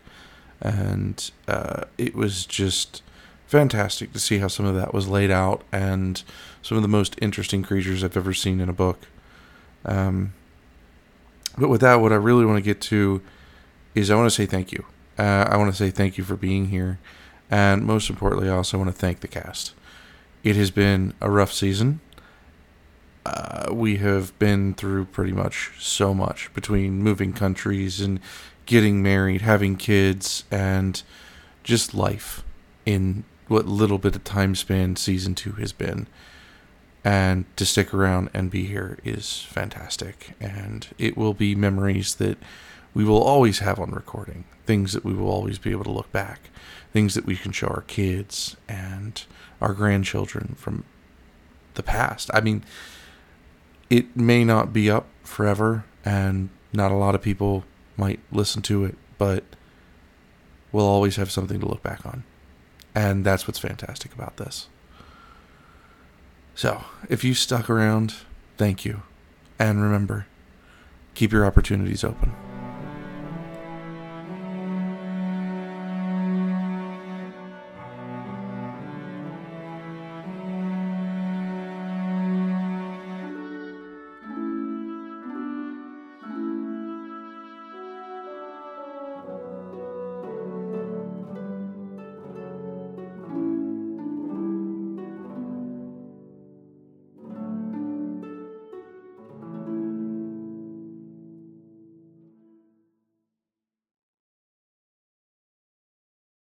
and 0.61 1.31
uh, 1.47 1.83
it 1.97 2.15
was 2.15 2.45
just 2.45 3.01
fantastic 3.47 4.13
to 4.13 4.19
see 4.19 4.39
how 4.39 4.47
some 4.47 4.65
of 4.65 4.75
that 4.75 4.93
was 4.93 5.07
laid 5.07 5.31
out 5.31 5.63
and 5.71 6.23
some 6.61 6.77
of 6.77 6.81
the 6.81 6.89
most 6.89 7.15
interesting 7.21 7.63
creatures 7.63 8.03
I've 8.03 8.17
ever 8.17 8.33
seen 8.33 8.59
in 8.59 8.69
a 8.69 8.73
book. 8.73 9.07
Um, 9.85 10.33
but 11.57 11.69
with 11.69 11.81
that, 11.81 11.95
what 11.95 12.11
I 12.11 12.15
really 12.15 12.45
want 12.45 12.57
to 12.57 12.61
get 12.61 12.81
to 12.81 13.21
is 13.93 14.09
I 14.09 14.15
want 14.15 14.27
to 14.27 14.35
say 14.35 14.45
thank 14.45 14.71
you. 14.71 14.85
Uh, 15.17 15.47
I 15.49 15.57
want 15.57 15.71
to 15.71 15.77
say 15.77 15.91
thank 15.91 16.17
you 16.17 16.23
for 16.23 16.35
being 16.35 16.67
here. 16.67 16.99
And 17.49 17.85
most 17.85 18.09
importantly, 18.09 18.49
I 18.49 18.53
also 18.53 18.77
want 18.77 18.89
to 18.89 18.95
thank 18.95 19.19
the 19.19 19.27
cast. 19.27 19.73
It 20.45 20.55
has 20.57 20.69
been 20.69 21.15
a 21.19 21.29
rough 21.29 21.51
season. 21.51 22.01
Uh, 23.25 23.73
we 23.73 23.97
have 23.97 24.37
been 24.37 24.75
through 24.75 25.05
pretty 25.05 25.31
much 25.31 25.71
so 25.79 26.13
much 26.13 26.53
between 26.53 27.01
moving 27.01 27.33
countries 27.33 27.99
and 27.99 28.19
getting 28.67 29.01
married, 29.01 29.41
having 29.41 29.75
kids, 29.75 30.43
and 30.51 31.01
just 31.63 31.95
life 31.95 32.43
in 32.85 33.23
what 33.47 33.65
little 33.65 33.97
bit 33.97 34.15
of 34.15 34.23
time 34.23 34.53
span 34.53 34.95
season 34.95 35.33
two 35.33 35.53
has 35.53 35.73
been. 35.73 36.05
And 37.03 37.45
to 37.57 37.65
stick 37.65 37.91
around 37.91 38.29
and 38.31 38.51
be 38.51 38.65
here 38.65 38.99
is 39.03 39.41
fantastic. 39.49 40.35
And 40.39 40.87
it 40.99 41.17
will 41.17 41.33
be 41.33 41.55
memories 41.55 42.15
that 42.15 42.37
we 42.93 43.03
will 43.03 43.23
always 43.23 43.59
have 43.59 43.79
on 43.79 43.89
recording, 43.89 44.45
things 44.67 44.93
that 44.93 45.03
we 45.03 45.13
will 45.15 45.31
always 45.31 45.57
be 45.57 45.71
able 45.71 45.85
to 45.85 45.91
look 45.91 46.11
back, 46.11 46.51
things 46.93 47.15
that 47.15 47.25
we 47.25 47.35
can 47.35 47.51
show 47.51 47.67
our 47.67 47.81
kids 47.87 48.55
and 48.69 49.23
our 49.61 49.73
grandchildren 49.73 50.55
from 50.57 50.83
the 51.75 51.83
past. 51.83 52.29
I 52.33 52.41
mean, 52.41 52.63
it 53.89 54.15
may 54.15 54.43
not 54.43 54.73
be 54.73 54.89
up 54.89 55.07
forever, 55.23 55.85
and 56.03 56.49
not 56.73 56.91
a 56.91 56.95
lot 56.95 57.15
of 57.15 57.21
people 57.21 57.63
might 57.97 58.19
listen 58.31 58.61
to 58.63 58.85
it, 58.85 58.97
but 59.17 59.43
we'll 60.71 60.85
always 60.85 61.15
have 61.15 61.31
something 61.31 61.59
to 61.59 61.65
look 61.65 61.83
back 61.83 62.05
on. 62.05 62.23
And 62.93 63.25
that's 63.25 63.47
what's 63.47 63.59
fantastic 63.59 64.13
about 64.13 64.37
this. 64.37 64.67
So, 66.53 66.85
if 67.09 67.23
you 67.23 67.33
stuck 67.33 67.69
around, 67.69 68.15
thank 68.57 68.85
you. 68.85 69.01
And 69.59 69.81
remember, 69.81 70.27
keep 71.13 71.31
your 71.31 71.45
opportunities 71.45 72.03
open. 72.03 72.54